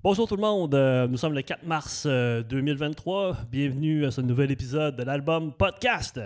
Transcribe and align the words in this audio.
Bonjour 0.00 0.28
tout 0.28 0.36
le 0.36 0.42
monde, 0.42 0.76
euh, 0.76 1.08
nous 1.08 1.16
sommes 1.16 1.32
le 1.32 1.42
4 1.42 1.64
mars 1.66 2.04
euh, 2.06 2.44
2023. 2.44 3.36
Bienvenue 3.50 4.06
à 4.06 4.12
ce 4.12 4.20
nouvel 4.20 4.52
épisode 4.52 4.94
de 4.94 5.02
l'album 5.02 5.52
Podcast. 5.52 6.20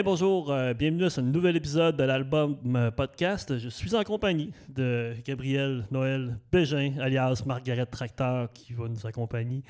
Hey 0.00 0.04
bonjour, 0.04 0.50
euh, 0.50 0.72
bienvenue 0.72 1.04
à 1.04 1.10
ce 1.10 1.20
nouvel 1.20 1.56
épisode 1.58 1.94
de 1.94 2.04
l'album 2.04 2.56
euh, 2.74 2.90
podcast. 2.90 3.58
Je 3.58 3.68
suis 3.68 3.94
en 3.94 4.02
compagnie 4.02 4.50
de 4.70 5.12
Gabriel 5.26 5.84
Noël 5.90 6.38
Bégin, 6.50 6.94
alias 7.02 7.42
Margaret 7.44 7.84
Tracteur, 7.84 8.50
qui 8.54 8.72
va 8.72 8.88
nous 8.88 9.06
accompagner 9.06 9.62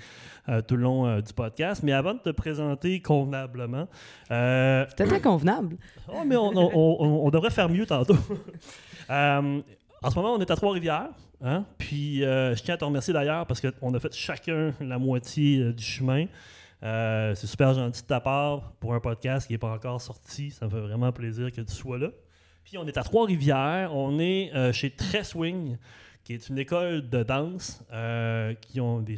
euh, 0.49 0.61
tout 0.63 0.77
le 0.77 0.83
long 0.83 1.05
euh, 1.09 1.21
du 1.21 1.33
podcast. 1.33 1.83
Mais 1.83 1.91
avant 1.93 2.15
de 2.15 2.21
te 2.21 2.31
présenter 2.31 3.03
convenablement, 3.03 3.89
C'était 4.29 5.07
très 5.07 5.21
convenable. 5.21 5.77
oh, 6.09 6.23
mais 6.25 6.37
on, 6.37 6.53
on- 6.57 6.71
on- 6.77 7.27
on 7.27 7.31
devrait 7.31 7.51
faire 7.51 7.69
mieux 7.69 7.87
tantôt. 7.87 8.15
En 10.03 10.09
ce 10.11 10.15
moment, 10.15 10.33
on 10.35 10.39
est 10.41 10.51
à 10.51 10.55
Trois-Rivières. 10.57 11.09
hein, 11.43 11.65
Puis 11.77 12.21
je 12.21 12.63
tiens 12.63 12.75
à 12.75 12.79
te 12.79 12.85
remercier 12.85 13.13
d'ailleurs 13.13 13.47
parce 13.47 13.61
qu'on 13.61 13.93
a 13.95 13.99
fait 13.99 14.15
chacun 14.15 14.73
la 14.81 14.97
moitié 14.97 15.73
du 15.73 15.83
chemin. 15.83 16.27
Euh, 16.83 17.35
c'est 17.35 17.47
super 17.47 17.75
gentil 17.75 18.03
de 18.03 18.07
ta 18.07 18.21
part 18.21 18.73
pour 18.81 18.95
un 18.95 19.01
podcast 19.01 19.47
qui 19.47 19.53
n'est 19.53 19.59
pas 19.59 19.73
encore 19.73 20.01
sorti. 20.01 20.51
Ça 20.51 20.67
me 20.67 20.71
fait 20.71 20.81
vraiment 20.81 21.13
plaisir 21.13 21.51
que 21.53 21.61
tu 21.61 21.73
sois 21.73 21.99
là. 21.99 22.09
Puis 22.65 22.79
on 22.79 22.87
est 22.87 22.97
à 22.97 23.03
Trois-Rivières. 23.03 23.95
On 23.95 24.19
est 24.19 24.55
euh, 24.55 24.73
chez 24.73 24.91
Tresswing, 24.91 25.77
qui 26.31 26.35
est 26.37 26.49
une 26.49 26.59
école 26.59 27.09
de 27.09 27.25
danse 27.25 27.83
euh, 27.93 28.55
qui 28.61 28.81
ont 28.81 29.01
des 29.01 29.17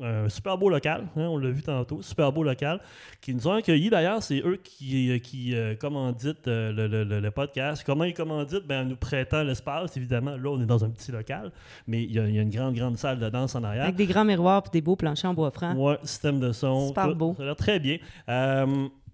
un 0.00 0.28
super 0.30 0.56
beau 0.56 0.70
local. 0.70 1.02
hein, 1.16 1.26
on 1.28 1.36
l'a 1.36 1.50
vu 1.50 1.62
tantôt, 1.62 2.00
super 2.02 2.32
beau 2.32 2.42
local. 2.42 2.80
Qui 3.20 3.34
nous 3.34 3.46
ont 3.46 3.52
accueillis 3.52 3.90
d'ailleurs. 3.90 4.22
C'est 4.22 4.40
eux 4.40 4.58
qui, 4.62 5.20
qui 5.20 5.54
euh, 5.54 5.74
commanditent 5.76 6.48
euh, 6.48 6.72
le, 6.72 6.86
le- 7.04 7.20
le- 7.20 7.30
podcast. 7.30 7.82
Comment 7.84 8.04
ils 8.04 8.14
commanditent? 8.14 8.66
Ben, 8.66 8.86
En 8.86 8.88
nous 8.88 8.96
prêtant 8.96 9.42
l'espace, 9.42 9.94
évidemment. 9.98 10.36
Là, 10.36 10.48
on 10.50 10.60
est 10.62 10.66
dans 10.66 10.82
un 10.84 10.90
petit 10.90 11.12
local, 11.12 11.52
mais 11.86 12.02
il 12.04 12.12
y, 12.12 12.18
a, 12.18 12.26
il 12.26 12.34
y 12.34 12.38
a 12.38 12.42
une 12.42 12.48
grande, 12.50 12.74
grande 12.74 12.96
salle 12.96 13.18
de 13.18 13.28
danse 13.28 13.54
en 13.54 13.64
arrière. 13.64 13.84
Avec 13.84 13.96
des 13.96 14.06
grands 14.06 14.24
miroirs 14.24 14.62
et 14.66 14.70
des 14.70 14.80
beaux 14.80 14.96
planchers 14.96 15.30
en 15.30 15.34
bois 15.34 15.50
franc. 15.50 15.74
Ouais, 15.74 15.98
système 16.04 16.40
de 16.40 16.52
son. 16.52 16.88
Super 16.88 17.08
tout. 17.10 17.14
beau. 17.14 17.34
Ça 17.36 17.42
a 17.42 17.46
l'air 17.46 17.56
très 17.56 17.78
bien. 17.78 17.98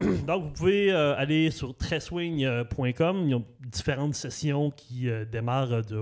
Donc, 0.27 0.45
vous 0.45 0.51
pouvez 0.51 0.93
euh, 0.93 1.17
aller 1.17 1.51
sur 1.51 1.75
tresswing.com. 1.77 3.23
Il 3.25 3.31
y 3.31 3.35
a 3.35 3.41
différentes 3.67 4.15
sessions 4.15 4.71
qui 4.71 5.09
euh, 5.09 5.25
démarrent. 5.25 5.83
de- 5.85 5.97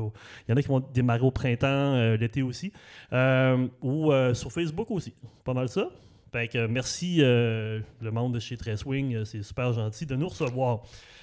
il 0.46 0.50
y 0.50 0.52
en 0.52 0.56
a 0.56 0.62
qui 0.62 0.68
vont 0.68 0.80
démarrer 0.92 1.22
au 1.22 1.30
printemps, 1.30 1.66
euh, 1.94 2.16
l'été 2.16 2.42
aussi. 2.42 2.72
Ou 3.12 4.12
sur 4.34 4.52
Facebook 4.52 4.90
aussi. 4.90 5.14
Pas 5.44 5.54
mal 5.54 5.68
ça. 5.68 5.88
Fait 6.32 6.48
que, 6.48 6.66
merci 6.66 7.18
le 7.18 7.82
monde 8.10 8.34
de 8.34 8.40
chez 8.40 8.56
Tresswing. 8.56 9.14
Euh, 9.14 9.24
C'est 9.24 9.42
super 9.42 9.72
gentil 9.72 10.04
de 10.06 10.16
nous 10.16 10.28
recevoir. 10.28 10.82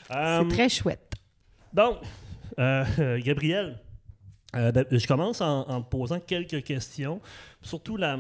C'est 0.10 0.48
très 0.50 0.70
chouette. 0.70 1.14
donc, 1.74 1.98
euh, 2.60 3.20
Gabriel, 3.24 3.78
euh, 4.56 4.72
ben, 4.72 4.86
je 4.92 5.08
commence 5.08 5.42
en, 5.42 5.82
posant 5.82 6.20
quelques 6.20 6.64
questions. 6.64 7.22
Surtout 7.62 7.98
la, 7.98 8.18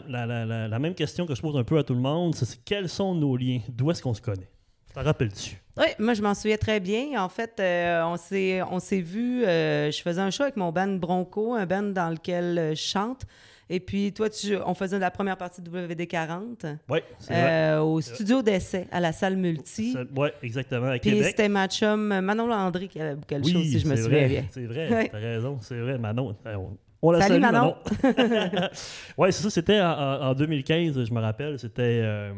même 0.79 0.95
question 0.95 1.25
que 1.25 1.35
je 1.35 1.41
pose 1.41 1.57
un 1.57 1.63
peu 1.63 1.77
à 1.77 1.83
tout 1.83 1.93
le 1.93 1.99
monde, 1.99 2.35
c'est 2.35 2.63
quels 2.63 2.89
sont 2.89 3.13
nos 3.13 3.37
liens? 3.37 3.59
D'où 3.69 3.91
est-ce 3.91 4.01
qu'on 4.01 4.13
se 4.13 4.21
connaît? 4.21 4.49
T'en 4.93 5.03
rappelles-tu? 5.03 5.59
Oui, 5.77 5.87
moi, 5.97 6.13
je 6.13 6.21
m'en 6.21 6.35
souviens 6.35 6.57
très 6.57 6.79
bien. 6.79 7.23
En 7.23 7.29
fait, 7.29 7.59
euh, 7.59 8.03
on 8.05 8.17
s'est 8.17 8.61
on 8.61 8.79
s'est 8.79 9.01
vu, 9.01 9.43
euh, 9.43 9.89
je 9.89 10.01
faisais 10.01 10.21
un 10.21 10.29
show 10.29 10.43
avec 10.43 10.55
mon 10.55 10.71
band 10.71 10.95
Bronco, 10.95 11.53
un 11.53 11.65
band 11.65 11.83
dans 11.83 12.09
lequel 12.09 12.73
je 12.75 12.81
chante. 12.81 13.23
Et 13.69 13.79
puis, 13.79 14.11
toi, 14.13 14.29
tu, 14.29 14.55
on 14.65 14.73
faisait 14.73 14.99
la 14.99 15.09
première 15.09 15.37
partie 15.37 15.61
de 15.61 15.69
WD40 15.69 16.77
Oui, 16.89 16.99
c'est 17.19 17.33
vrai. 17.33 17.51
euh, 17.73 17.81
au 17.81 18.01
studio 18.01 18.41
d'essai, 18.41 18.87
à 18.91 18.99
la 18.99 19.11
salle 19.11 19.37
Multi. 19.37 19.95
Oui, 20.15 20.29
exactement, 20.41 20.87
à 20.87 20.99
Puis 20.99 21.23
c'était 21.23 21.49
ma 21.49 21.67
chum 21.67 22.19
Manon 22.19 22.47
Landry 22.47 22.87
qui 22.89 22.99
avait 22.99 23.15
booké 23.15 23.37
le 23.37 23.43
show, 23.43 23.59
Oui, 23.59 23.65
si 23.71 23.79
je 23.79 23.87
me 23.87 23.95
souviens 23.95 24.27
bien. 24.27 24.45
C'est 24.51 24.65
vrai, 24.65 24.89
Ouais. 24.91 25.09
t'as 25.09 25.17
raison, 25.19 25.57
c'est 25.61 25.79
vrai. 25.79 25.97
Manon, 25.97 26.35
euh, 26.45 26.57
on, 27.03 27.07
on 27.09 27.11
la 27.11 27.21
Salut, 27.21 27.41
salue, 27.41 27.53
Manon. 27.53 27.75
oui, 29.17 29.31
c'est 29.31 29.43
ça, 29.43 29.49
c'était 29.49 29.79
en, 29.81 29.91
en- 29.91 30.21
en 30.29 30.33
2015, 30.33 31.03
je 31.05 31.13
me 31.13 31.19
rappelle. 31.21 31.59
C'était. 31.59 32.01
euh, 32.03 32.31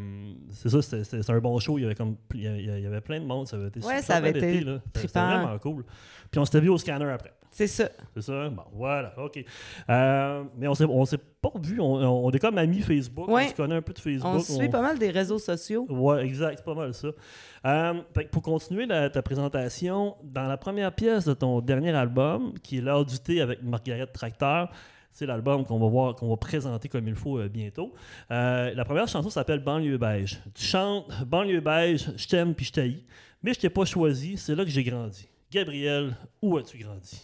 c'est 0.51 0.69
ça, 0.69 0.81
c'était 0.81 1.31
un 1.31 1.39
bon 1.39 1.57
show. 1.59 1.77
Il 1.77 1.83
y 1.83 1.85
avait 1.85 1.95
comme. 1.95 2.15
Il 2.33 2.41
y 2.41 2.47
avait, 2.47 2.59
il 2.63 2.83
y 2.83 2.85
avait 2.87 3.01
plein 3.01 3.19
de 3.19 3.25
monde. 3.25 3.47
Ça 3.47 3.55
avait 3.57 3.67
été 3.67 3.79
Ouais, 3.79 3.85
super 4.01 4.03
ça 4.03 4.15
avait 4.15 4.33
bien 4.33 4.47
été 4.47 4.59
là. 4.61 4.79
C'était 4.95 5.19
vraiment 5.19 5.57
cool. 5.59 5.85
Puis 6.31 6.39
on 6.39 6.45
s'était 6.45 6.59
vu 6.61 6.69
au 6.69 6.77
scanner 6.77 7.05
après. 7.09 7.31
C'est 7.51 7.67
ça. 7.67 7.87
C'est 8.13 8.21
ça? 8.21 8.49
Bon, 8.49 8.63
voilà, 8.73 9.13
OK. 9.17 9.41
Euh, 9.89 10.43
mais 10.57 10.67
on 10.67 10.75
s'est, 10.75 10.83
on 10.83 11.05
s'est 11.05 11.17
pas 11.17 11.47
revu. 11.53 11.79
On, 11.79 11.85
on- 11.95 12.25
on 12.25 12.31
est 12.31 12.39
comme 12.39 12.57
amis 12.57 12.81
Facebook. 12.81 13.29
Ouais. 13.29 13.45
On 13.45 13.49
se 13.49 13.53
connaît 13.55 13.75
un 13.75 13.81
peu 13.81 13.93
de 13.93 13.99
Facebook. 13.99 14.29
On 14.35 14.39
suit 14.39 14.67
pas 14.67 14.81
mal 14.81 14.99
des 14.99 15.09
réseaux 15.09 15.39
sociaux. 15.39 15.85
Ouais, 15.89 16.25
exact, 16.25 16.55
c'est 16.57 16.65
pas 16.65 16.73
mal 16.75 16.93
ça. 16.93 17.07
Euh, 17.65 17.93
pour 18.31 18.43
continuer 18.43 18.85
la- 18.85 19.09
ta 19.09 19.21
présentation, 19.21 20.15
dans 20.23 20.47
la 20.47 20.57
première 20.57 20.93
pièce 20.93 21.25
de 21.25 21.33
ton 21.33 21.61
dernier 21.61 21.91
album, 21.91 22.53
qui 22.59 22.77
est 22.77 22.81
L'heure 22.81 23.05
du 23.05 23.17
thé 23.17 23.41
avec 23.41 23.63
Margaret 23.63 24.05
Tracteur, 24.07 24.71
c'est 25.11 25.25
l'album 25.25 25.65
qu'on 25.65 25.79
va 25.79 25.87
voir, 25.87 26.15
qu'on 26.15 26.29
va 26.29 26.37
présenter 26.37 26.89
comme 26.89 27.07
il 27.07 27.15
faut 27.15 27.39
euh, 27.39 27.47
bientôt. 27.47 27.93
Euh, 28.31 28.73
la 28.75 28.85
première 28.85 29.07
chanson 29.07 29.29
s'appelle 29.29 29.59
Banlieue 29.59 29.97
beige. 29.97 30.39
Tu 30.53 30.63
chantes 30.65 31.09
Banlieue 31.25 31.61
beige, 31.61 32.11
je 32.17 32.27
t'aime 32.27 32.53
puis 32.53 32.65
je 32.65 32.71
t'haïs, 32.73 33.03
mais 33.41 33.53
je 33.53 33.59
t'ai 33.61 33.69
pas 33.69 33.85
choisi, 33.85 34.37
c'est 34.37 34.53
là 34.55 34.63
que 34.63 34.69
j'ai 34.69 34.83
grandi. 34.83 35.27
Gabriel, 35.51 36.15
où 36.41 36.57
as-tu 36.57 36.77
grandi? 36.77 37.19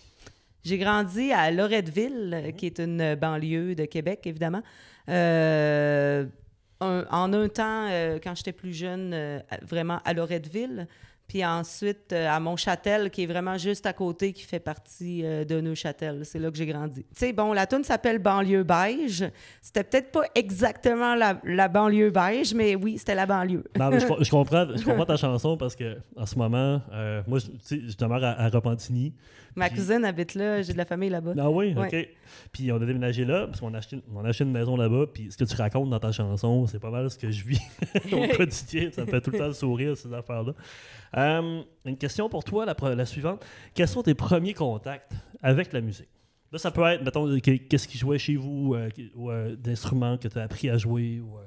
J'ai 0.63 0.78
grandi 0.78 1.31
à 1.34 1.51
Loretteville, 1.51 2.31
euh, 2.34 2.51
qui 2.51 2.66
est 2.68 2.80
une 2.80 3.16
banlieue 3.16 3.75
de 3.75 3.85
Québec, 3.85 4.22
évidemment. 4.25 4.62
Euh, 5.09 6.25
un- 6.81 7.06
en 7.09 7.31
un 7.34 7.47
temps, 7.47 7.88
euh, 7.90 8.19
quand 8.22 8.36
j'étais 8.36 8.52
plus 8.52 8.74
jeune, 8.74 9.12
euh, 9.14 9.40
vraiment 9.62 10.00
à 10.03 10.14
Loretteville. 10.14 10.88
Puis 11.28 11.46
ensuite, 11.46 12.12
euh, 12.12 12.28
à 12.28 12.42
Montchâtel, 12.42 13.09
qui 13.09 13.24
est 13.24 13.25
vraiment 13.25 13.58
juste 13.58 13.86
à 13.86 13.94
côté, 13.94 14.34
qui 14.34 14.44
fait 14.44 14.59
partie 14.59 15.22
euh, 15.24 15.46
de 15.46 15.62
Neuchâtel. 15.62 16.25
C'est 16.25 16.40
là 16.40 16.52
que 16.52 16.58
j'ai 16.58 16.66
grandi. 16.66 17.03
Tu 17.03 17.08
sais, 17.16 17.31
bon, 17.31 17.53
la 17.53 17.66
tune 17.66 17.86
s'appelle 17.86 18.19
Banlieue 18.19 18.64
beige. 18.64 19.24
C'était 19.62 19.86
peut-être 19.86 20.12
pas 20.12 20.24
exactement 20.36 21.16
la, 21.16 21.40
la 21.46 21.69
banlieue 21.69 22.09
beige, 22.09 22.53
mais 22.53 22.75
oui, 22.75 22.98
c'était 22.98 23.16
la 23.16 23.25
banlieue. 23.25 23.63
Non, 23.80 23.90
mais 23.92 24.02
je, 24.02 24.08
co- 24.08 24.18
je 24.22 24.30
comprends, 24.30 24.68
je 24.75 24.83
comprends 24.83 25.06
ta 25.06 25.16
chanson 25.16 25.56
parce 25.56 25.74
que 25.78 26.00
en 26.18 26.25
ce 26.25 26.36
moment, 26.38 26.81
euh, 26.92 27.22
moi, 27.28 27.39
je, 27.39 27.75
je 27.89 27.95
demeure 27.95 28.25
à, 28.25 28.31
à 28.31 28.50
Repentigny. 28.50 29.13
Ma 29.56 29.68
Puis- 29.69 29.80
cousine 29.80 30.06
habite 30.06 30.33
là, 30.36 30.62
j'ai 30.62 30.74
de 30.74 30.77
la 30.77 30.86
famille 30.86 31.09
là-bas. 31.09 31.33
Ah 31.38 31.50
oui, 31.50 31.74
Ouais. 31.74 31.88
ok. 31.88 32.07
Puis 32.53 32.71
on 32.71 32.75
a 32.77 32.86
déménagé 32.86 33.25
là, 33.25 33.48
parce 33.48 33.59
qu'on 33.59 33.74
a 33.74 33.80
acheté, 33.80 34.01
on 34.15 34.24
a 34.24 34.30
acheté 34.30 34.44
une 34.45 34.51
maison 34.51 34.77
là-bas, 34.77 35.07
puis 35.13 35.31
ce 35.31 35.38
que 35.38 35.44
tu 35.44 35.56
racontes 35.56 35.89
dans 35.89 36.00
ta 36.00 36.12
chanson, 36.12 36.65
c'est 36.68 36.80
pas 36.80 36.89
mal 36.89 37.09
ce 37.12 37.18
que 37.18 37.30
je 37.31 37.44
vis 37.44 37.62
au 38.13 38.27
quotidien. 38.36 38.89
Ça 38.92 39.01
me 39.06 39.07
fait 39.09 39.19
tout 39.21 39.31
le 39.31 39.38
temps 39.39 39.51
sourire, 39.53 39.98
ces 39.98 40.13
affaires-là. 40.13 40.53
Euh, 41.18 41.62
une 41.86 41.98
question 41.98 42.30
pour 42.30 42.44
toi, 42.44 42.65
la, 42.65 43.06
suivante. 43.06 43.45
Quels 43.74 43.88
sont 43.88 44.03
tes 44.03 44.13
premiers 44.13 44.53
contacts 44.53 45.12
avec 45.42 45.74
la 45.74 45.81
musique? 45.81 46.07
Là, 46.51 46.57
ça 46.59 46.71
peut 46.71 46.83
être, 46.86 47.04
mettons, 47.04 47.25
que- 47.39 47.57
qu'est-ce 47.57 47.88
qui 47.88 47.97
jouait 47.97 48.19
chez 48.19 48.36
vous, 48.36 48.74
euh, 48.75 48.89
ou 49.15 49.31
euh, 49.31 49.56
d'instruments 49.56 50.18
que 50.18 50.27
tu 50.27 50.38
as 50.38 50.44
appris 50.44 50.69
à 50.69 50.77
jouer. 50.77 51.19
Ou, 51.21 51.38
euh, 51.38 51.42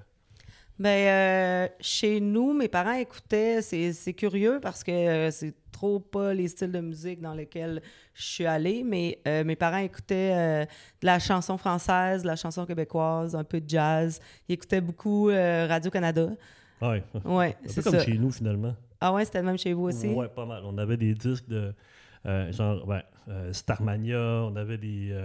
Ben, 0.79 0.89
euh, 0.89 1.69
chez 1.81 2.21
nous, 2.21 2.53
mes 2.53 2.67
parents 2.67 2.95
écoutaient, 2.95 3.63
c'est 3.63 3.93
c'est 3.93 4.13
curieux 4.13 4.59
parce 4.61 4.83
que 4.83 4.91
euh, 4.91 5.31
c'est 5.31 5.55
trop 5.71 6.01
pas 6.01 6.35
les 6.35 6.49
styles 6.49 6.73
de 6.73 6.81
musique 6.81 7.21
dans 7.21 7.35
lesquels 7.35 7.81
je 8.13 8.23
suis 8.25 8.47
allée, 8.47 8.83
mais 8.83 9.21
euh, 9.29 9.45
mes 9.45 9.55
parents 9.55 9.79
écoutaient 9.79 10.67
de 11.01 11.07
la 11.07 11.21
chanson 11.21 11.57
française, 11.59 12.23
de 12.23 12.27
la 12.27 12.35
chanson 12.35 12.67
québécoise, 12.67 13.37
un 13.37 13.45
peu 13.45 13.61
de 13.61 13.69
jazz. 13.69 14.21
Ils 14.49 14.55
écoutaient 14.55 14.81
beaucoup 14.81 15.27
Radio-Canada. 15.27 16.31
ouais, 16.83 17.05
Ouais, 17.25 17.57
c'est 17.67 17.83
comme 17.83 17.93
ça. 17.93 18.05
chez 18.05 18.19
nous, 18.19 18.33
finalement. 18.33 18.75
Ah 19.01 19.13
ouais, 19.13 19.25
c'était 19.25 19.41
le 19.41 19.47
même 19.47 19.59
chez 19.59 19.73
vous 19.75 19.85
aussi? 19.85 20.09
Ouais, 20.09 20.29
pas 20.29 20.47
mal. 20.47 20.63
On 20.65 20.77
avait 20.79 20.97
des 20.97 21.15
disques 21.15 21.47
de 21.49 21.73
genre 22.51 22.87
ouais, 22.89 23.05
Starmania, 23.53 24.19
on 24.19 24.57
avait 24.57 24.79
des. 24.79 25.17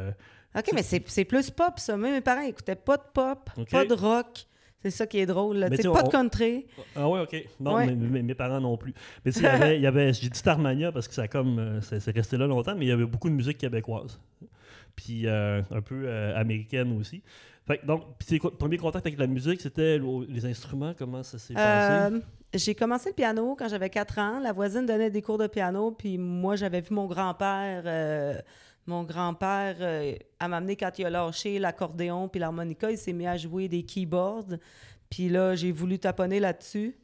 OK, 0.56 0.72
mais 0.74 0.84
c'est 0.84 1.04
c'est 1.08 1.26
plus 1.26 1.50
pop, 1.50 1.80
ça. 1.80 1.98
Même 1.98 2.14
mes 2.14 2.22
parents 2.22 2.42
écoutaient 2.42 2.76
pas 2.76 2.98
de 2.98 3.04
pop, 3.14 3.50
pas 3.72 3.86
de 3.86 3.94
rock. 3.96 4.46
C'est 4.82 4.92
ça 4.92 5.06
qui 5.08 5.20
est 5.20 5.26
drôle. 5.26 5.58
là. 5.58 5.70
Mais 5.70 5.76
Tu 5.78 5.84
sais, 5.84 5.90
tu 5.90 5.94
sais, 5.96 6.00
pas 6.02 6.04
on- 6.04 6.08
de 6.08 6.12
country. 6.12 6.66
Ah 6.96 7.10
ouais, 7.10 7.20
ok. 7.22 7.46
Non, 7.60 7.76
Ouais. 7.76 7.86
mais, 7.94 8.22
mes 8.22 8.34
parents 8.36 8.62
non 8.62 8.78
plus. 8.78 8.94
Mais 9.26 9.32
tu 9.32 9.40
sais, 9.40 9.46
il 9.46 9.48
y 9.48 9.50
avait, 9.64 9.76
il 9.78 9.82
y 9.82 9.88
avait 9.88 10.14
j'ai 10.14 10.30
dit 10.30 10.38
Starmania 10.38 10.92
parce 10.92 11.08
que 11.08 11.14
ça 11.14 11.28
comme 11.28 11.60
euh, 11.60 11.82
c'est 11.82 12.12
resté 12.12 12.38
là 12.38 12.48
longtemps, 12.48 12.76
mais 12.78 12.86
il 12.86 12.90
y 12.90 12.92
avait 12.94 13.06
beaucoup 13.06 13.30
de 13.30 13.36
musique 13.36 13.58
québécoise. 13.58 14.20
Puis 14.96 15.28
euh, 15.28 15.62
un 15.72 15.82
peu 15.82 16.04
euh, 16.06 16.36
américaine 16.40 16.98
aussi. 17.00 17.22
Fait 17.68 17.78
que 17.78 17.86
donc, 17.86 18.04
quoi, 18.42 18.58
premier 18.58 18.78
contact 18.78 19.06
avec 19.06 19.20
la 19.20 19.28
musique, 19.28 19.62
c'était 19.62 19.98
le- 19.98 20.26
les 20.28 20.46
instruments, 20.46 20.94
comment 20.98 21.24
ça 21.24 21.38
s'est 21.38 21.54
passé? 21.54 22.16
Euh, 22.16 22.20
j'ai 22.54 22.74
commencé 22.74 23.10
le 23.10 23.16
piano 23.16 23.56
quand 23.60 23.68
j'avais 23.68 23.90
4 23.90 24.18
ans. 24.18 24.40
La 24.40 24.54
voisine 24.54 24.86
donnait 24.86 25.12
des 25.12 25.22
cours 25.22 25.38
de 25.38 25.46
piano, 25.48 25.92
puis 25.92 26.18
moi, 26.18 26.56
j'avais 26.56 26.82
vu 26.82 26.96
mon 26.96 27.06
grand-père. 27.06 27.84
Mon 28.88 29.04
grand-père, 29.04 29.76
euh, 29.80 30.16
à 30.40 30.48
m'amener 30.48 30.76
quand 30.76 30.98
il 30.98 31.06
a 31.06 31.10
lâché 31.10 31.60
l'accordéon 31.60 32.28
puis 32.28 32.40
l'harmonica, 32.40 32.90
il 32.90 32.98
s'est 32.98 33.14
mis 33.14 33.28
à 33.28 33.38
jouer 33.38 33.68
des 33.68 33.84
keyboards. 33.84 34.58
Puis 35.10 35.30
là, 35.30 35.56
j'ai 35.56 35.72
voulu 35.72 36.00
taponner 36.00 36.40
là-dessus. 36.40 36.98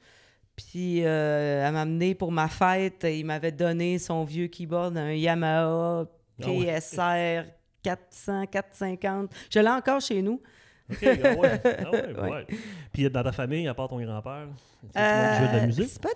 Puis 0.55 1.05
euh, 1.05 1.67
à 1.67 1.71
m'amener 1.71 2.15
pour 2.15 2.31
ma 2.31 2.47
fête, 2.47 3.05
il 3.09 3.25
m'avait 3.25 3.51
donné 3.51 3.99
son 3.99 4.23
vieux 4.23 4.47
keyboard, 4.47 4.97
un 4.97 5.11
Yamaha 5.11 6.05
Ah 6.41 6.47
ouais. 6.47 6.79
PSR 6.79 7.51
400, 7.83 8.45
450. 8.47 9.31
Je 9.51 9.59
l'ai 9.59 9.69
encore 9.69 10.01
chez 10.01 10.21
nous. 10.21 10.41
OK, 10.89 10.97
ah 11.03 11.33
ouais. 11.33 11.61
Ah 11.65 11.91
ouais, 11.91 12.29
ouais. 12.29 12.47
Puis 12.93 13.09
dans 13.09 13.23
ta 13.23 13.31
famille, 13.31 13.67
à 13.67 13.73
part 13.73 13.89
ton 13.89 13.99
grand-père, 13.99 14.47
tu 14.81 14.99
euh, 14.99 15.37
jouait 15.37 15.47
de 15.53 15.57
la 15.57 15.65
musique? 15.65 16.01
Pas... 16.01 16.09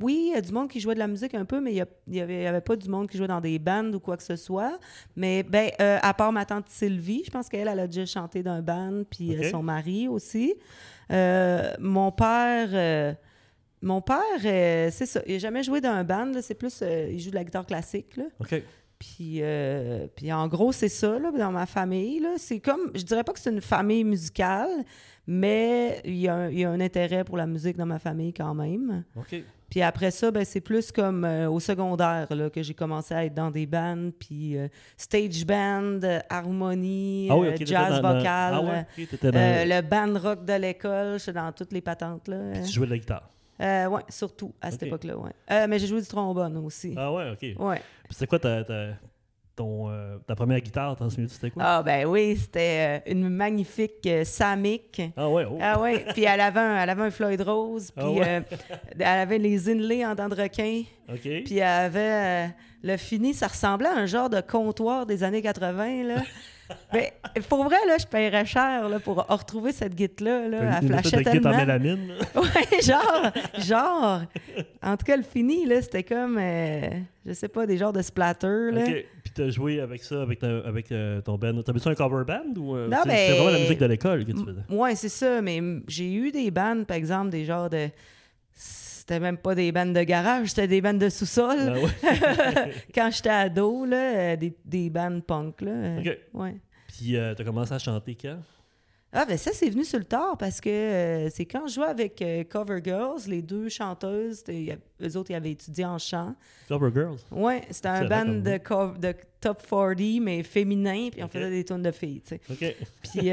Oui, 0.00 0.26
il 0.30 0.34
y 0.34 0.36
a 0.36 0.40
du 0.40 0.52
monde 0.52 0.68
qui 0.68 0.80
jouait 0.80 0.94
de 0.94 0.98
la 0.98 1.06
musique 1.06 1.34
un 1.34 1.44
peu, 1.44 1.60
mais 1.60 1.72
il 1.72 1.84
n'y 2.08 2.20
avait, 2.20 2.46
avait, 2.46 2.60
pas 2.60 2.76
du 2.76 2.88
monde 2.88 3.08
qui 3.08 3.16
jouait 3.16 3.28
dans 3.28 3.40
des 3.40 3.58
bandes 3.58 3.94
ou 3.94 4.00
quoi 4.00 4.16
que 4.16 4.22
ce 4.22 4.36
soit. 4.36 4.78
Mais 5.16 5.42
ben, 5.42 5.70
euh, 5.80 5.98
à 6.02 6.14
part 6.14 6.32
ma 6.32 6.44
tante 6.44 6.68
Sylvie, 6.68 7.22
je 7.24 7.30
pense 7.30 7.48
qu'elle 7.48 7.68
elle 7.68 7.78
a 7.78 7.86
déjà 7.86 8.06
chanté 8.06 8.42
d'un 8.42 8.62
band, 8.62 9.02
puis 9.08 9.36
euh, 9.36 9.50
son 9.50 9.62
mari 9.62 10.08
aussi. 10.08 10.54
mon 11.10 12.12
père 12.12 13.16
mon 13.82 14.00
père, 14.00 14.40
c'est 14.40 15.06
ça. 15.06 15.20
Il 15.26 15.34
n'a 15.34 15.38
jamais 15.38 15.62
joué 15.62 15.82
dans 15.82 15.90
un 15.90 16.04
band. 16.04 16.32
C'est 16.40 16.54
plus. 16.54 16.82
il 16.82 17.20
joue 17.20 17.28
de 17.30 17.34
la 17.34 17.44
guitare 17.44 17.66
classique. 17.66 18.16
Là. 18.16 18.24
OK. 18.40 18.62
Puis, 18.98 19.40
euh, 19.42 20.06
puis 20.14 20.32
en 20.32 20.48
gros, 20.48 20.72
c'est 20.72 20.88
ça, 20.88 21.18
là, 21.18 21.30
dans 21.30 21.52
ma 21.52 21.66
famille. 21.66 22.26
C'est 22.38 22.60
comme, 22.60 22.90
je 22.94 23.02
dirais 23.02 23.24
pas 23.24 23.32
que 23.32 23.40
c'est 23.40 23.50
une 23.50 23.60
famille 23.60 24.04
musicale, 24.04 24.70
mais 25.26 26.00
il 26.04 26.16
y, 26.16 26.28
a 26.28 26.34
un, 26.34 26.50
il 26.50 26.58
y, 26.60 26.64
a 26.64 26.70
un 26.70 26.80
intérêt 26.80 27.24
pour 27.24 27.36
la 27.36 27.46
musique 27.46 27.76
dans 27.76 27.86
ma 27.86 27.98
famille 27.98 28.32
quand 28.32 28.54
même. 28.54 29.04
OK. 29.16 29.42
Puis 29.70 29.82
après 29.82 30.10
ça, 30.10 30.30
ben, 30.30 30.44
c'est 30.44 30.60
plus 30.60 30.92
comme 30.92 31.24
euh, 31.24 31.48
au 31.48 31.60
secondaire 31.60 32.26
là, 32.30 32.50
que 32.50 32.62
j'ai 32.62 32.74
commencé 32.74 33.14
à 33.14 33.24
être 33.24 33.34
dans 33.34 33.50
des 33.50 33.66
bands, 33.66 34.10
puis 34.18 34.56
euh, 34.56 34.68
stage 34.96 35.44
band, 35.44 36.00
harmonie, 36.28 37.28
ah 37.30 37.36
jazz 37.64 38.00
vocal, 38.00 38.24
ah 38.24 38.84
le 39.02 39.80
band 39.80 40.18
rock 40.18 40.44
de 40.44 40.54
l'école, 40.54 41.18
j'étais 41.18 41.32
dans 41.32 41.52
toutes 41.52 41.72
les 41.72 41.80
patentes. 41.80 42.28
Là. 42.28 42.60
tu 42.64 42.72
jouais 42.72 42.86
de 42.86 42.92
la 42.92 42.98
guitare? 42.98 43.30
Euh, 43.60 43.86
oui, 43.86 44.00
surtout 44.08 44.52
à 44.60 44.70
cette 44.70 44.82
époque-là. 44.82 45.16
Ouais. 45.16 45.30
Euh, 45.50 45.66
mais 45.68 45.78
j'ai 45.78 45.86
joué 45.86 46.00
du 46.00 46.06
trombone 46.06 46.56
aussi. 46.58 46.94
Ah 46.96 47.12
ouais, 47.12 47.30
ok. 47.30 47.60
Ouais. 47.64 47.80
c'est 48.10 48.26
quoi 48.26 48.38
ta, 48.38 48.64
ta, 48.64 48.88
ton, 49.56 49.90
euh, 49.90 50.16
ta 50.26 50.34
première 50.34 50.60
guitare, 50.60 50.96
t'en 50.96 51.10
souviens 51.10 51.28
c'était 51.28 51.50
quoi? 51.50 51.62
Ah 51.64 51.82
ben 51.82 52.06
oui, 52.06 52.36
c'était 52.36 53.00
euh, 53.06 53.12
une 53.12 53.28
magnifique 53.28 54.08
Samick. 54.24 55.02
Ah 55.16 55.28
ouais, 55.28 55.44
oh. 55.50 55.58
Ah 55.60 55.80
ouais, 55.80 56.04
puis 56.12 56.24
elle 56.24 56.40
avait 56.40 56.60
un, 56.60 56.82
elle 56.82 56.90
avait 56.90 57.02
un 57.02 57.10
Floyd 57.10 57.40
Rose, 57.40 57.92
ah 57.96 58.02
puis 58.02 58.18
elle 58.98 59.06
avait 59.06 59.38
les 59.38 59.70
inlays 59.70 60.04
en 60.04 60.14
dents 60.14 60.28
de 60.28 60.40
requin. 60.40 60.82
OK. 61.08 61.20
Puis 61.20 61.58
elle 61.58 61.62
avait 61.62 62.50
le 62.82 62.96
fini, 62.96 63.34
ça 63.34 63.48
ressemblait 63.48 63.88
à 63.88 63.96
un 63.96 64.06
genre 64.06 64.28
de 64.28 64.40
comptoir 64.40 65.06
des 65.06 65.22
années 65.24 65.42
80, 65.42 66.02
là. 66.04 66.16
Mais 66.92 67.12
pour 67.48 67.64
vrai, 67.64 67.76
là, 67.86 67.98
je 67.98 68.06
paierais 68.06 68.46
cher 68.46 68.88
là, 68.88 68.98
pour 68.98 69.26
retrouver 69.26 69.72
cette 69.72 69.94
guite-là. 69.94 70.48
Là, 70.48 70.80
elle 70.80 70.88
flashait 70.88 71.22
tellement. 71.22 71.50
en 71.50 71.56
mélamine. 71.56 72.12
ouais, 72.34 72.82
genre, 72.82 73.32
genre. 73.58 74.22
En 74.82 74.96
tout 74.96 75.04
cas, 75.04 75.16
le 75.16 75.22
fini, 75.22 75.66
là, 75.66 75.82
c'était 75.82 76.02
comme, 76.02 76.38
euh, 76.40 76.88
je 77.26 77.32
sais 77.32 77.48
pas, 77.48 77.66
des 77.66 77.76
genres 77.76 77.92
de 77.92 78.02
splatter. 78.02 78.70
Là. 78.70 78.84
T'as 79.34 79.50
joué 79.50 79.80
avec 79.80 80.02
ça, 80.02 80.22
avec, 80.22 80.42
avec 80.42 80.92
euh, 80.92 81.20
ton 81.20 81.36
band. 81.36 81.60
T'avais-tu 81.62 81.88
un 81.88 81.94
cover 81.94 82.24
band 82.24 82.54
ou 82.56 82.76
euh, 82.76 82.88
non, 82.88 82.98
c'est, 83.02 83.08
ben, 83.08 83.32
vraiment 83.32 83.50
la 83.50 83.58
musique 83.58 83.78
de 83.80 83.86
l'école 83.86 84.24
que 84.24 84.32
tu 84.32 84.44
faisais? 84.44 84.62
Ouais, 84.70 84.94
c'est 84.94 85.08
ça. 85.08 85.42
Mais 85.42 85.60
j'ai 85.88 86.12
eu 86.12 86.30
des 86.30 86.50
bands, 86.50 86.84
par 86.84 86.96
exemple, 86.96 87.30
des 87.30 87.44
genres 87.44 87.68
de 87.68 87.88
c'était 89.04 89.20
même 89.20 89.36
pas 89.36 89.54
des 89.54 89.70
bandes 89.70 89.92
de 89.92 90.02
garage, 90.02 90.48
c'était 90.48 90.66
des 90.66 90.80
bandes 90.80 90.98
de 90.98 91.10
sous-sol. 91.10 91.58
Ben 92.02 92.70
Quand 92.94 93.10
j'étais 93.12 93.28
ado, 93.28 93.84
là, 93.84 93.96
euh, 93.96 94.36
des, 94.36 94.56
des 94.64 94.88
bandes 94.88 95.22
punk. 95.22 95.60
Là. 95.60 95.98
OK. 95.98 96.18
Ouais. 96.32 96.56
Puis, 96.88 97.14
euh, 97.14 97.34
tu 97.34 97.42
as 97.42 97.44
commencé 97.44 97.74
à 97.74 97.78
chanter 97.78 98.16
quand? 98.18 98.38
Ah, 99.16 99.24
ben 99.24 99.38
ça, 99.38 99.52
c'est 99.52 99.70
venu 99.70 99.84
sur 99.84 99.98
le 99.98 100.04
tard 100.04 100.36
parce 100.36 100.60
que 100.60 100.68
euh, 100.68 101.30
c'est 101.30 101.44
quand 101.44 101.68
je 101.68 101.74
jouais 101.74 101.86
avec 101.86 102.22
Cover 102.50 102.80
Girls, 102.82 103.20
les 103.28 103.42
deux 103.42 103.68
chanteuses, 103.68 104.42
eux 104.48 105.16
autres, 105.16 105.30
ils 105.30 105.36
avaient 105.36 105.52
étudié 105.52 105.84
en 105.84 105.98
chant. 105.98 106.34
Cover 106.68 106.90
Girls? 106.92 107.18
Oui, 107.30 107.60
c'était 107.70 107.88
un 107.88 108.06
band 108.06 108.24
de, 108.24 108.98
de, 108.98 109.14
top 109.40 109.62
40, 109.68 109.96
mais 110.20 110.42
féminin, 110.42 111.08
puis 111.12 111.22
on 111.22 111.28
faisait 111.28 111.50
des 111.50 111.64
tunes 111.64 111.82
de 111.82 111.92
filles, 111.92 112.22
tu 112.22 112.36
sais. 112.36 112.40
OK. 112.50 112.76
Puis, 113.02 113.30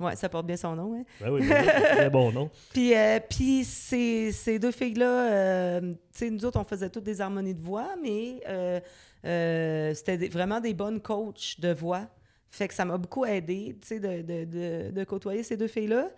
Oui, 0.00 0.10
ça 0.16 0.28
porte 0.28 0.46
bien 0.46 0.56
son 0.56 0.74
nom. 0.74 0.94
Hein? 0.94 1.04
Ben 1.20 1.30
oui, 1.30 1.46
très 1.46 2.10
bon 2.10 2.32
nom. 2.32 2.50
puis 2.72 2.94
euh, 2.94 3.20
puis 3.28 3.64
ces, 3.64 4.32
ces, 4.32 4.58
deux 4.58 4.72
filles-là, 4.72 5.30
euh, 5.30 5.80
tu 5.80 5.96
sais, 6.12 6.30
nous 6.30 6.44
autres, 6.44 6.58
on 6.58 6.64
faisait 6.64 6.90
toutes 6.90 7.04
des 7.04 7.20
harmonies 7.20 7.54
de 7.54 7.60
voix, 7.62 7.94
mais 8.02 8.40
euh, 8.48 9.94
c'était 9.94 10.28
vraiment 10.28 10.60
des 10.60 10.74
bonnes 10.74 11.00
coachs 11.00 11.60
de 11.60 11.72
voix. 11.72 12.08
Fait 12.54 12.68
que 12.68 12.74
ça 12.74 12.84
m'a 12.84 12.96
beaucoup 12.96 13.24
aidé, 13.24 13.76
tu 13.80 13.88
sais, 13.88 14.00
de, 14.00 14.22
de, 14.22 14.44
de, 14.44 14.90
de, 14.90 15.04
côtoyer 15.04 15.42
ces 15.42 15.56
deux 15.56 15.68
filles-là. 15.68 16.10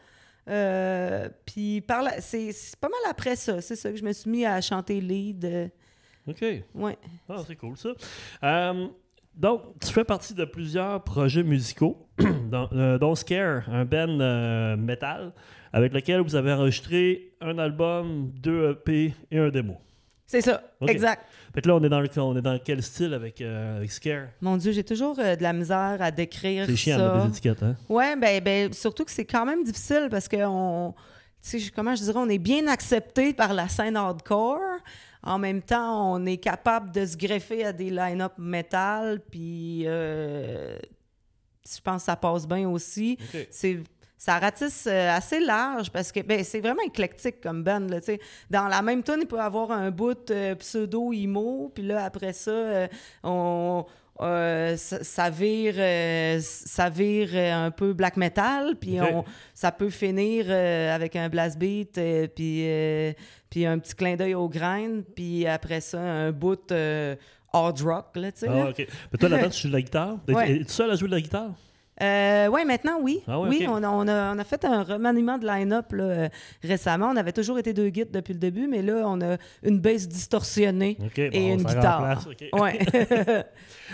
puis 1.47 1.81
par 1.81 2.03
là, 2.03 2.21
c'est 2.21 2.53
pas 2.81 2.89
mal 2.89 3.01
après 3.11 3.37
ça, 3.37 3.61
c'est 3.61 3.77
ça 3.77 3.91
que 3.91 3.97
je 3.97 4.05
me 4.05 4.13
suis 4.13 4.31
mis 4.31 4.45
à 4.45 4.61
chanter 4.61 5.01
lead. 5.01 5.71
OK. 6.29 6.45
Ouais. 6.75 6.99
Ah, 7.29 7.43
c'est 7.47 7.57
cool 7.57 7.77
ça. 7.77 7.91
Donc, 9.37 9.79
tu 9.81 9.93
fais 9.93 10.05
partie 10.05 10.33
de 10.33 10.47
plusieurs 10.47 11.05
projets 11.05 11.43
musicaux, 11.43 12.09
euh, 12.23 12.99
dont, 12.99 13.15
Scare, 13.15 13.69
un 13.69 13.85
band 13.85 14.19
euh, 14.19 14.77
metal, 14.77 15.35
avec 15.75 15.93
lequel 15.93 16.23
vous 16.23 16.37
avez 16.37 16.53
enregistré 16.53 17.35
un 17.43 17.59
album, 17.59 18.31
deux 18.35 18.71
EP 18.71 19.15
et 19.31 19.39
un 19.39 19.51
démo. 19.51 19.77
C'est 20.27 20.41
ça, 20.41 20.63
exact. 20.87 21.25
Fait 21.55 21.63
que 21.63 21.69
là, 21.69 21.77
on 21.77 21.85
est 21.85 21.89
dans, 21.89 22.01
le, 22.01 22.09
on 22.19 22.37
est 22.37 22.43
dans 22.43 22.59
quel 22.63 22.83
style 22.83 23.15
avec, 23.15 23.41
euh, 23.41 23.79
avec 23.79 23.91
Scare? 23.91 24.29
Mon 24.41 24.57
Dieu, 24.57 24.73
j'ai 24.73 24.85
toujours 24.85 25.17
de 25.17 25.43
la 25.43 25.53
misère 25.53 25.97
à 26.01 26.11
décrire 26.11 26.67
ça. 26.67 26.71
C'est 26.71 26.77
chiant 26.77 27.23
des 27.23 27.29
étiquettes, 27.29 27.63
hein? 27.63 27.77
Ouais, 27.89 28.17
ben, 28.17 28.43
ben, 28.43 28.73
surtout 28.73 29.05
que 29.05 29.11
c'est 29.11 29.25
quand 29.25 29.47
même 29.47 29.63
difficile 29.65 30.09
parce 30.11 30.29
que 30.29 30.37
on, 30.45 30.95
comment 31.75 31.95
je 31.95 32.03
dirais, 32.03 32.19
on 32.19 32.29
est 32.29 32.39
bien 32.39 32.67
accepté 32.67 33.33
par 33.33 33.55
la 33.55 33.69
scène 33.69 33.97
hardcore. 33.97 34.61
En 35.23 35.39
même 35.39 35.63
temps, 35.63 36.15
on 36.15 36.25
est 36.27 36.37
capable 36.37 36.93
de 36.93 37.05
se 37.05 37.17
greffer 37.17 37.65
à 37.65 37.73
des 37.73 37.91
line-up 37.91 38.35
métal, 38.39 39.21
puis 39.31 39.83
euh, 39.87 40.79
je 41.65 41.81
pense 41.83 42.03
que 42.03 42.07
ça 42.07 42.17
passe 42.17 42.47
bien 42.47 42.69
aussi. 42.69 43.19
C'est 43.51 43.81
ça 44.19 44.39
ratisse 44.39 44.87
euh, 44.91 45.11
assez 45.11 45.41
large 45.41 45.91
parce 45.91 46.13
que 46.13 46.21
ben, 46.21 46.43
c'est 46.43 46.61
vraiment 46.61 46.83
éclectique 46.83 47.41
comme 47.41 47.63
band. 47.63 47.87
Là, 47.89 48.01
dans 48.51 48.69
la 48.69 48.83
même 48.83 49.03
tune, 49.03 49.19
il 49.21 49.27
peut 49.27 49.37
y 49.37 49.41
avoir 49.41 49.71
un 49.71 49.91
bout 49.91 50.31
euh, 50.31 50.55
pseudo-emo, 50.55 51.73
puis 51.75 51.85
là, 51.85 52.05
après 52.05 52.33
ça, 52.33 52.89
on, 53.23 53.85
ça, 54.19 55.31
vire, 55.31 55.75
ça 56.43 56.89
vire 56.89 57.29
un 57.35 57.71
peu 57.71 57.93
black 57.93 58.17
metal, 58.17 58.77
puis 58.77 59.01
on, 59.01 59.25
ça 59.55 59.71
peut 59.71 59.91
finir 59.91 60.51
avec 60.51 61.17
un 61.17 61.29
blast 61.29 61.59
beat, 61.59 62.01
puis 62.35 62.65
puis 63.51 63.65
un 63.65 63.79
petit 63.79 63.95
clin 63.95 64.17
d'œil 64.17 64.35
au 64.35 64.49
grain, 64.49 65.01
puis 65.15 65.47
après 65.47 65.81
ça, 65.81 65.99
un 65.99 66.33
bout 66.33 66.71
euh, 66.73 67.17
hard 67.53 67.81
rock, 67.81 68.17
là. 68.17 68.31
Ah, 68.47 68.69
OK. 68.69 68.87
Mais 69.13 69.19
toi, 69.19 69.29
là-dedans, 69.29 69.51
tu 69.51 69.63
joues 69.63 69.69
de 69.69 69.73
la 69.73 69.83
guitare? 69.83 70.19
Es-tu 70.29 70.65
seul 70.69 70.91
à 70.91 70.95
jouer 70.95 71.09
de 71.09 71.15
la 71.15 71.21
guitare? 71.21 71.55
Euh, 72.03 72.49
oui, 72.49 72.65
maintenant, 72.67 72.99
oui. 73.01 73.23
Ah 73.27 73.41
oui, 73.41 73.67
on, 73.69 73.83
a, 73.83 73.89
on, 73.89 74.39
a, 74.39 74.45
fait 74.45 74.65
un 74.65 74.83
remaniement 74.83 75.39
de 75.39 75.47
line-up 75.47 75.87
euh, 75.95 76.29
récemment. 76.63 77.09
On 77.09 77.17
avait 77.17 77.33
toujours 77.33 77.59
été 77.59 77.73
deux 77.73 77.89
guides 77.89 78.11
depuis 78.11 78.35
le 78.35 78.39
début, 78.39 78.67
mais 78.67 78.83
là, 78.83 79.05
on 79.07 79.21
a 79.21 79.37
une 79.63 79.81
basse 79.81 80.07
distorsionnée 80.07 80.99
et 81.17 81.53
une 81.53 81.63
guitare. 81.63 82.23
Ouais. 82.53 82.79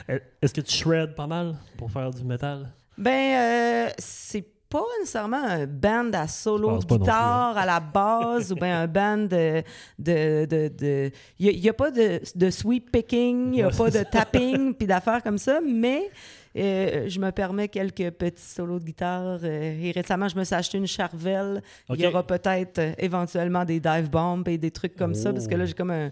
Est-ce 0.43 0.53
que 0.53 0.61
tu 0.61 0.77
shred 0.77 1.15
pas 1.15 1.27
mal 1.27 1.55
pour 1.77 1.91
faire 1.91 2.11
du 2.11 2.25
métal? 2.25 2.73
Ben, 2.99 3.93
c'est 3.99 4.47
pas 4.73 4.85
nécessairement 5.01 5.45
un 5.45 5.67
band 5.67 6.11
à 6.15 6.27
solo 6.27 6.79
de 6.79 6.85
guitare 6.87 7.59
à 7.59 7.67
la 7.67 7.79
base 7.79 8.53
ou 8.53 8.55
bien 8.55 8.83
un 8.83 8.87
band 8.87 9.19
de. 9.19 9.63
de, 9.99 11.11
Il 11.39 11.61
n'y 11.61 11.69
a, 11.69 11.75
pas 11.75 11.91
de, 11.91 12.21
de 12.35 12.51
sweep 12.51 12.91
picking, 12.91 13.49
il 13.49 13.57
n'y 13.57 13.63
a 13.63 13.69
pas 13.69 13.91
de 13.91 14.03
tapping 14.03 14.75
puis 14.75 14.87
d'affaires 14.87 15.23
comme 15.23 15.39
ça, 15.39 15.61
mais. 15.61 16.11
Euh, 16.57 17.09
je 17.09 17.19
me 17.19 17.31
permets 17.31 17.69
quelques 17.69 18.11
petits 18.11 18.43
solos 18.43 18.79
de 18.79 18.85
guitare. 18.85 19.41
Euh, 19.43 19.81
et 19.81 19.91
récemment, 19.93 20.29
je 20.29 20.37
me 20.37 20.45
suis 20.45 20.55
acheté 20.55 20.79
une 20.79 20.87
charvelle. 20.87 21.63
Il 21.89 22.01
y 22.01 22.07
aura 22.07 22.27
peut-être 22.27 22.79
euh, 22.79 22.93
éventuellement 22.99 23.65
des 23.65 23.81
dive 23.81 24.11
bombs 24.11 24.45
et 24.47 24.59
des 24.59 24.71
trucs 24.71 24.97
comme 24.97 25.15
ça, 25.15 25.33
parce 25.33 25.47
que 25.47 25.55
là, 25.55 25.65
oh. 25.65 25.67
j'ai 25.67 25.75
comme 25.75 25.91
un, 25.91 26.11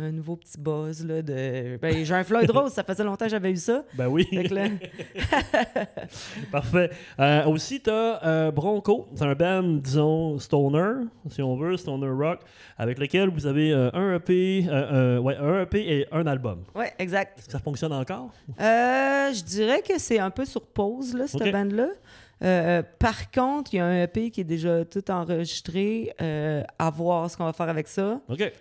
un 0.00 0.12
nouveau 0.12 0.36
petit 0.36 0.58
buzz 0.58 1.04
là, 1.04 1.22
de. 1.22 1.76
Ben, 1.80 2.04
j'ai 2.04 2.14
un 2.14 2.24
Floyd 2.24 2.50
Rose, 2.50 2.72
ça 2.72 2.84
faisait 2.84 3.04
longtemps 3.04 3.24
que 3.24 3.30
j'avais 3.30 3.50
eu 3.50 3.56
ça. 3.56 3.84
Ben 3.94 4.06
oui. 4.06 4.28
Parfait. 6.52 6.90
Euh, 7.18 7.44
aussi, 7.46 7.80
tu 7.80 7.90
as 7.90 8.24
euh, 8.24 8.50
Bronco. 8.50 9.08
C'est 9.14 9.24
un 9.24 9.34
band, 9.34 9.62
disons, 9.62 10.38
stoner, 10.38 11.06
si 11.30 11.42
on 11.42 11.56
veut, 11.56 11.76
stoner 11.76 12.10
rock, 12.10 12.40
avec 12.76 12.98
lequel 12.98 13.28
vous 13.28 13.46
avez 13.46 13.72
euh, 13.72 13.90
un 13.92 14.14
EP, 14.14 14.66
ouais, 15.20 15.36
un 15.36 15.62
EP 15.62 15.78
et 15.78 16.06
un 16.12 16.26
album. 16.26 16.64
Oui, 16.74 16.86
exact. 16.98 17.38
Est-ce 17.38 17.46
que 17.46 17.52
ça 17.52 17.58
fonctionne 17.58 17.92
encore? 17.92 18.30
je 18.58 19.42
dirais 19.44 19.82
que 19.82 19.98
c'est 19.98 20.18
un 20.18 20.30
peu 20.30 20.44
sur 20.44 20.62
pause, 20.62 21.14
là, 21.14 21.26
cette 21.26 21.52
band-là. 21.52 22.84
par 22.98 23.30
contre, 23.30 23.74
il 23.74 23.76
y 23.78 23.80
a 23.80 23.86
un 23.86 24.02
EP 24.02 24.30
qui 24.30 24.42
est 24.42 24.44
déjà 24.44 24.84
tout 24.84 25.10
enregistré. 25.10 26.14
à 26.18 26.90
voir 26.90 27.30
ce 27.30 27.36
qu'on 27.36 27.44
va 27.44 27.52
faire 27.52 27.68
avec 27.68 27.88
ça. 27.88 28.20
OK 28.28 28.52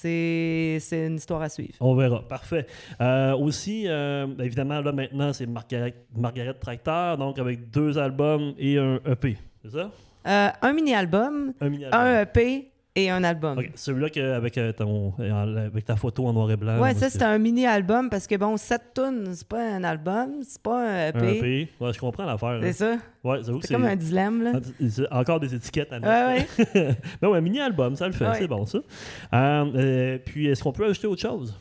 c'est 0.00 1.06
une 1.06 1.16
histoire 1.16 1.42
à 1.42 1.48
suivre. 1.48 1.74
On 1.80 1.94
verra. 1.94 2.26
Parfait. 2.28 2.66
Euh, 3.00 3.34
aussi, 3.36 3.84
euh, 3.86 4.26
évidemment, 4.38 4.80
là 4.80 4.92
maintenant, 4.92 5.32
c'est 5.32 5.46
Margaret, 5.46 5.94
Margaret 6.14 6.54
Tractor, 6.54 7.16
donc 7.16 7.38
avec 7.38 7.70
deux 7.70 7.98
albums 7.98 8.54
et 8.58 8.78
un 8.78 9.00
EP. 9.06 9.36
C'est 9.64 9.70
ça? 9.70 9.90
Euh, 10.26 10.48
un 10.60 10.72
mini-album, 10.72 11.52
un, 11.60 12.22
EP, 12.22 12.70
et 12.96 13.10
un 13.10 13.22
album. 13.22 13.62
Celui-là 13.76 14.10
que- 14.10 14.32
avec, 14.32 14.58
euh, 14.58 14.72
ton, 14.72 15.12
euh, 15.20 15.66
avec 15.66 15.84
ta 15.84 15.94
photo 15.94 16.26
en 16.26 16.32
noir 16.32 16.50
et 16.50 16.56
blanc. 16.56 16.80
Ouais, 16.80 16.94
ça, 16.94 17.08
c'est 17.10 17.22
un 17.22 17.38
mini-album 17.38 18.10
parce 18.10 18.26
que, 18.26 18.34
bon, 18.36 18.56
7 18.56 18.82
tunes, 18.94 19.28
c'est 19.34 19.46
pas 19.46 19.62
un 19.74 19.84
album, 19.84 20.40
c'est 20.42 20.60
pas 20.62 20.82
un 20.82 21.08
EP. 21.10 21.18
un 21.18 21.28
EP. 21.28 21.68
Ouais, 21.78 21.92
je 21.92 22.00
comprends 22.00 22.24
l'affaire. 22.24 22.58
C'est 22.62 22.72
ça. 22.72 22.96
Ouais, 23.22 23.40
C'est 23.62 23.72
comme 23.74 23.84
un 23.84 23.96
dilemme, 23.96 24.42
là. 24.42 24.52
Ah, 25.10 25.20
encore 25.20 25.38
des 25.40 25.54
étiquettes 25.54 25.92
à 25.92 25.98
Ouais, 25.98 26.38
mettre. 26.38 26.74
ouais. 26.74 26.96
Ben 27.22 27.28
ouais, 27.28 27.40
mini-album, 27.40 27.94
ça 27.96 28.06
le 28.06 28.12
fait, 28.14 28.26
Ouais. 28.26 28.36
c'est 28.38 28.48
bon 28.48 28.64
ça. 28.66 28.78
Euh, 29.34 29.64
euh, 29.74 30.18
puis, 30.24 30.46
est-ce 30.48 30.62
qu'on 30.62 30.72
peut 30.72 30.86
ajouter 30.86 31.06
autre 31.06 31.20
chose 31.22 31.54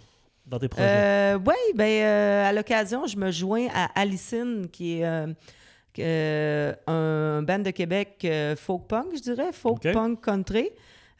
dans 0.47 0.57
tes 0.57 0.67
projets? 0.69 0.87
Euh, 0.87 1.37
oui, 1.45 1.53
ben, 1.75 2.45
à 2.47 2.53
l'occasion, 2.53 3.05
je 3.07 3.17
me 3.17 3.29
joins 3.31 3.67
à 3.73 3.89
Alicine, 3.99 4.67
qui 4.71 5.01
est 5.01 5.03
un 6.87 7.41
band 7.43 7.59
de 7.59 7.71
Québec 7.71 8.27
folk 8.57 8.87
punk, 8.87 9.05
je 9.15 9.21
dirais, 9.21 9.51
folk 9.53 9.81
punk 9.91 10.21
country, 10.21 10.69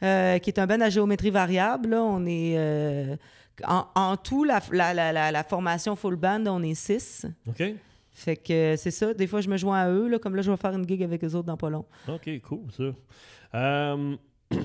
euh, 0.02 0.38
qui 0.38 0.50
est 0.50 0.58
un 0.58 0.66
band 0.66 0.80
à 0.80 0.88
géométrie 0.90 1.30
variable. 1.30 1.90
là. 1.90 2.02
On 2.02 2.24
est 2.26 2.54
euh, 2.56 3.16
en, 3.66 3.86
en 3.94 4.16
tout, 4.16 4.44
la, 4.44 4.60
la, 4.72 4.92
la, 4.94 5.12
la- 5.12 5.32
la 5.32 5.44
formation 5.44 5.96
full 5.96 6.16
band, 6.16 6.44
on 6.46 6.62
est 6.62 6.74
six. 6.74 7.26
OK. 7.48 7.62
Fait 8.12 8.36
que 8.36 8.76
c'est 8.76 8.90
ça. 8.90 9.12
Des 9.12 9.26
fois, 9.26 9.40
je 9.42 9.48
me 9.48 9.56
joins 9.58 9.78
à 9.78 9.90
eux, 9.90 10.08
là, 10.08 10.18
comme 10.18 10.36
là, 10.36 10.42
je 10.42 10.50
vais 10.50 10.56
faire 10.56 10.72
une 10.74 10.88
gig 10.88 11.02
avec 11.02 11.22
eux 11.22 11.34
autres 11.34 11.46
dans 11.46 11.56
pas 11.58 11.68
long. 11.70 11.84
OK, 12.08 12.30
cool, 12.42 12.60
ça. 12.74 12.84
Euh, 13.54 14.16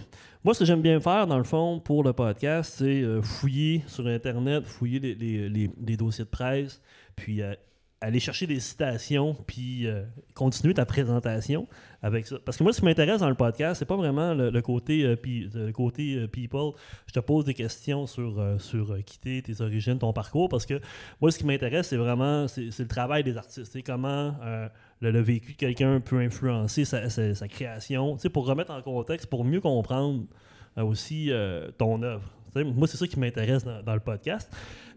moi, 0.43 0.53
ce 0.53 0.59
que 0.59 0.65
j'aime 0.65 0.81
bien 0.81 0.99
faire, 1.01 1.27
dans 1.27 1.37
le 1.37 1.43
fond, 1.43 1.79
pour 1.79 2.03
le 2.03 2.13
podcast, 2.13 2.75
c'est 2.77 3.01
euh, 3.01 3.21
fouiller 3.21 3.83
sur 3.87 4.07
Internet, 4.07 4.65
fouiller 4.65 4.99
les, 4.99 5.15
les- 5.15 5.49
les- 5.49 5.69
les 5.85 5.97
dossiers 5.97 6.23
de 6.23 6.29
presse, 6.29 6.81
puis 7.15 7.41
euh, 7.41 7.53
aller 8.01 8.19
chercher 8.19 8.47
des 8.47 8.59
citations, 8.59 9.35
puis 9.47 9.87
euh, 9.87 10.03
continuer 10.33 10.73
ta 10.73 10.85
présentation 10.85 11.67
avec 12.01 12.25
ça. 12.25 12.37
Parce 12.43 12.57
que 12.57 12.63
moi, 12.63 12.73
ce 12.73 12.79
qui 12.79 12.85
m'intéresse 12.85 13.21
dans 13.21 13.29
le 13.29 13.35
podcast, 13.35 13.77
c'est 13.79 13.85
pas 13.85 13.95
vraiment 13.95 14.33
le, 14.33 14.61
côté, 14.61 15.03
euh, 15.03 15.15
le 15.23 15.71
côté 15.71 16.15
euh, 16.15 16.27
people. 16.27 16.71
Je 17.05 17.13
te 17.13 17.19
pose 17.19 17.45
des 17.45 17.53
questions 17.53 18.07
sur, 18.07 18.39
euh, 18.39 18.57
sur 18.57 18.91
euh, 18.91 19.01
qui 19.01 19.19
t'es, 19.19 19.61
origines, 19.61 19.99
ton 19.99 20.13
parcours, 20.13 20.49
parce 20.49 20.65
que 20.65 20.81
moi, 21.21 21.31
ce 21.31 21.37
qui 21.37 21.45
m'intéresse, 21.45 21.89
c'est 21.89 21.97
vraiment 21.97 22.47
c'est, 22.47 22.77
le 22.77 22.87
travail 22.87 23.23
des 23.23 23.37
artistes. 23.37 23.77
Comment 23.85 24.35
euh, 24.43 24.67
le, 25.01 25.19
vécu 25.19 25.53
de 25.53 25.57
quelqu'un 25.57 25.99
peut 25.99 26.19
influencer 26.19 26.85
sa, 26.85 27.47
création, 27.47 28.17
pour 28.33 28.45
remettre 28.45 28.71
en 28.71 28.81
contexte, 28.81 29.27
pour 29.27 29.43
mieux 29.43 29.61
comprendre 29.61 30.25
euh, 30.77 30.83
aussi 30.83 31.31
euh, 31.31 31.69
ton 31.77 32.01
œuvre. 32.01 32.23
Moi, 32.55 32.87
c'est 32.87 32.97
ça 32.97 33.07
qui 33.07 33.17
m'intéresse 33.17 33.63
dans 33.63 33.93
le 33.93 33.99
podcast. 34.01 34.51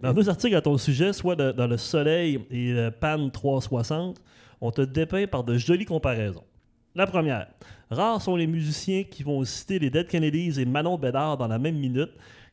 Dans 0.05 0.13
deux 0.13 0.29
articles 0.29 0.55
à 0.55 0.61
ton 0.61 0.77
sujet, 0.77 1.15
soit 1.15 1.35
dans 1.35 1.67
Le 1.67 1.79
Soleil 1.79 2.39
et 2.51 2.75
le 2.75 2.91
Pan 2.91 3.31
360, 3.31 4.21
on 4.61 4.71
te 4.71 4.83
dépeint 4.83 5.27
par 5.27 5.45
de 5.45 5.57
jolies 5.57 5.87
comparaisons. 5.87 6.45
La 6.95 7.07
première, 7.07 7.47
rares 7.91 8.21
sont 8.21 8.37
les 8.37 8.47
musiciens 8.47 9.05
qui 9.05 9.23
vont 9.23 9.43
citer 9.47 9.79
les 9.79 9.89
Dead 9.89 10.07
Kennedys 10.07 10.61
et 10.61 10.67
Manon 10.67 10.99
Bédard 10.99 11.39
dans 11.39 11.49
la 11.49 11.59
même 11.59 11.79
minute. 11.79 12.11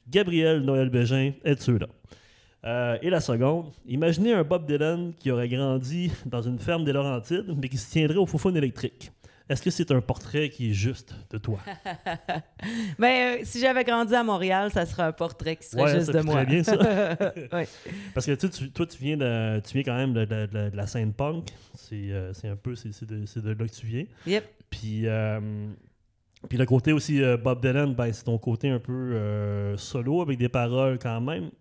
Gabriel 0.09 0.61
Noël 0.61 0.89
Bégin 0.89 1.33
est 1.43 1.55
de 1.55 1.59
ceux-là. 1.59 1.87
Euh, 2.63 2.97
et 3.01 3.09
la 3.09 3.19
seconde, 3.19 3.65
imaginez 3.85 4.31
un 4.31 4.45
Bob 4.45 4.65
Dylan 4.65 5.11
qui 5.19 5.29
aurait 5.29 5.49
grandi 5.49 6.09
dans 6.25 6.41
une 6.41 6.57
ferme 6.57 6.85
des 6.85 6.93
Laurentides, 6.93 7.53
mais 7.61 7.67
qui 7.67 7.77
se 7.77 7.91
tiendrait 7.91 8.15
au 8.15 8.25
foufoune 8.25 8.55
électrique. 8.55 9.11
Est-ce 9.49 9.61
que 9.61 9.69
c'est 9.69 9.91
un 9.91 9.99
portrait 10.01 10.49
qui 10.49 10.71
est 10.71 10.73
juste 10.73 11.13
de 11.29 11.37
toi? 11.37 11.59
Ben, 12.99 13.39
euh, 13.39 13.41
si 13.43 13.59
j'avais 13.59 13.83
grandi 13.83 14.13
à 14.15 14.23
Montréal, 14.23 14.71
ça 14.71 14.85
serait 14.85 15.03
un 15.03 15.11
portrait 15.11 15.55
qui 15.55 15.65
serait 15.67 15.83
Ouais, 15.83 15.93
juste 15.95 16.11
ça 16.11 16.19
de 16.19 16.21
moi. 16.21 16.35
très 16.35 16.45
bien, 16.45 16.63
ça. 16.63 16.75
Ouais. 17.51 17.67
Parce 18.13 18.25
que 18.25 18.33
tu, 18.33 18.71
toi, 18.71 18.85
tu 18.85 18.97
viens, 18.97 19.17
de, 19.17 19.59
tu 19.61 19.73
viens 19.73 19.83
quand 19.83 19.95
même 19.97 20.13
de, 20.13 20.25
de- 20.25 20.45
de- 20.45 20.69
de 20.69 20.77
la 20.77 20.87
scène 20.87 21.11
punk. 21.13 21.49
C'est 21.75 22.11
euh, 22.11 22.31
un 22.45 22.55
peu, 22.55 22.75
c'est 22.75 22.89
de, 23.05 23.49
là 23.49 23.67
que 23.67 23.73
tu 23.73 23.85
viens. 23.87 24.05
Yep. 24.27 24.45
Puis, 24.69 25.07
euh, 25.07 25.67
puis 26.47 26.57
le 26.57 26.65
côté 26.65 26.93
aussi 26.93 27.21
Bob 27.43 27.61
Dylan, 27.61 27.93
ben, 27.93 28.11
c'est 28.13 28.23
ton 28.23 28.37
côté 28.37 28.69
un 28.69 28.79
peu 28.79 29.75
solo 29.77 30.21
avec 30.21 30.37
des 30.37 30.49
paroles 30.49 30.97
quand 30.99 31.19
même, 31.21 31.51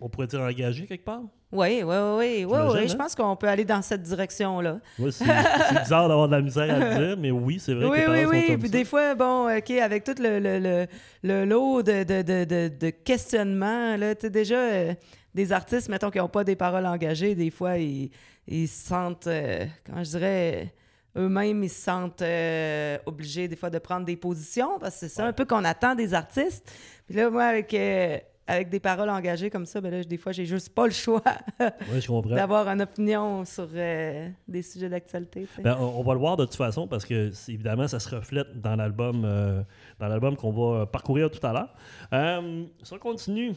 on 0.00 0.08
pourrait 0.08 0.26
dire 0.26 0.40
engagées 0.40 0.86
quelque 0.86 1.04
part? 1.04 1.22
Oui, 1.50 1.82
oui, 1.82 1.84
oui, 1.84 1.96
oui, 2.18 2.44
oui, 2.46 2.58
oui. 2.74 2.88
Je 2.88 2.92
hein? 2.92 2.96
pense 2.98 3.14
qu'on 3.14 3.34
peut 3.34 3.48
aller 3.48 3.64
dans 3.64 3.80
cette 3.82 4.02
direction-là. 4.02 4.80
Ouais, 4.98 5.10
c'est 5.10 5.24
bizarre 5.24 6.08
d'avoir 6.08 6.28
de 6.28 6.36
la 6.36 6.42
misère 6.42 6.70
à 6.74 6.78
le 6.78 7.06
dire, 7.06 7.16
mais 7.18 7.30
oui, 7.30 7.58
c'est 7.58 7.72
vrai 7.74 7.86
Oui, 7.90 8.04
que 8.04 8.10
oui, 8.10 8.24
oui. 8.26 8.40
sont 8.42 8.46
comme 8.48 8.58
Puis 8.60 8.68
ça. 8.68 8.72
des 8.78 8.84
fois, 8.84 9.14
bon, 9.14 9.56
OK, 9.56 9.70
avec 9.70 10.04
tout 10.04 10.14
le, 10.20 10.38
le, 10.40 10.58
le, 10.58 10.86
le 11.22 11.44
lot 11.46 11.82
de, 11.82 12.02
de, 12.04 12.22
de, 12.22 12.68
de, 12.68 12.90
questionnements, 12.90 13.96
là, 13.96 14.14
tu 14.14 14.28
déjà, 14.30 14.56
euh, 14.56 14.94
des 15.34 15.52
artistes, 15.52 15.88
mettons, 15.88 16.10
qui 16.10 16.18
n'ont 16.18 16.28
pas 16.28 16.44
des 16.44 16.56
paroles 16.56 16.86
engagées, 16.86 17.34
des 17.34 17.50
fois, 17.50 17.78
ils, 17.78 18.10
ils 18.46 18.68
se 18.68 18.86
sentent, 18.88 19.26
euh, 19.26 19.64
comment 19.86 20.04
je 20.04 20.10
dirais, 20.10 20.74
eux-mêmes, 21.16 21.64
ils 21.64 21.70
se 21.70 21.82
sentent 21.82 22.20
euh, 22.22 22.98
obligés, 23.06 23.48
des 23.48 23.56
fois, 23.56 23.70
de 23.70 23.78
prendre 23.78 24.04
des 24.04 24.16
positions, 24.16 24.78
parce 24.78 24.94
que 24.94 25.00
c'est 25.00 25.08
ça 25.08 25.22
Ouais. 25.22 25.28
un 25.30 25.32
peu 25.32 25.46
qu'on 25.46 25.64
attend 25.64 25.94
des 25.94 26.12
artistes. 26.12 26.70
Puis 27.06 27.16
là, 27.16 27.30
moi, 27.30 27.44
avec... 27.44 27.72
euh, 27.72 28.18
avec 28.48 28.70
des 28.70 28.80
paroles 28.80 29.10
engagées 29.10 29.50
comme 29.50 29.66
ça, 29.66 29.80
ben 29.80 29.90
là, 29.90 30.02
des 30.02 30.16
fois, 30.16 30.32
j'ai 30.32 30.46
juste 30.46 30.70
pas 30.70 30.86
le 30.86 30.92
choix 30.92 31.22
Ouais, 31.60 32.00
d'avoir 32.34 32.66
une 32.68 32.80
opinion 32.80 33.44
sur 33.44 33.68
euh, 33.74 34.28
des 34.48 34.62
sujets 34.62 34.88
d'actualité. 34.88 35.46
Ben, 35.62 35.76
on, 35.78 36.00
on 36.00 36.02
va 36.02 36.14
le 36.14 36.18
voir 36.18 36.38
de 36.38 36.46
toute 36.46 36.54
façon 36.54 36.88
parce 36.88 37.04
que 37.04 37.30
évidemment 37.50 37.86
ça 37.86 38.00
se 38.00 38.14
reflète 38.14 38.58
dans 38.60 38.74
l'album 38.74 39.22
euh, 39.24 39.62
dans 40.00 40.08
l'album 40.08 40.34
qu'on 40.34 40.50
va 40.52 40.86
parcourir 40.86 41.30
tout 41.30 41.46
à 41.46 41.52
l'heure. 41.52 41.74
Euh, 42.14 42.64
si 42.82 42.92
on 42.94 42.98
continue, 42.98 43.52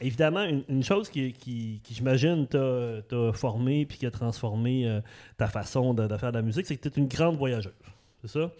évidemment 0.00 0.44
une, 0.44 0.64
une 0.68 0.82
chose 0.82 1.10
qui, 1.10 1.32
qui, 1.34 1.80
qui, 1.84 1.94
j'imagine 1.94 2.46
t'a 2.46 3.32
formé 3.34 3.84
puis 3.84 3.98
qui 3.98 4.06
a 4.06 4.10
transformé 4.10 4.88
euh, 4.88 5.00
ta 5.36 5.48
façon 5.48 5.92
de, 5.92 6.06
de 6.06 6.16
faire 6.16 6.32
de 6.32 6.38
la 6.38 6.42
musique, 6.42 6.66
c'est 6.66 6.76
que 6.76 6.88
tu 6.88 6.98
es 6.98 7.02
une 7.02 7.08
grande 7.08 7.36
voyageuse. 7.36 7.72
C'est 8.22 8.30
ça? 8.30 8.50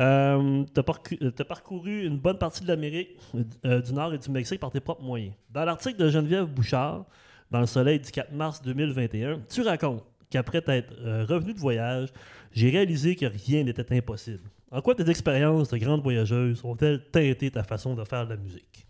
Euh, 0.00 0.64
tu 0.72 0.80
as, 0.80 1.44
parcouru 1.44 2.04
une 2.06 2.18
bonne 2.18 2.38
partie 2.38 2.62
de 2.62 2.68
l'Amérique 2.68 3.18
euh, 3.64 3.80
du 3.80 3.92
Nord 3.92 4.14
et 4.14 4.18
du 4.18 4.30
Mexique 4.30 4.60
par 4.60 4.70
tes 4.70 4.80
propres 4.80 5.02
moyens. 5.02 5.34
Dans 5.50 5.64
l'article 5.64 5.98
de 5.98 6.08
Geneviève 6.08 6.46
Bouchard, 6.46 7.04
dans 7.50 7.60
Le 7.60 7.66
Soleil 7.66 7.98
du 7.98 8.10
4 8.10 8.32
mars 8.32 8.62
2021, 8.62 9.40
tu 9.48 9.62
racontes 9.62 10.04
qu'après 10.30 10.60
t'être 10.62 10.92
euh, 11.00 11.24
revenu 11.28 11.52
de 11.52 11.58
voyage, 11.58 12.10
j'ai 12.52 12.70
réalisé 12.70 13.16
que 13.16 13.26
rien 13.26 13.64
n'était 13.64 13.96
impossible. 13.96 14.48
En 14.70 14.82
quoi 14.82 14.94
tes 14.94 15.08
expériences 15.08 15.70
de 15.70 15.78
grande 15.78 16.02
voyageuse 16.02 16.62
ont-elles 16.64 17.02
teinté 17.10 17.50
ta 17.50 17.62
façon 17.62 17.94
de 17.94 18.04
faire 18.04 18.24
de 18.26 18.30
la 18.30 18.36
musique? 18.36 18.86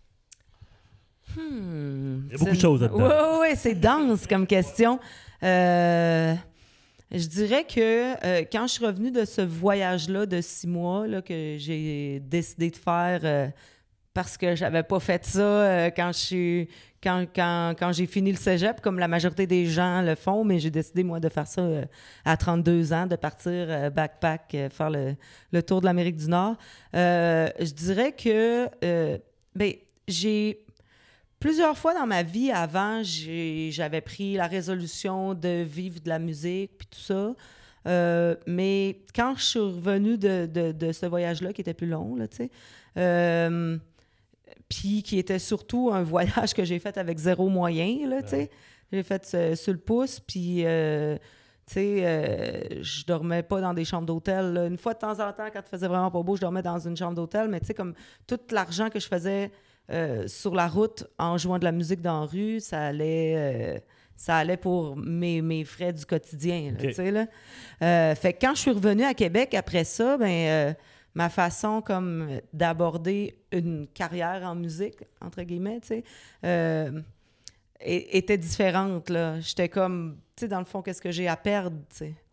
Hmm, 1.36 2.26
Il 2.26 2.32
y 2.32 2.34
a 2.34 2.38
beaucoup 2.38 2.54
de 2.54 2.60
choses 2.60 2.80
là-dedans. 2.82 3.38
Oui, 3.40 3.48
oui, 3.50 3.56
c'est 3.56 3.74
dense 3.74 4.26
comme 4.26 4.46
question. 4.46 4.98
Euh, 5.42 6.34
je 7.10 7.26
dirais 7.26 7.64
que 7.64 8.24
euh, 8.24 8.44
quand 8.50 8.66
je 8.66 8.74
suis 8.74 8.84
revenue 8.84 9.10
de 9.10 9.24
ce 9.24 9.40
voyage-là 9.40 10.26
de 10.26 10.40
six 10.40 10.66
mois 10.66 11.06
là, 11.06 11.22
que 11.22 11.56
j'ai 11.58 12.20
décidé 12.20 12.70
de 12.70 12.76
faire 12.76 13.20
euh, 13.24 13.48
parce 14.12 14.36
que 14.36 14.54
j'avais 14.54 14.82
pas 14.82 15.00
fait 15.00 15.24
ça 15.24 15.40
euh, 15.40 15.90
quand 15.94 16.12
je 16.12 16.18
suis 16.18 16.68
quand, 17.02 17.24
quand, 17.34 17.74
quand 17.78 17.92
j'ai 17.92 18.06
fini 18.06 18.32
le 18.32 18.36
cégep, 18.36 18.80
comme 18.80 18.98
la 18.98 19.06
majorité 19.06 19.46
des 19.46 19.66
gens 19.66 20.02
le 20.02 20.16
font, 20.16 20.42
mais 20.42 20.58
j'ai 20.58 20.70
décidé, 20.70 21.04
moi, 21.04 21.20
de 21.20 21.28
faire 21.28 21.46
ça 21.46 21.60
euh, 21.60 21.84
à 22.24 22.36
32 22.36 22.92
ans, 22.92 23.06
de 23.06 23.14
partir 23.14 23.92
backpack, 23.92 24.56
faire 24.72 24.90
le, 24.90 25.14
le 25.52 25.62
tour 25.62 25.80
de 25.80 25.86
l'Amérique 25.86 26.16
du 26.16 26.28
Nord. 26.28 26.56
Je 26.92 27.72
dirais 27.72 28.10
que 28.10 28.68
ben, 29.54 29.74
j'ai 30.08 30.66
Plusieurs 31.40 31.78
fois 31.78 31.94
dans 31.94 32.06
ma 32.06 32.22
vie 32.24 32.50
avant, 32.50 33.02
j'avais 33.04 34.00
pris 34.00 34.34
la 34.34 34.46
résolution 34.46 35.34
de 35.34 35.62
vivre 35.62 36.00
de 36.00 36.08
la 36.08 36.18
musique 36.18 36.72
puis 36.78 36.88
tout 36.90 36.98
ça. 37.00 37.34
Euh, 37.86 38.34
mais 38.46 39.00
quand 39.14 39.34
je 39.36 39.44
suis 39.44 39.58
revenue 39.60 40.18
de, 40.18 40.46
de- 40.46 40.72
de 40.72 40.92
ce 40.92 41.06
voyage-là, 41.06 41.52
qui 41.52 41.60
était 41.60 41.74
plus 41.74 41.86
long, 41.86 42.16
là, 42.16 42.26
tu 42.26 42.38
sais, 42.38 42.50
euh, 42.96 43.78
puis 44.68 45.02
qui 45.04 45.18
était 45.18 45.38
surtout 45.38 45.90
un 45.92 46.02
voyage 46.14 46.54
que 46.54 46.64
j'ai 46.64 46.80
fait 46.80 46.98
avec 46.98 47.18
zéro 47.18 47.48
moyen, 47.48 48.08
là, 48.08 48.22
tu 48.22 48.30
sais. 48.30 48.50
J'ai 48.92 49.02
fait 49.02 49.30
euh, 49.34 49.54
sur 49.54 49.72
le 49.72 49.78
pouce, 49.78 50.18
puis... 50.20 50.64
euh, 50.66 51.16
tu 51.66 51.74
sais, 51.74 52.06
euh, 52.06 52.82
je 52.82 53.04
dormais 53.04 53.42
pas 53.42 53.60
dans 53.60 53.74
des 53.74 53.84
chambres 53.84 54.06
d'hôtel. 54.06 54.56
Une 54.70 54.78
fois 54.78 54.94
de 54.94 55.00
temps 55.00 55.12
en 55.20 55.32
temps, 55.34 55.48
quand 55.52 55.60
il 55.60 55.68
faisait 55.70 55.86
vraiment 55.86 56.10
pas 56.10 56.22
beau, 56.22 56.34
je 56.34 56.40
dormais 56.40 56.62
dans 56.62 56.78
une 56.78 56.96
chambre 56.96 57.14
d'hôtel. 57.14 57.46
Mais 57.48 57.60
tu 57.60 57.66
sais, 57.66 57.74
comme 57.74 57.92
tout 58.26 58.38
l'argent 58.50 58.88
que 58.88 58.98
je 58.98 59.06
faisais 59.06 59.50
euh, 59.90 60.28
sur 60.28 60.54
la 60.54 60.68
route 60.68 61.04
en 61.18 61.38
jouant 61.38 61.58
de 61.58 61.64
la 61.64 61.72
musique 61.72 62.02
dans 62.02 62.20
la 62.20 62.26
rue, 62.26 62.60
ça 62.60 62.86
allait, 62.86 63.34
euh, 63.36 63.78
ça 64.16 64.36
allait 64.36 64.58
pour 64.58 64.96
mes, 64.96 65.40
mes 65.40 65.64
frais 65.64 65.92
du 65.92 66.04
quotidien. 66.04 66.74
là, 66.78 67.10
là. 67.10 67.26
Euh, 67.80 68.14
fait 68.14 68.34
que 68.34 68.38
quand 68.40 68.54
je 68.54 68.60
suis 68.60 68.70
revenue 68.70 69.04
à 69.04 69.14
Québec 69.14 69.54
après 69.54 69.84
ça, 69.84 70.18
ben, 70.18 70.76
ma 71.14 71.30
façon 71.30 71.80
comme 71.80 72.28
d'aborder 72.52 73.38
une 73.50 73.86
carrière 73.88 74.42
en 74.44 74.54
musique, 74.54 74.98
entre 75.22 75.42
guillemets, 75.42 75.80
était 77.80 78.38
différente. 78.38 79.10
J'étais 79.40 79.70
comme, 79.70 80.18
tu 80.36 80.44
sais, 80.44 80.48
dans 80.48 80.58
le 80.58 80.66
fond, 80.66 80.82
qu'est-ce 80.82 81.00
que 81.00 81.10
j'ai 81.10 81.28
à 81.28 81.36
perdre. 81.36 81.78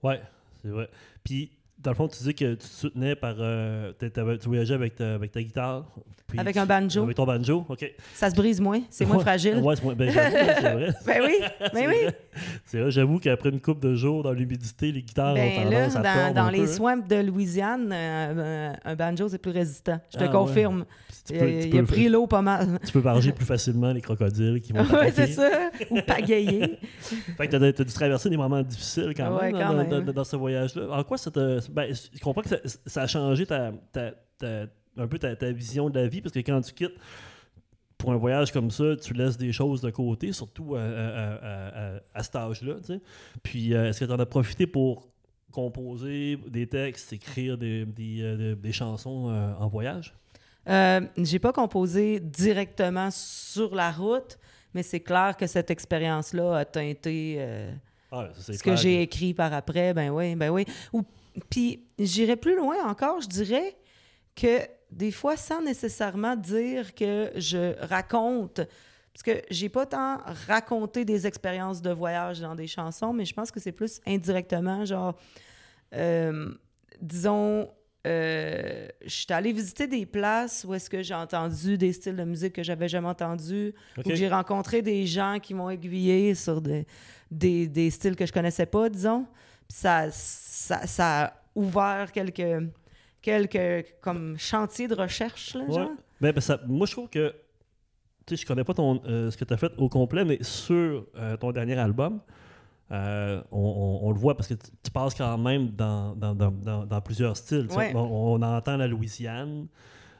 Ouais, 0.03 0.21
c'est 0.61 0.69
vrai. 0.69 0.89
Puis, 1.23 1.51
dans 1.85 1.91
le 1.91 1.95
fond, 1.95 2.07
tu 2.07 2.21
dis 2.23 2.33
que 2.35 2.51
tu 2.53 2.57
te 2.57 2.63
soutenais 2.65 3.15
par. 3.15 3.35
euh, 3.39 3.91
tu 3.99 4.47
voyageais 4.47 4.73
avec 4.73 4.95
ta, 4.95 5.13
avec 5.15 5.31
ta 5.31 5.41
guitare. 5.41 5.85
puis 6.27 6.39
Avec 6.39 6.53
tu- 6.55 6.59
un 6.59 6.65
banjo. 6.65 7.03
Avec 7.03 7.15
ton 7.15 7.25
banjo, 7.25 7.65
OK. 7.69 7.93
Ça 8.13 8.29
se 8.29 8.35
brise 8.35 8.59
moins, 8.59 8.81
c'est 8.89 9.05
moins 9.05 9.17
Ouais. 9.17 9.21
fragile. 9.23 9.57
Ouais, 9.59 9.75
c'est 9.75 9.83
moins. 9.83 9.93
Ben, 9.95 10.11
c'est 10.11 10.73
vrai. 10.73 10.93
Ben 11.05 11.21
oui, 11.23 11.35
ben 11.73 11.87
oui. 11.87 12.11
C'est 12.65 12.79
vrai, 12.81 12.91
j'avoue 12.91 13.19
qu'après 13.19 13.49
une 13.49 13.61
couple 13.61 13.81
de 13.87 13.95
jours 13.95 14.23
dans 14.23 14.31
l'humidité, 14.33 14.91
les 14.91 15.01
guitares 15.03 15.33
ont 15.33 15.35
Ben 15.35 15.69
là, 15.69 15.87
tendance 15.89 15.95
à 15.95 16.01
dans, 16.31 16.33
dans 16.45 16.49
les 16.49 16.59
peu, 16.59 16.63
hein. 16.65 16.73
swamps 16.73 16.97
de 17.07 17.15
Louisiane, 17.21 17.91
euh, 17.93 18.73
un, 18.83 18.95
banjo, 18.95 19.29
c'est 19.29 19.37
plus 19.37 19.51
résistant. 19.51 19.99
Je 20.13 20.17
te 20.17 20.23
Ah, 20.23 20.27
confirme. 20.27 20.85
Tu 21.27 21.33
Il, 21.33 21.39
peux- 21.39 21.45
a- 21.45 21.61
tu 21.63 21.67
il 21.69 21.79
a 21.79 21.83
pris 21.83 22.09
l'eau 22.09 22.27
pas 22.27 22.41
mal. 22.41 22.79
Tu 22.85 22.91
peux 22.91 22.99
varger 22.99 23.31
plus 23.31 23.45
facilement 23.45 23.91
les 23.93 24.01
crocodiles 24.01 24.61
qui 24.61 24.73
vont 24.73 24.81
oui, 24.81 25.07
c'est 25.13 25.27
ça. 25.27 25.69
Ou 25.89 25.99
pagayer. 26.01 26.77
Fait 27.37 27.47
que 27.47 27.51
t'as, 27.55 27.71
t'as 27.73 27.83
dû 27.83 27.93
traverser 27.93 28.29
des 28.29 28.37
moments 28.37 28.61
difficiles 28.61 29.13
quand 29.15 29.39
même, 29.41 29.51
quand 29.53 29.59
dans, 29.59 29.73
même. 29.75 29.89
dans- 29.89 30.01
dans- 30.01 30.13
dans 30.13 30.23
ce 30.23 30.35
voyage-là. 30.35 30.83
En 30.91 31.03
quoi 31.03 31.17
ça. 31.17 31.31
Ben, 31.75 31.93
je 31.93 32.19
comprends 32.19 32.41
que 32.41 32.49
ça, 32.49 32.57
ça 32.85 33.01
a 33.03 33.07
changé 33.07 33.45
ta, 33.45 33.71
ta- 33.91 34.13
ta- 34.37 34.65
un 34.97 35.07
peu 35.07 35.19
ta, 35.19 35.35
ta 35.35 35.51
vision 35.51 35.89
de 35.89 35.99
la 35.99 36.07
vie, 36.07 36.21
parce 36.21 36.33
que 36.33 36.39
quand 36.39 36.61
tu 36.61 36.73
quittes 36.73 36.95
pour 37.97 38.11
un 38.11 38.17
voyage 38.17 38.51
comme 38.51 38.71
ça, 38.71 38.95
tu 38.95 39.13
laisses 39.13 39.37
des 39.37 39.51
choses 39.51 39.81
de 39.81 39.89
côté, 39.89 40.31
surtout 40.31 40.75
à, 40.75 40.81
à- 40.81 41.35
à- 41.95 41.99
à- 42.13 42.23
cet 42.23 42.35
âge-là. 42.35 42.75
tu 42.79 42.85
sais. 42.93 43.01
Puis 43.43 43.73
euh, 43.73 43.89
est-ce 43.89 43.99
que 43.99 44.05
tu 44.05 44.11
en 44.11 44.19
as 44.19 44.25
profité 44.25 44.67
pour 44.67 45.09
composer 45.51 46.37
des 46.47 46.67
textes, 46.67 47.13
écrire 47.13 47.57
des, 47.57 47.85
des, 47.85 48.19
euh, 48.21 48.55
des- 48.55 48.71
chansons 48.71 49.29
euh, 49.29 49.53
en 49.59 49.67
voyage? 49.67 50.13
Euh, 50.67 51.01
J'ai 51.17 51.39
pas 51.39 51.53
composé 51.53 52.19
directement 52.19 53.09
sur 53.11 53.73
la 53.75 53.91
route, 53.91 54.37
mais 54.73 54.83
c'est 54.83 54.99
clair 54.99 55.37
que 55.37 55.47
cette 55.47 55.71
expérience-là 55.71 56.57
a 56.57 56.65
teinté 56.65 57.35
euh, 57.39 57.71
Ah, 58.11 58.29
ce 58.37 58.61
que 58.63 58.75
j'ai 58.75 59.01
écrit 59.01 59.33
par 59.33 59.53
après. 59.53 59.93
Ben 59.93 60.09
oui, 60.09 60.35
ben 60.35 60.49
oui. 60.49 60.65
Ou, 60.91 61.03
puis 61.49 61.85
j'irais 61.99 62.35
plus 62.37 62.55
loin 62.55 62.77
encore, 62.87 63.21
je 63.21 63.27
dirais 63.27 63.75
que 64.35 64.59
des 64.91 65.11
fois, 65.11 65.35
sans 65.37 65.61
nécessairement 65.61 66.35
dire 66.35 66.93
que 66.95 67.31
je 67.35 67.73
raconte, 67.85 68.61
parce 69.13 69.23
que 69.23 69.41
j'ai 69.49 69.69
pas 69.69 69.85
tant 69.85 70.17
raconté 70.47 71.05
des 71.05 71.25
expériences 71.27 71.81
de 71.81 71.91
voyage 71.91 72.39
dans 72.41 72.55
des 72.55 72.67
chansons, 72.67 73.13
mais 73.13 73.25
je 73.25 73.33
pense 73.33 73.51
que 73.51 73.59
c'est 73.59 73.71
plus 73.71 73.99
indirectement, 74.05 74.85
genre, 74.85 75.15
euh, 75.93 76.49
disons, 77.01 77.69
euh, 78.07 78.87
je 79.03 79.09
suis 79.09 79.33
allée 79.33 79.51
visiter 79.51 79.87
des 79.87 80.05
places 80.05 80.63
où 80.67 80.73
est-ce 80.73 80.89
que 80.89 81.01
j'ai 81.01 81.15
entendu 81.15 81.77
des 81.77 81.91
styles 81.91 82.15
de 82.15 82.23
musique 82.23 82.53
que 82.53 82.63
j'avais 82.63 82.87
jamais 82.87 83.07
entendus, 83.07 83.73
Ok. 83.97 84.05
où 84.05 84.15
j'ai 84.15 84.29
rencontré 84.29 84.81
des 84.81 85.05
gens 85.07 85.39
qui 85.41 85.53
m'ont 85.53 85.69
aiguillé 85.69 86.35
sur 86.35 86.61
des, 86.61 86.85
des, 87.31 87.67
des 87.67 87.89
styles 87.89 88.15
que 88.15 88.25
je 88.25 88.31
connaissais 88.33 88.67
pas, 88.67 88.89
disons. 88.89 89.25
Ça, 89.69 90.07
ça, 90.11 90.85
ça 90.87 91.25
a 91.25 91.33
ouvert 91.55 92.11
quelques, 92.11 92.69
quelques 93.21 93.85
comme 94.01 94.37
chantiers 94.37 94.87
de 94.87 94.95
recherche, 94.95 95.55
là, 95.55 95.63
Ouais. 95.63 95.73
genre. 95.73 95.91
Ben, 96.21 96.31
ben, 96.31 96.41
ça- 96.41 96.59
moi, 96.67 96.85
je 96.87 96.91
trouve 96.93 97.09
que. 97.09 97.33
Tu 98.25 98.35
sais, 98.35 98.41
je 98.41 98.47
connais 98.47 98.63
pas 98.63 98.73
ton, 98.73 99.01
euh, 99.05 99.29
ce 99.29 99.37
que 99.37 99.45
tu 99.45 99.53
as 99.53 99.57
fait 99.57 99.71
au 99.77 99.87
complet, 99.87 100.25
mais 100.25 100.39
sur 100.41 101.05
euh, 101.15 101.37
ton 101.37 101.51
dernier 101.51 101.77
album, 101.77 102.19
euh, 102.91 103.41
on, 103.51 103.59
on- 103.59 104.07
on 104.07 104.11
le 104.11 104.17
voit 104.19 104.35
parce 104.35 104.47
que 104.47 104.55
tu, 104.55 104.91
passes 104.91 105.13
quand 105.13 105.37
même 105.37 105.69
dans, 105.69 106.15
dans, 106.15 106.33
dans- 106.33 106.85
dans- 106.85 107.01
plusieurs 107.01 107.37
styles. 107.37 107.67
Ouais. 107.75 107.91
On, 107.95 107.99
on 108.39 108.41
entend 108.41 108.77
la 108.77 108.87
Louisiane, 108.87 109.67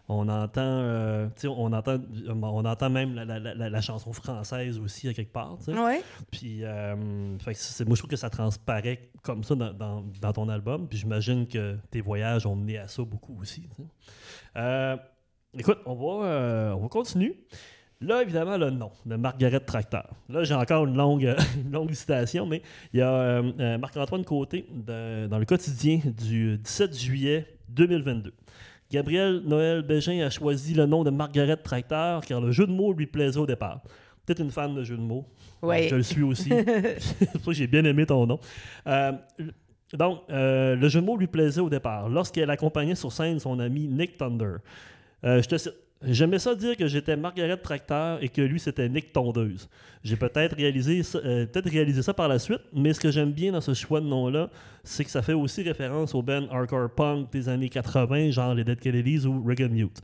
on 0.08 0.28
entend, 0.30 0.62
euh, 0.62 1.28
on 1.46 1.74
entend, 1.74 1.98
on 2.30 2.66
entend 2.66 2.90
même 2.90 3.16
la, 3.16 3.26
la- 3.26 3.40
la- 3.40 3.70
la 3.70 3.82
chanson 3.82 4.14
française 4.14 4.78
aussi 4.80 5.08
à 5.08 5.14
quelque 5.14 5.32
part. 5.34 5.58
Ouais. 5.68 6.02
Puis, 6.32 6.64
euh, 6.64 7.38
fait 7.40 7.54
que 7.54 7.60
c'est- 7.60 7.86
moi, 7.86 7.96
je 7.96 8.02
trouve 8.02 8.12
que 8.12 8.16
ça 8.16 8.30
transparaît 8.30 9.10
comme 9.24 9.44
ça 9.44 9.56
dans, 9.56 9.74
dans- 9.74 10.04
dans 10.22 10.34
ton 10.34 10.48
album. 10.50 10.88
Puis, 10.88 11.00
j'imagine 11.00 11.48
que 11.48 11.76
tes 11.90 12.02
voyages 12.02 12.46
ont 12.46 12.56
mené 12.56 12.78
à 12.78 12.88
ça 12.88 13.04
beaucoup 13.04 13.36
aussi. 13.42 13.68
Euh, 14.58 14.96
écoute, 15.58 15.80
on 15.86 15.96
va, 15.96 16.26
euh, 16.28 16.72
on 16.74 16.82
va 16.82 16.88
continuer. 16.88 17.44
Là, 18.02 18.22
évidemment, 18.22 18.58
le 18.58 18.70
nom 18.70 18.92
de 19.06 19.16
Margaret 19.16 19.62
Tracteur. 19.62 20.10
Là, 20.30 20.44
j'ai 20.44 20.54
encore 20.54 20.86
une 20.86 20.98
longue, 20.98 21.34
une 21.58 21.72
longue 21.72 21.94
citation, 21.94 22.46
mais 22.46 22.62
il 22.94 23.00
y 23.00 23.02
a 23.02 23.10
euh, 23.12 23.78
Marc-Antoine 23.78 24.26
Côté 24.26 24.66
de- 24.70 25.28
dans 25.28 25.40
le 25.40 25.46
quotidien 25.46 26.02
du 26.06 26.58
17 26.58 26.96
juillet 27.00 27.48
2022. 27.70 28.34
Gabriel 28.96 29.42
Noël 29.46 29.82
Bégin 29.82 30.26
a 30.26 30.30
choisi 30.30 30.74
le 30.74 30.86
nom 30.86 31.04
de 31.04 31.10
Margaret 31.10 31.58
Tracteur 31.58 32.22
car 32.22 32.40
le 32.40 32.52
jeu 32.52 32.66
de 32.66 32.72
mots 32.72 32.94
lui 32.94 33.08
plaisait 33.08 33.38
au 33.38 33.46
départ. 33.46 33.82
Peut-être 34.26 34.40
une 34.40 34.52
fan 34.52 34.74
de 34.74 34.86
jeu 34.86 34.96
de 34.96 35.02
mots. 35.02 35.26
Ouais. 35.62 35.90
Je 35.90 35.96
le 35.96 36.04
suis 36.04 36.24
aussi. 36.24 36.48
c'est 36.50 37.32
pour 37.32 37.42
ça 37.42 37.46
que 37.48 37.52
j'ai 37.52 37.68
bien 37.68 37.84
aimé 37.84 38.06
ton 38.06 38.26
nom. 38.26 38.40
Euh, 38.88 39.12
donc, 39.92 40.22
euh, 40.30 40.78
le 40.78 40.88
jeu 40.88 41.02
de 41.02 41.06
mots 41.06 41.18
lui 41.18 41.28
plaisait 41.28 41.60
au 41.60 41.70
départ, 41.70 42.08
lorsqu'elle 42.08 42.50
accompagnait 42.50 42.96
sur 42.96 43.12
scène 43.12 43.38
son 43.38 43.60
ami 43.60 43.90
Nick 43.90 44.16
Thunder. 44.18 44.56
Euh, 45.26 45.42
je 45.42 45.50
te 45.50 45.58
cite. 45.58 45.74
J'aimais 46.04 46.40
ça 46.40 46.54
dire 46.56 46.76
que 46.76 46.88
j'étais 46.88 47.16
Margaret 47.16 47.58
Tracteur 47.58 48.22
et 48.22 48.30
que 48.30 48.42
lui 48.42 48.60
c'était 48.60 48.88
Nick 48.90 49.14
Tondeuse. 49.14 49.70
J'ai 50.04 50.18
peut-être 50.18 50.56
réalisé, 50.56 51.02
euh, 51.16 51.48
réalisé 51.66 52.02
ça 52.02 52.14
par 52.14 52.28
la 52.28 52.38
suite, 52.38 52.62
mais 52.74 52.94
ce 52.94 53.00
que 53.00 53.10
j'aime 53.12 53.32
bien 53.32 53.54
dans 53.54 53.62
ce 53.62 53.74
choix 53.74 54.02
de 54.02 54.06
nom-là, 54.06 54.50
c'est 54.84 55.06
que 55.06 55.10
ça 55.10 55.22
fait 55.22 55.34
aussi 55.34 55.64
référence 55.64 56.14
au 56.14 56.22
band 56.22 56.48
hardcore 56.52 56.90
punk 56.94 57.32
des 57.32 57.50
années 57.50 57.70
80, 57.70 58.32
genre 58.32 58.54
les 58.54 58.64
Dead 58.64 58.80
Kennedys 58.80 59.26
ou 59.26 59.44
Regan 59.44 59.72
Mute. 59.72 60.02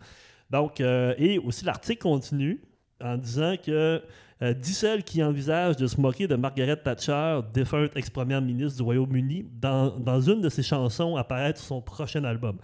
Donc, 0.50 0.82
euh, 0.82 1.14
et 1.18 1.38
aussi 1.38 1.66
l'article 1.66 2.02
continue 2.02 2.62
en 3.04 3.18
disant 3.18 3.56
que 3.64 4.02
euh, 4.42 5.02
qui 5.06 5.22
envisage 5.24 5.78
de 5.78 5.86
se 5.86 6.00
moquer 6.00 6.28
de 6.28 6.36
Margaret 6.36 6.78
Thatcher, 6.78 7.42
défunte 7.54 7.96
ex-première 7.96 8.42
ministre 8.42 8.78
du 8.78 8.84
Royaume-Uni, 8.84 9.46
dans, 9.60 9.92
dans 10.00 10.20
une 10.20 10.42
de 10.42 10.50
ses 10.50 10.64
chansons 10.64 11.16
apparaître 11.16 11.60
sur 11.60 11.68
son 11.68 11.82
prochain 11.82 12.24
album. 12.24 12.58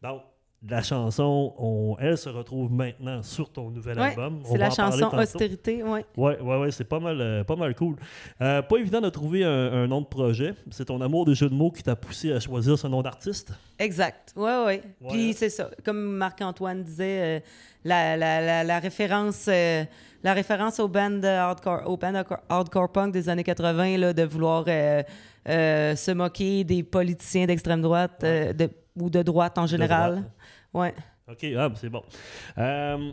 Donc, 0.00 0.22
la 0.68 0.82
chanson, 0.82 1.52
on- 1.58 1.96
elle 2.00 2.16
se 2.16 2.28
retrouve 2.28 2.72
maintenant 2.72 3.22
sur 3.22 3.50
ton 3.50 3.70
nouvel 3.70 3.98
Ouais, 3.98 4.06
album. 4.10 4.40
C'est 4.44 4.56
la 4.58 4.70
chanson. 4.70 5.10
Austérité, 5.14 5.82
ouais. 5.82 6.04
Ouais, 6.16 6.40
ouais, 6.40 6.58
ouais, 6.58 6.70
c'est 6.70 6.84
pas 6.84 7.00
mal, 7.00 7.20
euh, 7.20 7.44
pas 7.44 7.56
mal 7.56 7.74
cool. 7.74 7.96
Euh, 8.40 8.62
pas 8.62 8.76
évident 8.78 9.00
de 9.00 9.10
trouver 9.10 9.44
un, 9.44 9.50
un 9.72 9.86
nom 9.86 10.00
de 10.00 10.06
projet. 10.06 10.54
C'est 10.70 10.86
ton 10.86 11.00
amour 11.00 11.26
des 11.26 11.34
jeux 11.34 11.48
de 11.50 11.54
mots 11.54 11.70
qui 11.70 11.82
t'a 11.82 11.96
poussé 11.96 12.32
à 12.32 12.40
choisir 12.40 12.78
ce 12.78 12.86
nom 12.86 13.02
d'artiste? 13.02 13.52
Exact. 13.78 14.32
Oui, 14.36 14.50
oui. 14.66 14.80
Ouais, 15.02 15.08
Puis 15.10 15.30
hein? 15.30 15.34
c'est 15.36 15.50
ça. 15.50 15.70
Comme 15.84 16.00
Marc-Antoine 16.16 16.82
disait, 16.82 17.20
euh, 17.20 17.40
la, 17.84 18.16
la, 18.16 18.40
la, 18.40 18.64
la 18.64 18.78
référence. 18.78 19.46
euh, 19.48 19.84
la 20.22 20.32
référence 20.32 20.80
au 20.80 20.88
band, 20.88 21.22
hardcore, 21.22 21.82
au 21.84 21.98
band 21.98 22.14
hardcore- 22.48 22.90
punk 22.90 23.12
des 23.12 23.28
années 23.28 23.44
80, 23.44 23.98
là, 23.98 24.12
de 24.14 24.22
vouloir 24.22 24.64
se 25.46 26.12
moquer 26.12 26.64
des 26.64 26.82
politiciens 26.82 27.44
d'extrême 27.46 27.82
droite 27.82 28.22
de- 28.22 28.70
ou 28.98 29.10
de 29.10 29.22
droite 29.22 29.58
en 29.58 29.66
général. 29.66 30.22
Ouais. 30.74 30.94
OK, 31.30 31.44
ah, 31.56 31.68
ben, 31.68 31.74
c'est 31.80 31.88
bon. 31.88 32.02
Euh, 32.58 33.10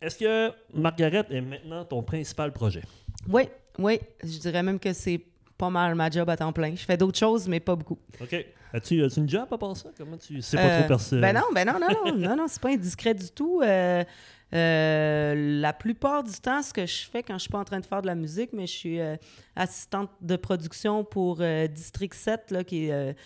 Est-ce 0.00 0.18
que 0.18 0.52
Margaret 0.74 1.24
est 1.30 1.40
maintenant 1.40 1.84
ton 1.84 2.02
principal 2.02 2.52
projet? 2.52 2.82
Oui, 3.28 3.44
oui. 3.78 3.98
Je 4.22 4.38
dirais 4.38 4.62
même 4.62 4.78
que 4.78 4.92
c'est 4.92 5.20
pas 5.56 5.70
mal 5.70 5.94
ma 5.94 6.10
job 6.10 6.28
à 6.28 6.36
temps 6.36 6.52
plein. 6.52 6.72
Je 6.76 6.84
fais 6.84 6.96
d'autres 6.96 7.18
choses, 7.18 7.48
mais 7.48 7.60
pas 7.60 7.74
beaucoup. 7.74 7.98
OK. 8.20 8.46
As-tu 8.72 9.02
as 9.02 9.16
une 9.16 9.28
job 9.28 9.46
à 9.50 9.56
part 9.56 9.74
ça? 9.76 9.88
Comment 9.96 10.18
tu... 10.18 10.42
C'est 10.42 10.58
pas 10.58 10.62
Euh, 10.64 10.78
trop 10.80 10.88
personnel? 10.88 11.22
Ben 11.22 11.40
non, 11.40 11.46
ben 11.54 11.64
non, 11.66 11.78
non, 11.80 11.88
non, 12.12 12.16
non, 12.28 12.36
non, 12.36 12.46
c'est 12.48 12.60
pas 12.60 12.68
indiscret 12.68 13.14
du 13.14 13.30
tout. 13.30 13.62
Euh, 13.64 14.04
euh, 14.54 15.34
la 15.60 15.72
plupart 15.72 16.22
du 16.24 16.32
temps, 16.32 16.62
ce 16.62 16.72
que 16.72 16.86
je 16.86 17.04
fais 17.10 17.22
quand 17.22 17.34
je 17.34 17.40
suis 17.40 17.50
pas 17.50 17.58
en 17.58 17.64
train 17.64 17.80
de 17.80 17.86
faire 17.86 18.00
de 18.02 18.06
la 18.06 18.14
musique, 18.14 18.50
mais 18.52 18.66
je 18.66 18.72
suis 18.72 19.00
euh, 19.00 19.16
assistante 19.56 20.10
de 20.20 20.36
production 20.36 21.04
pour 21.04 21.38
euh, 21.40 21.66
District 21.66 22.14
7, 22.14 22.50
là, 22.50 22.64
qui 22.64 22.88
est 22.88 23.16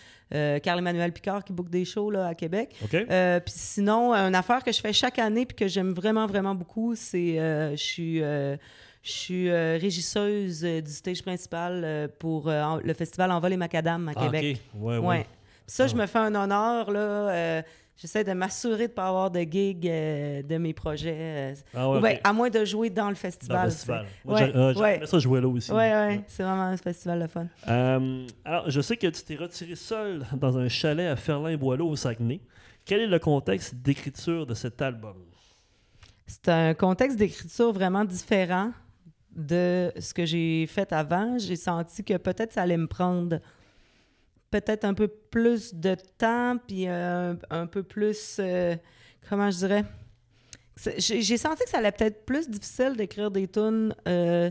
Carl-Emmanuel 0.61 1.11
Picard 1.13 1.43
qui 1.43 1.53
book 1.53 1.69
des 1.69 1.85
shows 1.85 2.09
là, 2.09 2.27
à 2.27 2.33
Québec. 2.35 2.75
Puis 2.89 3.53
sinon, 3.55 4.13
une 4.13 4.35
affaire 4.35 4.63
que 4.63 4.71
je 4.71 4.81
fais 4.81 4.91
chaque 4.93 5.19
année 5.19 5.45
puis 5.45 5.55
que 5.55 5.67
j'aime 5.67 5.93
vraiment, 5.93 6.25
vraiment 6.25 6.55
beaucoup, 6.55 6.95
c'est 6.95 7.35
je 7.71 7.75
suis 7.77 8.21
je 9.05 9.11
suis 9.11 9.49
euh, 9.49 9.77
régisseuse 9.81 10.63
euh, 10.63 10.79
du 10.79 10.89
stage 10.89 11.21
principal 11.23 11.81
euh, 11.83 12.07
pour 12.19 12.47
en- 12.47 12.77
le 12.81 12.93
festival 12.93 13.31
Envol 13.31 13.51
et 13.51 13.57
Macadam 13.57 14.07
à 14.07 14.13
Ah, 14.15 14.23
Québec. 14.23 14.61
OK. 14.73 14.81
Ouais, 14.81 14.97
ouais. 14.97 15.05
Ouais. 15.05 15.23
Puis 15.67 15.75
ça, 15.75 15.87
je 15.87 15.93
Ah. 15.93 15.97
me 15.97 16.05
fais 16.05 16.19
un 16.19 16.33
honneur, 16.33 16.89
là. 16.89 17.63
J'essaie 18.03 18.25
de 18.25 18.33
m'assurer 18.33 18.87
de 18.87 18.91
ne 18.91 18.95
pas 18.95 19.07
avoir 19.07 19.31
de 19.31 19.39
gig 19.39 19.87
euh, 19.87 20.43
de 20.43 20.57
mes 20.57 20.73
projets. 20.73 21.15
euh, 21.17 21.55
Ah, 21.73 21.89
ouais, 21.89 21.97
ou 21.97 22.01
ben, 22.01 22.17
à 22.21 22.33
moins 22.33 22.49
de 22.49 22.65
jouer 22.65 22.89
dans 22.89 23.07
le 23.07 23.15
festival. 23.15 23.57
Dans 23.59 23.63
le 23.63 23.69
tu 23.69 23.77
sais. 23.77 23.77
festival. 23.77 24.05
Moi, 24.25 24.35
Ouais, 24.35 24.45
j'ai- 24.45 24.57
euh, 24.57 24.73
ouais. 24.73 25.05
ça 25.05 25.19
jouer 25.19 25.39
là 25.39 25.47
aussi. 25.47 25.71
Ouais, 25.71 26.21
c'est 26.27 26.43
vraiment 26.43 26.63
un 26.63 26.75
festival 26.75 27.21
de 27.21 27.27
fun. 27.27 27.47
Alors, 28.43 28.69
je 28.69 28.81
sais 28.81 28.97
que 28.97 29.07
tu 29.07 29.23
t'es 29.23 29.35
retiré 29.37 29.75
seul 29.77 30.25
dans 30.33 30.57
un 30.57 30.67
chalet 30.67 31.07
à 31.09 31.15
Ferlin-Boileau 31.15 31.87
au 31.87 31.95
Saguenay. 31.95 32.41
Quel 32.83 32.99
est 32.99 33.07
le 33.07 33.19
contexte 33.19 33.75
d'écriture 33.75 34.45
de 34.45 34.53
cet 34.53 34.81
album? 34.81 35.15
C'est 36.27 36.49
un 36.49 36.73
contexte 36.73 37.17
d'écriture 37.17 37.71
vraiment 37.71 38.03
différent 38.03 38.71
de 39.33 39.93
ce 39.97 40.13
que 40.13 40.25
j'ai 40.25 40.67
fait 40.67 40.91
avant. 40.91 41.37
J'ai 41.37 41.55
senti 41.55 42.03
que 42.03 42.17
peut-être 42.17 42.51
ça 42.51 42.63
allait 42.63 42.75
me 42.75 42.87
prendre 42.87 43.39
peut-être 44.61 44.85
un 44.85 44.93
peu 44.93 45.07
plus 45.07 45.73
de 45.73 45.95
temps, 46.17 46.57
puis 46.67 46.85
euh, 46.87 47.33
un 47.49 47.65
peu 47.67 47.83
plus, 47.83 48.37
euh, 48.39 48.75
comment 49.29 49.49
je 49.51 49.57
dirais, 49.57 49.83
j'ai 50.97 51.37
senti 51.37 51.63
que 51.63 51.69
ça 51.69 51.77
allait 51.79 51.91
peut-être 51.91 52.25
plus 52.25 52.49
difficile 52.49 52.95
d'écrire 52.97 53.29
des 53.31 53.47
tunes 53.47 53.93
euh, 54.07 54.49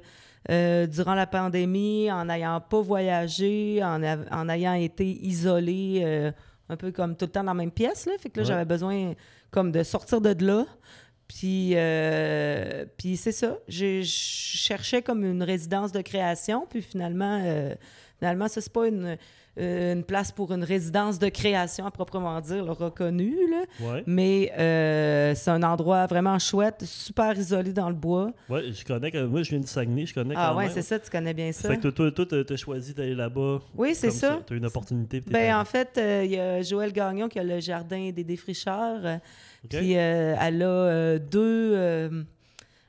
durant 0.87 1.15
la 1.15 1.27
pandémie, 1.27 2.11
en 2.11 2.25
n'ayant 2.27 2.61
pas 2.61 2.81
voyagé, 2.81 3.81
en, 3.83 4.03
en 4.31 4.49
ayant 4.49 4.75
été 4.75 5.05
isolé 5.07 6.33
un 6.69 6.77
peu 6.77 6.91
comme 6.93 7.17
tout 7.17 7.27
le 7.27 7.31
temps 7.31 7.45
dans 7.45 7.53
la 7.53 7.59
même 7.63 7.71
pièce. 7.73 8.07
Là. 8.07 8.13
Fait 8.19 8.31
que 8.31 8.39
là, 8.41 8.43
Ouais. 8.43 8.49
j'avais 8.49 8.65
besoin 8.65 9.15
comme 9.51 9.73
de 9.73 9.83
sortir 9.83 10.21
de 10.21 10.45
là. 10.45 10.65
Puis, 11.29 11.73
euh, 11.75 12.85
puis 12.97 13.17
c'est 13.17 13.33
ça. 13.33 13.57
J'ai- 13.69 14.03
Je 14.03 14.11
cherchais 14.11 15.03
comme 15.03 15.25
une 15.25 15.43
résidence 15.43 15.93
de 15.93 16.01
création. 16.03 16.67
Puis 16.69 16.83
finalement, 16.83 17.41
euh, 17.45 17.75
finalement 18.19 18.49
ça, 18.49 18.61
c'est 18.61 18.73
pas 18.73 18.87
une, 18.89 19.17
euh, 19.59 19.93
une 19.93 20.03
place 20.05 20.33
pour 20.33 20.53
une 20.53 20.65
résidence 20.65 21.19
de 21.19 21.29
création 21.29 21.85
à 21.85 21.91
proprement 21.91 22.41
dire, 22.41 22.65
là, 22.65 22.73
reconnue. 22.73 23.37
Là. 23.51 23.87
Ouais. 23.87 24.03
Mais 24.07 24.51
euh, 24.59 25.35
c'est 25.35 25.51
un 25.51 25.63
endroit 25.63 26.07
vraiment 26.07 26.39
chouette, 26.39 26.83
super 26.87 27.37
isolé 27.37 27.73
dans 27.73 27.89
le 27.91 27.95
bois. 27.95 28.33
Ouais, 28.49 28.73
je 28.73 28.85
connais. 28.85 29.11
Moi, 29.27 29.43
je 29.43 29.51
viens 29.51 29.61
du 29.61 29.67
Saguenay, 29.67 30.07
je 30.07 30.15
connais 30.15 30.35
Ah 30.37 30.55
même. 30.59 30.71
c'est 30.73 30.81
ça, 30.83 30.99
tu 30.99 31.11
connais 31.11 31.35
bien 31.35 31.53
ça. 31.53 31.69
Fait 31.69 31.77
que 31.77 31.89
toi, 31.89 32.11
toi, 32.11 32.25
toi, 32.27 32.45
t'as 32.45 32.57
choisi 32.57 32.95
d'aller 32.95 33.15
là-bas. 33.15 33.61
Oui, 33.77 33.95
c'est 33.95 34.11
ça. 34.11 34.41
T'as 34.47 34.55
une 34.55 34.67
opportunité. 34.67 35.21
Ben, 35.27 35.55
en 35.57 35.65
fait, 35.65 35.99
euh, 35.99 36.23
il 36.25 36.31
y 36.33 36.39
a 36.41 36.63
Joël 36.63 36.93
Gagnon 36.93 37.29
qui 37.29 37.39
a 37.39 37.45
le 37.45 37.61
jardin 37.61 38.11
des 38.11 38.25
défricheurs. 38.25 39.01
euh, 39.05 39.17
OK? 39.65 39.71
Puis 39.79 39.93
elle 39.93 40.63
a 40.63 41.19
deux. 41.19 42.25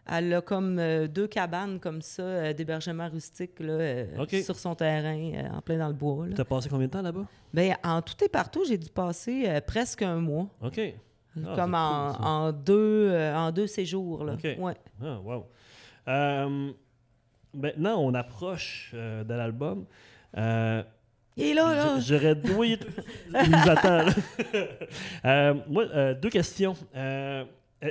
Elle 0.06 0.34
a 0.34 0.42
comme 0.42 0.80
euh, 0.80 1.08
deux 1.08 1.28
cabanes 1.28 1.80
comme 1.80 2.02
ça 2.02 2.24
euh, 2.24 2.54
d'hébergement 2.54 3.08
rustique 3.10 3.60
là, 3.60 3.74
euh, 3.74 4.26
sur 4.44 4.58
son 4.58 4.76
terrain, 4.76 5.32
en 5.56 5.62
plein 5.62 5.78
dans 5.78 5.88
le 5.88 5.94
bois. 5.94 6.26
T'as 6.36 6.44
passé 6.44 6.70
combien 6.70 6.88
de 6.88 6.92
temps 6.92 7.02
là-bas? 7.02 7.26
Ben, 7.54 7.76
en 7.84 8.02
tout 8.02 8.22
et 8.24 8.28
partout, 8.28 8.66
j'ai 8.68 8.78
dû 8.78 8.90
passer 8.90 9.62
presque 9.66 10.02
un 10.02 10.18
mois. 10.18 10.48
OK. 10.62 10.80
Ah, 11.36 11.56
comme 11.56 11.74
en, 11.74 12.14
cool, 12.14 12.22
ça. 12.22 12.30
en 12.30 12.52
deux, 12.52 13.32
en 13.34 13.52
deux 13.52 13.68
séjours. 13.68 14.24
Là. 14.26 14.34
OK. 14.34 14.48
Ouais. 14.60 14.76
Ah, 15.02 15.20
wow. 15.20 15.46
Maintenant, 17.54 17.98
on 18.00 18.14
approche 18.14 18.92
de 18.94 19.34
l'album. 19.34 19.86
Il 20.36 21.46
est 21.46 21.54
là, 21.54 21.74
là. 21.74 22.00
J'aurais. 22.00 22.36
Oui, 22.56 22.78
il 23.30 23.50
nous 23.50 23.70
attend. 23.70 24.06
moi, 25.70 26.14
deux 26.16 26.30
questions. 26.30 26.76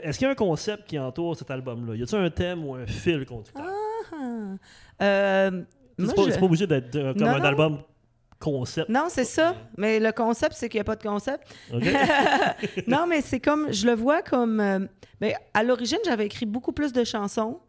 Est-ce 0.02 0.18
qu'il 0.18 0.26
y 0.26 0.28
a 0.28 0.32
un 0.32 0.34
concept 0.36 0.88
qui 0.88 0.98
entoure 0.98 1.36
cet 1.36 1.50
album-là? 1.50 1.94
Y 1.94 2.02
a-t-il 2.02 2.22
un 2.22 2.30
thème 2.30 2.64
ou 2.64 2.74
un 2.74 2.86
fil 2.86 3.24
conducteur? 3.26 3.64
Ah. 3.66 4.22
Euh, 5.02 5.62
c'est 5.98 6.14
pas, 6.14 6.22
je- 6.26 6.30
c'est 6.30 6.38
pas 6.38 6.46
obligé 6.46 6.66
d'être 6.66 6.94
euh, 6.96 7.12
comme 7.12 7.22
Non, 7.22 7.28
un 7.28 7.38
non. 7.38 7.44
album 7.44 7.78
concept. 8.38 8.88
Non, 8.88 9.04
c'est 9.08 9.24
ça. 9.24 9.54
Mais 9.76 10.00
le 10.00 10.10
concept, 10.12 10.54
c'est 10.54 10.68
qu'il 10.68 10.78
n'y 10.78 10.82
a 10.82 10.84
pas 10.84 10.96
de 10.96 11.02
concept. 11.02 11.46
Non, 12.86 13.06
mais 13.08 13.20
c'est 13.20 13.40
comme, 13.40 13.72
je 13.72 13.86
le 13.86 13.94
vois 13.94 14.22
comme. 14.22 14.60
euh, 14.60 14.80
ben, 15.20 15.34
à 15.54 15.62
l'origine, 15.62 15.98
j'avais 16.04 16.26
écrit 16.26 16.46
beaucoup 16.46 16.72
plus 16.72 16.92
de 16.92 17.04
chansons. 17.04 17.60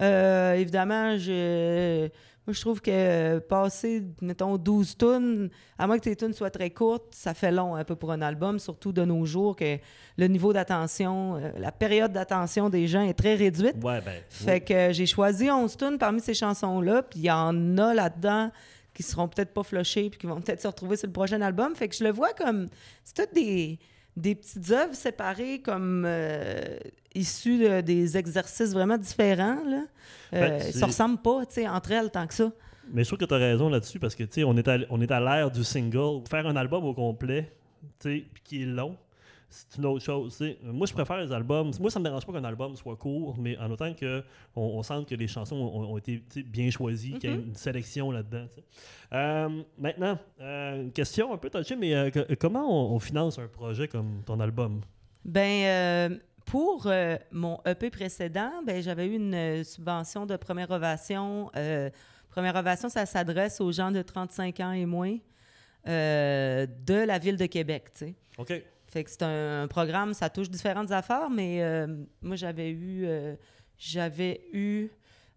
Euh, 0.00 0.54
évidemment, 0.54 1.16
je, 1.16 2.08
moi, 2.48 2.54
je 2.54 2.62
trouve 2.62 2.80
que 2.80 2.90
euh, 2.90 3.40
passer, 3.40 4.02
mettons, 4.22 4.56
12 4.56 4.96
tunes, 4.96 5.50
à 5.76 5.86
moins 5.86 5.98
que 5.98 6.04
tes 6.04 6.16
tunes 6.16 6.32
soient 6.32 6.48
très 6.48 6.70
courtes, 6.70 7.08
ça 7.10 7.34
fait 7.34 7.52
long 7.52 7.74
un 7.74 7.84
peu 7.84 7.94
pour 7.94 8.10
un 8.10 8.22
album, 8.22 8.58
surtout 8.58 8.90
de 8.90 9.04
nos 9.04 9.26
jours, 9.26 9.54
que 9.54 9.76
le 10.16 10.28
niveau 10.28 10.54
d'attention, 10.54 11.36
euh, 11.36 11.50
la 11.58 11.72
période 11.72 12.10
d'attention 12.10 12.70
des 12.70 12.88
gens 12.88 13.02
est 13.02 13.12
très 13.12 13.34
réduite. 13.34 13.76
Ouais, 13.82 14.00
ben. 14.00 14.14
Fait 14.30 14.52
oui. 14.52 14.64
que 14.64 14.72
euh, 14.72 14.92
j'ai 14.94 15.04
choisi 15.04 15.50
11 15.50 15.76
tunes 15.76 15.98
parmi 15.98 16.22
ces 16.22 16.32
chansons-là, 16.32 17.02
puis 17.02 17.18
il 17.18 17.26
y 17.26 17.30
en 17.30 17.76
a 17.76 17.92
là-dedans 17.92 18.50
qui 18.94 19.02
seront 19.02 19.28
peut-être 19.28 19.52
pas 19.52 19.62
flushées 19.62 20.08
puis 20.08 20.18
qui 20.18 20.26
vont 20.26 20.40
peut-être 20.40 20.62
se 20.62 20.68
retrouver 20.68 20.96
sur 20.96 21.06
le 21.06 21.12
prochain 21.12 21.42
album. 21.42 21.74
Fait 21.76 21.88
que 21.88 21.94
je 21.94 22.02
le 22.02 22.12
vois 22.12 22.32
comme... 22.32 22.68
C'est 23.04 23.26
toutes 23.26 23.34
des, 23.34 23.78
des 24.18 24.34
petites 24.34 24.70
œuvres 24.70 24.94
séparées 24.94 25.60
comme 25.62 26.04
euh, 26.06 26.76
issues 27.14 27.58
de- 27.58 27.80
des 27.80 28.16
exercices 28.16 28.72
vraiment 28.72 28.98
différents, 28.98 29.62
là. 29.64 29.84
Euh, 30.34 30.40
Ben, 30.48 30.56
ils 30.58 30.72
c'est- 30.72 30.78
se 30.80 30.84
ressemblent 30.84 31.22
pas, 31.22 31.42
entre 31.68 31.92
elles 31.92 32.10
tant 32.10 32.26
que 32.26 32.34
ça. 32.34 32.52
Mais 32.92 33.04
je 33.04 33.08
trouve 33.08 33.18
que 33.18 33.24
tu 33.26 33.34
as 33.34 33.38
raison 33.38 33.68
là-dessus 33.68 33.98
parce 33.98 34.14
que, 34.14 34.24
on 34.44 34.56
est 34.56 34.66
à, 34.68 34.78
on 34.90 35.00
est 35.00 35.10
à 35.10 35.20
l'ère 35.20 35.50
du 35.50 35.62
single. 35.64 36.22
Faire 36.28 36.46
un 36.46 36.56
album 36.56 36.84
au 36.84 36.94
complet, 36.94 37.52
qui 38.44 38.62
est 38.62 38.66
long, 38.66 38.96
c'est 39.50 39.78
une 39.78 39.86
autre 39.86 40.04
chose. 40.04 40.42
Moi, 40.62 40.86
je 40.86 40.92
préfère 40.92 41.16
les 41.18 41.32
albums. 41.32 41.70
Moi, 41.80 41.90
ça 41.90 41.98
me 41.98 42.04
dérange 42.04 42.26
pas 42.26 42.32
qu'un 42.32 42.44
album 42.44 42.76
soit 42.76 42.96
court, 42.96 43.36
mais 43.38 43.56
en 43.58 43.70
autant 43.70 43.94
que 43.94 44.22
on, 44.54 44.82
sente 44.82 45.08
que 45.08 45.14
les 45.14 45.26
chansons 45.26 45.56
ont, 45.56 45.92
ont 45.92 45.98
été 45.98 46.22
bien 46.44 46.70
choisies, 46.70 47.14
qu'il 47.18 47.30
y 47.30 47.32
a 47.32 47.36
Mm-hmm. 47.36 47.44
une 47.46 47.54
sélection 47.54 48.10
là-dedans. 48.10 48.46
Euh, 49.12 49.62
maintenant, 49.78 50.18
euh, 50.40 50.82
une 50.82 50.92
question 50.92 51.32
un 51.32 51.38
peu 51.38 51.48
touchée, 51.50 51.76
mais 51.76 51.94
euh, 51.94 52.10
que- 52.10 52.34
comment 52.34 52.66
on, 52.92 52.94
on 52.94 52.98
finance 52.98 53.38
un 53.38 53.48
projet 53.48 53.88
comme 53.88 54.22
ton 54.26 54.38
album? 54.40 54.82
Ben, 55.24 56.18
pour 56.44 56.86
euh, 56.86 57.16
mon 57.32 57.58
EP 57.66 57.90
précédent, 57.90 58.52
ben, 58.66 58.82
j'avais 58.82 59.06
eu 59.06 59.14
une 59.16 59.34
euh, 59.34 59.64
subvention 59.64 60.26
de 60.26 60.36
première 60.36 60.70
ovation. 60.70 61.50
Euh, 61.56 61.90
première 62.30 62.54
ovation, 62.56 62.88
ça 62.88 63.06
s'adresse 63.06 63.60
aux 63.60 63.72
gens 63.72 63.90
de 63.90 64.02
35 64.02 64.60
ans 64.60 64.72
et 64.72 64.84
moins 64.86 65.16
de 65.86 67.04
la 67.06 67.18
ville 67.18 67.36
de 67.36 67.46
Québec, 67.46 67.84
tu 67.94 68.06
sais. 68.06 68.14
OK. 68.36 68.52
Fait 68.88 69.04
que 69.04 69.10
c'est 69.10 69.22
un, 69.22 69.62
un 69.62 69.68
programme, 69.68 70.14
ça 70.14 70.30
touche 70.30 70.50
différentes 70.50 70.90
affaires, 70.90 71.30
mais 71.30 71.62
euh, 71.62 71.86
moi, 72.22 72.36
j'avais 72.36 72.70
eu... 72.70 73.06
euh, 73.06 73.36
j'avais 73.76 74.48
eu... 74.52 74.88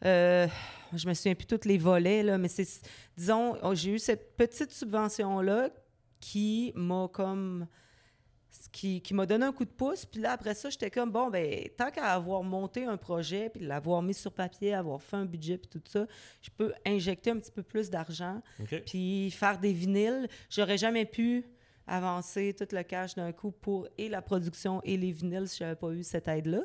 euh, 0.05 0.47
je 0.93 1.07
me 1.07 1.13
souviens 1.13 1.35
plus 1.35 1.45
tous 1.47 1.67
les 1.67 1.77
volets, 1.77 2.23
là, 2.23 2.37
mais 2.37 2.47
c'est... 2.47 2.65
Disons, 3.17 3.57
oh, 3.61 3.75
j'ai 3.75 3.91
eu 3.91 3.99
cette 3.99 4.37
petite 4.37 4.71
subvention-là 4.71 5.69
qui 6.19 6.71
m'a 6.75 7.07
comme... 7.11 7.67
Qui, 8.73 9.01
qui 9.01 9.13
m'a 9.13 9.25
donné 9.25 9.45
un 9.45 9.53
coup 9.53 9.63
de 9.65 9.69
pouce. 9.69 10.05
Puis 10.05 10.21
là, 10.21 10.33
après 10.33 10.53
ça, 10.53 10.69
j'étais 10.69 10.89
comme, 10.89 11.09
bon, 11.09 11.29
ben 11.29 11.67
tant 11.77 11.89
qu'à 11.89 12.13
avoir 12.13 12.43
monté 12.43 12.85
un 12.85 12.97
projet, 12.97 13.49
puis 13.49 13.65
l'avoir 13.65 14.01
mis 14.01 14.13
sur 14.13 14.31
papier, 14.31 14.73
avoir 14.73 15.01
fait 15.01 15.15
un 15.17 15.25
budget, 15.25 15.57
puis 15.57 15.69
tout 15.69 15.81
ça, 15.85 16.05
je 16.41 16.49
peux 16.57 16.73
injecter 16.85 17.31
un 17.31 17.37
petit 17.37 17.51
peu 17.51 17.63
plus 17.63 17.89
d'argent 17.89 18.41
puis 18.85 19.31
faire 19.31 19.57
des 19.57 19.71
vinyles. 19.73 20.27
J'aurais 20.49 20.77
jamais 20.77 21.05
pu 21.05 21.45
avancer 21.87 22.55
tout 22.57 22.67
le 22.71 22.83
cash 22.83 23.15
d'un 23.15 23.31
coup 23.31 23.51
pour 23.51 23.87
et 23.97 24.09
la 24.09 24.21
production 24.21 24.81
et 24.83 24.97
les 24.97 25.11
vinyles 25.11 25.47
si 25.47 25.57
j'avais 25.59 25.75
pas 25.75 25.89
eu 25.91 26.03
cette 26.03 26.27
aide-là. 26.27 26.61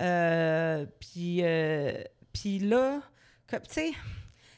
Euh, 0.00 0.86
puis, 1.00 1.40
euh, 1.42 2.02
puis 2.32 2.58
là, 2.58 3.00
tu 3.48 3.58
sais, 3.68 3.90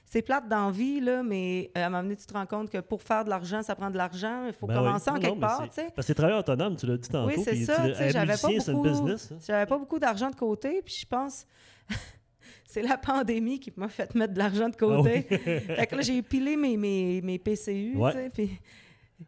c'est 0.04 0.22
plate 0.22 0.48
d'envie, 0.48 1.00
là, 1.00 1.22
mais 1.24 1.70
euh, 1.76 1.82
à 1.82 1.86
un 1.86 1.90
moment 1.90 2.02
donné, 2.04 2.16
tu 2.16 2.26
te 2.26 2.32
rends 2.32 2.46
compte 2.46 2.70
que 2.70 2.78
pour 2.78 3.02
faire 3.02 3.24
de 3.24 3.30
l'argent, 3.30 3.62
ça 3.62 3.74
prend 3.74 3.90
de 3.90 3.96
l'argent. 3.96 4.46
Il 4.46 4.52
faut 4.52 4.66
Ben 4.66 4.74
commencer 4.76 5.10
oui. 5.10 5.16
en 5.16 5.20
Non, 5.20 5.20
quelque 5.28 5.40
part, 5.40 5.62
c'est- 5.62 5.68
tu 5.68 5.74
sais. 5.74 5.82
Parce 5.94 5.94
que 5.96 6.02
c'est 6.02 6.14
travailleur 6.14 6.40
autonome, 6.40 6.76
tu 6.76 6.86
l'as 6.86 6.96
dit 6.96 7.08
tantôt. 7.08 7.28
Oui, 7.34 7.42
c'est 7.42 7.56
ça. 7.64 7.92
J'avais 8.10 8.36
pas 8.36 8.48
beaucoup, 8.72 8.86
hein. 9.08 9.16
j'avais 9.44 9.66
pas 9.66 9.78
beaucoup 9.78 9.98
d'argent 9.98 10.30
de 10.30 10.36
côté, 10.36 10.82
puis 10.82 10.94
je 11.00 11.06
pense 11.06 11.46
c'est 12.66 12.82
la 12.82 12.96
pandémie 12.96 13.58
qui 13.58 13.72
m'a 13.76 13.88
fait 13.88 14.14
mettre 14.14 14.34
de 14.34 14.38
l'argent 14.38 14.68
de 14.68 14.76
côté. 14.76 15.26
Ah 15.30 15.36
fait 15.74 15.86
que 15.88 15.96
là, 15.96 16.02
j'ai 16.02 16.22
pilé 16.22 16.56
mes, 16.56 16.76
mes, 16.76 17.20
mes 17.22 17.38
PCU, 17.38 17.96
puis, 18.32 18.60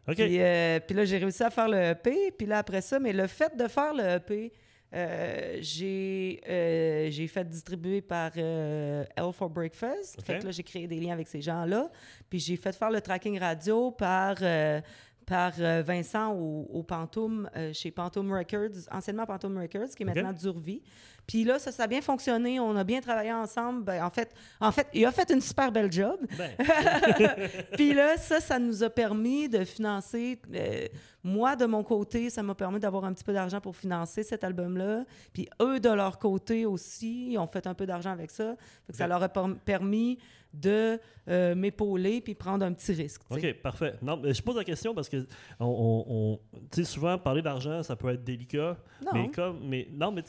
OK. 0.07 0.15
puis, 0.15 0.41
euh, 0.41 0.79
puis 0.79 0.95
là, 0.95 1.05
j'ai 1.05 1.17
réussi 1.17 1.43
à 1.43 1.49
faire 1.49 1.69
le 1.69 1.77
EP, 1.77 2.31
puis 2.37 2.47
là, 2.47 2.59
après 2.59 2.81
ça, 2.81 2.99
mais 2.99 3.13
le 3.13 3.27
fait 3.27 3.55
de 3.55 3.67
faire 3.67 3.93
le 3.93 4.03
EP, 4.03 4.51
euh, 4.93 5.57
j'ai 5.59 6.39
euh, 6.47 7.09
j'ai 7.11 7.27
fait 7.27 7.43
distribuer 7.43 8.01
par 8.01 8.31
euh, 8.37 9.03
L 9.17 9.33
for 9.33 9.49
Breakfast. 9.49 10.21
Fait 10.21 10.39
que 10.39 10.45
là, 10.45 10.51
j'ai 10.51 10.63
créé 10.63 10.87
des 10.87 10.99
liens 10.99 11.13
avec 11.13 11.27
ces 11.27 11.41
gens-là. 11.41 11.91
Puis 12.29 12.39
j'ai 12.39 12.55
fait 12.55 12.73
faire 12.73 12.89
le 12.89 13.01
tracking 13.01 13.37
radio 13.37 13.91
par, 13.91 14.37
par 15.25 15.51
Vincent 15.83 16.33
au, 16.33 16.67
au 16.71 16.83
Pantoum, 16.83 17.49
chez 17.73 17.91
Pantoum 17.91 18.31
Records, 18.31 18.87
anciennement 18.91 19.25
Pantoum 19.25 19.57
Records, 19.57 19.89
qui 19.89 20.03
est 20.03 20.05
maintenant 20.05 20.33
Durvie. 20.33 20.81
Puis 21.27 21.43
là, 21.43 21.59
ça, 21.59 21.73
ça 21.73 21.83
a 21.83 21.87
bien 21.87 22.01
fonctionné. 22.01 22.57
On 22.59 22.75
a 22.77 22.83
bien 22.85 23.01
travaillé 23.01 23.33
ensemble. 23.33 23.83
Ben, 23.83 24.01
en, 24.03 24.09
fait, 24.09 24.33
en 24.61 24.71
fait, 24.71 24.87
il 24.93 25.05
a 25.05 25.11
fait 25.11 25.29
une 25.29 25.41
super 25.41 25.71
belle 25.73 25.91
job. 25.91 26.17
Ben, 26.37 26.51
Puis 27.73 27.93
là, 27.93 28.17
ça, 28.17 28.39
ça 28.39 28.57
nous 28.59 28.81
a 28.83 28.89
permis 28.89 29.49
de 29.49 29.63
financer. 29.65 30.39
euh, 30.55 30.87
moi, 31.23 31.55
de 31.57 31.65
mon 31.65 31.83
côté, 31.83 32.29
ça 32.29 32.41
m'a 32.43 32.55
permis 32.55 32.79
d'avoir 32.79 33.03
un 33.03 33.11
petit 33.13 33.23
peu 33.25 33.33
d'argent 33.33 33.59
pour 33.59 33.75
financer 33.75 34.23
cet 34.23 34.43
album-là. 34.45 35.03
Puis 35.33 35.49
eux, 35.61 35.79
de 35.81 35.89
leur 35.89 36.17
côté 36.19 36.65
aussi, 36.65 37.31
ils 37.31 37.37
ont 37.37 37.47
fait 37.47 37.67
un 37.67 37.73
peu 37.73 37.85
d'argent 37.85 38.11
avec 38.11 38.31
ça. 38.31 38.55
Fait 38.85 38.93
que 38.93 38.97
ça 38.97 39.03
Ok. 39.03 39.09
leur 39.09 39.23
a 39.23 39.29
per- 39.29 39.55
permis 39.65 40.17
de 40.53 40.97
euh, 41.27 41.53
m'épauler 41.55 42.21
puis 42.21 42.33
prendre 42.33 42.65
un 42.65 42.71
petit 42.71 42.93
risque. 42.93 43.21
OK, 43.29 43.53
parfait. 43.61 43.95
Non, 44.01 44.15
mais 44.17 44.33
je 44.33 44.41
pose 44.41 44.55
la 44.55 44.63
question 44.63 44.95
parce 44.95 45.09
que 45.09 45.27
on, 45.59 45.65
on- 45.65 46.05
on- 46.07 46.39
tu 46.71 46.77
sais, 46.77 46.83
souvent 46.85 47.17
parler 47.17 47.41
d'argent, 47.41 47.83
ça 47.83 47.97
peut 47.97 48.09
être 48.13 48.23
délicat. 48.23 48.77
Non. 49.05 49.11
Mais 49.13 49.29
comme, 49.29 49.59
mais 49.67 49.87
non, 49.91 50.11
mais 50.11 50.23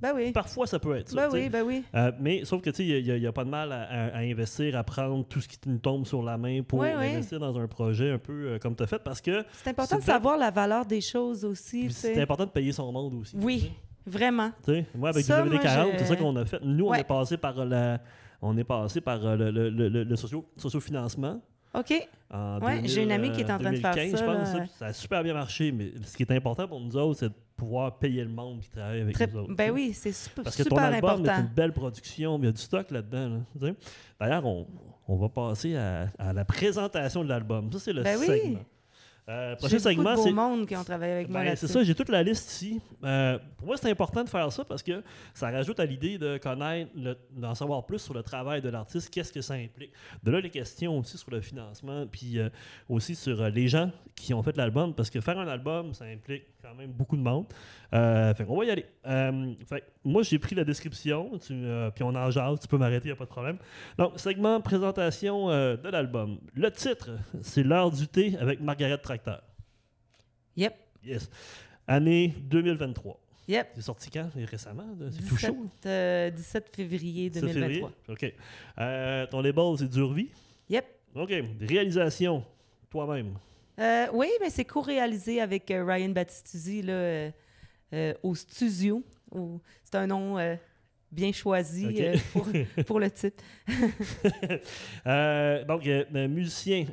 Ben 0.00 0.12
oui. 0.14 0.32
parfois 0.32 0.66
ça 0.66 0.78
peut 0.78 0.96
être 0.96 1.08
ça. 1.10 1.16
Ben 1.16 1.28
oui, 1.32 1.48
ben 1.48 1.62
oui. 1.64 1.84
Euh, 1.94 2.12
mais 2.20 2.44
sauf 2.44 2.62
que 2.62 2.70
tu 2.70 2.76
sais, 2.76 3.00
il 3.00 3.18
n'y 3.20 3.26
a, 3.26 3.32
pas 3.32 3.44
de 3.44 3.50
mal 3.50 3.70
à, 3.72 3.82
à- 3.82 4.16
à 4.16 4.18
investir, 4.20 4.76
à 4.76 4.84
prendre 4.84 5.24
tout 5.26 5.40
ce 5.40 5.48
qui 5.48 5.58
nous 5.66 5.78
tombe 5.78 6.06
sur 6.06 6.22
la 6.22 6.38
main 6.38 6.62
pour 6.62 6.78
Oui, 6.80 6.88
oui. 6.98 7.06
investir 7.14 7.38
dans 7.40 7.58
un 7.58 7.66
projet 7.66 8.10
un 8.12 8.18
peu 8.18 8.32
euh, 8.52 8.58
comme 8.58 8.74
tu 8.76 8.82
as 8.82 8.86
fait 8.86 8.98
parce 9.02 9.20
que 9.20 9.44
C'est 9.52 9.70
important 9.70 9.96
de 9.98 10.02
savoir 10.02 10.38
la 10.38 10.50
valeur 10.50 10.86
des 10.86 11.00
choses 11.00 11.44
aussi. 11.44 11.90
c'est 11.90 12.20
important 12.20 12.44
de 12.44 12.50
payer 12.50 12.72
son 12.72 12.90
monde 12.92 13.14
aussi. 13.14 13.36
Oui, 13.38 13.70
vraiment. 14.06 14.50
Tu 14.64 14.72
sais, 14.72 14.86
moi, 14.94 15.10
avec 15.10 15.24
Ça, 15.24 15.44
moi, 15.44 15.54
WD40, 15.58 15.92
je- 15.92 15.98
c'est 15.98 16.04
ça 16.06 16.16
qu'on 16.16 16.36
a 16.36 16.44
fait. 16.46 16.60
Nous, 16.62 16.86
on 16.86 16.90
Ouais. 16.90 17.00
est 17.00 17.04
passé 17.04 17.36
par 17.36 17.64
la. 17.64 18.00
On 18.42 18.56
est 18.56 18.64
passé 18.64 19.02
par 19.02 19.24
euh, 19.26 19.36
le, 19.36 19.50
le, 19.50 19.68
le, 19.68 19.88
le- 19.90 20.04
le 20.04 20.16
socio, 20.16 20.46
sociofinancement. 20.56 21.42
OK. 21.74 21.90
Ouais, 22.62 22.80
j'ai 22.84 23.02
une 23.04 23.12
amie 23.12 23.30
qui 23.32 23.42
est 23.42 23.50
en 23.50 23.58
train 23.58 23.70
de 23.72 23.76
faire 23.76 23.94
2015, 23.94 24.10
ça, 24.12 24.16
je 24.16 24.24
pense. 24.24 24.54
là. 24.54 24.66
ça, 24.78 24.86
a 24.86 24.92
super 24.92 25.22
bien 25.22 25.34
marché, 25.34 25.70
mais 25.72 25.92
ce 26.04 26.16
qui 26.16 26.22
est 26.24 26.32
important 26.32 26.66
pour 26.66 26.80
nous 26.80 26.96
autres, 26.96 27.18
c'est 27.20 27.30
pouvoir 27.60 27.98
payer 27.98 28.24
le 28.24 28.30
monde 28.30 28.60
qui 28.60 28.70
travaille 28.70 29.00
avec 29.02 29.14
Très- 29.14 29.26
nous 29.26 29.40
autres. 29.40 29.54
ben 29.54 29.70
oui, 29.70 29.92
c'est 29.92 30.12
super, 30.12 30.44
Parce 30.44 30.56
que 30.56 30.62
ton 30.62 30.76
album 30.78 31.10
important. 31.10 31.32
est 31.36 31.40
une 31.40 31.46
belle 31.54 31.72
production, 31.72 32.38
il 32.38 32.44
y 32.46 32.48
a 32.48 32.52
du 32.52 32.60
stock 32.60 32.90
là-dedans. 32.90 33.40
là. 33.60 33.70
D'ailleurs, 34.18 34.46
on, 34.46 34.66
on 35.06 35.16
va 35.16 35.28
passer 35.28 35.76
à, 35.76 36.08
à 36.18 36.32
la 36.32 36.44
présentation 36.44 37.22
de 37.22 37.28
l'album. 37.28 37.70
Ça, 37.72 37.78
c'est 37.78 37.92
le 37.92 38.02
Ben 38.02 38.18
oui. 38.18 38.26
segment. 38.26 38.58
Euh, 39.28 39.50
J'ai 39.50 39.56
prochain 39.58 39.78
segment, 39.78 40.16
c'est. 40.16 40.32
monde 40.32 40.66
qui 40.66 40.74
ont 40.74 40.82
travaillé 40.82 41.12
avec 41.12 41.28
moi 41.28 41.40
Ben, 41.40 41.44
là-dessus. 41.50 41.68
c'est 41.68 41.72
ça, 41.72 41.84
j'ai 41.84 41.94
toute 41.94 42.08
la 42.08 42.20
liste 42.20 42.50
ici. 42.50 42.80
Euh, 43.04 43.38
pour 43.58 43.68
moi, 43.68 43.76
c'est 43.76 43.88
important 43.88 44.24
de 44.24 44.28
faire 44.28 44.50
ça 44.50 44.64
parce 44.64 44.82
que 44.82 45.04
ça 45.34 45.50
rajoute 45.52 45.78
à 45.78 45.84
l'idée 45.84 46.18
de 46.18 46.36
connaître, 46.38 46.90
d'en 47.30 47.54
savoir 47.54 47.86
plus 47.86 48.00
sur 48.00 48.12
le 48.12 48.24
travail 48.24 48.60
de 48.60 48.68
l'artiste, 48.70 49.08
qu'est-ce 49.10 49.32
que 49.32 49.40
ça 49.42 49.54
implique. 49.54 49.92
De 50.24 50.32
là, 50.32 50.40
les 50.40 50.50
questions 50.50 50.98
aussi 50.98 51.16
sur 51.16 51.30
le 51.30 51.40
financement, 51.42 52.06
puis 52.10 52.40
euh, 52.40 52.48
aussi 52.88 53.14
sur 53.14 53.40
euh, 53.40 53.50
les 53.50 53.68
gens 53.68 53.92
qui 54.16 54.34
ont 54.34 54.42
fait 54.42 54.56
l'album, 54.56 54.94
parce 54.94 55.10
que 55.10 55.20
faire 55.20 55.38
un 55.38 55.46
album, 55.46 55.94
ça 55.94 56.06
implique 56.06 56.46
quand 56.62 56.74
même 56.74 56.90
beaucoup 56.92 57.16
de 57.16 57.22
monde. 57.22 57.46
Euh, 57.94 58.34
fait 58.34 58.44
qu'on 58.44 58.56
va 58.56 58.64
y 58.64 58.70
aller. 58.70 58.86
Euh, 59.06 59.54
fait 59.66 59.84
moi, 60.04 60.22
j'ai 60.22 60.38
pris 60.38 60.54
la 60.54 60.64
description, 60.64 61.38
tu, 61.38 61.52
euh, 61.52 61.90
puis 61.90 62.04
on 62.04 62.14
en 62.14 62.30
jase, 62.30 62.60
tu 62.60 62.68
peux 62.68 62.78
m'arrêter, 62.78 63.08
il 63.08 63.12
a 63.12 63.16
pas 63.16 63.24
de 63.24 63.30
problème. 63.30 63.58
Donc, 63.98 64.18
segment 64.18 64.60
présentation 64.60 65.48
de 65.48 65.88
l'album. 65.88 66.38
Le 66.54 66.70
titre, 66.70 67.10
c'est 67.42 67.62
L'heure 67.62 67.90
du 67.90 68.06
thé 68.08 68.36
avec 68.38 68.60
Margaret 68.60 68.98
Tracteur. 68.98 69.42
Yep, 70.56 70.74
Yes. 71.04 71.30
Année 71.86 72.34
2023. 72.42 73.18
yep. 73.48 73.68
C'est 73.74 73.80
sorti 73.82 74.10
quand? 74.10 74.28
Récemment? 74.34 74.84
C'est 75.10 75.26
tout 75.26 75.34
17, 75.34 75.38
chaud? 75.50 75.66
euh, 75.86 76.30
17 76.30 76.76
février 76.76 77.30
17 77.30 77.50
février? 77.52 77.80
2023. 77.80 77.92
OK. 78.14 78.34
Euh, 78.78 79.26
ton 79.26 79.40
label, 79.40 79.64
c'est 79.78 79.88
Durvie? 79.88 80.28
Yep. 80.68 80.84
OK. 81.14 81.32
Réalisation, 81.60 82.44
toi-même. 82.90 83.34
Euh, 83.80 84.06
oui, 84.12 84.28
mais 84.40 84.50
c'est 84.50 84.64
co-réalisé 84.64 85.40
avec 85.40 85.70
euh, 85.70 85.84
Ryan 85.84 86.10
Battistuzzi 86.10 86.82
là, 86.82 86.92
euh, 86.92 88.12
au 88.22 88.34
studio. 88.34 89.02
Au- 89.30 89.60
C'est 89.84 89.94
un 89.96 90.06
nom 90.06 90.36
bien 91.10 91.32
choisi 91.32 91.86
euh, 92.00 92.16
pour, 92.32 92.46
pour 92.86 93.00
le 93.00 93.10
titre. 93.10 93.42
Euh, 95.06 95.64
donc, 95.64 95.86
euh, 95.86 96.28
musicien, 96.28 96.84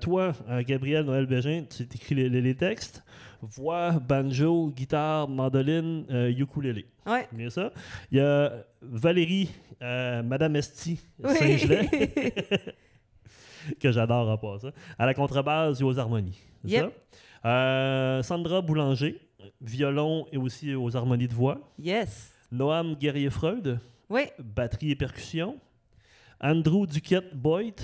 toi, 0.00 0.32
Gabriel 0.66 1.04
Noël 1.04 1.26
Bégin, 1.26 1.64
tu 1.68 1.82
écris 1.82 2.14
les, 2.14 2.54
textes. 2.54 3.02
Voix, 3.42 3.90
banjo, 3.92 4.68
guitare, 4.70 5.28
mandoline, 5.28 6.06
ukulélé. 6.38 6.86
Ouais. 7.06 7.26
Bien 7.32 7.50
ça. 7.50 7.72
Il 8.10 8.18
y 8.18 8.20
a 8.20 8.64
Valérie, 8.80 9.50
Madame 9.80 10.56
Esti, 10.56 10.98
Oui. 11.22 11.34
Saint-Gelais, 11.36 11.90
que 13.80 13.90
j'adore 13.92 14.28
en 14.28 14.36
passant, 14.38 14.70
à 14.98 15.06
la 15.06 15.14
contrebasse 15.14 15.80
et 15.80 15.84
aux 15.84 15.98
harmonies. 15.98 16.38
C'est 16.64 16.70
Yep. 16.72 16.92
ça? 17.42 17.48
Euh, 17.48 18.22
Sandra 18.22 18.60
Boulanger, 18.62 19.20
violon 19.60 20.26
et 20.32 20.36
aussi 20.36 20.74
aux 20.74 20.96
harmonies 20.96 21.28
de 21.28 21.34
voix. 21.34 21.58
yes. 21.78 22.32
Noam 22.52 22.94
Guerrier-Freud, 22.96 23.80
Oui. 24.10 24.22
batterie 24.38 24.90
et 24.90 24.96
percussion. 24.96 25.56
Andrew 26.40 26.86
Duquette-Boyd, 26.86 27.80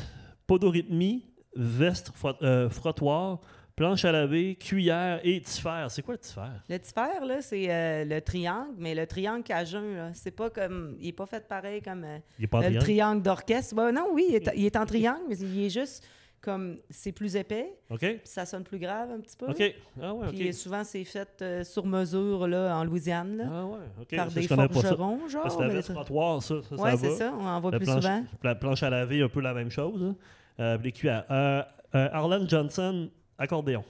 podorythmie, 0.47 1.25
veste 1.57 2.13
euh, 2.43 2.69
frottoir, 2.69 3.41
planche 3.79 4.05
à 4.05 4.13
laver, 4.13 4.55
cuillère 4.57 5.21
et 5.25 5.41
tifère. 5.41 5.91
C'est 5.91 6.03
quoi 6.03 6.15
le 6.15 6.19
tifère? 6.21 6.63
Le 6.69 6.79
tifère, 6.79 7.25
là, 7.25 7.41
c'est 7.41 7.67
euh, 7.71 8.05
le 8.05 8.21
triangle, 8.21 8.75
mais 8.77 8.95
le 8.95 9.07
triangle 9.07 9.43
cajun, 9.43 9.95
là, 9.97 10.11
c'est 10.15 10.31
pas 10.31 10.51
comme. 10.51 10.97
Il 11.01 11.09
est 11.09 11.13
pas 11.13 11.27
fait 11.27 11.47
pareil 11.49 11.81
comme 11.81 12.05
euh, 12.05 12.19
Il 12.39 12.45
est 12.45 12.49
pas 12.49 12.59
en 12.59 12.61
le 12.61 12.67
triangle? 12.67 12.85
triangle 12.85 13.23
d'orchestre. 13.23 13.75
Ben, 13.75 13.93
non, 13.93 14.09
oui, 14.13 14.27
il 14.29 14.35
est, 14.37 14.51
il 14.57 14.67
est 14.67 14.77
en 14.77 14.85
triangle, 14.85 15.23
mais 15.29 15.37
il 15.39 15.65
est 15.65 15.71
juste 15.71 16.07
comme. 16.41 16.77
C'est 16.91 17.13
plus 17.13 17.35
épais, 17.37 17.79
ça 18.25 18.47
sonne 18.47 18.63
plus 18.65 18.79
grave 18.79 19.11
un 19.11 19.21
petit 19.21 19.37
peu. 19.37 19.47
OK. 19.51 19.75
Ah 20.01 20.15
ouais, 20.15 20.53
souvent, 20.53 20.85
c'est 20.85 21.05
fait 21.05 21.29
euh, 21.43 21.65
sur 21.65 21.85
mesure 21.87 22.47
là, 22.47 22.77
en 22.77 22.85
Louisiane, 22.85 23.37
là, 23.39 23.45
Ah 23.51 23.67
ouais, 23.67 24.17
par 24.17 24.31
Ça, 24.31 24.41
des 24.41 24.47
forgerons, 24.47 25.29
genre. 25.29 25.43
Parce 25.43 25.57
que 25.57 25.63
la 25.63 25.69
veste 25.69 25.89
ça- 25.89 26.05
ça, 26.41 26.75
Ouais, 26.77 26.97
c'est 26.97 27.11
ça, 27.11 27.33
on 27.39 27.47
en 27.47 27.61
voit 27.61 27.71
La 27.73 27.79
plus 27.79 27.87
planche, 27.87 28.03
souvent. 28.03 28.25
la 28.43 28.55
planche 28.55 28.83
à 28.83 28.91
laver, 28.91 29.23
un 29.23 29.29
peu 29.29 29.41
la 29.41 29.55
même 29.55 29.71
chose. 29.71 30.03
hein. 30.03 30.17
Euh, 30.61 30.77
les 30.83 30.91
cuillères. 30.93 31.25
Euh, 31.31 31.63
euh, 31.95 32.09
Arlen 32.13 32.49
Johnson, 32.49 33.09
accordéon. 33.39 33.85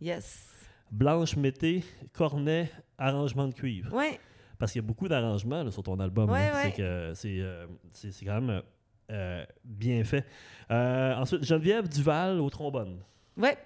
Yes. 0.00 0.54
Blanche 0.90 1.36
Mété, 1.36 1.82
cornet, 2.12 2.70
arrangement 2.96 3.48
de 3.48 3.54
cuivre. 3.54 3.92
Ouais, 3.94 4.18
Parce 4.58 4.72
qu'il 4.72 4.80
y 4.82 4.84
a 4.84 4.86
beaucoup 4.86 5.08
d'arrangements 5.08 5.70
sur 5.70 5.82
ton 5.82 5.98
album. 6.00 6.30
Ouais. 6.30 6.50
C'est 6.76 7.14
c'est, 7.14 7.40
euh, 7.40 7.66
c'est- 7.92 8.24
quand 8.24 8.40
même 8.40 8.62
euh, 9.10 9.44
bien 9.64 10.02
fait. 10.04 10.24
Euh, 10.70 11.14
ensuite, 11.14 11.44
Geneviève 11.44 11.88
Duval 11.88 12.40
au 12.40 12.50
trombone. 12.50 13.00
ouais, 13.36 13.56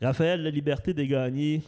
Raphaël 0.00 0.42
La 0.42 0.50
Liberté 0.50 0.94
des 0.94 1.06
gagnés, 1.08 1.62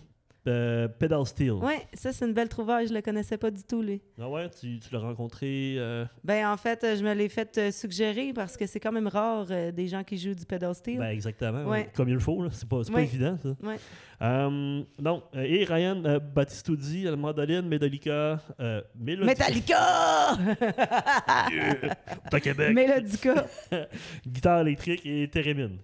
euh, 0.47 0.89
pedal 0.89 1.27
steel. 1.27 1.53
ouais. 1.53 1.87
Ça, 1.95 2.13
c'est 2.13 2.27
une 2.27 2.33
belle 2.33 2.49
trouvaille. 2.49 2.87
Je 2.89 2.95
le 2.95 3.03
connaissais 3.03 3.37
pas 3.37 3.51
du 3.51 3.63
tout, 3.63 3.83
lui. 3.83 4.01
Ah 4.21 4.29
ouais, 4.29 4.49
tu, 4.51 4.79
tu 4.79 4.93
l'as 4.93 5.01
rencontré. 5.01 5.75
euh, 5.79 6.05
Ben, 6.25 6.47
en 6.47 6.57
fait, 6.57 6.85
je 6.97 7.05
me 7.05 7.13
l'ai 7.15 7.29
fait 7.29 7.57
euh, 7.59 7.71
suggérer 7.71 8.33
parce 8.33 8.57
que 8.57 8.67
c'est 8.67 8.81
quand 8.81 8.93
même 8.93 9.07
rare 9.09 9.47
euh, 9.51 9.71
des 9.71 9.87
gens 9.87 10.03
qui 10.03 10.17
jouent 10.19 10.35
du 10.35 10.47
pedal 10.47 10.75
steel. 10.75 10.99
ben, 10.99 11.11
exactement, 11.11 11.65
Ouais. 11.65 11.89
comme 11.95 12.09
il 12.09 12.15
le 12.15 12.21
faut. 12.21 12.43
là. 12.43 12.49
C'est 12.53 12.69
pas, 12.69 12.83
c'est 12.85 12.91
pas 12.93 12.99
Ouais. 12.99 13.05
évident, 13.05 13.39
ça. 13.43 13.51
Ouais. 13.63 13.77
Non, 14.99 15.23
et 15.35 15.65
Ryan 15.65 16.03
Battistuzzi, 16.35 17.07
à 17.07 17.11
la 17.13 17.17
mandoline, 17.17 17.67
Metallica! 17.69 18.41
à 18.59 18.83
Québec, 22.41 22.75
Mélodica! 22.75 23.47
guitare 24.27 24.61
électrique 24.61 25.07
et 25.07 25.29
thérémine. 25.29 25.79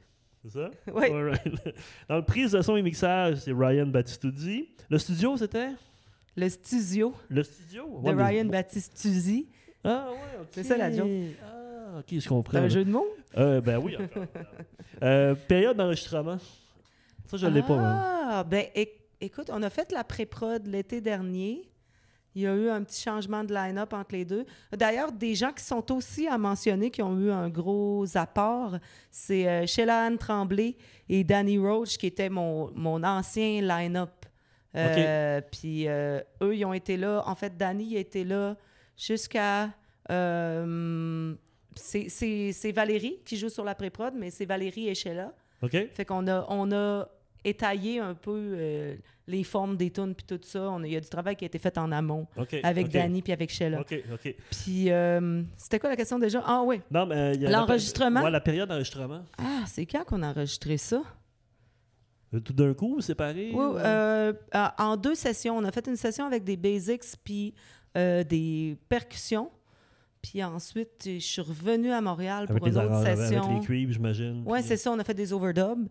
C'est 0.48 0.58
ça? 0.58 0.70
Oui. 0.94 1.08
Dans 2.08 2.16
le 2.16 2.24
prise 2.24 2.52
de 2.52 2.62
son 2.62 2.76
et 2.76 2.82
mixage, 2.82 3.36
c'est 3.38 3.52
Ryan 3.52 3.86
Battistuzzi. 3.86 4.68
Le 4.88 4.98
studio, 4.98 5.36
c'était? 5.36 5.70
Le 6.36 6.48
studio 6.48 7.14
Le 7.28 7.42
studio? 7.42 7.84
de 8.02 8.06
Ouais, 8.08 8.14
mais- 8.14 8.24
Ryan 8.24 8.44
Battistuzzi. 8.46 9.48
Ah 9.84 10.08
ouais, 10.10 10.40
ok. 10.42 10.48
C'est 10.52 10.64
ça, 10.64 10.76
la 10.76 10.92
joke. 10.92 11.08
Ah, 11.42 11.98
ok, 12.00 12.18
je 12.20 12.28
comprends. 12.28 12.58
Un 12.58 12.68
jeu 12.68 12.84
de 12.84 12.90
mots? 12.90 13.06
Euh, 13.36 13.60
ben 13.60 13.78
oui, 13.78 13.96
encore. 13.96 14.24
Euh, 15.02 15.34
période 15.34 15.76
d'enregistrement. 15.76 16.38
Ça, 17.26 17.36
je 17.36 17.46
l'ai 17.46 17.60
pas. 17.62 17.76
Ah, 17.78 18.44
ben 18.44 18.64
éc- 18.74 18.92
écoute, 19.20 19.50
on 19.52 19.62
a 19.62 19.68
fait 19.68 19.92
la 19.92 20.04
pré-prod 20.04 20.66
l'été 20.66 21.02
dernier. 21.02 21.68
Il 22.36 22.42
y 22.42 22.46
a 22.46 22.54
eu 22.54 22.68
un 22.68 22.84
petit 22.84 23.00
changement 23.02 23.42
de 23.42 23.54
line-up 23.54 23.94
entre 23.94 24.12
les 24.14 24.26
deux. 24.26 24.44
D'ailleurs, 24.70 25.10
des 25.10 25.34
gens 25.34 25.52
qui 25.52 25.64
sont 25.64 25.90
aussi 25.90 26.28
à 26.28 26.36
mentionner, 26.36 26.90
qui 26.90 27.00
ont 27.02 27.18
eu 27.18 27.30
un 27.30 27.48
gros 27.48 28.04
apport, 28.14 28.76
c'est 29.10 29.48
euh, 29.48 29.66
Sheila 29.66 30.04
Anne 30.04 30.18
Tremblay 30.18 30.76
et 31.08 31.24
Danny 31.24 31.56
Roach, 31.58 31.96
qui 31.96 32.06
était 32.06 32.28
mon, 32.28 32.70
mon 32.74 33.02
ancien 33.02 33.62
line-up. 33.62 34.10
Euh, 34.76 35.40
Puis 35.50 35.88
euh, 35.88 36.20
eux, 36.42 36.54
ils 36.54 36.66
ont 36.66 36.74
été 36.74 36.98
là. 36.98 37.22
En 37.26 37.34
fait, 37.34 37.56
Danny 37.56 37.96
été 37.96 38.22
là 38.22 38.54
jusqu'à. 38.98 39.70
euh, 40.10 41.34
c'est 41.74 42.72
Valérie 42.72 43.18
qui 43.24 43.36
joue 43.36 43.48
sur 43.48 43.64
la 43.64 43.74
pré-prod, 43.74 44.14
mais 44.14 44.30
c'est 44.30 44.44
Valérie 44.46 44.88
et 44.88 44.94
Sheila. 44.94 45.32
OK? 45.62 45.88
Fait 45.92 46.04
qu'on 46.04 46.26
a, 46.28 46.44
on 46.48 46.70
a 46.72 47.08
étayé 47.48 48.00
un 48.00 48.14
peu 48.14 48.32
euh, 48.54 48.94
les 49.26 49.44
formes 49.44 49.76
des 49.76 49.90
tunes 49.90 50.14
puis 50.14 50.26
tout 50.26 50.38
ça. 50.42 50.76
Il 50.84 50.90
y 50.92 50.96
a 50.96 51.00
du 51.00 51.08
travail 51.08 51.36
qui 51.36 51.44
a 51.44 51.46
été 51.46 51.58
fait 51.58 51.76
en 51.78 51.90
amont 51.92 52.26
avec. 52.62 52.88
Danny 52.90 53.22
puis 53.22 53.32
avec 53.32 53.50
Sheila. 53.50 53.80
OK, 53.80 53.94
OK. 54.12 54.34
Puis 54.50 54.90
euh, 54.90 55.42
c'était 55.56 55.78
quoi 55.78 55.90
la 55.90 55.96
question 55.96 56.18
déjà? 56.18 56.42
Ah 56.46 56.62
oui. 56.64 56.80
Non, 56.90 57.06
mais 57.06 57.34
il 57.34 57.42
y 57.42 57.46
a 57.46 57.50
la- 57.50 57.58
L'enregistrement? 57.60 58.22
Ouais, 58.22 58.30
la 58.30 58.40
période 58.40 58.68
d'enregistrement. 58.68 59.22
Ah, 59.38 59.64
c'est 59.66 59.86
quand 59.86 60.04
qu'on 60.04 60.22
a 60.22 60.28
enregistré 60.30 60.76
ça? 60.76 61.02
Euh, 62.34 62.40
Tout 62.40 62.52
d'un 62.52 62.74
coup, 62.74 63.00
séparé? 63.00 63.50
Oui, 63.52 63.54
ou- 63.54 63.76
euh, 63.78 64.32
euh, 64.54 64.66
en 64.78 64.96
deux 64.96 65.14
sessions. 65.14 65.56
On 65.56 65.64
a 65.64 65.70
fait 65.72 65.86
une 65.86 65.96
session 65.96 66.26
avec 66.26 66.44
des 66.44 66.56
basics 66.56 67.02
puis 67.24 67.54
euh, 67.96 68.24
des 68.24 68.76
percussions. 68.88 69.50
Puis 70.22 70.42
ensuite, 70.42 71.02
je 71.04 71.18
suis 71.20 71.40
revenue 71.42 71.92
à 71.92 72.00
Montréal 72.00 72.48
pour 72.48 72.56
une 72.66 72.72
autre 72.76 72.78
arrangements, 72.90 73.00
avec 73.12 73.16
session. 73.18 73.60
les 73.60 73.64
cuivres, 73.64 73.92
j'imagine. 73.92 74.42
Oui, 74.44 74.58
puis- 74.58 74.68
c'est 74.68 74.76
ça. 74.76 74.90
On 74.90 74.98
a 74.98 75.04
fait 75.04 75.14
des 75.14 75.32
overdubs. 75.32 75.86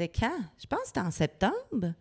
Euh, 0.00 0.06
c'était 0.06 0.08
quand? 0.08 0.40
Je 0.58 0.66
pense 0.66 0.80
que 0.80 0.86
c'était 0.86 1.00
en 1.00 1.10
septembre. 1.10 1.94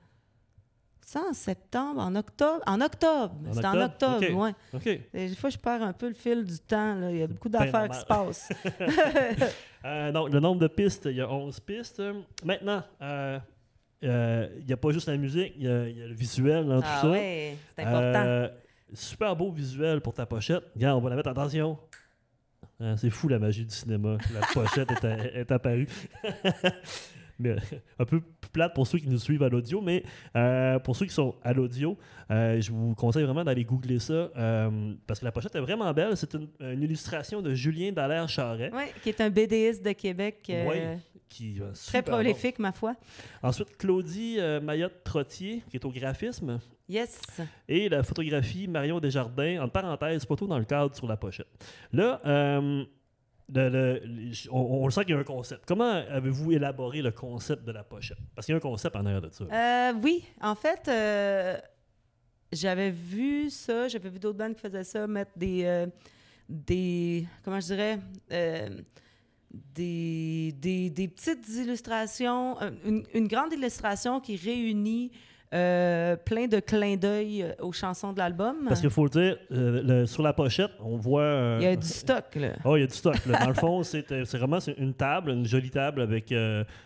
Ça, 1.05 1.21
en 1.29 1.33
septembre, 1.33 1.99
en 2.01 2.15
octobre. 2.15 2.63
En 2.65 2.79
octobre. 2.81 3.35
C'était 3.51 3.67
en 3.67 3.81
octobre? 3.81 4.15
octobre, 4.23 4.37
OK. 4.37 4.41
ouais. 4.41 4.53
OK. 4.73 4.87
Et 5.13 5.29
Des 5.29 5.35
fois, 5.35 5.49
je 5.49 5.57
perds 5.57 5.83
un 5.83 5.93
peu 5.93 6.07
le 6.07 6.13
fil 6.13 6.45
du 6.45 6.57
temps. 6.59 6.95
là. 6.95 7.11
Il 7.11 7.17
y 7.17 7.21
a 7.23 7.27
beaucoup 7.27 7.49
Ben 7.49 7.59
d'affaires 7.59 7.89
qui 7.89 7.99
se 7.99 8.05
passent. 8.05 8.49
Euh, 9.85 10.13
donc, 10.13 10.31
le 10.31 10.39
nombre 10.39 10.61
de 10.61 10.67
pistes, 10.67 11.07
il 11.11 11.17
y 11.17 11.19
a 11.19 11.29
11 11.29 11.59
pistes. 11.59 12.01
Maintenant, 12.41 12.81
euh, 13.01 13.37
euh, 14.05 14.47
il 14.59 14.65
n'y 14.65 14.71
a 14.71 14.77
pas 14.77 14.91
juste 14.91 15.09
la 15.09 15.17
musique, 15.17 15.51
il 15.57 15.63
y, 15.63 15.67
a 15.67 15.89
il 15.89 15.97
y 15.97 16.01
a 16.01 16.07
le 16.07 16.13
visuel 16.13 16.65
dans 16.65 16.79
tout 16.79 16.87
ah 16.89 17.01
ça. 17.01 17.09
ouais, 17.09 17.57
c'est 17.75 17.81
important. 17.83 18.23
Euh, 18.25 18.47
super 18.93 19.35
beau 19.35 19.51
visuel 19.51 19.99
pour 19.99 20.13
ta 20.13 20.25
pochette. 20.25 20.63
Regarde, 20.73 20.97
on 20.97 21.01
va 21.01 21.09
la 21.09 21.17
mettre. 21.17 21.27
Attention. 21.27 21.77
C'est 22.95 23.09
fou 23.09 23.27
la 23.27 23.39
magie 23.39 23.65
du 23.65 23.75
cinéma. 23.75 24.15
La 24.33 24.47
pochette 24.53 24.89
est 25.13 25.51
apparue. 25.51 25.89
mais, 27.39 27.55
un 27.99 28.05
peu 28.05 28.21
plus 28.21 28.49
plate 28.51 28.73
pour 28.73 28.87
ceux 28.87 28.99
qui 28.99 29.09
nous 29.09 29.19
suivent 29.19 29.43
à 29.43 29.49
l'audio, 29.49 29.81
mais 29.81 30.03
euh, 30.35 30.79
pour 30.79 30.95
ceux 30.95 31.05
qui 31.05 31.13
sont 31.13 31.35
à 31.43 31.53
l'audio, 31.53 31.97
euh, 32.31 32.61
je 32.61 32.71
vous 32.71 32.93
conseille 32.95 33.23
vraiment 33.23 33.43
d'aller 33.43 33.63
googler 33.63 33.99
ça 33.99 34.13
euh, 34.13 34.93
parce 35.07 35.19
que 35.19 35.25
la 35.25 35.31
pochette 35.31 35.55
est 35.55 35.59
vraiment 35.59 35.91
belle. 35.93 36.15
C'est 36.15 36.33
une, 36.33 36.47
une 36.59 36.83
illustration 36.83 37.41
de 37.41 37.53
Julien 37.53 37.91
Dallaire 37.91 38.29
Charret. 38.29 38.71
Qui 39.01 39.09
est 39.09 39.21
un 39.21 39.29
BDiste 39.29 39.83
de 39.83 39.91
Québec. 39.91 40.45
Ouais, 40.47 40.99
qui, 41.27 41.59
Très 41.87 42.01
bon. 42.03 42.11
prolifique, 42.11 42.59
ma 42.59 42.71
foi. 42.71 42.95
Ensuite, 43.41 43.75
Claudie 43.77 44.37
Mayotte-Trottier, 44.61 45.63
qui 45.69 45.77
est 45.77 45.85
au 45.85 45.91
graphisme. 45.91 46.59
Yes. 46.87 47.21
Et 47.67 47.89
la 47.89 48.03
photographie 48.03 48.67
Marion 48.67 48.99
Desjardins, 48.99 49.63
en 49.63 49.67
parenthèse, 49.67 50.25
photo 50.25 50.45
dans 50.45 50.59
le 50.59 50.65
cadre 50.65 50.95
sur 50.95 51.07
la 51.07 51.17
pochette. 51.17 51.47
Là, 51.91 52.21
on, 53.49 54.51
on 54.51 54.89
sent 54.89 55.05
qu'il 55.05 55.15
y 55.15 55.17
a 55.17 55.19
un 55.19 55.23
concept. 55.23 55.63
Comment 55.65 55.91
avez-vous 55.91 56.51
élaboré 56.51 57.01
le 57.01 57.11
concept 57.11 57.63
de 57.63 57.71
la 57.71 57.83
pochette? 57.83 58.17
Parce 58.35 58.45
qu'il 58.45 58.53
y 58.53 58.55
a 58.55 58.57
un 58.57 58.61
concept 58.61 58.95
en 58.95 59.05
arrière 59.05 59.21
de 59.21 59.29
ça. 59.31 59.43
Euh, 59.45 59.93
oui, 60.01 60.23
en 60.41 60.55
fait, 60.55 60.87
euh, 60.87 61.57
j'avais 62.51 62.91
vu 62.91 63.49
ça, 63.49 63.87
j'avais 63.87 64.09
vu 64.09 64.19
d'autres 64.19 64.37
bandes 64.37 64.55
qui 64.55 64.61
faisaient 64.61 64.83
ça, 64.83 65.07
mettre 65.07 65.31
des, 65.35 65.63
euh, 65.65 65.87
des 66.47 67.25
comment 67.43 67.59
je 67.59 67.67
dirais, 67.67 67.99
des, 69.51 70.51
des, 70.55 71.07
petites 71.07 71.47
illustrations, 71.49 72.57
une 72.85 73.27
grande 73.27 73.53
illustration 73.53 74.19
qui 74.19 74.35
réunit 74.35 75.11
euh, 75.53 76.15
plein 76.15 76.47
de 76.47 76.59
clins 76.59 76.95
d'œil 76.95 77.43
euh, 77.43 77.51
aux 77.61 77.71
chansons 77.71 78.11
de 78.13 78.17
l'album. 78.19 78.55
Parce 78.67 78.81
qu'il 78.81 78.89
faut 78.89 79.03
le 79.03 79.09
dire, 79.09 79.37
euh, 79.51 79.81
le- 80.01 80.05
sur 80.05 80.23
la 80.23 80.33
pochette, 80.33 80.71
on 80.83 80.97
voit. 80.97 81.57
Il 81.59 81.63
y 81.63 81.67
a 81.67 81.75
du 81.75 81.87
stock, 81.87 82.35
là. 82.35 82.49
Oh, 82.65 82.75
il 82.75 82.81
y 82.81 82.83
a 82.83 82.87
du 82.87 82.93
stock. 82.95 83.25
là. 83.25 83.39
Dans 83.39 83.47
le 83.49 83.53
fond, 83.53 83.83
c'est 83.83 84.09
vraiment 84.37 84.59
une 84.77 84.93
table, 84.93 85.31
une 85.31 85.45
jolie 85.45 85.69
table 85.69 86.01
avec 86.01 86.33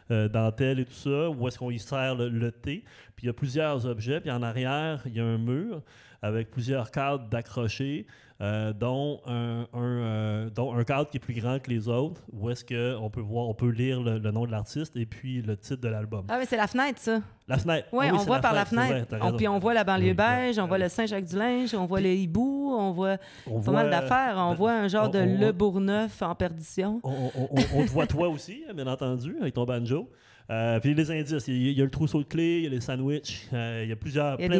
dentelle 0.09 0.79
et 0.79 0.85
tout 0.85 0.93
ça, 0.93 1.29
où 1.29 1.47
est-ce 1.47 1.57
qu'on 1.57 1.71
y 1.71 1.79
sert 1.79 2.15
le, 2.15 2.29
le 2.29 2.51
thé. 2.51 2.83
Puis 3.15 3.25
il 3.25 3.27
y 3.27 3.29
a 3.29 3.33
plusieurs 3.33 3.85
objets. 3.85 4.19
Puis 4.19 4.31
en 4.31 4.43
arrière, 4.43 5.01
il 5.05 5.15
y 5.15 5.19
a 5.19 5.25
un 5.25 5.37
mur 5.37 5.81
avec 6.21 6.49
plusieurs 6.49 6.89
cadres 6.91 7.27
d'accrochés, 7.29 8.05
euh, 8.39 8.71
dont, 8.71 9.19
un, 9.25 9.65
un, 9.73 9.81
euh, 9.83 10.49
dont 10.51 10.71
un 10.73 10.83
cadre 10.83 11.09
qui 11.09 11.17
est 11.17 11.19
plus 11.19 11.33
grand 11.33 11.57
que 11.59 11.69
les 11.71 11.87
autres, 11.87 12.21
où 12.31 12.49
est-ce 12.51 12.63
qu'on 12.63 13.09
peut 13.09 13.19
voir, 13.21 13.47
on 13.49 13.53
peut 13.55 13.69
lire 13.69 14.01
le, 14.01 14.19
le 14.19 14.31
nom 14.31 14.45
de 14.45 14.51
l'artiste 14.51 14.95
et 14.95 15.05
puis 15.07 15.41
le 15.41 15.57
titre 15.57 15.81
de 15.81 15.87
l'album. 15.87 16.25
Ah, 16.29 16.37
mais 16.37 16.45
c'est 16.45 16.57
la 16.57 16.67
fenêtre, 16.67 16.99
ça. 16.99 17.19
La 17.47 17.57
fenêtre. 17.57 17.87
Ouais, 17.93 18.07
Ah 18.09 18.13
oui, 18.13 18.19
on 18.21 18.25
voit 18.25 18.39
par 18.39 18.53
la 18.53 18.63
vrai, 18.63 18.75
fenêtre. 18.89 19.15
On- 19.21 19.31
puis 19.35 19.47
on 19.47 19.57
voit 19.57 19.73
la 19.73 19.83
banlieue 19.83 20.09
Oui, 20.09 20.13
beige, 20.13 20.57
ouais, 20.57 20.61
on 20.63 20.67
voit 20.67 20.77
le 20.77 20.89
Saint-Jacques-du-Linge, 20.89 21.73
on 21.73 21.85
voit 21.85 22.01
le 22.01 22.09
hibou, 22.13 22.75
on 22.77 22.91
voit 22.91 23.17
On 23.47 23.55
pas 23.59 23.71
voit, 23.71 23.73
mal 23.83 23.89
d'affaires. 23.89 24.35
On 24.37 24.51
euh, 24.51 24.55
voit 24.55 24.73
un 24.73 24.87
genre 24.87 25.09
de 25.09 25.19
on- 25.19 25.39
Le 25.39 25.51
Bourgneuf 25.51 26.21
en 26.21 26.35
perdition. 26.35 26.99
On, 27.03 27.09
on- 27.35 27.47
on- 27.51 27.79
on 27.79 27.85
te 27.85 27.89
voit 27.89 28.05
toi 28.05 28.27
aussi, 28.29 28.63
hein, 28.69 28.73
bien 28.75 28.85
entendu, 28.87 29.35
avec 29.41 29.53
ton 29.55 29.65
banjo. 29.65 30.09
Euh, 30.49 30.79
puis 30.79 30.93
les 30.93 31.11
indices, 31.11 31.47
il 31.47 31.55
y, 31.57 31.67
a- 31.67 31.71
il 31.71 31.77
y 31.77 31.81
a 31.81 31.85
le 31.85 31.89
trousseau 31.91 32.19
de 32.19 32.27
clés, 32.27 32.57
il 32.59 32.63
y 32.65 32.67
a 32.67 32.69
les 32.69 32.79
sandwichs, 32.81 33.47
euh, 33.51 33.81
il 33.83 33.89
y 33.89 33.91
a 33.91 33.95
plusieurs, 33.95 34.39
y 34.39 34.45
a 34.45 34.47
plein, 34.47 34.59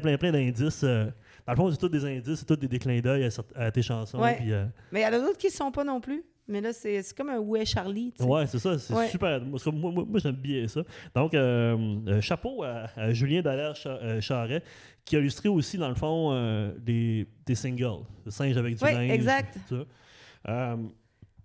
plein, 0.00 0.16
plein, 0.18 0.32
de- 0.32 0.36
d'indices. 0.36 0.82
euh. 0.84 1.06
Dans 1.46 1.52
le 1.52 1.56
fond, 1.56 1.70
c'est 1.70 1.76
tous 1.78 1.88
des 1.88 2.04
indices, 2.04 2.40
c'est 2.40 2.44
tous 2.46 2.56
des, 2.56 2.68
des 2.68 2.78
clins 2.78 3.00
d'œil 3.00 3.28
à, 3.54 3.70
tes 3.70 3.82
chansons. 3.82 4.18
Ouais. 4.20 4.36
puis, 4.36 4.52
euh, 4.52 4.64
Mais 4.92 5.00
il 5.00 5.02
y 5.04 5.06
en 5.06 5.12
a 5.12 5.18
d'autres 5.20 5.38
qui 5.38 5.46
ne 5.46 5.52
sont 5.52 5.70
pas 5.70 5.84
non 5.84 6.00
plus. 6.00 6.24
Mais 6.48 6.60
là, 6.60 6.72
c'est 6.72 7.02
comme 7.16 7.28
un 7.30 7.38
Ouais 7.40 7.64
Charlie. 7.64 8.12
tu 8.16 8.22
sais. 8.22 8.28
ouais, 8.28 8.46
c'est 8.46 8.60
ça, 8.60 8.78
c'est 8.78 8.94
Ouais. 8.94 9.08
super. 9.08 9.40
Moi, 9.40 9.58
moi, 9.72 10.04
moi- 10.06 10.20
j'aime 10.20 10.36
bien 10.36 10.68
ça. 10.68 10.82
Donc, 11.12 11.34
euh, 11.34 11.76
euh, 12.06 12.20
chapeau 12.20 12.62
à, 12.62 12.86
à 12.94 13.12
Julien 13.12 13.42
Dallaire 13.42 13.74
Cha- 13.74 14.20
Charret, 14.20 14.62
qui 15.04 15.16
a 15.16 15.18
illustré 15.18 15.48
aussi, 15.48 15.76
dans 15.76 15.88
le 15.88 15.96
fond, 15.96 16.30
euh, 16.32 16.72
des, 16.78 17.26
des 17.44 17.54
singles. 17.56 18.04
Le 18.24 18.30
singe 18.30 18.56
avec 18.56 18.76
du 18.76 18.84
Ouais, 18.84 18.92
linge. 18.92 19.10
exact. 19.10 19.58
ça. 19.68 20.76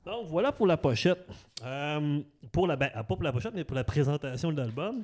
Donc, 0.05 0.27
voilà 0.27 0.51
pour 0.51 0.67
la 0.67 0.77
pochette. 0.77 1.25
Pour 2.51 2.67
la, 2.67 2.75
ben, 2.75 2.89
pas 2.89 3.03
pour 3.03 3.23
la 3.23 3.31
pochette, 3.31 3.53
mais 3.55 3.63
pour 3.63 3.75
la 3.75 3.83
présentation 3.83 4.51
de 4.51 4.57
l'album. 4.57 5.03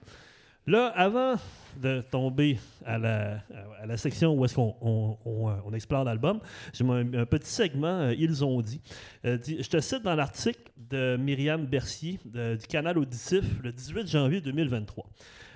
Là, 0.67 0.87
avant 0.95 1.35
de 1.81 2.01
tomber 2.01 2.57
à 2.85 2.97
la, 2.97 3.97
section 3.97 4.33
où 4.33 4.43
est-ce 4.43 4.55
qu'on 4.55 4.75
on, 4.81 5.17
on, 5.25 5.49
euh, 5.49 5.53
on 5.65 5.73
explore 5.73 6.03
l'album, 6.03 6.39
j'ai 6.73 6.83
un, 6.83 7.13
un 7.13 7.25
petit 7.25 7.49
segment, 7.49 7.87
euh, 7.87 8.13
Ils 8.17 8.43
ont 8.43 8.61
dit. 8.61 8.81
Euh, 9.25 9.37
Je 9.45 9.67
te 9.69 9.79
cite 9.79 10.01
dans 10.03 10.15
l'article 10.15 10.59
de 10.89 11.15
Myriam 11.17 11.65
Bercier 11.65 12.19
de- 12.25 12.55
du 12.55 12.67
canal 12.67 12.97
Auditif 12.97 13.43
le 13.63 13.71
18 13.71 14.07
janvier 14.07 14.41
2023. 14.41 15.05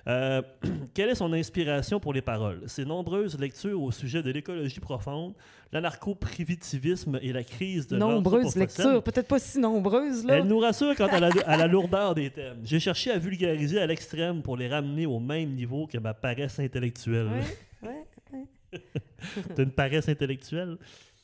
Euh, 0.08 0.42
quelle 0.94 1.10
est 1.10 1.16
son 1.16 1.32
inspiration 1.34 2.00
pour 2.00 2.14
les 2.14 2.22
paroles? 2.22 2.64
Ses 2.68 2.86
nombreuses 2.86 3.40
lectures 3.40 3.82
au 3.82 3.92
sujet 3.92 4.24
de 4.24 4.32
l'écologie 4.32 4.80
profonde, 4.80 5.34
l'anarcho-primitivisme 5.72 7.20
et 7.22 7.32
la 7.32 7.44
crise 7.44 7.88
de 7.88 7.98
Nombreuses 7.98 8.56
lectures. 8.56 9.04
Peut-être 9.04 9.28
pas 9.28 9.40
si 9.40 9.60
nombreuses, 9.60 10.26
là. 10.26 10.38
Elle 10.38 10.48
nous 10.48 10.60
rassure 10.60 10.96
quant 10.96 11.08
à 11.08 11.20
la, 11.20 11.30
à 11.46 11.58
la 11.58 11.68
lourdeur 11.68 12.16
des 12.16 12.30
thèmes. 12.30 12.60
J'ai 12.64 12.80
cherché 12.80 13.12
à 13.12 13.18
vulgariser 13.18 13.80
à 13.80 13.88
l'extrême 13.88 14.42
pour 14.42 14.58
les 14.58 14.68
ramener 14.68 15.06
au 15.06 15.20
même 15.20 15.52
niveau 15.52 15.88
que 15.88 15.98
ma 15.98 16.14
paresse 16.14 16.60
intellectuelle. 16.60 17.30
Ouais, 17.84 17.90
ouais. 18.74 18.82
T'as 19.56 19.64
une 19.64 19.72
paresse 19.72 20.10
intellectuelle? 20.10 20.78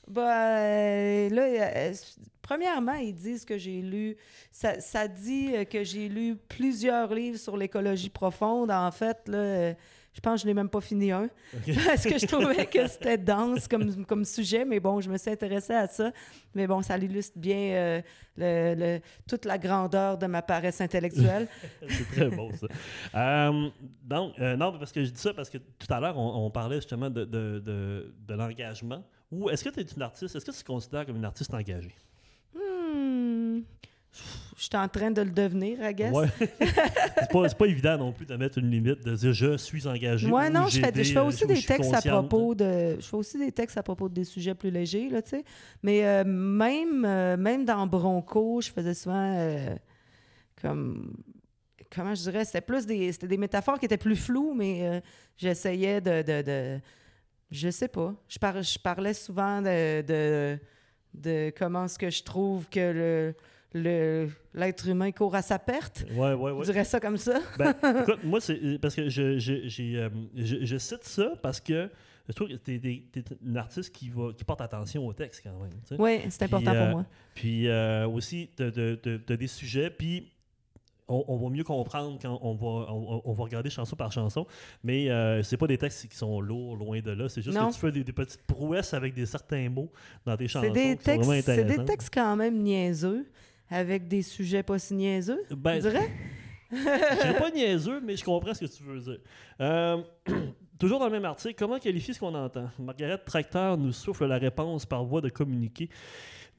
Bah, 0.07 0.57
euh, 0.59 1.29
là, 1.29 1.41
euh, 1.43 1.93
premièrement, 2.41 2.93
ils 2.93 3.13
disent 3.13 3.43
que 3.45 3.57
j'ai 3.57 3.81
lu. 3.81 4.15
Ça, 4.51 4.79
ça 4.79 5.07
dit 5.07 5.51
euh, 5.53 5.65
que 5.65 5.83
j'ai 5.83 6.07
lu 6.07 6.35
plusieurs 6.47 7.13
livres 7.13 7.37
sur 7.37 7.57
l'écologie 7.57 8.09
profonde. 8.09 8.71
En 8.71 8.91
fait, 8.91 9.17
là, 9.27 9.37
euh, 9.37 9.73
je 10.13 10.21
pense 10.21 10.35
que 10.35 10.41
je 10.43 10.47
n'ai 10.47 10.53
même 10.53 10.69
pas 10.69 10.79
fini 10.81 11.11
un. 11.11 11.29
Parce 11.85 12.05
que 12.05 12.17
je 12.17 12.25
trouvais 12.25 12.65
que 12.65 12.87
c'était 12.93 13.17
dense 13.17 13.67
comme, 13.67 14.05
comme 14.05 14.23
sujet. 14.23 14.63
Mais 14.63 14.79
bon, 14.79 15.01
je 15.01 15.09
me 15.09 15.17
suis 15.17 15.29
intéressée 15.29 15.73
à 15.73 15.87
ça. 15.87 16.11
Mais 16.55 16.67
bon, 16.67 16.81
ça 16.81 16.97
illustre 16.97 17.37
bien 17.37 17.57
euh, 17.57 18.01
le- 18.37 18.75
le- 18.75 18.99
toute 19.27 19.43
la 19.43 19.57
grandeur 19.57 20.17
de 20.17 20.25
ma 20.25 20.41
paresse 20.41 20.79
intellectuelle. 20.79 21.47
C'est 21.89 22.07
très 22.15 22.29
beau, 22.29 22.49
ça. 22.53 22.67
Euh, 23.49 23.69
donc, 24.05 24.39
euh, 24.39 24.55
non, 24.55 24.71
parce 24.79 24.93
que 24.93 25.03
je 25.03 25.09
dis 25.09 25.19
ça 25.19 25.33
parce 25.33 25.49
que 25.49 25.57
tout 25.57 25.93
à 25.93 25.99
l'heure, 25.99 26.17
on, 26.17 26.45
on 26.45 26.49
parlait 26.49 26.77
justement 26.77 27.09
de, 27.09 27.25
de, 27.25 27.59
de, 27.59 28.15
de 28.25 28.33
l'engagement. 28.33 29.03
Ou 29.31 29.49
est-ce 29.49 29.63
que 29.63 29.69
tu 29.69 29.79
es 29.81 29.83
une 29.83 30.01
artiste, 30.01 30.35
est-ce 30.35 30.45
que 30.45 30.51
tu 30.51 30.59
te 30.59 30.65
considères 30.65 31.05
comme 31.05 31.17
une 31.17 31.25
artiste 31.25 31.53
engagée? 31.53 31.95
Hmm. 32.55 33.61
Je 34.57 34.63
suis 34.63 34.75
en 34.75 34.87
train 34.87 35.11
de 35.11 35.21
le 35.21 35.29
devenir, 35.29 35.77
I 35.87 35.93
guess. 35.93 36.11
Ouais. 36.11 36.27
c'est 36.39 37.57
pas, 37.57 37.67
évident 37.67 37.97
non 37.97 38.11
plus 38.11 38.25
de 38.25 38.35
mettre 38.35 38.57
une 38.57 38.71
limite, 38.71 39.03
de 39.05 39.15
dire 39.15 39.33
je 39.33 39.57
suis 39.57 39.85
engagé. 39.85 40.27
Moi, 40.27 40.47
ou 40.47 40.49
non, 40.49 40.67
je 40.67 40.79
fais, 40.79 40.91
des, 40.91 41.03
je 41.03 41.13
fais 41.13 41.19
aussi 41.19 41.45
des 41.45 41.61
textes 41.61 41.93
à 41.93 42.01
propos 42.01 42.55
de. 42.55 42.95
Je 42.99 43.05
fais 43.05 43.15
aussi 43.15 43.37
des 43.37 43.51
textes 43.51 43.77
à 43.77 43.83
propos 43.83 44.09
de 44.09 44.15
des 44.15 44.23
sujets 44.23 44.55
plus 44.55 44.71
légers, 44.71 45.09
là, 45.09 45.21
tu 45.21 45.31
sais. 45.31 45.43
Mais 45.83 46.03
euh, 46.05 46.23
même, 46.25 47.05
euh, 47.05 47.37
même 47.37 47.65
dans 47.65 47.85
Bronco, 47.85 48.59
je 48.61 48.71
faisais 48.71 48.95
souvent 48.95 49.35
euh, 49.37 49.75
comme. 50.59 51.13
Comment 51.95 52.15
je 52.15 52.23
dirais? 52.23 52.43
C'était 52.43 52.61
plus 52.61 52.87
des. 52.87 53.11
C'était 53.11 53.27
des 53.27 53.37
métaphores 53.37 53.77
qui 53.77 53.85
étaient 53.85 53.97
plus 53.97 54.15
floues, 54.15 54.55
mais 54.55 54.79
euh, 54.81 54.99
j'essayais 55.37 56.01
de, 56.01 56.23
de, 56.23 56.41
de- 56.41 56.81
Je 57.51 57.69
sais 57.69 57.87
pas. 57.87 58.13
Je, 58.27 58.37
par- 58.39 58.61
je 58.61 58.79
parlais 58.79 59.13
souvent 59.13 59.61
de, 59.61 60.01
de, 60.01 60.57
de 61.13 61.51
comment 61.57 61.85
est-ce 61.85 61.97
que 61.99 62.09
je 62.09 62.23
trouve 62.23 62.67
que 62.69 62.79
le. 62.91 63.35
le- 63.73 64.29
L'être 64.53 64.87
humain 64.87 65.11
court 65.11 65.35
à 65.35 65.43
sa 65.43 65.59
perte. 65.59 66.03
Ouais, 66.15 66.33
ouais, 66.33 66.51
ouais. 66.51 66.65
Je 66.65 66.71
dirais 66.71 66.83
ça 66.83 66.99
comme 66.99 67.17
ça. 67.17 67.39
Ben, 67.59 67.75
écoute, 68.01 68.23
moi, 68.23 68.41
c'est 68.41 68.79
parce 68.81 68.95
que 68.95 69.07
je, 69.07 69.37
je, 69.37 69.67
j'ai, 69.67 69.97
euh, 69.97 70.09
je, 70.35 70.65
je 70.65 70.77
cite 70.77 71.03
ça 71.03 71.33
parce 71.43 71.59
que 71.61 71.87
je 72.27 72.33
trouve 72.33 72.47
que 72.47 72.55
tu 72.55 72.73
es, 72.73 73.03
une 73.45 73.55
artiste 73.57 73.93
qui, 73.93 74.09
va, 74.09 74.33
qui 74.35 74.43
porte 74.43 74.61
attention 74.61 75.05
au 75.05 75.13
texte 75.13 75.41
quand 75.43 75.57
même. 75.59 75.69
tu 75.87 75.95
sais. 75.95 76.01
Oui, 76.01 76.21
c'est 76.31 76.41
important 76.43 76.71
Puis, 76.71 76.75
euh, 76.79 76.85
pour 76.85 76.95
moi. 76.97 77.05
Puis 77.35 77.67
euh, 77.67 78.07
aussi, 78.07 78.49
tu 78.57 78.63
as 78.63 79.37
des 79.37 79.47
sujets, 79.47 79.91
puis 79.91 80.31
on, 81.07 81.23
on 81.27 81.37
va 81.37 81.49
mieux 81.49 81.63
comprendre 81.63 82.17
quand 82.21 82.37
on 82.41 82.55
va, 82.55 82.91
on, 82.91 83.21
on 83.25 83.33
va 83.33 83.43
regarder 83.43 83.69
chanson 83.69 83.95
par 83.95 84.11
chanson. 84.11 84.45
Mais 84.83 85.09
euh, 85.09 85.41
c'est 85.43 85.57
pas 85.57 85.67
des 85.67 85.77
textes 85.77 86.07
qui 86.09 86.17
sont 86.17 86.41
lourds, 86.41 86.75
loin 86.75 86.99
de 86.99 87.11
là. 87.11 87.29
C'est 87.29 87.41
juste 87.41 87.57
Non. 87.57 87.69
que 87.69 87.73
tu 87.73 87.79
fais 87.79 87.91
des, 87.91 88.03
des 88.03 88.13
petites 88.13 88.43
prouesses 88.43 88.93
avec 88.93 89.13
des 89.13 89.25
certains 89.25 89.69
mots 89.69 89.91
dans 90.25 90.35
tes 90.35 90.47
chansons. 90.47 90.67
C'est 90.67 90.73
des, 90.73 90.95
textes, 90.97 91.29
des 91.29 92.09
quand 92.13 92.35
même 92.35 92.61
niaiseux, 92.61 93.25
avec 93.69 94.07
des 94.07 94.21
sujets 94.21 94.63
pas 94.63 94.79
si 94.79 94.93
niaiseux, 94.95 95.43
Ben, 95.55 95.75
je 95.75 95.89
dirais. 95.89 96.09
Je 96.69 97.37
pas 97.39 97.49
niaiseux, 97.49 98.01
mais 98.01 98.17
je 98.17 98.25
comprends 98.25 98.53
ce 98.53 98.65
que 98.65 98.65
tu 98.65 98.83
veux 98.83 98.99
dire. 98.99 99.19
Euh, 99.61 100.01
toujours 100.77 100.99
dans 100.99 101.05
le 101.05 101.11
même 101.11 101.23
article, 101.23 101.55
comment 101.57 101.79
qualifier 101.79 102.13
ce 102.13 102.19
qu'on 102.19 102.35
entend? 102.35 102.69
Margaret 102.77 103.19
Tracteur 103.19 103.77
nous 103.77 103.93
souffle 103.93 104.25
la 104.25 104.37
réponse 104.37 104.85
par 104.85 105.05
voie 105.05 105.21
de 105.21 105.29
communiqué. 105.29 105.89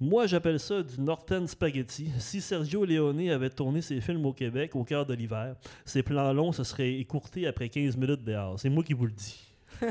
Moi, 0.01 0.27
j'appelle 0.27 0.61
ça 0.61 0.83
du 0.83 1.01
Norton 1.01 1.45
Spaghetti. 1.49 2.11
Si 2.19 2.41
Sergio 2.41 2.85
Leone 2.85 3.29
avait 3.31 3.51
tourné 3.51 3.81
ses 3.81 4.01
films 4.01 4.25
au 4.27 4.33
Québec 4.33 4.77
au 4.77 4.85
cœur 4.85 5.05
de 5.05 5.13
l'hiver, 5.13 5.57
ses 5.85 6.05
plans 6.05 6.33
longs 6.33 6.53
se 6.53 6.63
seraient 6.63 6.95
écourtés 6.95 7.49
après 7.49 7.69
15 7.69 7.97
minutes 7.97 8.23
dehors. 8.23 8.61
C'est 8.61 8.69
moi 8.69 8.85
qui 8.85 8.93
vous 8.93 9.07
le 9.07 9.13
dis. 9.13 9.45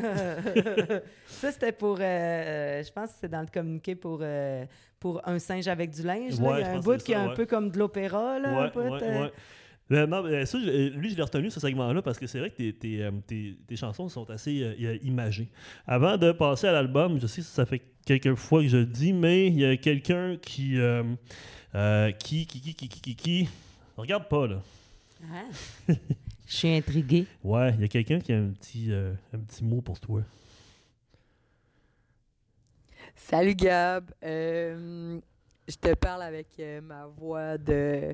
ça, 1.28 1.52
c'était 1.52 1.72
pour. 1.72 1.98
euh, 2.00 2.84
je 2.84 2.92
pense 2.92 3.10
que 3.12 3.16
c'est 3.22 3.30
dans 3.30 3.42
le 3.42 3.48
communiqué 3.48 3.96
pour, 3.96 4.20
euh, 4.22 4.66
pour 5.00 5.22
un 5.28 5.40
singe 5.40 5.68
avec 5.68 5.92
du 5.92 6.04
linge. 6.04 6.40
là. 6.40 6.60
Il 6.60 6.62
y 6.62 6.64
a 6.64 6.72
un 6.72 6.80
bout 6.80 6.98
qui 7.04 7.12
est 7.12 7.16
ça, 7.16 7.22
un 7.22 7.28
ouais. 7.30 7.36
peu 7.36 7.46
comme 7.46 7.70
de 7.70 7.78
l'opéra. 7.78 8.40
Là, 8.40 8.64
un 8.64 8.68
bout, 8.70 8.80
euh. 8.80 9.00
Euh, 9.02 9.30
non, 9.90 10.24
mais 10.24 10.46
ça, 10.46 10.60
je- 10.60 10.90
lui, 10.98 11.10
je 11.12 11.16
l'ai 11.16 11.22
retenu, 11.24 11.50
ce 11.50 11.60
segment-là, 11.60 12.02
parce 12.02 12.20
que 12.20 12.28
c'est 12.28 12.40
vrai 12.40 12.50
que 12.50 12.58
tes, 12.58 12.74
tes, 12.74 13.04
euh, 13.04 13.12
tes- 13.26 13.58
tes 13.68 13.76
chansons 13.78 14.10
sont 14.10 14.30
assez 14.30 14.62
euh, 14.62 14.76
euh, 14.82 14.98
imagées. 15.04 15.48
Avant 15.86 16.18
de 16.18 16.32
passer 16.34 16.68
à 16.68 16.72
l'album, 16.74 17.20
je 17.22 17.28
sais 17.28 17.42
que 17.42 17.48
ça 17.48 17.66
fait 17.66 17.82
quelques 18.06 18.36
fois 18.36 18.62
que 18.62 18.68
je 18.68 18.78
le 18.78 18.86
dis, 18.86 19.14
mais 19.14 19.48
il 19.48 19.60
y 19.60 19.66
a 19.66 19.78
quelqu'un 19.78 20.36
qui, 20.42 20.78
euh, 20.78 21.04
euh, 21.76 22.12
qui, 22.12 22.46
qui, 22.46 22.60
qui, 22.60 22.74
qui, 22.76 22.88
qui, 22.90 23.00
qui, 23.02 23.16
qui- 23.16 23.50
Regarde 23.96 24.28
pas, 24.28 24.46
là. 24.48 24.62
Ah. 25.32 25.44
Je 25.88 25.96
suis 26.56 26.70
intriguée. 26.76 27.26
Ouais, 27.44 27.74
il 27.76 27.82
y 27.82 27.84
a 27.86 27.88
quelqu'un 27.88 28.20
qui 28.20 28.34
a 28.34 28.38
un 28.38 28.50
petit, 28.50 28.92
euh, 28.92 29.14
un 29.34 29.40
petit 29.40 29.64
mot 29.64 29.82
pour 29.82 30.00
toi. 30.00 30.22
Salut 33.16 33.56
Gab. 33.56 34.12
Euh, 34.24 35.20
je 35.68 35.76
te 35.76 35.94
parle 35.96 36.22
avec 36.24 36.48
euh, 36.60 36.82
ma 36.82 37.06
voix 37.08 37.58
de, 37.58 38.14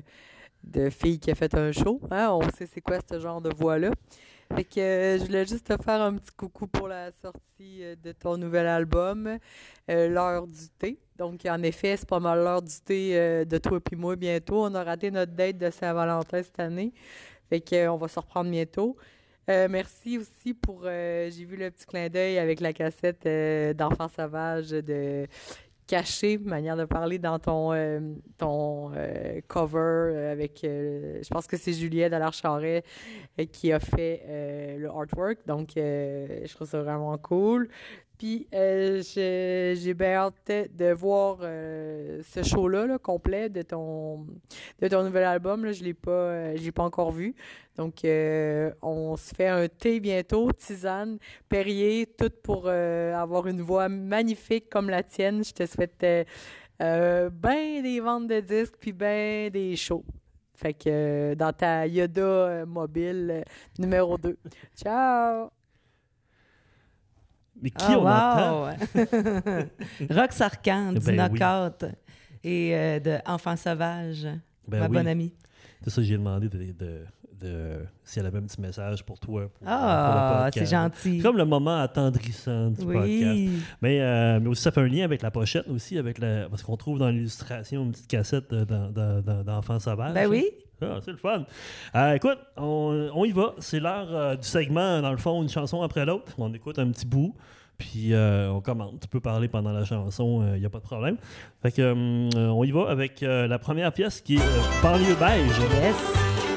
de 0.64 0.90
fille 0.90 1.18
qui 1.18 1.30
a 1.30 1.34
fait 1.34 1.54
un 1.54 1.72
show. 1.72 2.00
hein. 2.10 2.30
On 2.32 2.42
sait 2.50 2.66
c'est 2.72 2.80
quoi 2.80 2.98
ce 3.08 3.18
genre 3.20 3.40
de 3.40 3.50
voix-là. 3.54 3.90
Fait 4.54 4.64
que 4.64 4.80
euh, 4.80 5.18
je 5.18 5.24
voulais 5.24 5.46
juste 5.46 5.66
te 5.66 5.82
faire 5.82 6.00
un 6.02 6.14
petit 6.16 6.32
coucou 6.36 6.66
pour 6.66 6.86
la 6.86 7.10
sortie 7.10 7.82
euh, 7.82 7.96
de 7.96 8.12
ton 8.12 8.36
nouvel 8.36 8.66
album, 8.66 9.38
euh, 9.90 10.08
L'heure 10.08 10.46
du 10.46 10.68
thé. 10.78 10.98
Donc, 11.16 11.44
en 11.46 11.62
effet, 11.62 11.96
c'est 11.96 12.08
pas 12.08 12.20
mal 12.20 12.38
l'heure 12.40 12.62
du 12.62 12.74
thé 12.84 13.44
de 13.46 13.58
toi 13.58 13.80
puis 13.80 13.96
moi 13.96 14.16
bientôt. 14.16 14.64
On 14.64 14.74
a 14.74 14.82
raté 14.82 15.10
notre 15.10 15.32
date 15.32 15.58
de 15.58 15.70
Saint-Valentin 15.70 16.42
cette 16.42 16.58
année. 16.60 16.92
Fait 17.48 17.60
que, 17.60 17.88
on 17.88 17.96
va 17.96 18.08
se 18.08 18.18
reprendre 18.18 18.50
bientôt. 18.50 18.96
Merci 19.46 20.18
aussi 20.18 20.54
pour. 20.54 20.82
J'ai 20.84 21.44
vu 21.44 21.56
le 21.56 21.70
petit 21.70 21.86
clin 21.86 22.08
d'œil 22.08 22.38
avec 22.38 22.60
la 22.60 22.72
cassette 22.72 23.28
d'Enfants 23.76 24.08
sauvages 24.08 24.70
de 24.70 25.26
caché, 25.86 26.38
manière 26.38 26.76
de 26.76 26.84
parler, 26.84 27.18
dans 27.18 27.38
ton, 27.38 27.72
euh, 27.72 28.00
ton 28.38 28.92
euh, 28.94 29.40
cover 29.46 29.78
euh, 29.78 30.32
avec. 30.32 30.60
je 30.62 31.28
pense 31.28 31.46
que 31.46 31.56
c'est 31.56 31.72
Juliette 31.72 32.12
Allard-Charret 32.12 32.84
qui 33.52 33.72
a 33.72 33.80
fait 33.80 34.76
le 34.78 34.88
artwork. 34.88 35.38
Donc, 35.46 35.72
je 35.76 36.54
trouve 36.54 36.68
ça 36.68 36.82
vraiment 36.82 37.16
cool. 37.18 37.68
Puis, 38.18 38.46
euh, 38.54 39.02
j'ai 39.74 39.94
bien 39.94 40.14
hâte 40.14 40.50
de 40.72 40.92
voir 40.92 41.38
euh, 41.42 42.22
ce 42.22 42.42
show-là 42.42 42.86
là, 42.86 42.98
complet 42.98 43.48
de 43.48 43.62
ton, 43.62 44.26
de 44.80 44.88
ton 44.88 45.02
nouvel 45.02 45.24
album. 45.24 45.64
Là. 45.64 45.72
Je 45.72 45.80
ne 45.80 45.86
l'ai 45.86 45.94
pas, 45.94 46.10
euh, 46.10 46.70
pas 46.72 46.84
encore 46.84 47.10
vu. 47.10 47.34
Donc, 47.76 48.02
on 48.04 49.16
se 49.16 49.34
fait 49.34 49.48
un 49.48 49.66
thé 49.66 49.98
bientôt, 49.98 50.52
tisane, 50.52 51.18
Perrier, 51.48 52.06
tout 52.06 52.30
pour 52.42 52.68
avoir 52.68 53.48
une 53.48 53.62
voix 53.62 53.88
magnifique 53.88 54.70
comme 54.70 54.90
la 54.90 55.02
tienne. 55.02 55.42
Je 55.42 55.52
te 55.52 55.66
souhaite 55.66 56.06
ben 56.78 57.82
des 57.82 57.98
ventes 57.98 58.28
de 58.28 58.38
disques 58.38 58.76
puis 58.78 58.92
ben 58.92 59.50
des 59.50 59.74
shows. 59.74 60.04
Fait 60.54 60.72
que 60.74 61.34
dans 61.34 61.52
ta 61.52 61.84
Yoda 61.88 62.64
mobile 62.64 63.44
numéro 63.76 64.16
2. 64.18 64.36
Ciao! 64.76 65.63
Mais 67.62 67.70
qui 67.70 67.84
Ah, 67.88 67.98
on 67.98 68.06
entend? 68.06 68.68
wow! 68.68 70.16
Rock 70.20 70.32
Sarkhan, 70.32 70.92
du 70.92 71.00
Ben 71.00 71.28
oui. 71.32 71.38
Knockout 71.38 71.84
et 72.42 72.74
euh, 72.74 73.00
de 73.00 73.16
Enfant 73.26 73.56
Sauvage, 73.56 74.26
Ben 74.68 74.80
ma 74.80 74.86
oui. 74.88 74.92
bonne 74.96 75.08
amie. 75.08 75.32
C'est 75.82 75.90
ça, 75.90 76.02
j'ai 76.02 76.16
demandé 76.16 76.48
de, 76.48 76.58
de, 76.72 77.00
de- 77.40 77.84
si 78.04 78.18
elle 78.18 78.26
avait 78.26 78.38
un 78.38 78.42
petit 78.42 78.60
message 78.60 79.04
pour 79.04 79.18
toi. 79.20 79.48
Pour, 79.48 79.66
Ah, 79.66 80.48
c'est 80.52 80.60
podcast. 80.60 80.72
gentil. 80.72 81.16
C'est 81.18 81.22
comme 81.22 81.36
le 81.36 81.44
moment 81.44 81.78
attendrissant 81.80 82.70
du 82.70 82.84
podcast. 82.84 83.02
Oui. 83.06 83.58
Mais, 83.82 84.00
euh, 84.00 84.40
mais 84.40 84.48
aussi, 84.48 84.62
ça 84.62 84.70
fait 84.70 84.80
un 84.80 84.88
lien 84.88 85.04
avec 85.04 85.22
la 85.22 85.30
pochette 85.30 85.68
aussi, 85.68 85.96
avec 85.98 86.18
la, 86.18 86.48
parce 86.48 86.62
qu'on 86.62 86.76
trouve 86.76 86.98
dans 86.98 87.08
l'illustration 87.10 87.84
une 87.84 87.92
petite 87.92 88.08
cassette 88.08 88.52
euh, 88.52 89.42
d'Enfants 89.42 89.78
sauvages. 89.78 90.14
Ben 90.14 90.26
oui. 90.28 90.44
Ah, 90.82 90.98
c'est 91.04 91.12
le 91.12 91.16
fun. 91.16 91.44
Euh, 91.94 92.14
écoute, 92.14 92.38
on, 92.56 93.24
y 93.24 93.32
va. 93.32 93.54
C'est 93.58 93.80
l'heure 93.80 94.08
euh, 94.10 94.36
du 94.36 94.46
segment, 94.46 95.00
dans 95.00 95.10
le 95.10 95.16
fond, 95.16 95.42
une 95.42 95.48
chanson 95.48 95.82
après 95.82 96.04
l'autre. 96.04 96.32
On 96.38 96.52
écoute 96.52 96.78
un 96.78 96.90
petit 96.90 97.06
bout, 97.06 97.34
puis 97.78 98.12
euh, 98.12 98.50
on 98.50 98.60
commente. 98.60 99.00
Tu 99.00 99.08
peux 99.08 99.20
parler 99.20 99.48
pendant 99.48 99.72
la 99.72 99.84
chanson, 99.84 100.46
il 100.54 100.60
n'y 100.60 100.66
a 100.66 100.70
pas 100.70 100.78
de 100.78 100.84
problème. 100.84 101.16
Fait 101.62 101.72
que, 101.72 101.92
hum, 101.92 102.28
on 102.34 102.64
y 102.64 102.70
va 102.70 102.88
avec 102.88 103.20
la 103.20 103.58
première 103.58 103.92
pièce 103.92 104.20
qui 104.20 104.36
est 104.36 104.82
Banlieue 104.82 105.14
beige. 105.14 105.58
Yes. 105.80 106.53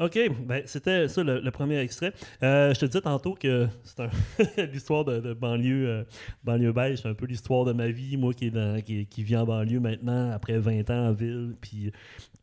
OK, 0.00 0.18
ben, 0.46 0.62
c'était 0.64 1.08
ça 1.08 1.22
le, 1.22 1.50
premier 1.50 1.78
extrait. 1.78 2.14
Euh, 2.42 2.72
je 2.72 2.80
te 2.80 2.86
disais 2.86 3.02
tantôt 3.02 3.34
que 3.34 3.68
c'est 3.84 4.66
l'histoire 4.72 5.04
de, 5.04 5.34
banlieue, 5.34 5.88
euh, 5.88 6.04
banlieue 6.42 6.72
beige, 6.72 7.00
c'est 7.02 7.08
un 7.08 7.14
peu 7.14 7.26
l'histoire 7.26 7.66
de 7.66 7.72
ma 7.72 7.88
vie, 7.88 8.16
moi 8.16 8.32
qui, 8.32 8.46
est 8.46 8.50
dans- 8.50 8.80
qui, 8.80 9.04
qui 9.06 9.22
vis 9.22 9.36
en 9.36 9.44
banlieue 9.44 9.78
maintenant, 9.78 10.30
après 10.30 10.58
20 10.58 10.88
ans 10.88 11.08
en 11.08 11.12
ville, 11.12 11.54
puis 11.60 11.92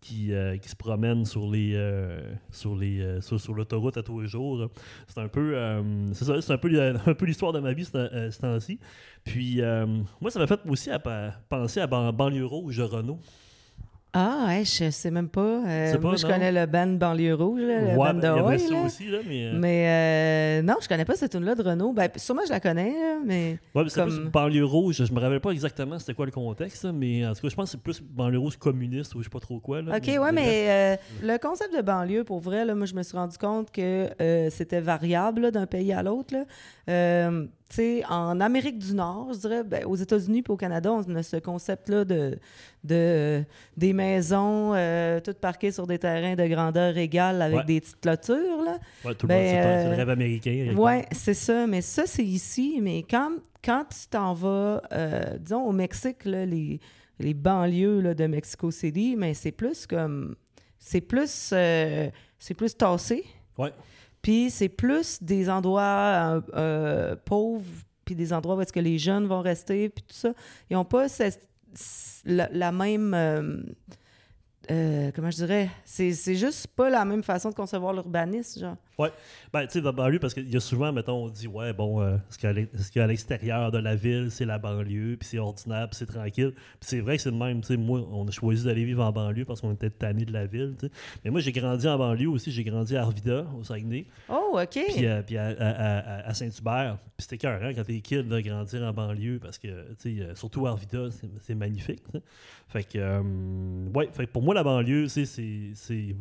qui, 0.02 0.34
euh, 0.34 0.58
qui 0.58 0.70
se 0.70 0.76
promène 0.76 1.26
sur 1.26 1.50
les 1.50 1.76
sur 2.52 2.76
les 2.76 3.20
sur, 3.22 3.54
l'autoroute 3.56 3.98
à 3.98 4.04
tous 4.04 4.22
les 4.22 4.28
jours. 4.28 4.70
C'est 5.08 5.20
un 5.20 5.28
peu 5.28 5.56
c'est 6.14 6.26
ça, 6.26 6.40
c'est 6.40 6.54
un 6.54 6.58
peu, 6.60 6.80
un 6.80 7.14
peu 7.16 7.26
l'histoire 7.26 7.54
de 7.54 7.60
ma 7.60 7.74
vie 7.74 7.86
ce 7.86 8.40
temps-ci. 8.40 8.80
Puis 9.24 9.62
moi, 10.22 10.30
ça 10.30 10.38
m'a 10.40 10.46
fait 10.46 10.60
aussi 10.68 10.92
à 10.92 11.00
pa- 11.00 11.34
penser 11.50 11.80
à 11.80 11.88
Ban- 11.88 12.14
Banlieue 12.14 12.46
Rouge 12.46 12.80
Renault. 12.80 13.20
Ah, 14.20 14.46
ouais, 14.48 14.66
je 14.66 14.90
sais 14.90 15.12
même 15.12 15.30
pas. 15.30 15.62
Euh, 15.68 15.94
pas, 15.94 16.00
moi, 16.00 16.16
je 16.16 16.26
non? 16.26 16.34
connais 16.34 16.52
le 16.52 16.66
band 16.66 16.88
Banlieue 16.88 17.36
Rouge, 17.36 17.62
là, 17.62 17.82
le 17.82 17.86
Ouais, 17.90 17.96
band 17.96 18.14
ben, 18.16 18.20
de 18.20 18.74
là. 18.74 18.82
aussi, 18.86 19.08
là, 19.10 19.20
mais... 19.28 19.46
euh, 19.46 19.52
Mais 19.60 20.60
euh, 20.60 20.62
non, 20.64 20.74
je 20.82 20.88
connais 20.88 21.06
pas 21.06 21.16
cette 21.16 21.32
tune-là 21.34 21.54
de 21.54 21.62
Renault. 21.62 21.94
Ben, 21.94 22.10
sûrement 22.16 22.42
je 22.48 22.52
la 22.52 22.60
connais, 22.60 22.90
là, 22.92 23.20
mais 23.24 23.60
Ouais, 23.76 23.84
mais 23.84 23.90
c'est 23.90 24.00
Comme- 24.02 24.10
plus 24.10 24.30
banlieue 24.32 24.66
rouge. 24.66 25.04
Je 25.06 25.14
me 25.14 25.20
rappelle 25.20 25.40
pas 25.40 25.52
exactement 25.52 26.00
c'était 26.00 26.16
quoi 26.16 26.26
le 26.26 26.32
contexte, 26.32 26.86
mais 26.86 27.28
en 27.28 27.34
tout 27.34 27.42
cas, 27.42 27.50
je 27.50 27.56
pense 27.56 27.66
que 27.66 27.72
c'est 27.72 27.82
plus 27.84 28.02
banlieue 28.02 28.40
rouge 28.40 28.58
communiste 28.58 29.14
ou 29.14 29.20
je 29.20 29.26
sais 29.26 29.30
pas 29.30 29.40
trop 29.40 29.60
quoi. 29.60 29.84
Là, 29.84 29.98
OK, 29.98 30.08
ouais, 30.08 30.32
mais 30.32 30.66
euh, 30.68 30.96
le 31.22 31.38
concept 31.38 31.76
de 31.78 31.82
banlieue, 31.84 32.24
pour 32.24 32.40
vrai, 32.40 32.66
là, 32.66 32.74
moi, 32.74 32.88
je 32.88 32.96
me 32.96 33.04
suis 33.04 33.16
rendu 33.16 33.38
compte 33.38 33.70
que 33.72 34.10
c'était 34.50 34.82
variable 34.82 35.52
d'un 35.52 35.68
pays 35.68 35.94
à 35.94 36.02
l'autre. 36.02 36.34
Là. 37.76 37.76
Euh, 37.76 37.76
tu 37.76 37.76
sais, 37.76 38.04
en 38.10 38.40
Amérique 38.40 38.80
du 38.80 38.94
Nord, 38.94 39.34
je 39.34 39.40
dirais, 39.40 39.64
ben, 39.64 39.86
aux 39.86 39.96
États-Unis 39.96 40.44
et 40.48 40.52
au 40.52 40.58
Canada, 40.58 40.92
on 40.94 41.16
a 41.16 41.24
ce 41.24 41.38
concept-là 41.38 42.06
de, 42.06 42.38
de 42.84 43.44
des 43.76 43.94
maisons 43.94 44.74
euh, 44.74 45.20
toutes 45.20 45.40
parquées 45.40 45.72
sur 45.72 45.86
des 45.88 46.00
terrains 46.00 46.36
de 46.36 46.48
grandeur 46.48 46.98
égale 46.98 47.42
avec 47.42 47.58
Ouais. 47.60 47.66
des 47.66 47.82
petites 47.82 48.00
clôtures. 48.02 48.64
Là. 48.64 48.78
Ouais, 49.06 49.16
tout 49.16 49.28
le 49.28 49.30
ben, 49.30 49.44
monde, 49.44 49.64
c'est 49.64 49.84
le 49.86 49.94
euh, 49.94 49.96
rêve 49.96 50.10
américain. 50.10 50.74
Oui, 50.78 50.94
c'est 51.12 51.34
ça. 51.34 51.68
Mais 51.68 51.82
ça, 51.82 52.04
c'est 52.06 52.24
ici. 52.26 52.80
Mais 52.82 53.04
quand, 53.04 53.32
quand 53.64 53.86
tu 53.90 54.08
t'en 54.10 54.34
vas, 54.34 54.82
euh, 54.94 55.38
disons, 55.40 55.64
au 55.64 55.72
Mexique, 55.72 56.26
là, 56.26 56.46
les, 56.46 56.80
les 57.20 57.34
banlieues 57.34 58.02
là, 58.02 58.14
de 58.14 58.28
Mexico 58.28 58.72
City, 58.72 59.16
mais 59.18 59.34
c'est 59.34 59.52
plus 59.52 59.86
comme. 59.88 60.36
C'est 60.80 61.02
plus. 61.02 61.30
c'est 61.30 62.54
plus 62.56 62.76
tassé. 62.78 63.26
Ouais. 63.58 63.74
Puis 64.28 64.50
c'est 64.50 64.68
plus 64.68 65.24
des 65.24 65.50
endroits 65.50 65.82
euh, 65.82 66.42
euh, 66.54 67.16
pauvres, 67.16 67.64
puis 68.04 68.14
des 68.14 68.34
endroits 68.34 68.58
où 68.58 68.62
est-ce 68.62 68.74
que 68.74 68.82
les 68.82 68.98
jeunes 68.98 69.26
vont 69.26 69.40
rester, 69.40 69.88
puis 69.88 70.04
tout 70.06 70.16
ça. 70.16 70.34
Ils 70.70 70.74
n'ont 70.74 70.84
pas 70.84 71.08
la, 72.26 72.50
la 72.52 72.72
même... 72.74 73.16
euh, 74.72 75.12
comment 75.16 75.30
je 75.32 75.38
dirais? 75.38 75.70
C'est 75.86 76.14
c'est 76.14 76.36
juste 76.36 76.68
pas 76.68 76.90
la 76.90 77.06
même 77.06 77.24
façon 77.24 77.50
de 77.50 77.56
concevoir 77.56 77.94
l'urbanisme, 77.94 78.60
genre. 78.62 78.76
Ben, 79.54 79.66
tu 79.68 79.74
sais, 79.74 79.82
dans 79.82 79.90
la 79.90 79.92
banlieue, 79.92 80.18
parce 80.18 80.34
qu'il 80.34 80.52
y 80.52 80.58
a 80.58 80.60
souvent, 80.60 80.92
mettons, 80.92 81.26
on 81.26 81.30
dit, 81.30 81.48
ouais, 81.48 81.72
bon, 81.72 82.02
euh, 82.02 82.18
ce 82.32 82.38
qu'il 82.40 82.50
y 82.50 82.52
a 82.52 82.66
ce 82.82 82.92
qu'il 82.92 83.00
y 83.00 83.02
a 83.02 83.04
à 83.04 83.08
l'extérieur 83.08 83.72
de 83.72 83.78
la 83.78 83.96
ville, 83.96 84.30
c'est 84.32 84.44
la 84.46 84.58
banlieue, 84.58 85.18
puis 85.20 85.30
c'est 85.30 85.38
ordinaire, 85.38 85.88
puis 85.88 85.98
c'est 86.00 86.08
tranquille. 86.08 86.54
Puis 86.56 86.64
c'est 86.82 87.00
vrai 87.02 87.18
que 87.18 87.22
c'est 87.22 87.30
le 87.30 87.38
même, 87.38 87.62
tu 87.62 87.68
sais, 87.68 87.78
moi, 87.78 88.02
on 88.12 88.28
a 88.28 88.32
choisi 88.32 88.66
d'aller 88.66 88.86
vivre 88.86 89.04
en 89.04 89.12
banlieue 89.12 89.46
parce 89.46 89.62
qu'on 89.62 89.74
était 89.74 89.92
tanné 89.92 90.26
de 90.26 90.34
la 90.34 90.48
ville, 90.48 90.76
tu 90.80 90.88
sais. 90.88 90.92
Mais 91.24 91.30
moi, 91.30 91.40
j'ai 91.42 91.52
grandi 91.52 91.88
en 91.88 91.98
banlieue 91.98 92.28
aussi, 92.30 92.52
j'ai 92.52 92.64
grandi 92.64 92.98
à 92.98 93.04
Arvida, 93.04 93.46
au 93.60 93.64
Saguenay, 93.64 94.08
Oh, 94.30 94.58
OK. 94.60 94.80
puis, 94.88 95.06
euh, 95.06 95.22
puis 95.22 95.38
à, 95.38 95.46
à- 95.46 95.52
à- 96.26 96.28
à 96.30 96.34
Saint-Hubert. 96.34 96.98
Puis 97.16 97.26
c'était 97.30 97.38
cœur, 97.38 97.60
quand 97.76 97.84
t'es 97.84 98.00
kid, 98.00 98.28
de 98.28 98.40
grandir 98.42 98.82
en 98.82 98.94
banlieue, 98.94 99.38
parce 99.40 99.60
que, 99.60 99.68
tu 100.02 100.18
sais, 100.18 100.36
surtout 100.36 100.66
Arvida, 100.66 101.12
c'est- 101.12 101.28
c'est 101.44 101.56
magnifique. 101.56 102.04
Fait 102.68 102.84
que, 102.84 103.22
ouais, 103.96 104.10
fait 104.12 104.26
que 104.26 104.32
pour 104.32 104.42
moi, 104.42 104.56
la 104.58 104.64
banlieue, 104.64 105.08
c'est, 105.08 105.24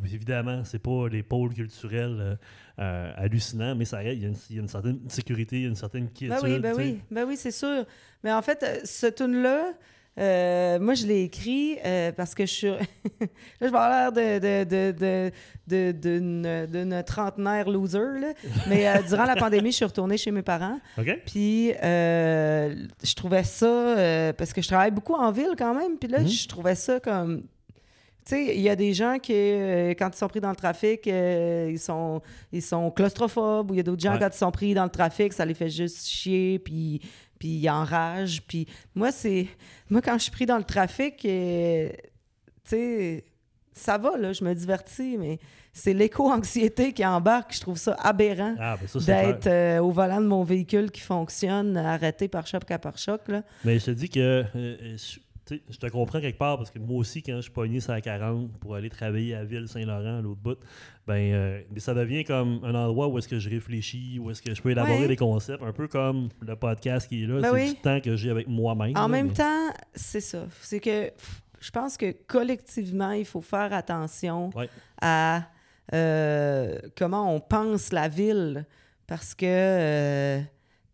évidemment, 0.04 0.62
c'est 0.64 0.78
pas 0.78 1.08
les 1.10 1.22
pôles 1.22 1.52
culturels 1.54 2.16
euh, 2.20 2.34
euh, 2.78 3.12
hallucinants, 3.16 3.74
mais 3.74 3.84
ça 3.84 4.02
il 4.04 4.22
y, 4.22 4.24
a 4.24 4.28
une- 4.28 4.34
il 4.50 4.56
y 4.56 4.58
a 4.58 4.62
une 4.62 4.68
certaine 4.68 5.00
sécurité, 5.08 5.56
il 5.56 5.62
y 5.62 5.66
a 5.66 5.68
une 5.68 5.74
certaine 5.76 6.08
quiétude. 6.10 6.38
Ben 6.42 6.48
oui, 6.48 6.58
ben 6.60 6.74
oui, 6.76 6.98
ben 7.10 7.24
oui, 7.26 7.36
c'est 7.36 7.50
sûr. 7.50 7.84
Mais 8.22 8.32
en 8.32 8.42
fait, 8.42 8.62
euh, 8.62 8.78
ce 8.84 9.06
tune-là, 9.06 9.72
euh, 10.18 10.78
moi, 10.78 10.94
je 10.94 11.06
l'ai 11.06 11.24
écrit 11.24 11.76
euh, 11.84 12.10
parce 12.12 12.34
que 12.34 12.46
je 12.46 12.50
suis. 12.52 12.68
là, 12.70 12.76
je 13.60 13.66
vais 13.66 13.66
avoir 13.66 13.90
l'air 13.90 14.12
de, 14.12 14.64
de, 14.64 15.30
de, 15.68 17.02
trentenaire 17.02 17.68
loser, 17.68 17.98
là. 18.20 18.32
Mais 18.68 18.88
euh, 18.88 19.02
durant 19.06 19.24
la 19.24 19.36
pandémie, 19.36 19.70
je 19.72 19.76
suis 19.76 19.84
retournée 19.84 20.16
chez 20.16 20.30
mes 20.30 20.42
parents. 20.42 20.80
Puis, 21.26 21.68
je 21.72 23.14
trouvais 23.14 23.44
ça. 23.44 24.32
parce 24.36 24.52
que 24.52 24.62
je 24.62 24.68
travaille 24.68 24.90
beaucoup 24.90 25.14
en 25.14 25.30
ville 25.32 25.54
quand 25.56 25.74
même. 25.74 25.98
Puis 25.98 26.08
là, 26.08 26.20
Mhm. 26.20 26.28
je 26.28 26.48
trouvais 26.48 26.74
ça 26.74 26.98
comme. 27.00 27.42
Tu 28.28 28.34
sais, 28.34 28.56
il 28.56 28.60
y 28.60 28.68
a 28.68 28.74
des 28.74 28.92
gens 28.92 29.18
qui, 29.20 29.32
euh, 29.34 29.90
quand 29.96 30.10
ils 30.12 30.18
sont 30.18 30.26
pris 30.26 30.40
dans 30.40 30.50
le 30.50 30.56
trafic, 30.56 31.06
euh, 31.06 31.68
ils, 31.70 31.78
sont, 31.78 32.20
ils 32.50 32.60
sont 32.62 32.90
claustrophobes, 32.90 33.70
ou 33.70 33.74
il 33.74 33.76
y 33.76 33.80
a 33.80 33.82
d'autres 33.84 34.02
gens, 34.02 34.14
Ouais. 34.14 34.18
quand 34.18 34.30
ils 34.34 34.36
sont 34.38 34.50
pris 34.50 34.74
dans 34.74 34.82
le 34.84 34.90
trafic, 34.90 35.32
ça 35.32 35.44
les 35.44 35.54
fait 35.54 35.70
juste 35.70 36.06
chier, 36.08 36.58
puis, 36.58 37.00
puis 37.38 37.48
ils 37.48 37.68
enragent. 37.70 38.42
Puis 38.42 38.66
moi, 38.96 39.12
c'est. 39.12 39.46
Moi, 39.88 40.02
quand 40.02 40.14
je 40.18 40.24
suis 40.24 40.32
pris 40.32 40.44
dans 40.46 40.58
le 40.58 40.64
trafic, 40.64 41.24
euh, 41.24 41.88
tu 42.64 42.70
sais, 42.70 43.24
ça 43.72 43.96
va, 43.96 44.16
là, 44.16 44.32
je 44.32 44.42
me 44.42 44.54
divertis, 44.54 45.16
mais 45.18 45.38
c'est 45.72 45.92
l'éco-anxiété 45.94 46.92
qui 46.92 47.04
embarque. 47.06 47.54
Je 47.54 47.60
trouve 47.60 47.76
ça 47.78 47.94
aberrant 48.00 48.56
Ah, 48.58 48.76
ben 48.80 49.00
d'être 49.04 49.46
euh, 49.46 49.78
au 49.80 49.90
volant 49.92 50.20
de 50.20 50.26
mon 50.26 50.42
véhicule 50.42 50.90
qui 50.90 51.02
fonctionne, 51.02 51.76
arrêté 51.76 52.26
par 52.26 52.46
choc 52.46 52.68
à 52.70 52.78
par 52.80 52.98
choc. 52.98 53.20
Là. 53.28 53.42
Mais 53.64 53.78
je 53.78 53.84
te 53.84 53.90
dis 53.92 54.08
que 54.08 54.42
euh, 54.56 54.96
je- 55.50 55.76
te 55.78 55.86
comprends 55.86 56.20
quelque 56.20 56.38
part 56.38 56.56
parce 56.56 56.70
que 56.70 56.78
moi 56.78 56.98
aussi, 56.98 57.22
quand 57.22 57.36
je 57.36 57.42
suis 57.42 57.50
pogné 57.50 57.80
sur 57.80 57.92
la 57.92 58.00
40 58.00 58.50
pour 58.58 58.74
aller 58.74 58.90
travailler 58.90 59.34
à 59.34 59.44
Ville-Saint-Laurent, 59.44 60.18
à 60.18 60.20
l'autre 60.22 60.40
bout, 60.40 60.58
ben, 61.06 61.32
euh, 61.32 61.60
mais 61.72 61.80
ça 61.80 61.94
devient 61.94 62.24
comme 62.24 62.60
un 62.64 62.74
endroit 62.74 63.08
où 63.08 63.18
est-ce 63.18 63.28
que 63.28 63.38
je 63.38 63.48
réfléchis, 63.48 64.18
où 64.20 64.30
est-ce 64.30 64.42
que 64.42 64.54
je 64.54 64.60
peux 64.62 64.70
élaborer 64.70 65.02
Ouais. 65.02 65.08
des 65.08 65.16
concepts, 65.16 65.62
un 65.62 65.72
peu 65.72 65.86
comme 65.88 66.28
le 66.40 66.56
podcast 66.56 67.08
qui 67.08 67.22
est 67.22 67.26
là. 67.26 67.40
Ben 67.40 67.48
c'est 67.48 67.50
oui. 67.54 67.68
du 67.70 67.76
temps 67.76 68.00
que 68.00 68.16
j'ai 68.16 68.30
avec 68.30 68.48
moi-même. 68.48 68.96
En 68.96 69.02
là, 69.02 69.08
même 69.08 69.28
mais- 69.28 69.32
temps, 69.34 69.68
c'est 69.94 70.20
ça. 70.20 70.44
C'est 70.62 70.80
que 70.80 71.10
je 71.60 71.70
pense 71.70 71.96
que 71.96 72.12
collectivement, 72.26 73.12
il 73.12 73.24
faut 73.24 73.40
faire 73.40 73.72
attention 73.72 74.50
Ouais. 74.56 74.68
à 75.00 75.44
euh, 75.94 76.78
comment 76.96 77.32
on 77.32 77.38
pense 77.40 77.92
la 77.92 78.08
ville. 78.08 78.66
Parce 79.06 79.36
que, 79.36 79.46
euh, 79.46 80.40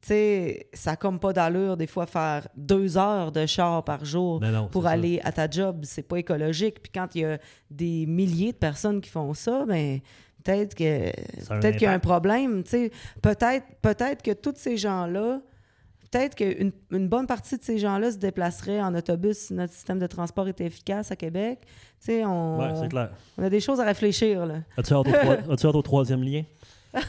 tu 0.03 0.09
sais, 0.09 0.67
ça 0.73 0.97
comme 0.97 1.19
pas 1.21 1.33
d'allure 1.33 1.77
des 1.77 1.87
fois 1.87 2.07
faire 2.07 2.49
deux 2.57 2.99
heures 2.99 3.31
de 3.33 3.47
char 3.47 3.85
par 3.85 4.05
jour 4.05 4.41
Ben 4.41 4.51
non, 4.51 4.67
pour 4.67 4.83
ça. 4.83 4.91
aller 4.91 5.21
à 5.23 5.31
ta 5.33 5.49
job. 5.49 5.81
C'est 5.85 6.03
pas 6.03 6.19
écologique. 6.19 6.83
Puis 6.83 6.91
quand 6.93 7.15
il 7.15 7.21
y 7.21 7.25
a 7.25 7.39
des 7.71 8.05
milliers 8.07 8.51
de 8.53 8.57
personnes 8.59 9.01
qui 9.01 9.09
font 9.11 9.33
ça, 9.33 9.65
ben 9.65 10.01
peut-être 10.45 10.75
que 10.75 11.11
qu'il 11.71 11.83
y 11.83 11.87
a 11.87 11.93
un 11.93 11.99
problème. 12.01 12.65
tu 12.65 12.71
sais. 12.71 12.91
Peut-être 13.23 13.65
peut-être 13.81 14.23
que 14.23 14.33
tous 14.33 14.55
ces 14.57 14.77
gens-là, 14.77 15.41
peut-être 16.11 16.35
qu'une 16.35 16.73
une 16.91 17.09
bonne 17.09 17.29
partie 17.29 17.57
de 17.57 17.63
ces 17.63 17.79
gens-là 17.79 18.11
se 18.11 18.17
déplaceraient 18.17 18.83
en 18.83 18.93
autobus 18.97 19.39
si 19.39 19.55
notre 19.55 19.73
système 19.73 20.01
de 20.01 20.07
transport 20.09 20.49
était 20.49 20.65
efficace 20.67 21.13
à 21.13 21.17
Québec. 21.17 21.61
Tu 22.01 22.07
sais, 22.07 22.25
on, 22.25 22.59
Ouais, 22.59 22.73
c'est 22.81 22.89
clair. 22.89 23.11
on 23.39 23.45
a 23.45 23.49
des 23.51 23.61
choses 23.61 23.79
à 23.79 23.85
réfléchir. 23.85 24.43
Hâte, 24.43 24.61
as-tu 24.79 24.95
hâte 25.67 25.75
au 25.77 25.83
troisième 25.83 26.25
lien? 26.25 26.43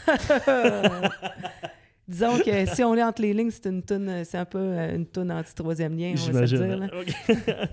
Disons 2.08 2.38
que 2.40 2.66
si 2.66 2.84
on 2.84 2.96
est 2.96 3.04
entre 3.04 3.22
les 3.22 3.34
lignes, 3.34 3.50
c'est 3.52 3.66
une 3.70 3.82
toune, 3.82 4.24
c'est 4.26 4.38
un 4.38 4.44
peu 4.46 4.58
euh, 4.60 4.96
une 4.96 5.06
toune 5.06 5.32
anti-troisième 5.32 5.98
lien, 5.98 6.14
on 6.28 6.32
va 6.32 6.46
se 6.46 6.56
dire. 6.56 6.78
là. 6.78 6.88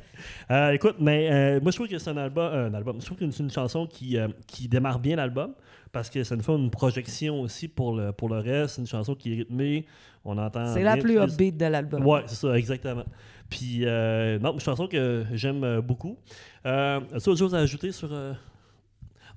Euh, 0.51 0.73
écoute, 0.73 0.97
mais 1.01 1.29
euh, 1.31 1.61
moi, 1.63 1.71
je 1.71 1.77
trouve 1.77 1.89
que 1.89 1.99
c'est 1.99 2.11
un 2.11 2.17
album, 2.17 2.53
euh, 2.53 2.69
un 2.69 2.75
album. 2.75 3.01
Je 3.01 3.07
trouve 3.07 3.17
que 3.19 3.31
c'est 3.31 3.43
une 3.43 3.51
chanson 3.51 3.87
qui, 3.87 4.19
euh, 4.19 4.29
qui 4.47 4.69
démarre 4.69 4.99
bien 4.99 5.17
l'album 5.17 5.55
parce 5.93 6.11
que 6.11 6.23
ça 6.25 6.37
nous 6.37 6.43
fait 6.43 6.53
une 6.55 6.71
projection 6.71 7.41
aussi 7.41 7.69
pour 7.69 7.97
le, 7.97 8.13
pour 8.13 8.29
le 8.29 8.39
reste. 8.39 8.75
C'est 8.75 8.83
une 8.83 8.87
chanson 8.87 9.15
qui 9.15 9.33
est 9.33 9.37
rythmée. 9.37 9.87
On 10.25 10.37
entend. 10.37 10.75
C'est 10.75 10.83
la 10.83 10.97
plus 10.99 11.19
upbeat 11.19 11.57
de 11.57 11.65
l'album. 11.67 12.07
Ouais, 12.07 12.23
c'est 12.27 12.35
ça, 12.35 12.57
exactement. 12.59 13.05
Puis, 13.49 13.81
euh, 13.87 14.39
non, 14.39 14.53
une 14.53 14.61
chanson 14.61 14.87
que 14.87 15.25
j'aime 15.33 15.65
euh, 15.65 15.81
beaucoup. 15.81 16.19
Euh, 16.67 17.01
As-tu 17.15 17.31
autre 17.31 17.39
chose 17.39 17.55
à 17.55 17.59
ajouter 17.61 17.91
sur. 17.91 18.11
euh, 18.13 18.35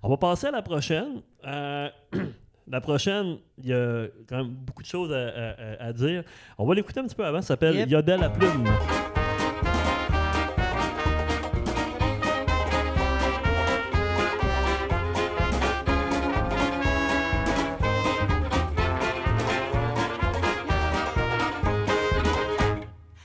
On 0.04 0.10
va 0.10 0.18
passer 0.18 0.48
à 0.48 0.52
la 0.52 0.62
prochaine. 0.62 1.22
La 2.68 2.80
prochaine, 2.82 3.38
il 3.62 3.68
y 3.70 3.74
a 3.74 4.06
quand 4.28 4.38
même 4.38 4.50
beaucoup 4.54 4.84
de 4.84 4.88
choses 4.88 5.12
à, 5.12 5.18
à- 5.18 5.52
à- 5.52 5.88
à 5.88 5.94
dire. 5.94 6.24
On 6.58 6.66
va 6.66 6.74
l'écouter 6.76 7.00
un 7.02 7.04
petit 7.06 7.16
peu 7.16 7.26
avant. 7.26 7.42
Ça 7.42 7.50
s'appelle 7.50 7.76
Yep. 7.76 7.90
Yodel 7.90 8.22
la 8.22 8.30
plume. 8.30 8.64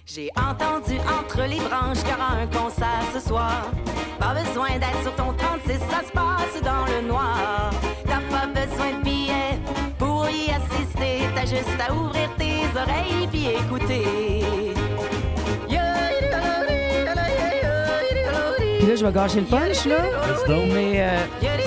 J'ai 0.07 0.31
entendu 0.37 0.97
entre 1.01 1.43
les 1.43 1.59
branches 1.61 1.99
qu'il 1.99 2.11
y 2.11 2.15
aura 2.15 2.33
un 2.41 2.47
concert 2.47 3.03
ce 3.15 3.21
soir. 3.21 3.67
Pas 4.19 4.35
besoin 4.35 4.71
d'être 4.79 5.03
sur 5.03 5.15
ton 5.15 5.33
36, 5.35 5.79
ça 5.91 6.01
se 6.07 6.13
passe 6.13 6.63
dans 6.63 6.87
le 6.87 7.07
noir. 7.07 7.71
Juste 11.59 11.81
à 11.89 11.93
ouvrir 11.93 12.29
tes 12.39 12.63
oreilles 12.79 13.27
puis 13.31 13.47
écouter. 13.49 14.05
Puis 18.79 18.87
là, 18.87 18.95
je 18.97 19.05
vais 19.05 19.13
gâcher 19.13 19.41
le 19.41 19.47
punch, 19.47 19.85
là. 19.87 19.97
Mais 20.73 21.01
euh, 21.03 21.19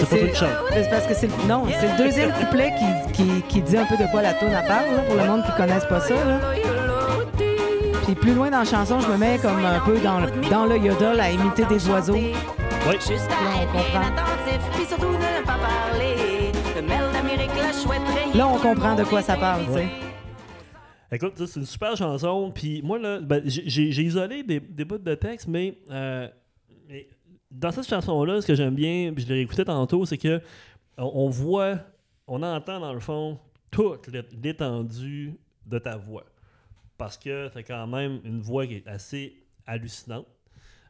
C'est 0.09 0.27
pas 0.31 0.35
chante. 0.35 0.49
c'est 0.73 0.89
parce 0.89 1.05
que 1.07 1.13
c'est 1.13 1.27
le- 1.27 1.47
non, 1.47 1.63
c'est 1.79 1.87
le 1.91 1.97
deuxième 1.97 2.31
couplet 2.31 2.73
qui, 2.79 3.11
qui, 3.23 3.41
qui 3.43 3.61
dit 3.61 3.77
un 3.77 3.85
peu 3.85 3.97
de 3.97 4.09
quoi 4.09 4.21
la 4.21 4.33
tune 4.33 4.53
à 4.53 4.61
parle, 4.61 4.95
là, 4.95 5.01
pour 5.07 5.15
le 5.15 5.25
monde 5.25 5.43
qui 5.45 5.51
connaisse 5.57 5.85
pas 5.85 5.99
ça. 5.99 6.13
Là. 6.13 6.39
Puis 8.05 8.15
plus 8.15 8.33
loin 8.33 8.49
dans 8.49 8.59
la 8.59 8.65
chanson, 8.65 8.99
je 8.99 9.07
me 9.07 9.17
mets 9.17 9.37
comme 9.37 9.63
un 9.63 9.79
peu 9.85 9.97
dans 9.99 10.19
le, 10.19 10.27
dans 10.49 10.65
le 10.65 10.77
yodel 10.77 11.19
à 11.19 11.29
imiter 11.29 11.65
des 11.65 11.87
oiseaux. 11.89 12.13
Oui. 12.13 12.33
Juste 12.93 13.11
à 13.29 13.61
être 13.61 13.71
bien 13.71 13.81
comprend. 13.83 13.99
attentif, 13.99 14.61
puis 14.73 14.85
surtout 14.87 15.05
ne 15.11 15.30
Là, 18.35 18.47
on 18.47 18.57
comprend 18.59 18.95
de 18.95 19.03
quoi 19.03 19.21
ça 19.21 19.35
parle, 19.35 19.65
tu 19.65 19.73
sais. 19.73 19.87
Écoute, 21.11 21.33
c'est 21.45 21.59
une 21.59 21.65
super 21.65 21.97
chanson. 21.97 22.49
Puis 22.53 22.81
moi, 22.81 22.97
là, 22.97 23.19
ben, 23.19 23.41
j'ai 23.45 24.03
isolé 24.03 24.43
des, 24.43 24.59
bouts 24.85 24.97
de 24.97 25.15
texte, 25.15 25.47
mais, 25.49 25.77
euh, 25.89 26.27
mais 26.87 27.09
dans 27.49 27.71
cette 27.71 27.87
chanson-là, 27.87 28.39
ce 28.41 28.47
que 28.47 28.55
j'aime 28.55 28.75
bien, 28.75 29.11
puis 29.13 29.23
je 29.23 29.27
l'ai 29.29 29.35
réécouté 29.35 29.65
tantôt, 29.65 30.05
c'est 30.05 30.17
que 30.17 30.41
on, 30.97 31.29
voit, 31.29 31.79
on 32.27 32.41
entend 32.41 32.79
dans 32.79 32.93
le 32.93 33.01
fond 33.01 33.37
toute 33.69 34.07
l'é- 34.07 34.23
l'étendue 34.41 35.33
de 35.65 35.79
ta 35.79 35.97
voix. 35.97 36.23
Parce 36.97 37.17
que 37.17 37.49
as 37.53 37.63
quand 37.63 37.87
même 37.87 38.21
une 38.23 38.39
voix 38.41 38.65
qui 38.65 38.75
est 38.75 38.87
assez 38.87 39.33
hallucinante. 39.65 40.25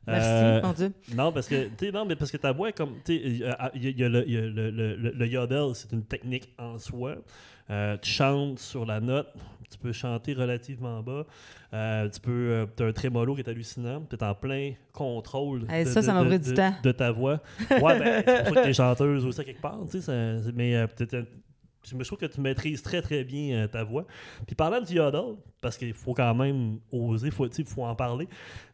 Merci, 0.08 0.28
Euh, 0.30 0.62
mon 0.64 0.74
Dieu. 0.74 0.92
non, 1.16 1.32
parce 1.32 1.48
que, 1.48 1.70
tu 1.78 1.92
non, 1.92 2.06
mais 2.06 2.16
parce 2.16 2.32
que 2.32 2.38
ta 2.38 2.52
voix 2.52 2.70
est 2.70 2.74
comme, 2.78 2.96
tu 3.06 3.16
sais, 3.16 3.22
il 3.24 3.38
y 3.38 3.44
a, 3.46 3.72
il 3.76 4.00
y 4.00 4.04
a 4.04 4.10
le, 4.10 4.28
il 4.28 4.34
y 4.34 4.38
a 4.38 4.42
le, 4.42 4.72
le- 4.72 4.96
le- 5.12 5.28
yodel, 5.28 5.76
c'est 5.76 5.92
une 5.92 6.04
technique 6.04 6.50
en 6.58 6.80
soi. 6.80 7.16
Euh, 7.70 7.96
tu 8.02 8.10
chantes 8.10 8.60
sur 8.60 8.86
la 8.86 9.00
note, 9.00 9.28
tu 9.70 9.78
peux 9.78 9.94
chanter 9.94 10.34
relativement 10.34 11.02
bas, 11.04 11.26
euh, 11.74 12.10
tu 12.10 12.20
peux, 12.20 12.68
tu 12.76 12.84
as 12.84 12.88
un 12.88 12.92
trémolo 12.92 13.36
qui 13.36 13.42
est 13.42 13.48
hallucinant, 13.48 14.02
tu 14.10 14.16
es 14.16 14.24
en 14.24 14.34
plein 14.34 14.74
contrôle 14.92 15.62
de, 15.68 15.86
ça, 15.86 16.02
ça 16.02 16.24
de- 16.24 16.38
du 16.38 16.54
temps. 16.54 16.74
de 16.84 16.92
ta 16.92 17.12
voix. 17.12 17.40
Ouais, 17.70 18.00
ben, 18.00 18.24
c'est 18.26 18.44
pour 18.46 18.56
ça 18.56 18.60
que 18.62 18.64
tu 18.64 18.70
es 18.70 18.74
chanteuse 18.74 19.26
aussi 19.26 19.46
quelque 19.46 19.62
part, 19.62 19.80
tu 19.90 20.02
sais, 20.02 20.42
mais 20.56 20.76
euh, 20.76 20.88
peut-être 20.88 21.28
je 21.90 21.96
me 21.96 22.04
trouve 22.04 22.18
que 22.18 22.26
tu 22.26 22.42
maîtrises 22.42 22.82
très 22.82 23.02
très 23.02 23.24
bien 23.24 23.56
euh, 23.56 23.68
ta 23.68 23.84
voix. 23.84 24.06
Puis 24.46 24.56
parlant 24.56 24.82
du 24.82 24.94
yodel, 24.94 25.36
parce 25.62 25.78
qu'il 25.78 25.94
faut 25.94 26.14
quand 26.14 26.34
même 26.34 26.80
oser, 26.92 27.28
il 27.28 27.66
faut, 27.66 27.84
en 27.84 27.96
parler. 27.96 28.28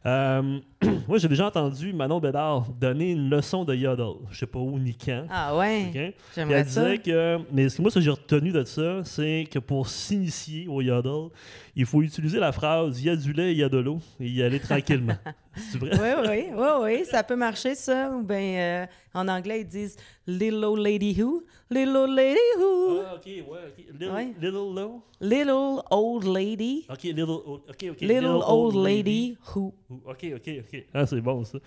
Euh, 0.06 0.58
moi, 1.08 1.18
j'ai 1.18 1.28
déjà 1.28 1.46
entendu 1.46 1.92
Manon 1.92 2.20
Bédard 2.20 2.66
donner 2.80 3.12
une 3.12 3.30
leçon 3.30 3.64
de 3.64 3.74
yodel. 3.74 4.14
Je 4.30 4.38
sais 4.38 4.46
pas 4.46 4.58
où 4.58 4.78
ni 4.78 4.94
quand. 4.94 5.26
Ah 5.30 5.56
ouais, 5.56 5.86
ok? 5.86 5.92
Puis 5.92 6.14
j'aimerais 6.34 6.60
elle 6.60 6.68
ça. 6.68 6.84
disait 6.84 6.98
que. 6.98 7.38
Mais 7.52 7.68
ce 7.68 7.76
que 7.76 7.82
moi, 7.82 7.90
ce 7.90 7.96
que 7.96 8.04
j'ai 8.04 8.10
retenu 8.10 8.52
de 8.52 8.64
ça, 8.64 9.04
c'est 9.04 9.46
que 9.50 9.58
pour 9.58 9.88
s'initier 9.88 10.66
au 10.68 10.80
yodel, 10.80 11.30
il 11.76 11.86
faut 11.86 12.02
utiliser 12.02 12.38
la 12.38 12.52
phrase 12.52 13.00
il 13.00 13.06
y 13.06 13.10
a 13.10 13.16
du 13.16 13.32
lait, 13.32 13.52
il 13.52 13.58
y 13.58 13.62
a 13.62 13.68
de 13.68 13.78
l'eau, 13.78 14.00
et 14.20 14.28
y 14.28 14.42
aller 14.42 14.60
tranquillement. 14.60 15.16
C'est 15.58 15.78
vrai? 15.78 15.90
Oui, 15.92 16.28
oui, 16.28 16.44
oui, 16.54 16.68
oui, 16.82 17.04
ça 17.04 17.22
peut 17.22 17.36
marcher, 17.36 17.74
ça. 17.74 18.10
Ou 18.10 18.22
bien, 18.22 18.36
euh, 18.82 18.86
en 19.14 19.28
anglais, 19.28 19.60
ils 19.60 19.66
disent 19.66 19.96
Little 20.26 20.64
old 20.64 20.80
lady 20.80 21.20
who? 21.20 21.42
Little 21.70 21.96
old 21.96 22.10
lady 22.16 22.38
who? 22.58 23.00
Ah, 23.04 23.14
ok, 23.16 23.26
ouais, 23.26 23.42
ok. 23.42 23.84
Little, 23.92 24.10
Ouais. 24.12 24.34
little 24.40 24.74
low? 24.74 25.02
Little 25.20 25.82
old 25.90 26.24
lady. 26.24 26.86
Ok, 26.88 27.02
little, 27.04 27.22
old- 27.44 27.62
ok, 27.68 27.84
ok. 27.90 28.00
Little 28.00 28.42
old 28.46 28.74
lady 28.74 29.36
who? 29.54 29.74
Ok, 30.06 30.26
ok, 30.36 30.50
ok. 30.60 30.84
Ah, 30.94 31.06
c'est 31.06 31.20
bon 31.20 31.44
ça. 31.44 31.58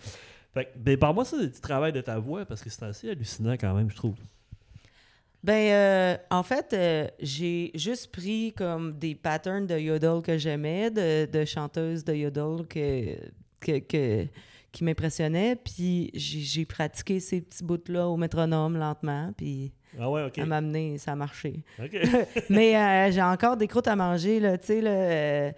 Fait 0.53 0.65
que, 0.65 0.69
ben, 0.77 0.97
par-moi 0.97 1.23
ça 1.23 1.37
du 1.37 1.49
travail 1.51 1.93
de 1.93 2.01
ta 2.01 2.19
voix 2.19 2.45
parce 2.45 2.61
que 2.61 2.69
c'est 2.69 2.83
assez 2.83 3.09
hallucinant 3.09 3.53
quand 3.53 3.73
même, 3.73 3.89
je 3.89 3.95
trouve. 3.95 4.15
Ben, 5.43 5.71
euh, 5.71 6.17
en 6.29 6.43
fait, 6.43 6.71
euh, 6.73 7.07
j'ai 7.19 7.71
juste 7.73 8.11
pris 8.11 8.53
comme 8.55 8.99
des 8.99 9.15
patterns 9.15 9.65
de 9.65 9.75
yodel 9.79 10.21
que 10.21 10.37
j'aimais, 10.37 10.91
de, 10.91 11.25
de 11.25 11.45
chanteuses 11.45 12.03
de 12.03 12.13
yodel 12.13 12.67
que, 12.67 13.15
que, 13.62 13.80
que- 13.80 14.28
qui 14.72 14.84
m'impressionnaient, 14.86 15.55
puis 15.57 16.12
j'ai 16.14 16.66
pratiqué 16.66 17.20
ces 17.20 17.41
petits 17.41 17.64
bouts-là 17.64 18.07
au 18.07 18.16
métronome 18.18 18.78
lentement, 18.78 19.34
puis 19.36 19.74
Ah 19.99 20.09
ouais, 20.09 20.24
ok. 20.24 20.38
à 20.39 20.45
m'amener, 20.45 20.97
ça 20.97 21.12
a 21.12 21.16
marché. 21.16 21.64
Mais 22.49 22.78
euh, 22.78 23.12
j'ai 23.12 23.22
encore 23.22 23.57
des 23.57 23.68
croûtes 23.68 23.88
à 23.89 23.95
manger, 23.97 24.39
là, 24.39 24.57
tu 24.57 24.68
sais, 24.68 24.82
là, 24.82 24.91
euh, 24.91 25.51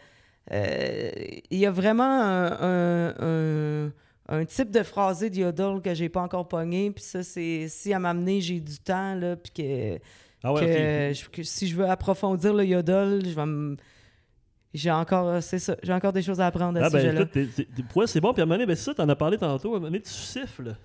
euh, 0.51 1.11
il 1.51 1.59
y 1.59 1.65
a 1.65 1.71
vraiment 1.71 2.03
un, 2.03 2.51
un- 2.59 3.13
un- 3.19 3.91
un 4.29 4.45
type 4.45 4.71
de 4.71 4.81
phrasé 4.83 5.29
de 5.29 5.35
yodel 5.35 5.79
que 5.83 5.93
j'ai 5.93 6.09
pas 6.09 6.21
encore 6.21 6.47
pogné, 6.47 6.89
puis 6.91 7.03
ça, 7.03 7.21
c'est 7.23 7.67
si 7.67 7.93
à 7.93 7.99
m'amener, 7.99 8.41
j'ai 8.41 8.59
du 8.59 8.79
temps, 8.79 9.13
là, 9.15 9.35
puis 9.35 9.51
que, 9.51 9.99
Ah 10.43 10.53
ouais, 10.53 10.61
que, 10.61 11.13
je- 11.13 11.29
que 11.29 11.43
si 11.43 11.67
je 11.67 11.75
veux 11.75 11.85
approfondir 11.87 12.53
le 12.53 12.65
yodel, 12.65 13.21
je 13.25 13.35
vais 13.35 13.45
me... 13.45 13.77
J'ai 14.73 14.89
encore, 14.91 15.41
c'est 15.43 15.59
ça, 15.59 15.75
j'ai 15.83 15.93
encore 15.93 16.11
des 16.13 16.23
choses 16.23 16.41
à 16.41 16.47
apprendre 16.47 16.79
à 16.79 16.85
Ah 16.85 16.89
ce 16.89 16.93
ben 16.93 16.99
sujet-là. 17.01 17.25
ouais, 17.95 18.07
c'est 18.07 18.19
bon. 18.19 18.33
Puis 18.33 18.41
à 18.41 18.43
un 18.43 18.45
moment 18.47 18.55
donné, 18.55 18.65
ben, 18.65 18.75
c'est 18.75 18.85
ça, 18.85 18.93
t'en 18.95 19.07
as 19.07 19.15
parlé 19.15 19.37
tantôt. 19.37 19.69
À 19.73 19.77
un 19.77 19.79
moment 19.79 19.85
donné, 19.87 20.01
tu 20.01 20.09
siffles. 20.09 20.75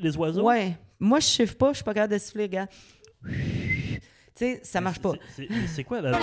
Les 0.00 0.16
oiseaux? 0.16 0.42
Ouais, 0.44 0.76
moi, 1.00 1.18
je 1.20 1.26
chiffre 1.26 1.56
pas, 1.56 1.70
je 1.70 1.76
suis 1.76 1.84
pas 1.84 1.94
capable 1.94 2.12
de 2.12 2.18
siffler, 2.18 2.44
regarde. 2.44 2.68
Tu 3.26 4.00
sais, 4.34 4.60
ça 4.62 4.80
marche 4.80 4.98
pas. 5.00 5.12
C'est- 5.34 5.84
quoi 5.84 6.02
dehors, 6.02 6.14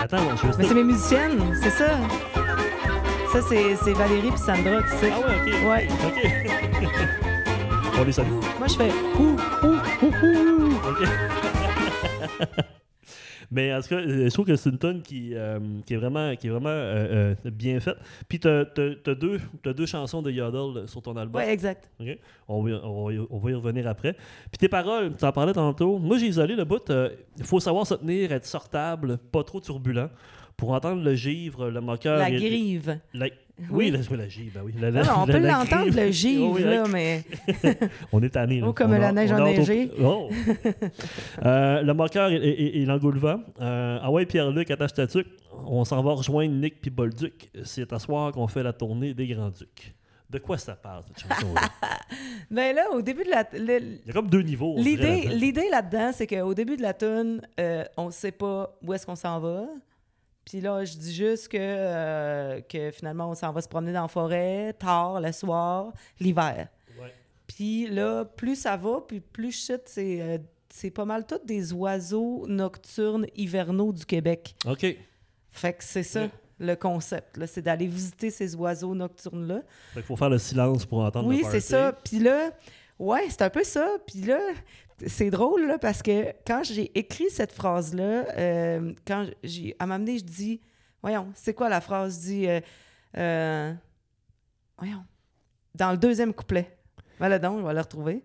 Attends, 0.00 0.36
je 0.36 0.58
Mais 0.58 0.64
c'est 0.64 0.74
mes 0.74 0.84
musiciennes, 0.84 1.40
c'est 1.60 1.70
ça. 1.70 1.96
Ça, 3.32 3.40
c'est 3.48 3.74
c'est 3.76 3.92
Valérie 3.94 4.28
puis 4.30 4.38
Sandra 4.38 4.80
qui 4.82 4.90
sifflent. 4.90 5.12
Ah 5.12 5.20
ouais, 5.26 5.36
ok. 5.40 5.68
Ouais. 5.68 5.88
Ok. 6.06 6.18
On 7.98 8.04
les 8.04 8.12
salue. 8.12 8.28
Moi, 8.58 8.68
je 8.68 8.74
fais 8.74 8.90
ouh, 9.18 9.36
ouh, 9.64 9.80
ouh, 10.02 10.12
ouh. 10.26 10.74
OK. 10.88 11.08
Mais 13.50 13.72
en 13.74 13.80
tout 13.80 13.88
cas, 13.88 13.96
euh, 14.00 14.24
je 14.28 14.32
trouve 14.32 14.46
que 14.46 14.56
c'est 14.56 14.70
une 14.70 14.78
tune 14.78 15.02
qui, 15.02 15.30
euh, 15.34 15.58
qui 15.86 15.94
est 15.94 15.96
vraiment, 15.96 16.34
qui 16.36 16.46
est 16.46 16.50
vraiment 16.50 16.68
euh, 16.68 17.34
euh, 17.44 17.50
bien 17.50 17.78
faite. 17.80 17.96
Puis 18.28 18.38
tu 18.40 18.48
as, 18.48 18.64
deux, 18.64 19.40
t'as 19.62 19.72
deux 19.72 19.86
chansons 19.86 20.22
de 20.22 20.30
Yodel 20.30 20.88
sur 20.88 21.02
ton 21.02 21.16
album. 21.16 21.42
Oui, 21.42 21.48
exact. 21.48 21.90
On, 22.48 22.62
va, 22.62 22.80
on, 22.84 23.06
va 23.06 23.12
y, 23.12 23.18
on 23.30 23.38
va 23.38 23.50
y 23.50 23.54
revenir 23.54 23.86
après. 23.88 24.12
Puis 24.50 24.58
tes 24.58 24.68
paroles, 24.68 25.16
tu 25.16 25.24
en 25.24 25.32
parlais 25.32 25.52
tantôt. 25.52 25.98
Moi, 25.98 26.18
j'ai 26.18 26.26
isolé 26.26 26.54
le 26.56 26.64
bout. 26.64 26.90
Il 27.38 27.44
faut 27.44 27.60
savoir 27.60 27.86
se 27.86 27.94
tenir, 27.94 28.32
être 28.32 28.46
sortable, 28.46 29.18
pas 29.32 29.42
trop 29.44 29.60
turbulent. 29.60 30.10
Pour 30.56 30.70
entendre 30.70 31.02
le 31.02 31.14
givre, 31.16 31.68
le 31.68 31.80
moqueur. 31.80 32.18
La 32.18 32.30
grive. 32.30 32.98
la- 33.12 33.26
oui, 33.70 33.90
la, 33.90 33.98
oui, 34.00 34.16
la 34.16 34.28
givre, 34.28 34.52
ben 34.54 34.62
oui. 34.64 34.72
La- 34.80 34.90
non, 34.90 35.02
on 35.22 35.26
peut 35.26 35.38
l'entendre, 35.38 35.90
le 35.94 36.10
givre, 36.10 36.46
Oh, 36.50 36.54
oui, 36.56 36.62
là, 36.64 36.84
mais 36.90 37.22
On 38.12 38.22
est 38.22 38.30
tanné. 38.30 38.60
Oh, 38.62 38.72
comme 38.72 38.92
On 38.92 38.98
la 38.98 39.12
neige 39.12 39.30
enneigée. 39.32 39.90
Oh. 40.02 40.28
Euh, 41.44 41.82
le 41.82 41.92
moqueur 41.94 42.30
et, 42.30 42.36
et, 42.36 42.82
et 42.82 42.84
l'engoulevent. 42.86 43.40
Euh, 43.60 43.98
ah 44.02 44.10
ouais, 44.10 44.24
Pierre-Luc, 44.26 44.70
attache 44.70 44.94
ta 44.94 45.06
tuque. 45.06 45.28
On 45.66 45.84
s'en 45.84 46.02
va 46.02 46.12
rejoindre 46.12 46.54
Nick 46.54 46.80
puis 46.80 46.90
Bolduc. 46.90 47.50
C'est 47.64 47.92
à 47.92 47.98
soir 47.98 48.32
qu'on 48.32 48.46
fait 48.46 48.62
la 48.62 48.72
tournée 48.72 49.14
des 49.14 49.26
Grands-Ducs. 49.26 49.94
De 50.30 50.38
quoi 50.38 50.58
ça 50.58 50.74
parle, 50.74 51.02
cette 51.06 51.20
chanson-là? 51.28 51.60
ben 52.50 52.74
là, 52.74 52.86
au 52.92 53.02
début 53.02 53.24
de 53.24 53.30
la... 53.30 53.44
le- 53.52 53.98
Il 54.04 54.06
y 54.06 54.10
a 54.10 54.12
comme 54.12 54.28
deux 54.28 54.42
niveaux. 54.42 54.74
L'idée, 54.78 55.68
là-dedans. 55.70 56.10
c'est 56.12 56.26
qu'au 56.26 56.54
début 56.54 56.76
de 56.76 56.82
la 56.82 56.94
tune, 56.94 57.40
euh, 57.60 57.84
on 57.96 58.10
sait 58.10 58.32
pas 58.32 58.74
où 58.82 58.92
est-ce 58.94 59.06
qu'on 59.06 59.16
s'en 59.16 59.38
va. 59.38 59.64
Puis 60.44 60.60
là, 60.60 60.84
je 60.84 60.96
dis 60.96 61.14
juste 61.14 61.48
que, 61.48 61.56
euh, 61.60 62.60
que 62.60 62.90
finalement, 62.90 63.30
on 63.30 63.34
s'en 63.34 63.52
va 63.52 63.62
se 63.62 63.68
promener 63.68 63.92
dans 63.92 64.02
la 64.02 64.08
forêt, 64.08 64.74
tard, 64.74 65.20
le 65.20 65.32
soir, 65.32 65.92
l'hiver. 66.20 66.68
Puis 67.46 67.86
là, 67.88 68.24
plus 68.24 68.56
ça 68.56 68.76
va, 68.76 69.02
puis 69.06 69.20
plus 69.20 69.52
je 69.52 69.58
cite, 69.58 69.82
c'est, 69.86 70.20
euh, 70.20 70.38
c'est 70.70 70.90
pas 70.90 71.04
mal 71.04 71.26
tous 71.26 71.44
des 71.44 71.72
oiseaux 71.72 72.46
nocturnes 72.48 73.26
hivernaux 73.36 73.92
du 73.92 74.04
Québec. 74.06 74.56
OK. 74.66 74.86
Fait 75.50 75.72
que 75.74 75.84
c'est 75.84 76.02
ça, 76.02 76.28
le 76.58 76.74
concept. 76.74 77.36
Là, 77.36 77.46
c'est 77.46 77.62
d'aller 77.62 77.86
visiter 77.86 78.30
ces 78.30 78.56
oiseaux 78.56 78.94
nocturnes-là. 78.94 79.62
Fait 79.92 80.00
qu'il 80.00 80.06
faut 80.06 80.16
faire 80.16 80.30
le 80.30 80.38
silence 80.38 80.84
pour 80.86 81.00
entendre 81.00 81.28
Oui, 81.28 81.42
le 81.44 81.50
c'est 81.50 81.60
ça. 81.60 81.92
Puis 81.92 82.18
là, 82.18 82.50
ouais, 82.98 83.26
c'est 83.28 83.42
un 83.42 83.50
peu 83.50 83.62
ça. 83.62 83.88
Puis 84.06 84.22
là, 84.22 84.40
c'est 85.06 85.30
drôle 85.30 85.66
là, 85.66 85.78
parce 85.78 86.02
que 86.02 86.32
quand 86.46 86.62
j'ai 86.64 86.96
écrit 86.98 87.30
cette 87.30 87.52
phrase-là, 87.52 88.26
euh, 88.36 88.92
quand 89.06 89.26
j'ai 89.42 89.74
à 89.78 89.86
m'amener, 89.86 90.18
je 90.18 90.24
dis, 90.24 90.60
voyons, 91.02 91.28
c'est 91.34 91.54
quoi 91.54 91.68
la 91.68 91.80
phrase? 91.80 92.16
Je 92.16 92.26
dis, 92.26 92.48
euh, 92.48 92.60
euh, 93.16 93.72
voyons, 94.78 95.04
dans 95.74 95.90
le 95.90 95.96
deuxième 95.96 96.32
couplet. 96.32 96.76
Voilà 97.18 97.38
donc, 97.38 97.60
je 97.60 97.66
vais 97.66 97.74
le 97.74 97.80
retrouver. 97.80 98.22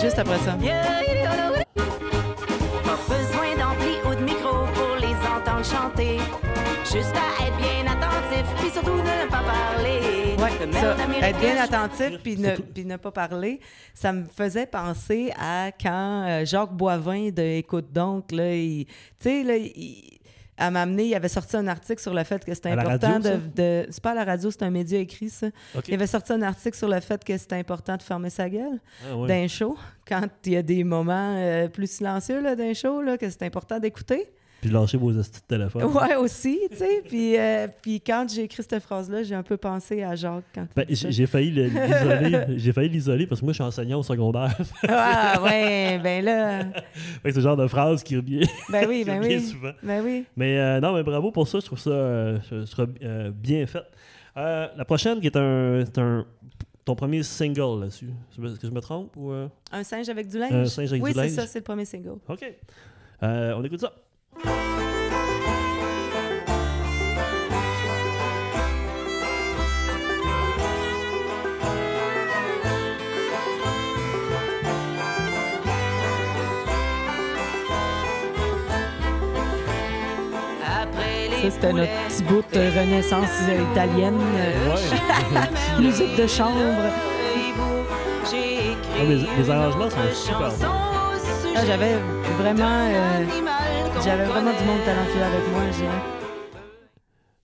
Juste 0.00 0.18
après 0.18 0.38
ça. 0.38 0.56
Pas 2.84 2.98
besoin 3.08 3.56
d'ampli 3.56 3.94
ou 4.04 4.14
de 4.14 4.24
micro 4.24 4.66
pour 4.74 4.96
les 4.96 5.14
entendre 5.26 5.64
chanter. 5.64 6.18
Juste 6.84 7.14
à 7.14 7.46
être 7.46 7.56
bien 7.56 7.81
surtout 8.72 8.96
ne 8.96 9.28
pas 9.30 9.42
parler. 9.42 10.00
Ouais, 10.38 10.72
ça, 10.72 10.96
être 11.28 11.38
bien 11.40 11.56
attentif 11.62 12.18
puis 12.22 12.36
ne, 12.36 12.56
puis 12.56 12.84
ne 12.84 12.96
pas 12.96 13.12
parler, 13.12 13.60
ça 13.94 14.12
me 14.12 14.24
faisait 14.24 14.66
penser 14.66 15.32
à 15.38 15.70
quand 15.80 16.24
euh, 16.28 16.44
Jacques 16.44 16.72
Boivin 16.72 17.30
de 17.30 17.42
Écoute 17.42 17.92
donc, 17.92 18.32
là, 18.32 18.54
il- 18.54 18.86
tu 18.86 18.92
sais, 19.20 19.42
là, 19.44 19.56
il- 19.56 20.18
à 20.58 20.70
m'amener, 20.70 21.04
il 21.06 21.14
avait 21.14 21.28
sorti 21.28 21.56
un 21.56 21.66
article 21.66 22.00
sur 22.00 22.12
le 22.14 22.22
fait 22.24 22.44
que 22.44 22.54
c'était 22.54 22.70
important 22.70 23.12
radio, 23.14 23.30
de, 23.30 23.36
de- 23.54 23.86
C'est 23.90 24.02
pas 24.02 24.10
à 24.10 24.14
la 24.14 24.24
radio, 24.24 24.50
c'est 24.50 24.62
un 24.62 24.70
média 24.70 24.98
écrit, 24.98 25.28
ça. 25.30 25.46
Il 25.88 25.94
avait 25.94 26.06
sorti 26.06 26.32
un 26.32 26.42
article 26.42 26.76
sur 26.76 26.88
le 26.88 27.00
fait 27.00 27.22
que 27.24 27.36
c'était 27.36 27.56
important 27.56 27.96
de 27.96 28.02
fermer 28.02 28.30
sa 28.30 28.48
gueule 28.48 28.78
Ah, 29.04 29.26
d'un 29.26 29.48
show, 29.48 29.76
quand 30.06 30.22
il 30.46 30.52
y 30.52 30.56
a 30.56 30.62
des 30.62 30.84
moments 30.84 31.36
euh, 31.38 31.68
plus 31.68 31.90
silencieux 31.90 32.40
là, 32.40 32.54
d'un 32.54 32.74
show, 32.74 33.00
là, 33.00 33.16
que 33.16 33.28
c'est 33.30 33.42
important 33.44 33.78
d'écouter. 33.78 34.30
Puis 34.62 34.70
lâchez 34.70 34.96
vos 34.96 35.10
astuces 35.18 35.42
de 35.42 35.46
téléphone. 35.56 35.82
Ouais, 35.86 36.14
aussi, 36.14 36.60
tu 36.70 36.76
sais. 36.76 37.02
Puis, 37.04 37.36
euh, 37.36 37.66
puis 37.82 38.00
quand 38.00 38.24
j'ai 38.32 38.44
écrit 38.44 38.62
cette 38.62 38.80
phrase-là, 38.80 39.24
j'ai 39.24 39.34
un 39.34 39.42
peu 39.42 39.56
pensé 39.56 40.04
à 40.04 40.14
Jacques 40.14 40.44
quand 40.54 40.66
Ben, 40.76 40.86
j'ai 40.88 41.26
failli 41.26 41.50
le- 41.50 41.64
l'isoler. 41.66 42.58
J'ai 42.58 42.72
failli 42.72 42.88
l'isoler 42.88 43.26
parce 43.26 43.40
que 43.40 43.44
moi, 43.44 43.52
je 43.52 43.56
suis 43.56 43.64
enseignant 43.64 43.98
au 43.98 44.02
secondaire. 44.04 44.56
Ah, 44.88 45.42
ouais, 45.42 45.98
ben 46.00 46.24
là. 46.24 46.62
C'est 47.24 47.34
le 47.34 47.40
genre 47.40 47.56
de 47.56 47.66
phrase 47.66 48.04
qui 48.04 48.16
revient, 48.16 48.46
Ben 48.70 48.86
oui, 48.88 49.02
ben 49.06 49.20
oui. 49.20 49.40
souvent. 49.40 49.72
Ben 49.82 50.00
oui. 50.04 50.24
Mais 50.36 50.56
euh, 50.60 50.78
non, 50.80 50.94
mais 50.94 51.02
bravo 51.02 51.32
pour 51.32 51.48
ça. 51.48 51.58
Je 51.58 51.66
trouve 51.66 51.80
ça 51.80 51.90
euh, 51.90 52.38
bien 53.34 53.66
fait. 53.66 53.82
La 54.36 54.84
prochaine, 54.86 55.20
qui 55.20 55.26
est 55.26 55.36
un, 55.36 55.84
c'est 55.84 55.98
un- 55.98 56.24
ton 56.84 56.94
premier 56.94 57.24
single 57.24 57.80
là-dessus. 57.80 58.10
Est-ce 58.40 58.60
que 58.60 58.66
je 58.68 58.72
me 58.72 58.80
trompe 58.80 59.16
ou? 59.16 59.32
Un 59.72 59.82
singe 59.82 60.08
avec 60.08 60.28
du 60.28 60.38
linge? 60.38 60.52
Un 60.52 60.66
singe 60.66 60.90
avec 60.92 61.02
oui, 61.02 61.10
du 61.10 61.18
c'est 61.18 61.26
linge. 61.26 61.34
ça, 61.34 61.46
c'est 61.48 61.58
le 61.58 61.64
premier 61.64 61.84
single. 61.84 62.18
OK. 62.28 62.54
On 63.22 63.64
écoute 63.64 63.80
ça. 63.80 63.92
Ça, 81.42 81.50
c'était 81.50 81.72
notre 81.72 81.90
petit 82.08 82.22
bout 82.24 82.44
de 82.52 82.60
renaissance 82.78 83.28
italienne. 83.72 84.18
Ouais. 84.68 85.80
Musique 85.82 86.16
de 86.16 86.26
chambre. 86.26 86.58
Ah, 88.24 89.04
les- 89.04 89.50
arrangements 89.50 89.90
sont 89.90 89.96
super 90.14 90.50
Ah, 91.56 91.60
j'avais 91.66 91.94
vraiment, 92.38 92.64
euh, 92.88 93.24
J'avais 94.04 94.24
vraiment 94.24 94.50
du 94.52 94.64
monde 94.64 94.84
talentueux 94.84 95.22
avec 95.22 95.52
moi. 95.52 95.62
j'ai- 95.76 96.21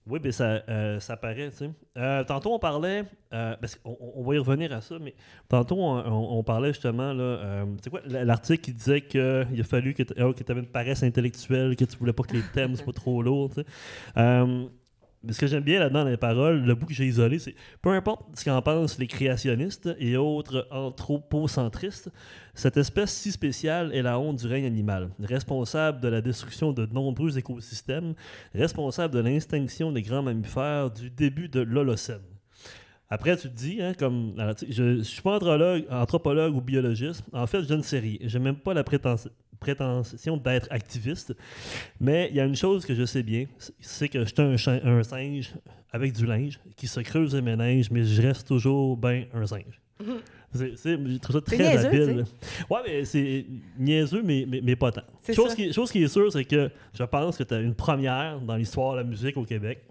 Oui, 0.09 0.19
mais 0.23 0.31
ça, 0.31 0.63
euh, 0.69 0.99
ça 0.99 1.17
paraît, 1.17 1.49
tu 1.51 1.57
sais. 1.57 1.69
Euh, 1.97 2.23
tantôt, 2.23 2.53
on 2.53 2.59
parlait, 2.59 3.03
euh, 3.33 3.55
parce 3.61 3.75
qu'on 3.75 3.91
on- 3.99 4.13
on 4.15 4.23
va 4.23 4.35
y 4.35 4.37
revenir 4.39 4.71
à 4.73 4.81
ça, 4.81 4.97
mais 4.99 5.13
tantôt, 5.47 5.75
on, 5.77 5.99
on- 5.99 6.39
on 6.39 6.43
parlait 6.43 6.69
justement, 6.73 7.13
là, 7.13 7.23
euh, 7.23 7.65
tu 7.77 7.83
sais 7.83 7.89
quoi, 7.91 8.01
l'article 8.05 8.61
qui 8.63 8.73
disait 8.73 9.01
qu'il 9.01 9.21
a 9.21 9.63
fallu 9.63 9.93
que 9.93 10.01
tu 10.03 10.13
avais 10.51 10.59
une 10.61 10.65
paresse 10.67 11.03
intellectuelle, 11.03 11.75
que 11.75 11.85
tu 11.85 11.97
voulais 11.97 12.13
pas 12.13 12.23
que 12.23 12.33
les 12.35 12.41
thèmes 12.53 12.75
soient 12.91 12.93
trop 12.93 13.21
lourds, 13.21 13.49
tu 13.53 13.61
sais. 13.61 13.65
Mais 15.21 15.33
ce 15.33 15.39
que 15.39 15.47
j'aime 15.47 15.63
bien 15.63 15.79
là-dedans 15.79 16.05
dans 16.05 16.09
les 16.09 16.17
paroles, 16.17 16.63
le 16.63 16.75
bout 16.75 16.85
que 16.85 16.93
j'ai 16.93 17.05
isolé, 17.05 17.39
c'est 17.39 17.53
peu 17.81 17.89
importe 17.89 18.37
ce 18.37 18.45
qu'en 18.45 18.61
pensent 18.61 18.97
les 18.99 19.07
créationnistes 19.07 19.89
et 19.99 20.15
autres 20.15 20.65
anthropocentristes, 20.71 22.09
cette 22.53 22.77
espèce 22.77 23.11
si 23.11 23.31
spéciale 23.31 23.93
est 23.93 24.01
la 24.01 24.17
honte 24.17 24.37
du 24.37 24.47
règne 24.47 24.65
animal, 24.65 25.09
responsable 25.21 25.99
de 25.99 26.07
la 26.07 26.21
destruction 26.21 26.71
de 26.71 26.85
nombreux 26.85 27.37
écosystèmes, 27.37 28.13
responsable 28.55 29.13
de 29.13 29.19
l'extinction 29.19 29.91
des 29.91 30.01
grands 30.03 30.23
mammifères 30.23 30.89
du 30.89 31.09
début 31.09 31.49
de 31.49 31.59
l'Holocène. 31.59 32.21
Après, 33.09 33.35
tu 33.35 33.49
te 33.49 33.55
dis, 33.55 33.81
hein, 33.81 33.93
comme, 33.97 34.35
je 34.69 34.83
ne 34.83 35.03
suis 35.03 35.21
pas 35.21 35.35
anthropologue, 35.35 35.85
anthropologue 35.89 36.55
ou 36.55 36.61
biologiste. 36.61 37.23
En 37.33 37.47
fait, 37.47 37.63
je 37.63 37.73
ne 37.73 37.81
sais 37.81 37.97
rien. 37.99 38.17
Je 38.21 38.37
n'ai 38.37 38.43
même 38.43 38.55
pas 38.57 38.75
la 38.75 38.83
prétens- 38.83 39.27
prétention 39.59 40.37
d'être 40.37 40.67
activiste. 40.71 41.35
Mais 41.99 42.27
il 42.31 42.35
y 42.35 42.39
a 42.39 42.45
une 42.45 42.55
chose 42.55 42.85
que 42.85 42.95
je 42.95 43.05
sais 43.05 43.23
bien, 43.23 43.45
c'est- 43.79 44.09
que 44.09 44.25
je 44.25 44.57
suis 44.57 44.69
un, 44.71 44.79
un 44.97 45.03
singe 45.03 45.53
avec 45.91 46.13
du 46.13 46.25
linge 46.25 46.59
qui 46.75 46.87
se 46.87 46.99
creuse 47.01 47.33
les 47.35 47.41
méninges, 47.41 47.89
mais 47.91 48.03
je 48.03 48.21
reste 48.21 48.47
toujours 48.47 48.95
bien 48.97 49.25
un 49.33 49.45
singe. 49.45 49.81
C'est, 50.53 50.77
c'est, 50.77 50.97
je 50.97 51.17
trouve 51.17 51.35
ça 51.35 51.41
très 51.41 51.57
niaiseux, 51.57 51.87
habile. 51.87 52.23
Ouais, 52.69 52.79
mais 52.85 53.05
c'est 53.05 53.45
niaiseux, 53.77 54.23
mais, 54.23 54.45
mais, 54.47 54.61
mais 54.63 54.75
pas 54.75 54.91
tant. 54.91 55.01
Chose 55.31 55.49
ça. 55.49 55.55
qui, 55.55 55.71
chose 55.73 55.91
qui 55.91 56.01
est 56.03 56.07
sûre, 56.07 56.31
c'est 56.31 56.45
que 56.45 56.71
je 56.93 57.03
pense 57.03 57.37
que 57.37 57.43
tu 57.43 57.53
as 57.53 57.59
une 57.59 57.75
première 57.75 58.39
dans 58.39 58.55
l'histoire 58.55 58.93
de 58.93 58.97
la 58.99 59.03
musique 59.03 59.35
au 59.37 59.43
Québec. 59.43 59.83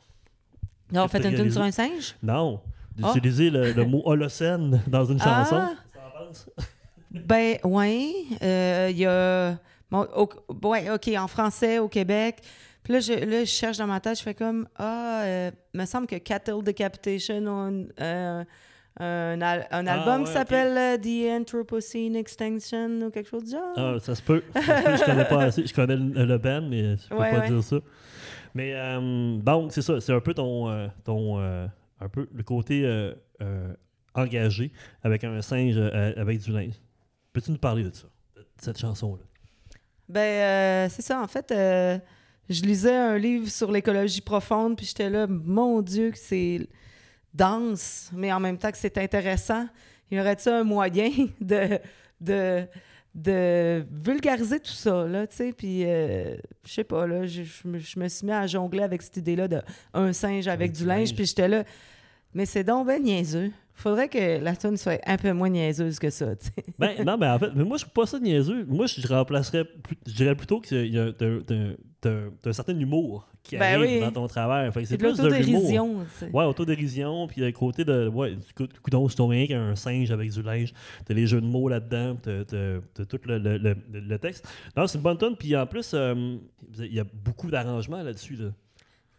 Non, 0.91 1.05
on 1.05 1.09
fait 1.09 1.25
une 1.25 1.35
tune 1.37 1.51
sur 1.51 1.61
un 1.63 1.71
singe? 1.71 2.17
Non, 2.23 2.61
Ah. 3.03 3.13
d'utiliser 3.13 3.51
le, 3.51 3.73
le 3.73 3.85
mot 3.85 4.03
holocène 4.07 4.81
dans 4.89 5.05
une 5.05 5.21
chanson. 5.21 5.57
Ah. 5.61 5.75
Ça 5.95 6.01
en 6.01 6.27
pense? 6.27 6.51
Ben, 7.11 7.57
oui. 7.65 8.27
Il 8.41 8.99
y 8.99 9.07
a. 9.07 9.57
bon, 9.91 10.07
au- 10.17 10.69
ouais, 10.69 10.91
OK, 10.91 11.09
en 11.17 11.29
français, 11.29 11.79
au 11.79 11.89
Québec. 11.89 12.39
Puis 12.85 12.93
là 12.95 13.01
je, 13.01 13.13
là, 13.13 13.41
je 13.41 13.51
cherche 13.51 13.77
dans 13.77 13.87
ma 13.87 14.01
tête, 14.01 14.17
je 14.19 14.23
fais 14.23 14.35
comme 14.35 14.67
Ah, 14.77 15.23
euh, 15.25 15.51
me 15.75 15.85
semble 15.85 16.07
que 16.07 16.17
Cattle 16.17 16.63
Decapitation 16.63 17.47
ont 17.47 17.69
une- 17.69 17.93
euh, 18.01 18.45
un, 19.01 19.41
al- 19.43 19.67
un 19.71 19.87
Ah, 19.87 19.93
album 19.93 20.21
ouais, 20.23 20.27
qui 20.27 20.33
s'appelle 20.33 20.77
euh, 20.77 20.97
The 20.97 21.41
Anthropocene 21.41 22.17
Extinction 22.17 22.89
ou 23.03 23.11
quelque 23.11 23.29
chose 23.29 23.45
du 23.45 23.51
genre. 23.51 23.75
Ah, 23.77 23.97
ça 24.01 24.15
se 24.15 24.23
peut. 24.23 24.43
Ça 24.55 24.61
se 24.63 24.67
peut, 24.85 24.97
je 24.97 25.05
connais 25.05 25.25
pas 25.27 25.43
assez. 25.45 25.67
Je 25.67 25.75
connais 25.75 25.97
le, 25.97 26.25
le 26.25 26.39
band, 26.39 26.63
mais 26.63 26.97
je 26.97 27.09
peux 27.09 27.17
Ouais, 27.17 27.31
pas 27.31 27.41
ouais. 27.41 27.49
dire 27.51 27.63
ça. 27.63 27.77
Mais 28.55 28.73
euh, 28.75 29.37
donc, 29.37 29.73
c'est 29.73 29.83
ça. 29.83 30.01
C'est 30.01 30.13
un 30.13 30.21
peu 30.21 30.33
ton, 30.35 30.69
euh, 30.71 30.89
ton 31.05 31.39
euh, 31.39 31.67
un 32.01 32.09
peu 32.09 32.27
le 32.33 32.43
côté 32.43 32.83
euh, 32.85 33.13
euh, 33.43 33.73
engagé 34.15 34.73
avec 35.03 35.25
un 35.25 35.43
singe 35.43 35.75
euh, 35.77 36.13
avec 36.17 36.39
du 36.41 36.51
linge. 36.53 36.75
Peux-tu 37.39 37.53
nous 37.53 37.59
parler 37.59 37.85
de 37.85 37.95
ça, 37.95 38.09
de 38.35 38.45
cette 38.61 38.79
chanson-là? 38.79 39.23
Ben, 40.09 40.21
euh, 40.21 40.89
c'est 40.91 41.03
ça. 41.03 41.23
En 41.23 41.29
fait, 41.29 41.53
euh, 41.53 41.97
je 42.51 42.63
lisais 42.63 42.97
un 42.97 43.17
livre 43.17 43.49
sur 43.49 43.71
l'écologie 43.71 44.21
profonde, 44.23 44.77
puis 44.77 44.87
j'étais 44.87 45.09
là, 45.09 45.29
mon 45.29 45.81
Dieu, 45.81 46.11
que 46.11 46.19
c'est 46.19 46.69
dense, 47.33 48.11
mais 48.13 48.33
en 48.33 48.41
même 48.41 48.59
temps 48.59 48.73
que 48.73 48.77
c'est 48.77 48.99
intéressant. 48.99 49.69
Il 50.11 50.19
y 50.19 50.21
aurait-tu 50.21 50.49
un 50.49 50.65
moyen 50.65 51.11
de, 51.41 51.79
de, 52.21 52.67
de 53.15 53.87
vulgariser 53.89 54.59
tout 54.59 54.73
ça, 54.73 55.07
là, 55.07 55.25
tu 55.29 55.37
sais, 55.37 55.53
puis 55.53 55.85
euh, 55.85 56.35
je 56.67 56.73
sais 56.73 56.83
pas, 56.83 57.07
là, 57.07 57.25
je, 57.25 57.45
je 57.45 57.69
me, 58.01 58.09
suis 58.09 58.27
mis 58.27 58.33
à 58.33 58.49
jongler 58.49 58.83
avec 58.83 59.01
cette 59.01 59.19
idée-là 59.19 59.47
de 59.47 59.63
un 59.95 60.13
singe 60.13 60.49
avec, 60.49 60.71
Avec 60.71 60.73
du 60.73 60.83
du 60.83 60.89
linge, 60.89 60.99
linge. 61.11 61.15
puis 61.15 61.25
j'étais 61.25 61.47
là, 61.47 61.63
mais 62.35 62.47
c'est 62.47 62.65
donc 62.65 62.89
ben 62.89 63.01
niaiseux. 63.01 63.53
Faudrait 63.81 64.09
que 64.09 64.43
la 64.43 64.57
tune 64.57 64.77
soit 64.77 65.01
un 65.07 65.17
peu 65.17 65.33
moins 65.33 65.49
niaiseuse 65.51 66.01
que 66.01 66.11
ça. 66.11 66.27
Ben, 66.79 67.05
non, 67.07 67.17
mais 67.17 67.29
en 67.29 67.39
fait, 67.39 67.51
mais 67.55 67.63
moi, 67.63 67.77
je 67.77 67.85
trouve 67.85 67.93
pas 67.95 68.07
ça 68.07 68.19
niaiseux. 68.19 68.65
Moi, 68.67 68.87
je 68.87 69.07
remplacerais, 69.07 69.65
je 70.05 70.13
dirais 70.15 70.35
plutôt 70.35 70.61
qu'il 70.61 70.87
y 70.93 70.99
a 70.99 71.11
un 72.45 72.53
certain 72.53 72.79
humour 72.79 73.29
qui 73.43 73.57
Ben 73.57 73.75
arrive 73.81 73.95
oui. 73.95 74.01
dans 74.01 74.11
ton 74.13 74.27
travail. 74.27 74.71
Fait 74.73 74.83
que 74.83 74.89
C'est 74.89 74.99
plus 74.99 75.17
de 75.17 75.23
l'humour. 75.29 75.63
l'autodérision. 75.63 76.07
Ouais, 76.33 76.45
autodérision, 76.45 77.27
puis 77.29 77.41
le 77.41 77.53
côté 77.53 77.85
de. 77.85 78.09
Ouais, 78.09 78.37
coudon, 78.83 79.09
c'est 79.09 79.17
ton 79.17 79.29
rien 79.29 79.47
qu'un 79.47 79.75
singe 79.77 80.11
avec 80.11 80.31
du 80.31 80.43
linge. 80.43 80.73
T'as 81.07 81.15
les 81.15 81.27
jeux 81.27 81.41
de 81.41 81.47
mots 81.47 81.69
là-dedans, 81.69 82.17
t'as 82.21 82.45
t'as- 82.45 83.05
tout 83.07 83.21
le, 83.27 83.39
le- 83.39 83.59
le- 83.59 83.77
le 83.93 84.19
texte. 84.19 84.47
Non, 84.77 84.87
c'est 84.87 84.99
une 84.99 85.03
bonne 85.05 85.19
tonne, 85.19 85.37
puis 85.37 85.57
en 85.57 85.67
plus, 85.67 85.93
euh, 85.95 86.37
il 86.79 86.93
y 86.95 87.01
a 87.01 87.05
beaucoup 87.25 87.51
d'arrangements 87.51 88.03
là-dessus. 88.03 88.35
Là. 88.37 88.49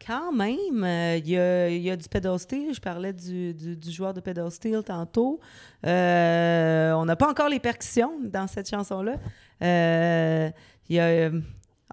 Quand 0.05 0.31
même, 0.31 0.83
euh, 0.83 1.17
il 1.17 1.29
y, 1.29 1.37
a, 1.37 1.69
il 1.69 1.81
y 1.81 1.91
a 1.91 1.95
du 1.97 2.07
pedal 2.07 2.39
steel. 2.39 2.73
Je 2.73 2.79
parlais 2.79 3.11
du, 3.13 3.53
du- 3.53 3.75
du 3.75 3.91
joueur 3.91 4.13
de 4.13 4.21
pedal 4.21 4.49
steel 4.49 4.81
tantôt. 4.83 5.39
Euh, 5.85 6.93
on 6.93 7.05
n'a 7.05 7.15
pas 7.15 7.29
encore 7.29 7.49
les 7.49 7.59
percussions 7.59 8.13
dans 8.23 8.47
cette 8.47 8.69
chanson-là. 8.69 9.15
Euh, 9.61 10.49
il 10.89 10.95
y 10.95 10.99
a, 10.99 11.05
euh, 11.05 11.41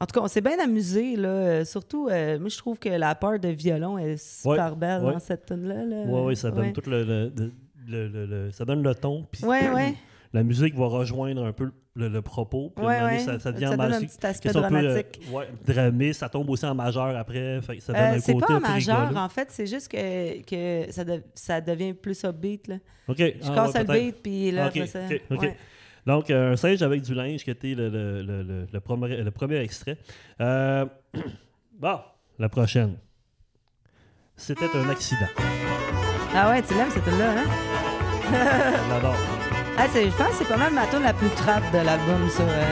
en 0.01 0.07
tout 0.07 0.13
cas, 0.19 0.21
on 0.25 0.29
s'est 0.29 0.41
bien 0.41 0.59
amusé. 0.63 1.17
Là. 1.17 1.65
Surtout, 1.65 2.09
euh, 2.09 2.39
moi, 2.39 2.49
je 2.49 2.57
trouve 2.59 2.79
que 2.79 2.89
la 2.89 3.15
part 3.15 3.39
de 3.39 3.49
violon 3.49 3.99
est 3.99 4.17
super 4.17 4.71
Ouais, 4.73 4.77
belle 4.79 5.03
ouais. 5.05 5.13
dans 5.13 5.19
cette 5.19 5.47
tune-là. 5.47 5.85
là. 5.85 5.97
Ouais, 6.05 6.23
ouais, 6.27 6.35
ça 6.37 6.51
donne 6.51 6.73
tout 6.73 6.89
le, 6.89 7.03
le- 7.05 7.33
le- 7.89 8.27
le- 8.27 8.51
ça 8.53 8.65
donne 8.65 8.83
le 8.83 8.95
ton, 8.95 9.27
Ouais, 9.43 9.69
ouais. 9.71 9.95
La 10.33 10.43
musique 10.43 10.75
va 10.77 10.87
rejoindre 10.87 11.45
un 11.45 11.53
peu 11.53 11.71
le, 11.95 12.09
le 12.09 12.23
propos. 12.23 12.73
Puis 12.77 12.85
Ouais, 12.85 12.95
moment 12.95 13.07
donné, 13.07 13.19
ouais. 13.19 13.25
ça, 13.25 13.39
ça 13.39 13.53
devient 13.53 13.69
Ça 13.71 13.77
donne 13.77 13.93
un 13.93 14.01
petit 14.01 14.27
aspect 14.27 14.49
un 14.51 14.53
peu, 14.53 14.59
euh, 14.59 14.61
dramatique. 14.69 15.21
ouais, 15.33 15.49
dramé, 15.67 16.13
ça 16.13 16.29
tombe 16.29 16.51
aussi 16.51 16.67
en 16.67 16.75
majeur 16.75 17.17
après. 17.17 17.61
Fait 17.63 17.77
que 17.77 17.83
ça 17.83 17.93
donne 17.93 18.03
Euh, 18.03 18.15
un 18.17 18.19
c'est 18.21 18.35
pas 18.35 18.57
en 18.57 18.61
majeur, 18.61 19.17
en 19.17 19.29
fait, 19.29 19.49
c'est 19.51 19.67
juste 19.67 19.89
que, 19.91 20.43
que 20.43 20.93
ça, 20.93 21.05
de- 21.05 21.23
ça 21.35 21.61
devient 21.61 21.95
plus 21.95 22.23
upbeat. 22.25 22.69
Là. 22.69 22.77
OK. 23.09 23.17
Je 23.19 23.33
ah, 23.51 23.55
casse 23.55 23.75
le 23.79 23.85
beat, 23.85 24.23
puis 24.23 24.51
là, 24.51 24.67
Ok, 24.67 24.77
après 24.77 24.87
ça. 24.87 25.01
Donc, 26.07 26.31
euh, 26.31 26.53
un 26.53 26.57
singe 26.57 26.83
avec 26.83 27.03
du 27.03 27.15
linge 27.15 27.43
qui 27.43 27.51
était 27.51 27.75
le, 27.75 27.89
le, 27.89 28.23
le, 28.23 28.67
le- 28.71 28.81
premier, 28.81 29.17
le 29.17 29.31
premier 29.33 29.57
extrait. 29.57 29.97
Euh, 30.41 30.85
bon, 31.81 31.99
la 32.39 32.49
prochaine. 32.49 32.95
C'était 34.37 34.67
un 34.75 34.89
accident. 34.91 35.27
Ah 36.35 36.51
ouais, 36.51 36.63
tu 36.63 36.75
l'aimes, 36.75 36.91
cette 36.91 37.05
tune-là, 37.05 37.39
hein? 37.39 37.45
Je 38.85 38.91
l'adore. 38.91 39.17
Ah, 39.79 39.87
c'est- 39.93 40.07
je 40.11 40.17
pense 40.17 40.29
que 40.29 40.35
c'est 40.39 40.49
pas 40.49 40.57
mal 40.57 40.73
ma 40.73 40.87
tune 40.87 41.03
la 41.03 41.13
plus 41.13 41.29
trap 41.31 41.63
de 41.73 41.79
l'album, 41.79 42.29
ça. 42.31 42.43
euh. 42.43 42.65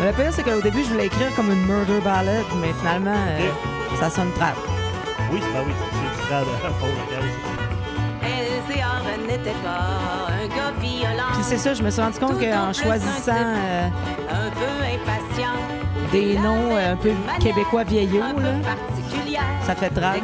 Mais 0.00 0.06
le 0.06 0.12
pire, 0.12 0.32
c'est 0.32 0.42
qu'au 0.42 0.60
début, 0.60 0.82
je 0.84 0.90
voulais 0.90 1.06
écrire 1.06 1.34
comme 1.34 1.50
une 1.50 1.66
murder 1.66 2.00
ballad, 2.04 2.44
mais 2.60 2.72
finalement, 2.80 3.14
euh, 3.28 3.50
ça 4.00 4.08
sonne 4.10 4.32
trap. 4.34 4.56
Oui, 5.32 5.40
ben 5.52 5.62
oui, 5.66 5.72
c'est 5.78 5.92
n'était 9.26 9.58
pas 9.64 10.28
un 10.28 10.46
gars 10.48 10.72
violent. 10.80 11.32
Puis 11.34 11.42
c'est 11.42 11.56
ça, 11.58 11.74
je 11.74 11.82
me 11.82 11.90
suis 11.90 12.00
rendu 12.02 12.18
compte 12.18 12.38
qu'en 12.40 12.68
en 12.68 12.72
choisissant 12.72 13.32
euh, 13.36 13.88
Un 14.30 14.50
peu 14.50 14.84
impatient. 14.94 15.56
des 16.12 16.36
noms 16.38 16.76
euh, 16.76 16.92
un 16.92 16.96
peu 16.96 17.10
québécois 17.40 17.84
vieillots, 17.84 18.20
là, 18.20 18.54
ça 19.64 19.74
fait 19.74 19.90
trap, 19.90 20.16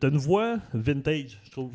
t'as 0.00 0.08
une 0.08 0.18
voix 0.18 0.56
vintage, 0.72 1.40
je 1.44 1.50
trouve. 1.50 1.72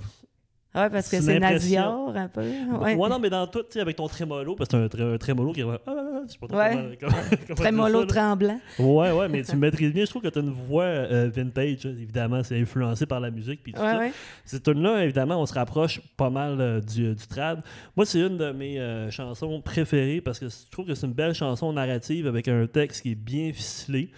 Ah 0.71 0.83
Ouais, 0.83 0.89
parce 0.91 1.09
que 1.09 1.19
C'est. 1.19 1.39
Nazior, 1.39 2.15
un 2.15 2.27
peu. 2.27 2.41
Ouais. 2.41 2.95
Ouais. 2.95 3.09
non, 3.09 3.17
mais 3.17 3.31
dans 3.31 3.47
tout, 3.47 3.63
tu 3.63 3.65
sais, 3.71 3.79
avec 3.79 3.95
ton 3.95 4.07
trémolo, 4.07 4.53
parce 4.55 4.69
que 4.69 4.87
c'est 4.91 5.01
un, 5.01 5.13
un 5.13 5.17
trémolo 5.17 5.51
qui 5.51 5.61
est 5.61 5.63
vraiment. 5.63 5.79
Ah, 5.87 6.21
je 6.27 6.31
sais 6.33 6.37
pas 6.37 6.47
trop 6.47 6.57
Ouais. 6.57 6.97
comment, 6.99 7.11
comment, 7.13 7.23
comment 7.47 7.55
Très 7.55 7.71
dire 7.71 7.73
mollo 7.73 7.99
ça, 8.01 8.05
là. 8.05 8.11
tremblant. 8.13 8.59
Ouais, 8.77 9.11
ouais, 9.11 9.27
mais 9.29 9.41
tu 9.41 9.55
maîtrises 9.55 9.91
bien. 9.93 10.05
Je 10.05 10.09
trouve 10.11 10.21
que 10.21 10.27
tu 10.27 10.37
as 10.37 10.41
une 10.43 10.51
voix 10.51 10.83
euh, 10.83 11.31
vintage. 11.33 11.85
là. 11.85 11.91
Évidemment, 11.91 12.43
c'est 12.43 12.59
influencé 12.61 13.07
par 13.07 13.19
la 13.19 13.31
musique. 13.31 13.63
Puis 13.63 13.73
tout 13.73 13.81
Ouais, 13.81 13.91
ça. 13.93 13.97
ouais. 13.97 14.11
Cette 14.45 14.61
tune-là, 14.63 15.03
évidemment, 15.05 15.41
on 15.41 15.45
se 15.47 15.55
rapproche 15.55 16.01
pas 16.15 16.29
mal 16.29 16.61
euh, 16.61 16.81
du, 16.81 17.15
du 17.15 17.27
trad. 17.27 17.63
Moi, 17.95 18.05
c'est 18.05 18.19
une 18.19 18.37
de 18.37 18.51
mes 18.51 18.79
euh, 18.79 19.09
chansons 19.09 19.61
préférées 19.61 20.21
parce 20.21 20.37
que 20.37 20.49
je 20.49 20.69
trouve 20.71 20.85
que 20.85 20.93
c'est 20.93 21.07
une 21.07 21.13
belle 21.13 21.33
chanson 21.33 21.73
narrative 21.73 22.27
avec 22.27 22.47
un 22.47 22.67
texte 22.67 23.01
qui 23.01 23.11
est 23.13 23.15
bien 23.15 23.51
ficelé. 23.53 24.11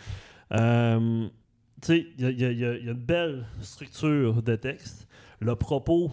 Euh, 0.53 1.27
tu 1.81 1.87
sais, 1.87 2.05
il 2.19 2.29
y, 2.41 2.43
y 2.59 2.65
a 2.65 2.73
une 2.73 2.93
belle 2.93 3.45
structure 3.61 4.43
de 4.43 4.55
texte. 4.57 5.07
Le 5.39 5.55
propos 5.55 6.11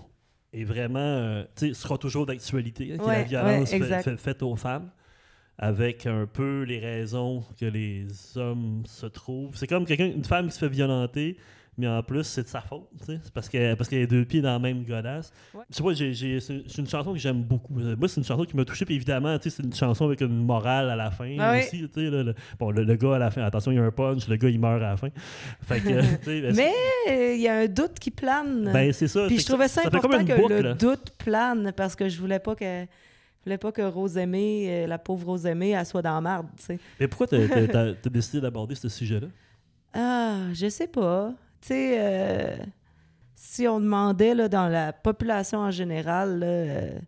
est 0.52 0.64
vraiment, 0.64 0.98
euh, 0.98 1.44
tu 1.56 1.68
sais, 1.68 1.74
sera 1.74 1.98
toujours 1.98 2.26
d'actualité, 2.26 2.92
hein, 2.94 2.98
qui 3.02 3.08
est 3.10 3.12
la 3.12 3.22
violence 3.22 3.60
ouais, 3.60 3.66
fait- 3.66 3.76
exact. 3.76 4.02
fait- 4.04 4.16
faite 4.16 4.42
aux 4.42 4.56
femmes 4.56 4.90
avec 5.58 6.06
un 6.06 6.26
peu 6.26 6.62
les 6.62 6.78
raisons 6.78 7.44
que 7.60 7.66
les 7.66 8.06
hommes 8.36 8.82
se 8.86 9.06
trouvent. 9.06 9.56
C'est 9.56 9.66
comme 9.66 9.84
quelqu'un, 9.86 10.06
une 10.06 10.24
femme 10.24 10.46
qui 10.46 10.52
se 10.52 10.58
fait 10.60 10.68
violenter, 10.68 11.36
mais 11.78 11.86
en 11.88 12.02
plus, 12.02 12.24
c'est 12.24 12.42
de 12.42 12.48
sa 12.48 12.60
faute. 12.60 12.88
tu 12.98 13.04
sais. 13.06 13.20
C'est 13.22 13.32
parce 13.32 13.48
qu'elle 13.48 13.76
parce 13.76 13.88
qu'elle 13.88 14.02
a 14.02 14.06
deux 14.06 14.24
pieds 14.24 14.40
dans 14.40 14.50
la 14.52 14.58
même 14.58 14.84
godasse. 14.84 15.32
Ouais. 15.54 15.62
Tu 15.74 15.80
vois, 15.80 15.94
j'ai- 15.94 16.12
j'ai- 16.12 16.40
c'est 16.40 16.62
une 16.78 16.88
chanson 16.88 17.12
que 17.12 17.18
j'aime 17.18 17.42
beaucoup. 17.42 17.78
Euh, 17.80 17.96
Moi, 17.96 18.08
c'est 18.08 18.20
une 18.20 18.26
chanson 18.26 18.44
qui 18.44 18.56
m'a 18.56 18.64
touché, 18.64 18.84
puis 18.84 18.94
évidemment, 18.96 19.38
tu 19.38 19.48
sais, 19.48 19.56
c'est 19.56 19.62
une 19.62 19.74
chanson 19.74 20.04
avec 20.06 20.20
une 20.20 20.44
morale 20.44 20.90
à 20.90 20.96
la 20.96 21.10
fin 21.10 21.34
Ah 21.38 21.52
oui. 21.52 21.58
aussi. 21.60 21.88
tu 21.88 21.88
sais, 21.94 22.10
là, 22.10 22.22
le- 22.22 22.34
bon, 22.58 22.70
le, 22.70 22.84
le 22.84 22.96
gars 22.96 23.14
à 23.14 23.18
la 23.18 23.30
fin, 23.30 23.42
attention, 23.42 23.70
il 23.72 23.76
y 23.76 23.78
a 23.78 23.84
un 23.84 23.90
punch, 23.90 24.28
le 24.28 24.36
gars, 24.36 24.48
il 24.48 24.58
meurt 24.60 24.76
à 24.82 24.90
la 24.90 24.96
fin. 24.96 25.08
Fait 25.62 25.80
que, 25.80 25.88
Mais 26.56 26.72
euh, 27.08 27.34
il 27.34 27.40
y 27.40 27.48
a 27.48 27.54
un 27.58 27.66
doute 27.66 27.98
qui 28.00 28.10
plane. 28.10 28.70
ben, 28.72 28.92
c'est 28.92 29.08
ça. 29.08 29.26
Puis 29.26 29.38
je 29.38 29.46
trouvais 29.46 29.68
ça, 29.68 29.82
fait 29.82 29.88
important 29.88 30.08
comme 30.08 30.20
une 30.20 30.26
que 30.26 30.36
boucle, 30.40 30.62
le 30.62 30.74
doute 30.74 31.12
plane 31.18 31.72
parce 31.76 31.94
que 31.96 32.08
je 32.08 32.18
voulais 32.20 32.38
pas 32.38 32.54
que 32.54 32.64
je 32.84 33.44
voulais 33.44 33.58
pas 33.58 33.72
que 33.72 33.82
Rose 33.82 34.16
Aimée, 34.18 34.66
euh, 34.68 34.86
la 34.86 34.98
pauvre 34.98 35.26
Rose 35.28 35.46
Aimée, 35.46 35.70
elle 35.70 35.86
soit 35.86 36.02
dans 36.02 36.14
la 36.14 36.20
marde, 36.20 36.46
tu 36.58 36.64
sais. 36.64 36.78
Mais 37.00 37.06
pourquoi 37.08 37.26
t'as 37.28 37.94
t'as 37.94 38.10
décidé 38.10 38.40
d'aborder 38.40 38.74
ce 38.74 38.88
sujet-là? 38.88 39.28
Ah, 39.94 40.36
je 40.52 40.68
sais 40.68 40.86
pas. 40.88 41.32
Tu 41.60 41.68
sais, 41.68 41.96
euh, 41.98 42.56
si 43.34 43.66
on 43.66 43.80
demandait 43.80 44.34
là, 44.34 44.48
dans 44.48 44.68
la 44.68 44.92
population 44.92 45.58
en 45.58 45.70
général, 45.70 46.40
euh, 46.44 46.98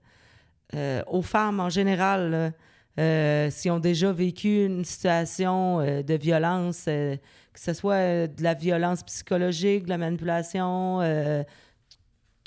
euh, 0.75 1.03
aux 1.07 1.23
femmes 1.23 1.61
en 1.61 1.71
général, 1.71 2.53
là, 2.97 3.51
si 3.51 3.71
ont 3.71 3.79
déjà 3.79 4.13
vécu 4.13 4.67
une 4.67 4.85
situation 4.85 5.79
de 5.79 6.15
violence, 6.15 6.85
que 6.85 7.19
ce 7.55 7.73
soit 7.73 8.27
de 8.27 8.43
la 8.43 8.53
violence 8.53 9.03
psychologique, 9.05 9.85
de 9.85 9.89
la 9.89 9.99
manipulation, 9.99 11.01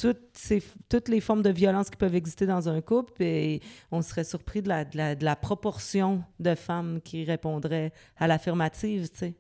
toutes, 0.04 0.18
ces, 0.34 0.62
toutes 0.89 1.08
les 1.08 1.22
formes 1.22 1.43
de 1.43 1.49
violence 1.49 1.89
qui 1.89 1.95
peuvent 1.95 2.14
exister 2.14 2.45
dans 2.45 2.68
un 2.68 2.82
couple, 2.82 3.24
et 3.24 3.62
on 3.89 4.01
serait 4.01 4.26
surpris 4.26 4.62
de 4.62 4.68
la, 4.68 4.84
de 4.84 4.97
la, 4.97 5.16
de 5.16 5.24
la 5.24 5.38
proportion 5.38 6.26
de 6.41 6.56
femmes 6.56 6.99
qui 7.01 7.24
répondraient 7.24 7.93
à 8.18 8.28
l'affirmative, 8.28 9.10
tu 9.10 9.18
sais. 9.18 9.36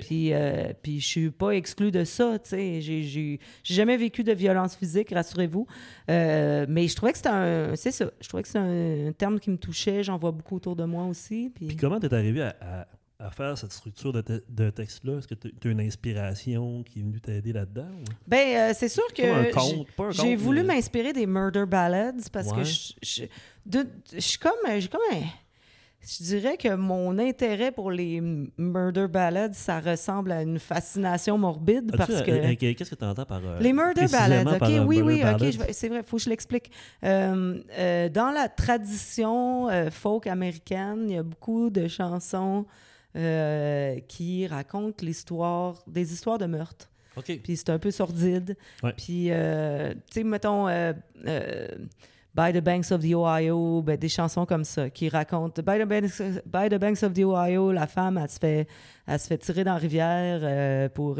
Puis, 0.00 0.32
euh, 0.32 0.72
puis 0.82 1.00
je 1.00 1.06
suis 1.06 1.30
pas 1.30 1.50
exclue 1.50 1.90
de 1.90 2.04
ça, 2.04 2.38
tu 2.38 2.48
sais. 2.48 2.80
J'ai, 2.80 3.38
jamais 3.62 3.98
vécu 3.98 4.24
de 4.24 4.32
violence 4.32 4.74
physique, 4.74 5.10
rassurez-vous. 5.12 5.66
Euh, 6.10 6.64
mais 6.66 6.88
je 6.88 6.96
trouvais 6.96 7.12
que 7.12 7.18
c'était 7.18 7.28
un... 7.28 7.76
C'est 7.76 7.90
ça. 7.90 8.10
Je 8.22 8.26
trouvais 8.26 8.42
que 8.42 8.48
c'est 8.48 8.58
un, 8.58 9.08
un 9.08 9.12
terme 9.12 9.38
qui 9.38 9.50
me 9.50 9.58
touchait. 9.58 10.02
J'en 10.02 10.16
vois 10.16 10.30
beaucoup 10.32 10.56
autour 10.56 10.76
de 10.76 10.84
moi 10.84 11.04
aussi. 11.04 11.52
Puis... 11.54 11.66
Puis 11.66 11.76
comment 11.76 12.00
t'es 12.00 12.14
arrivé 12.14 12.40
à, 12.40 12.56
à- 12.62 12.86
à 13.18 13.30
faire 13.30 13.56
cette 13.56 13.72
structure 13.72 14.12
de, 14.12 14.20
te- 14.20 14.42
de 14.48 14.70
texte-là? 14.70 15.18
Est-ce 15.18 15.26
que 15.28 15.34
tu 15.34 15.68
as 15.68 15.70
une 15.70 15.80
inspiration 15.80 16.82
qui 16.82 17.00
est 17.00 17.02
venue 17.02 17.20
t'aider 17.20 17.52
là-dedans? 17.52 17.88
Ben, 18.26 18.56
euh, 18.70 18.72
c'est 18.76 18.88
sûr 18.90 19.06
que 19.14 19.22
j'ai- 20.10 20.36
voulu 20.36 20.62
mais- 20.62 20.74
m'inspirer 20.74 21.12
des 21.12 21.26
murder 21.26 21.64
ballads 21.66 22.28
parce 22.32 22.52
que 22.52 22.62
je, 22.64 22.92
je, 23.02 23.22
de- 23.64 23.88
je 24.12 24.20
suis 24.20 24.38
comme... 24.38 24.52
J'ai 24.78 24.88
comme 24.88 25.00
un... 25.12 25.22
Je 26.08 26.22
dirais 26.22 26.56
que 26.56 26.72
mon 26.76 27.18
intérêt 27.18 27.72
pour 27.72 27.90
les 27.90 28.20
murder 28.56 29.08
ballads, 29.08 29.54
ça 29.54 29.80
ressemble 29.80 30.30
à 30.30 30.42
une 30.42 30.60
fascination 30.60 31.36
morbide 31.36 31.96
parce 31.96 32.22
que... 32.22 32.30
euh, 32.30 32.52
euh, 32.52 32.54
Qu'est-ce 32.54 32.90
que 32.90 32.94
tu 32.94 33.04
entends 33.04 33.24
par. 33.24 33.40
euh, 33.44 33.58
Les 33.58 33.72
murder 33.72 34.06
ballads, 34.06 34.44
OK, 34.54 34.86
oui, 34.86 35.00
oui, 35.00 35.22
OK, 35.24 35.50
je 35.50 35.72
c'est 35.72 35.88
vrai, 35.88 35.98
il 36.00 36.04
faut 36.04 36.18
que 36.18 36.22
je 36.22 36.30
l'explique. 36.30 36.70
Euh, 37.02 37.58
euh, 37.76 38.08
dans 38.08 38.30
la 38.30 38.48
tradition 38.48 39.68
euh, 39.68 39.90
folk 39.90 40.28
américaine, 40.28 41.06
il 41.08 41.14
y 41.14 41.18
a 41.18 41.24
beaucoup 41.24 41.70
de 41.70 41.88
chansons 41.88 42.66
euh, 43.16 43.98
qui 44.08 44.46
racontent 44.46 45.04
l'histoire, 45.04 45.82
des 45.86 46.12
histoires 46.12 46.38
de 46.38 46.46
meurtre. 46.46 46.90
Puis 47.24 47.56
c'est 47.56 47.70
un 47.70 47.78
peu 47.78 47.90
sordide. 47.90 48.56
Ouais. 48.82 48.92
Puis, 48.94 49.28
euh, 49.30 49.94
tu 50.10 50.20
sais, 50.20 50.24
mettons, 50.24 50.68
euh, 50.68 50.92
By 52.34 52.52
the 52.52 52.60
Banks 52.60 52.92
of 52.92 53.00
the 53.00 53.14
Ohio, 53.14 53.80
ben, 53.80 53.96
des 53.96 54.10
chansons 54.10 54.44
comme 54.44 54.64
ça 54.64 54.90
qui 54.90 55.08
racontent 55.08 55.62
By 55.62 55.78
the, 55.78 55.86
Banks, 55.86 56.20
By 56.44 56.68
the 56.68 56.78
Banks 56.78 57.02
of 57.02 57.14
the 57.14 57.20
Ohio, 57.20 57.72
la 57.72 57.86
femme, 57.86 58.18
elle 58.18 58.28
se 58.28 58.38
fait, 58.38 58.68
elle 59.06 59.18
se 59.18 59.28
fait 59.28 59.38
tirer 59.38 59.64
dans 59.64 59.72
la 59.72 59.78
rivière 59.78 60.90
pour 60.90 61.18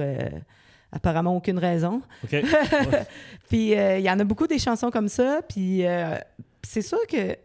apparemment 0.92 1.36
aucune 1.36 1.58
raison. 1.58 2.02
Ouais. 2.32 3.06
Puis 3.48 3.74
euh, 3.74 3.98
il 3.98 4.04
y 4.04 4.10
en 4.10 4.18
a 4.18 4.24
beaucoup 4.24 4.46
des 4.46 4.58
chansons 4.58 4.90
comme 4.90 5.08
ça. 5.08 5.40
Puis 5.48 5.86
euh, 5.86 6.16
c'est 6.62 6.82
sûr 6.82 6.98
que, 7.08 7.36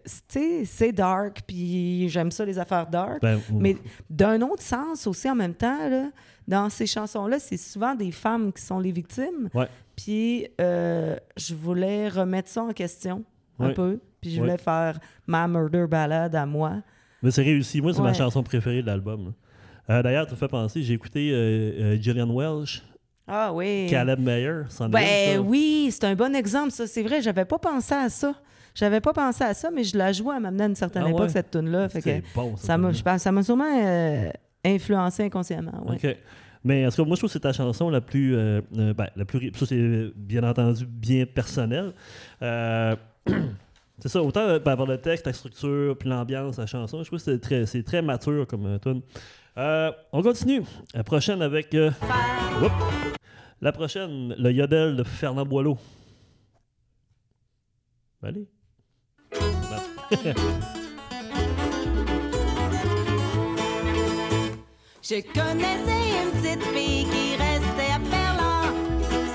c'est 0.66 0.92
dark. 0.92 1.42
Puis 1.48 2.10
j'aime 2.10 2.32
ça, 2.32 2.46
les 2.46 2.58
affaires 2.60 2.88
dark. 2.88 3.22
Ben, 3.22 3.40
Mais 3.52 3.78
d'un 4.10 4.42
autre 4.42 4.64
sens 4.64 5.08
aussi, 5.08 5.30
en 5.30 5.36
même 5.36 5.54
temps, 5.54 5.90
là, 5.90 6.10
dans 6.48 6.70
ces 6.70 6.86
chansons-là, 6.88 7.40
c'est 7.40 7.58
souvent 7.58 7.96
des 7.96 8.12
femmes 8.12 8.52
qui 8.52 8.62
sont 8.64 8.80
les 8.80 8.92
victimes. 8.92 9.50
Ouais. 9.54 9.68
Puis 9.96 10.48
euh, 10.60 11.16
je 11.38 11.54
voulais 11.56 12.10
remettre 12.10 12.50
ça 12.50 12.64
en 12.64 12.72
question. 12.74 13.24
un 13.60 13.68
Ouais. 13.68 13.74
peu. 13.74 14.00
Puis 14.20 14.32
je 14.32 14.36
Ouais. 14.42 14.48
voulais 14.48 14.58
faire 14.58 15.00
ma 15.28 15.48
murder 15.48 15.86
ballade 15.88 16.36
à 16.36 16.46
moi. 16.46 16.82
Mais 17.22 17.30
c'est 17.32 17.44
réussi. 17.44 17.80
Moi, 17.82 17.94
c'est 17.94 18.02
ma 18.02 18.14
chanson 18.14 18.42
préférée 18.42 18.82
de 18.82 18.88
l'album. 18.88 19.34
Euh, 19.90 20.02
D'ailleurs, 20.02 20.26
tu 20.26 20.32
me 20.34 20.38
fais 20.38 20.48
penser, 20.48 20.82
j'ai 20.82 20.94
écouté 20.94 21.30
euh, 21.32 21.94
euh, 21.96 22.02
Gillian 22.02 22.30
Welsh, 22.34 22.82
Ah 23.28 23.54
oui. 23.54 23.88
Caleb 23.90 24.20
c'en 24.70 24.86
une, 24.86 24.92
Ben 24.92 25.40
oui, 25.40 25.90
c'est 25.92 26.06
un 26.06 26.16
bon 26.16 26.36
exemple, 26.36 26.72
ça. 26.72 26.88
C'est 26.88 27.04
vrai, 27.04 27.22
j'avais 27.22 27.46
pas 27.46 27.60
pensé 27.60 27.94
à 27.94 28.10
ça. 28.10 28.34
J'avais 28.74 29.02
pas 29.02 29.14
pensé 29.14 29.44
à 29.44 29.54
ça, 29.54 29.70
mais 29.72 29.84
je 29.84 29.98
la 29.98 30.12
jouais 30.14 30.36
à 30.36 30.40
m'amener 30.40 30.64
à 30.64 30.68
une 30.68 30.76
certaine 30.76 31.04
Ah 31.06 31.10
époque, 31.10 31.22
ouais? 31.22 31.30
cette 31.30 31.52
tune-là. 31.52 31.90
Fait 31.90 32.02
que 32.02 32.22
bon. 32.36 32.56
ça 32.58 32.78
m'a, 32.78 32.88
tune-là. 32.90 32.98
je 33.00 33.04
pense, 33.04 33.22
ça 33.22 33.32
m'a 33.32 33.44
sûrement 33.44 33.66
euh, 33.86 34.30
influencé 34.64 35.24
inconsciemment. 35.24 35.84
ouais. 35.88 35.96
OK. 35.96 36.18
Mais 36.64 36.86
en 36.86 36.90
tout 36.92 36.98
cas, 37.04 37.08
moi, 37.08 37.16
je 37.16 37.22
trouve 37.22 37.30
que 37.30 37.34
c'est 37.34 37.40
ta 37.40 37.54
chanson 37.54 37.90
la 37.90 38.02
plus. 38.02 38.36
euh, 38.36 38.62
euh, 38.78 38.94
ben, 38.94 39.08
la 39.16 39.26
plus 39.26 39.52
ça, 39.56 39.66
c'est 39.66 40.12
bien 40.16 40.44
entendu 40.44 40.86
bien 40.86 41.26
personnel. 41.26 41.92
Euh, 42.44 42.96
c'est 44.00 44.10
ça, 44.10 44.22
autant 44.22 44.42
euh, 44.42 44.60
ben, 44.60 44.78
par 44.78 44.86
le 44.86 45.00
texte, 45.00 45.26
la 45.26 45.34
structure, 45.34 45.98
puis 45.98 46.08
l'ambiance, 46.08 46.58
la 46.58 46.68
chanson, 46.68 47.00
je 47.02 47.08
trouve 47.08 47.18
que 47.20 47.26
c'est 47.26 47.40
très, 47.40 47.66
c'est 47.66 47.82
très 47.84 48.02
mature 48.04 48.46
comme 48.46 48.66
euh, 48.68 48.78
tune. 48.78 49.02
Euh, 49.58 49.92
on 50.14 50.22
continue. 50.22 50.62
La 50.94 51.04
prochaine 51.04 51.42
avec. 51.42 51.74
euh, 51.74 51.90
la 53.60 53.72
prochaine, 53.72 54.34
le 54.38 54.52
yodel 54.52 54.96
de 54.96 55.04
Fernand 55.04 55.46
Boileau. 55.46 55.78
Allez. 58.24 58.48
Je 65.02 65.22
connaissais 65.34 66.04
une 66.22 66.32
petite 66.32 66.64
fille 66.74 67.06
qui 67.06 67.36
restait 67.38 67.94
à 67.94 68.00
Berlin. 68.00 68.74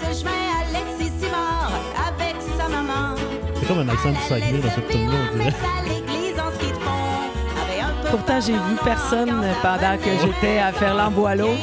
Ce 0.03 0.09
chemin 0.21 0.33
Alexis 0.61 1.13
Simard 1.19 1.73
avec 2.07 2.37
sa 2.59 2.69
maman. 2.69 3.17
C'est 3.55 3.67
comme 3.67 3.79
un 3.79 3.89
accent 3.89 4.11
du 4.11 4.21
Saguenay 4.21 4.59
dans 4.59 4.71
cette 4.71 4.89
tune-là, 4.89 5.17
on 5.33 5.37
dirait. 5.37 5.55
Pourtant, 8.11 8.41
j'ai 8.41 8.53
vu 8.53 8.77
personne 8.85 9.45
pendant 9.63 9.97
que 9.97 10.11
j'étais 10.21 10.59
à 10.59 10.73
Ferland-Boileau. 10.73 11.55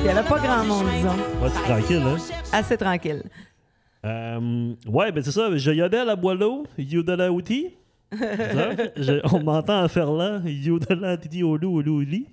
Il 0.00 0.06
y 0.06 0.08
avait 0.08 0.28
pas 0.28 0.38
grand 0.38 0.64
monde, 0.64 0.86
disons. 0.94 1.16
Ouais, 1.42 1.50
c'est 1.54 1.62
tranquille, 1.62 2.02
hein? 2.06 2.16
Assez 2.52 2.76
tranquille. 2.76 3.22
Euh, 4.04 4.74
ouais, 4.86 5.10
ben 5.12 5.22
c'est 5.22 5.32
ça. 5.32 5.56
Je 5.56 5.70
yodel 5.70 6.08
à 6.08 6.16
Boileau, 6.16 6.64
yodel 6.78 7.30
outi. 7.30 7.74
on 9.32 9.42
m'entend 9.42 9.82
en 9.82 9.88
faire 9.88 10.12
là, 10.12 10.40
yodel 10.44 11.18
titi 11.20 11.42
olou 11.42 11.78
olou 11.78 11.98
oli. 12.02 12.26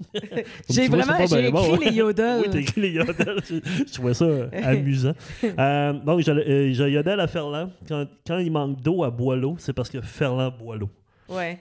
J'ai 0.69 0.87
vois, 0.87 0.99
vraiment 0.99 1.25
j'ai 1.25 1.51
bon, 1.51 1.75
écrit 1.75 1.89
les 1.89 1.95
yodels. 1.95 2.41
Oui, 2.41 2.47
t'as 2.51 2.59
écrit 2.59 2.81
les 2.81 2.91
yodels. 2.91 3.39
je, 3.49 3.55
je 3.87 3.93
trouvais 3.93 4.13
ça 4.13 4.25
amusant. 4.63 5.13
Euh, 5.43 5.93
donc, 5.93 6.21
je, 6.21 6.31
euh, 6.31 6.73
je 6.73 6.83
yodel 6.83 7.19
à 7.19 7.27
Ferland. 7.27 7.69
Quand, 7.87 8.05
quand 8.25 8.37
il 8.37 8.51
manque 8.51 8.81
d'eau 8.81 9.03
à 9.03 9.09
Boileau, 9.09 9.55
c'est 9.57 9.73
parce 9.73 9.89
que 9.89 9.99
Ferland 10.01 10.53
Boileau. 10.57 10.89
Ouais. 11.27 11.59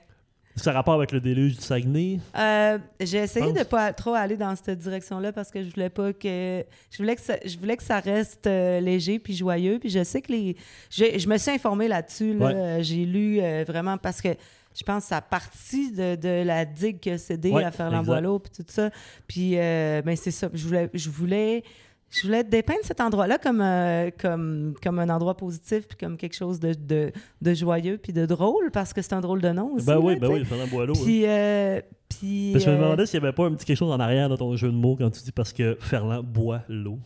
Ça 0.56 0.70
a 0.70 0.74
rapport 0.74 0.94
avec 0.94 1.12
le 1.12 1.20
déluge 1.20 1.56
du 1.56 1.62
Saguenay? 1.62 2.20
Euh, 2.36 2.78
j'ai 3.00 3.18
essayé 3.18 3.46
Pense. 3.46 3.58
de 3.58 3.64
pas 3.64 3.92
trop 3.92 4.12
aller 4.14 4.36
dans 4.36 4.54
cette 4.54 4.78
direction-là 4.78 5.32
parce 5.32 5.50
que 5.50 5.62
je 5.64 5.70
voulais 5.70 5.88
pas 5.88 6.12
que 6.12 6.62
je 6.90 6.96
voulais 6.98 7.16
que 7.16 7.22
ça, 7.22 7.36
je 7.44 7.56
voulais 7.58 7.76
que 7.76 7.82
ça 7.82 8.00
reste 8.00 8.46
euh, 8.46 8.78
léger 8.80 9.18
puis 9.18 9.34
joyeux 9.34 9.78
puis 9.78 9.88
je 9.88 10.04
sais 10.04 10.20
que 10.20 10.30
les 10.30 10.56
je, 10.90 11.18
je 11.18 11.26
me 11.26 11.38
suis 11.38 11.50
informée 11.52 11.88
là-dessus 11.88 12.34
là. 12.34 12.46
Ouais. 12.46 12.54
Euh, 12.54 12.82
j'ai 12.82 13.04
lu 13.06 13.38
euh, 13.40 13.64
vraiment 13.66 13.96
parce 13.96 14.20
que 14.20 14.28
je 14.74 14.82
pense 14.84 15.04
que 15.04 15.08
ça 15.10 15.18
a 15.18 15.20
parti 15.22 15.90
de, 15.92 16.16
de 16.16 16.42
la 16.46 16.64
digue 16.64 17.00
que 17.00 17.16
cédé 17.16 17.50
Ouais, 17.50 17.64
à 17.64 17.70
Ferland-Boileau 17.70 18.38
puis 18.38 18.52
tout 18.54 18.64
ça 18.68 18.90
puis 19.26 19.52
euh, 19.56 20.02
ben 20.02 20.16
c'est 20.16 20.30
ça 20.30 20.48
je 20.52 20.66
voulais 20.66 20.90
je 20.92 21.08
voulais 21.10 21.64
je 22.12 22.22
voulais 22.26 22.44
dépeindre 22.44 22.80
cet 22.82 23.00
endroit-là 23.00 23.38
comme, 23.38 23.60
euh, 23.62 24.10
comme, 24.20 24.74
comme 24.82 24.98
un 24.98 25.08
endroit 25.08 25.36
positif 25.36 25.88
puis 25.88 25.96
comme 25.98 26.16
quelque 26.16 26.36
chose 26.36 26.60
de, 26.60 26.74
de, 26.74 27.10
de 27.40 27.54
joyeux 27.54 27.98
puis 28.00 28.12
de 28.12 28.26
drôle 28.26 28.70
parce 28.70 28.92
que 28.92 29.00
c'est 29.02 29.14
un 29.14 29.20
drôle 29.20 29.40
de 29.40 29.48
nom 29.50 29.72
aussi. 29.74 29.86
ben 29.86 29.98
oui, 29.98 30.14
là, 30.14 30.20
ben 30.20 30.28
tu 30.28 30.34
sais. 30.34 30.40
oui, 30.40 30.44
Ferland 30.46 30.68
Boileau. 30.68 30.94
hein. 30.94 31.00
Puis, 31.04 31.22
euh, 31.26 31.80
puis, 32.08 32.50
Parce 32.52 32.64
que 32.66 32.70
je 32.70 32.76
me 32.76 32.80
euh, 32.80 32.84
demandais 32.84 33.06
s'il 33.06 33.18
n'y 33.20 33.26
avait 33.26 33.34
pas 33.34 33.46
un 33.46 33.54
petit 33.54 33.64
quelque 33.64 33.78
chose 33.78 33.90
en 33.90 33.98
arrière 33.98 34.28
dans 34.28 34.36
ton 34.36 34.54
jeu 34.54 34.68
de 34.68 34.74
mots 34.76 34.96
quand 34.96 35.08
tu 35.10 35.22
dis 35.22 35.32
parce 35.32 35.52
que 35.54 35.78
Ferland 35.80 36.22
boit 36.22 36.60
l'eau. 36.68 36.98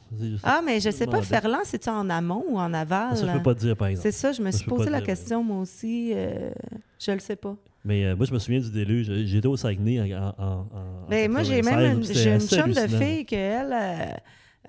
Ah, 0.43 0.61
mais 0.65 0.81
je 0.81 0.91
sais 0.91 1.07
pas. 1.07 1.23
Ferland, 1.23 1.61
c'est-tu 1.65 1.89
en 1.89 2.11
amont 2.11 2.45
ou 2.49 2.59
en 2.59 2.75
aval? 2.75 3.17
Ça, 3.17 3.27
je 3.29 3.33
peux 3.33 3.43
pas 3.43 3.55
te 3.55 3.61
dire, 3.61 3.77
par 3.77 3.87
exemple. 3.89 4.03
C'est 4.09 4.13
ça, 4.19 4.33
je 4.33 4.43
me 4.43 4.51
Ça, 4.51 4.59
suis 4.59 4.67
posé 4.67 4.91
la 4.91 4.99
dire, 4.99 5.07
question, 5.07 5.45
moi 5.45 5.61
aussi. 5.61 6.11
euh, 6.15 6.51
je 6.99 7.13
le 7.13 7.21
sais 7.21 7.37
pas. 7.37 7.55
Mais 7.85 8.05
euh, 8.05 8.17
moi, 8.17 8.27
je 8.27 8.33
me 8.35 8.41
souviens 8.41 8.59
du 8.59 8.71
déluge. 8.73 9.09
J'étais 9.27 9.47
au 9.47 9.57
Saguenay 9.57 10.01
en. 10.13 10.19
en, 10.19 10.35
en- 10.45 10.51
en 10.61 11.09
Ben, 11.09 11.31
moi, 11.31 11.45
j'ai 11.45 11.61
96, 11.61 11.63
même 11.71 12.35
une, 12.35 12.41
une 12.43 12.49
chum 12.49 12.73
de 12.73 12.89
filles 13.05 13.25
qu'elle, 13.25 13.73
euh, 13.73 13.97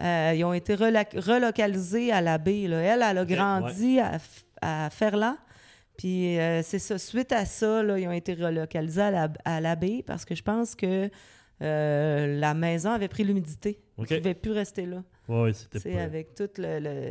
euh, 0.01 0.33
ils 0.35 0.43
ont 0.43 0.53
été 0.53 0.75
relocalisés 0.75 2.11
à 2.11 2.21
la 2.21 2.37
baie. 2.37 2.67
Là. 2.67 2.77
Elle, 2.77 3.01
elle 3.01 3.17
a 3.17 3.25
grandi 3.25 3.99
à, 4.61 4.89
Ferland. 4.89 5.35
Puis 5.97 6.37
euh, 6.37 6.61
c'est 6.61 6.79
ça. 6.79 6.97
Suite 6.97 7.31
à 7.31 7.45
ça, 7.45 7.81
là, 7.81 7.97
ils 7.97 8.07
ont 8.07 8.11
été 8.11 8.33
relocalisés 8.33 9.01
à 9.01 9.11
la, 9.11 9.29
à 9.45 9.61
la 9.61 9.75
baie 9.75 10.03
parce 10.05 10.25
que 10.25 10.35
je 10.35 10.43
pense 10.43 10.75
que 10.75 11.09
euh, 11.61 12.39
la 12.39 12.53
maison 12.53 12.91
avait 12.91 13.07
pris 13.07 13.23
l'humidité. 13.23 13.79
OK. 13.97 14.11
Ils 14.11 14.13
ne 14.13 14.19
pouvaient 14.19 14.33
plus 14.35 14.51
rester 14.51 14.85
là. 14.85 15.03
Ouais, 15.27 15.53
c'était 15.53 15.91
pas. 15.91 16.03
avec 16.03 16.35
tout 16.35 16.49
le, 16.57 16.79
le, 16.79 17.09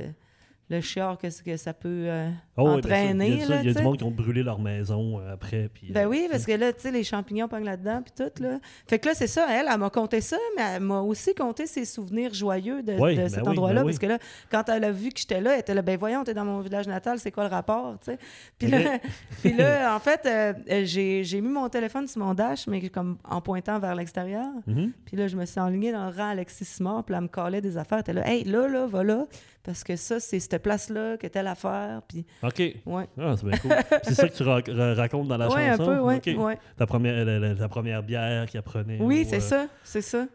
le 0.69 0.81
chiard 0.81 1.17
que, 1.17 1.29
que 1.43 1.57
ça 1.57 1.73
peut 1.73 1.89
euh, 2.07 2.29
Oh, 2.57 2.65
ben 2.65 2.71
ça, 2.73 2.79
entraîner. 2.79 3.29
Il 3.29 3.49
y 3.49 3.53
a, 3.53 3.63
y 3.63 3.75
du 3.75 3.83
monde 3.83 3.99
qui 3.99 4.05
ont 4.05 4.11
brûlé 4.11 4.43
leur 4.43 4.59
maison 4.59 5.21
euh, 5.21 5.35
après. 5.35 5.69
Puis, 5.73 5.93
Ben 5.93 6.07
euh, 6.07 6.09
oui, 6.09 6.27
parce 6.31 6.47
que 6.47 6.53
là, 6.53 6.73
tu 6.73 6.81
sais, 6.81 6.91
les 6.91 7.05
champignons 7.05 7.49
pognent 7.49 7.65
là-dedans, 7.65 8.03
puis 8.03 8.13
tout, 8.17 8.43
là. 8.43 8.59
Fait 8.89 8.99
que 8.99 9.09
là, 9.09 9.15
c'est 9.15 9.27
ça, 9.27 9.47
elle, 9.51 9.67
elle 9.71 9.79
m'a 9.79 9.91
conté 9.91 10.21
ça, 10.21 10.39
mais 10.57 10.63
elle 10.77 10.83
m'a 10.83 11.01
aussi 11.01 11.35
conté 11.35 11.67
ses 11.67 11.85
souvenirs 11.85 12.33
joyeux 12.33 12.83
de, 12.83 12.95
Oui, 12.95 13.15
de 13.15 13.23
ben 13.23 13.29
cet 13.29 13.43
oui, 13.43 13.49
endroit-là, 13.51 13.83
ben 13.83 13.87
parce 13.87 13.99
que 13.99 14.07
là, 14.07 14.19
quand 14.51 14.69
elle 14.69 14.85
a 14.85 14.91
vu 14.91 15.11
que 15.11 15.21
j'étais 15.21 15.41
là, 15.41 15.55
elle 15.55 15.61
était 15.61 15.75
là, 15.75 15.83
ben 15.83 15.99
voyons, 15.99 16.25
t'es 16.25 16.35
dans 16.35 16.45
mon 16.45 16.61
village 16.61 16.89
natal, 16.89 17.19
c'est 17.19 17.31
quoi 17.31 17.45
le 17.45 17.51
rapport, 17.51 17.99
tu 18.01 18.13
sais? 18.13 18.19
Puis 18.59 18.69
là, 18.69 18.99
puis 19.43 19.53
là, 19.53 19.95
en 19.97 20.01
fait, 20.01 20.23
euh, 20.25 20.53
euh, 20.71 20.83
j'ai 20.85 21.41
mis 21.41 21.49
mon 21.49 21.69
téléphone 21.69 22.09
sur 22.09 22.25
mon 22.25 22.35
dash, 22.35 22.67
mais 22.67 22.89
comme 22.89 23.19
en 23.29 23.41
pointant 23.41 23.79
vers 23.79 23.95
l'extérieur. 23.95 24.49
mhm. 24.67 24.93
Puis 25.05 25.17
là, 25.17 25.29
je 25.29 25.37
me 25.37 25.45
suis 25.45 25.61
enlignée 25.61 25.93
dans 25.93 26.09
le 26.09 26.17
rang 26.17 26.31
Alexis 26.31 26.65
Simard, 26.65 27.05
puis 27.05 27.15
elle 27.15 27.23
me 27.23 27.29
collait 27.29 27.61
des 27.61 27.77
affaires. 27.77 27.99
Elle 27.99 28.01
était 28.01 28.13
là, 28.15 28.29
hey, 28.29 28.45
là, 28.45 28.67
là, 28.67 28.87
va 28.87 29.05
là, 29.05 29.27
parce 29.67 29.83
que 29.85 29.97
ça, 29.97 30.21
c'est 30.21 30.39
cette 30.41 30.63
place-là 30.63 31.17
que 31.19 31.27
telle 31.27 31.49
affaire, 31.49 32.01
puis 32.09 32.25
OK. 32.43 32.59
ouais. 32.87 33.09
Ah, 33.19 33.35
c'est 33.37 33.47
bien 33.47 33.59
cool. 33.59 33.73
c'est 34.05 34.15
ça 34.15 34.29
que 34.29 34.35
tu 34.35 34.43
ra- 34.45 34.61
ra- 34.67 34.95
racontes 34.95 35.27
dans 35.29 35.37
la 35.37 35.49
Ouais, 35.49 35.67
un 35.67 35.77
chanson? 35.77 35.85
peu, 35.87 35.99
OK. 35.99 36.45
ouais. 36.45 36.59
Ta, 36.77 36.87
première, 36.87 37.25
la, 37.25 37.69
première 37.69 38.03
bière 38.05 38.47
qu'elle 38.49 38.63
prenait. 38.63 38.99
Oui, 39.01 39.25
ou, 39.27 39.29
c'est 39.29 39.37
euh, 39.37 39.41
ça, 39.41 39.67
c'est 39.83 40.03
ça. 40.03 40.27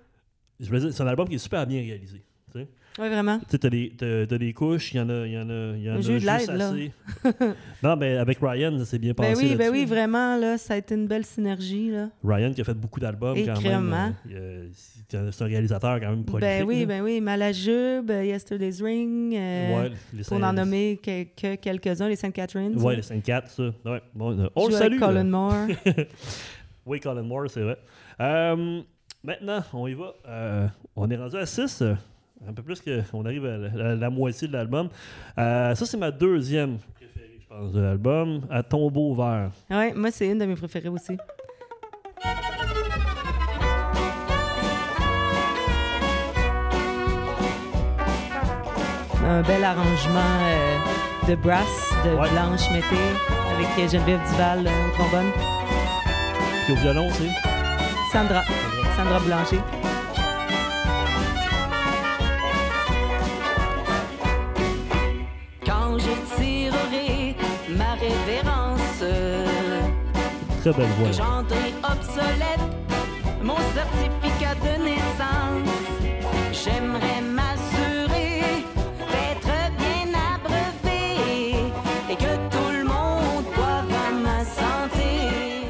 Je 0.59 0.69
me 0.71 0.79
dis, 0.79 0.93
c'est 0.93 1.01
un 1.01 1.07
album 1.07 1.27
qui 1.29 1.36
est 1.36 1.39
super 1.39 1.65
bien 1.65 1.79
réalisé. 1.82 2.23
tu 2.51 2.59
sais. 2.59 2.67
Oui, 3.00 3.08
vraiment. 3.08 3.39
Tu 3.39 3.46
sais, 3.50 3.58
t'as 3.58 3.70
des, 3.70 3.94
t'as- 3.98 4.28
t'as 4.28 4.38
des 4.38 4.52
couches, 4.54 4.94
il 4.94 4.98
y 4.98 5.00
en 5.00 5.10
a, 5.10 5.26
y 5.26 5.38
en 5.38 5.50
a, 5.50 5.78
y 5.78 5.89
en 5.89 5.96
a 5.96 6.02
juste 6.02 6.26
l'aide, 6.26 6.52
là. 6.58 6.68
assez. 6.70 6.92
non, 7.84 7.96
mais 7.96 8.18
avec 8.18 8.38
Ryan, 8.42 8.78
ça 8.80 8.86
s'est 8.86 9.00
bien 9.00 9.14
passé 9.14 9.34
Ben 9.34 9.38
oui, 9.50 9.56
ben 9.56 9.72
oui, 9.72 9.86
vraiment, 9.86 10.36
là, 10.38 10.58
ça 10.58 10.74
a 10.74 10.78
été 10.78 10.96
une 10.96 11.08
belle 11.08 11.26
synergie, 11.26 11.89
là. 11.89 12.10
Ryan 12.24 12.52
qui 12.54 12.60
a 12.60 12.64
fait 12.66 12.74
beaucoup 12.74 13.00
d'albums 13.00 13.38
quand 13.46 13.62
même. 13.62 14.14
euh, 14.34 14.68
c'est 14.74 15.02
c'est 15.32 15.42
un 15.44 15.48
réalisateur 15.48 16.00
quand 16.00 16.10
même 16.10 16.24
prolifique. 16.24 16.50
Ben 16.60 16.66
oui, 16.66 16.80
là. 16.82 16.86
ben 16.86 17.02
oui, 17.02 17.20
Malajube, 17.20 18.10
euh, 18.12 18.24
Yesterday's 18.26 18.82
Ring, 18.82 19.36
euh, 19.36 19.76
Ouais, 19.84 19.92
les 20.14 20.24
pour 20.24 20.38
Saint- 20.39 20.44
en 20.50 20.54
nommer 20.54 21.00
que, 21.04 21.24
que 21.24 21.56
quelques-uns, 21.56 22.08
les 22.08 22.16
Sainte 22.16 22.34
Catherine. 22.34 22.78
Ouais, 22.82 22.96
les 22.96 23.02
5-4, 23.02 23.48
ça. 23.50 23.64
Ouais. 23.89 24.02
Bon, 24.16 24.50
on 24.56 24.68
le 24.68 24.74
salue. 24.74 25.00
Colin 25.00 25.24
Moore. 25.26 25.68
Oui, 26.86 27.00
Colin 27.00 27.22
Moore, 27.24 27.50
c'est 27.50 27.62
vrai. 27.62 27.78
Euh, 28.20 28.82
maintenant, 29.24 29.60
on 29.74 29.88
y 29.88 29.94
va. 29.94 30.14
Euh, 30.28 30.68
on 30.96 31.10
est 31.12 31.16
rendu 31.18 31.36
à 31.38 31.46
6. 31.46 31.84
Un 32.48 32.54
peu 32.54 32.64
plus 32.64 32.80
que. 32.82 33.02
On 33.14 33.26
arrive 33.26 33.46
à 33.46 33.58
la, 33.58 33.70
la- 33.70 33.96
la 33.96 34.10
moitié 34.10 34.48
de 34.48 34.54
l'album. 34.54 34.89
Euh, 35.38 35.76
ça, 35.76 35.86
c'est 35.86 35.98
ma 35.98 36.12
deuxième 36.12 36.78
préférée, 36.96 37.38
je 37.39 37.48
pense, 37.48 37.72
de 37.72 37.82
l'album. 37.82 38.42
À 38.50 38.64
tombeau 38.64 39.14
vert. 39.14 39.52
ouais, 39.70 39.94
moi, 39.94 40.12
c'est 40.12 40.28
une 40.28 40.39
de 40.39 40.46
mes 40.46 40.56
préférées 40.56 40.89
aussi. 40.89 41.18
Un 49.26 49.42
bel 49.44 49.64
arrangement 49.64 50.39
euh, 50.42 50.78
de 51.30 51.36
brass 51.36 51.92
de 52.04 52.10
Ouais. 52.16 52.30
Blanche 52.32 52.70
Mété 52.72 52.98
avec 53.56 53.89
Geneviève 53.92 54.20
Duval 54.32 54.66
euh, 54.68 54.88
au 54.89 54.92
trombone. 54.94 55.32
Puis 56.66 56.74
au 56.74 56.76
violon, 56.78 57.08
c'est. 57.12 57.30
Sandra, 58.12 58.42
Sandra 58.98 59.20
Blanchet. 59.20 59.60
Révérence, 68.02 69.04
Très 70.62 70.72
belle 70.74 70.88
voix. 70.99 71.12
j'entrerai 71.12 71.74
obsolète 71.84 72.60
mon 73.43 73.58
certificat 73.74 74.56
de 74.56 74.84
naissance, 74.84 75.70
j'aimerais 76.52 77.22
m'assurer 77.22 78.64
d'être 78.97 79.56
bien 79.78 80.14
abreuvé 80.34 81.58
et 82.10 82.16
que 82.16 82.36
tout 82.49 82.72
le 82.72 82.84
monde 82.84 83.45
boive 83.56 83.91
à 83.91 84.12
ma 84.12 84.45
santé. 84.45 85.66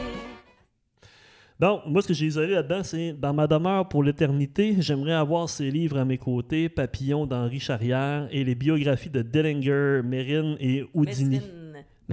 Donc, 1.60 1.82
moi, 1.86 2.02
ce 2.02 2.08
que 2.08 2.14
j'ai 2.14 2.26
isolé 2.28 2.54
là-dedans, 2.54 2.84
c'est 2.84 3.14
dans 3.14 3.34
ma 3.34 3.48
demeure 3.48 3.88
pour 3.88 4.04
l'éternité, 4.04 4.76
j'aimerais 4.80 5.14
avoir 5.14 5.50
ces 5.50 5.70
livres 5.70 5.98
à 5.98 6.06
mes 6.06 6.18
côtés, 6.18 6.70
Papillon 6.70 7.26
d'Henri 7.26 7.60
Charrière 7.60 8.28
et 8.32 8.44
les 8.44 8.56
biographies 8.56 9.10
de 9.10 9.22
Dellinger, 9.22 10.02
Mérine 10.04 10.56
et 10.60 10.86
Houdini. 10.94 11.40
Mesrine. 11.40 11.61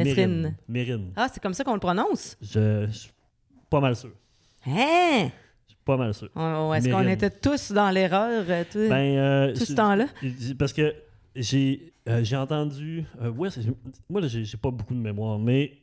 Mérine. 0.05 0.57
Ah, 1.17 1.29
c'est 1.33 1.43
comme 1.43 1.55
ça 1.55 1.65
qu'on 1.65 1.75
le 1.75 1.81
prononce? 1.81 2.37
Je, 2.43 2.87
je 2.87 2.93
suis 2.97 3.11
pas 3.71 3.81
mal 3.81 3.95
sûr. 3.97 4.11
Hein? 4.67 5.31
Je 5.67 5.73
suis 5.75 5.83
pas 5.85 5.97
mal 5.97 6.15
sûr. 6.15 6.29
On- 6.35 6.73
Est-ce 6.75 6.89
qu'on 6.89 7.07
était 7.09 7.31
tous 7.31 7.73
dans 7.73 7.91
l'erreur 7.91 8.45
euh, 8.49 8.65
tout, 8.71 8.79
Ben, 8.89 9.17
euh, 9.19 9.55
tout 9.55 9.65
ce 9.65 9.73
temps-là? 9.75 10.07
Parce 10.59 10.73
que 10.73 10.95
j'ai 11.37 11.93
euh, 12.09 12.25
j'ai 12.25 12.37
entendu. 12.37 13.05
euh, 13.21 13.31
ouais, 13.31 13.49
moi, 14.09 14.21
là, 14.21 14.29
j'ai 14.29 14.57
pas 14.57 14.71
beaucoup 14.71 14.95
de 14.95 15.01
mémoire, 15.01 15.39
mais 15.39 15.79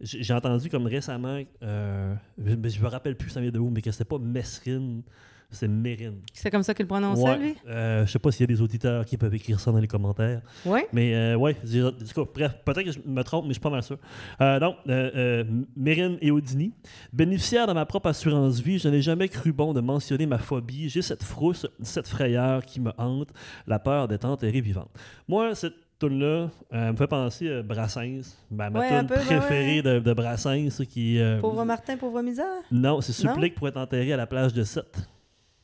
j'ai 0.00 0.32
entendu 0.34 0.68
comme 0.68 0.86
récemment. 0.86 1.40
mais 1.60 2.70
je 2.70 2.80
me 2.82 2.86
rappelle 2.88 3.16
plus 3.16 3.30
ça 3.30 3.40
vient 3.40 3.50
de 3.50 3.58
où, 3.58 3.70
mais 3.70 3.82
que 3.82 3.90
c'était 3.90 4.04
pas 4.04 4.18
Mesrine, 4.18 5.02
c'est 5.50 5.68
Mérine. 5.68 6.20
C'est 6.32 6.50
comme 6.50 6.62
ça 6.62 6.74
qu'il 6.74 6.86
Ouais. 6.90 7.38
lui? 7.38 7.54
Euh, 7.68 8.06
je 8.06 8.10
sais 8.12 8.18
pas 8.18 8.30
s'il 8.30 8.42
y 8.42 8.44
a 8.44 8.46
des 8.54 8.60
auditeurs 8.62 9.04
qui 9.04 9.16
peuvent 9.16 9.34
écrire 9.34 9.58
ça 9.60 9.70
dans 9.72 9.78
les 9.78 9.86
commentaires. 9.88 10.42
Oui? 10.64 10.80
Mais 10.92 11.14
euh, 11.14 11.36
ouais, 11.36 11.54
tout 11.54 12.24
cas, 12.24 12.30
bref, 12.34 12.52
peut-être 12.64 12.84
que 12.84 12.92
je 12.92 13.00
me 13.04 13.22
trompe, 13.22 13.44
mais 13.44 13.50
je 13.50 13.54
suis 13.54 13.60
pas 13.60 13.70
mal 13.70 13.82
sûr. 13.82 13.98
Euh, 14.40 14.58
donc, 14.60 14.76
euh, 14.88 15.10
euh, 15.14 15.44
Mérine 15.76 16.18
et 16.20 16.30
Houdini. 16.30 16.72
Bénéficiaire 17.12 17.66
de 17.66 17.72
ma 17.72 17.86
propre 17.86 18.08
assurance 18.08 18.60
vie, 18.60 18.78
je 18.78 18.88
n'ai 18.88 19.02
jamais 19.02 19.28
cru 19.28 19.52
bon 19.52 19.72
de 19.72 19.80
mentionner 19.80 20.26
ma 20.26 20.38
phobie. 20.38 20.88
J'ai 20.88 21.02
cette 21.02 21.22
frousse, 21.22 21.66
cette 21.82 22.08
frayeur 22.08 22.64
qui 22.64 22.80
me 22.80 22.92
hante, 22.98 23.28
la 23.66 23.78
peur 23.78 24.08
d'être 24.08 24.24
enterrée 24.24 24.60
vivante. 24.60 24.90
Moi, 25.28 25.54
cette 25.54 25.74
tune-là 25.98 26.48
euh, 26.72 26.92
me 26.92 26.96
fait 26.96 27.06
penser 27.06 27.50
à 27.52 27.62
Brassens, 27.62 28.36
ma, 28.50 28.70
ma 28.70 28.80
Ouais, 28.80 28.88
un 28.88 28.98
tune 29.00 29.08
peu, 29.08 29.14
ouais, 29.16 29.20
préférée 29.24 29.82
De, 29.82 29.98
de 29.98 30.12
Brassens, 30.14 30.82
qui 30.88 31.18
euh, 31.20 31.38
Pauvre 31.40 31.62
Martin, 31.64 31.96
pauvre 31.98 32.22
misère? 32.22 32.46
Non, 32.72 33.02
c'est 33.02 33.22
Non? 33.24 33.34
supplique 33.34 33.54
pour 33.54 33.68
être 33.68 33.76
enterré 33.76 34.10
à 34.12 34.16
la 34.16 34.26
plage 34.26 34.54
de 34.54 34.62
Sète. 34.62 34.96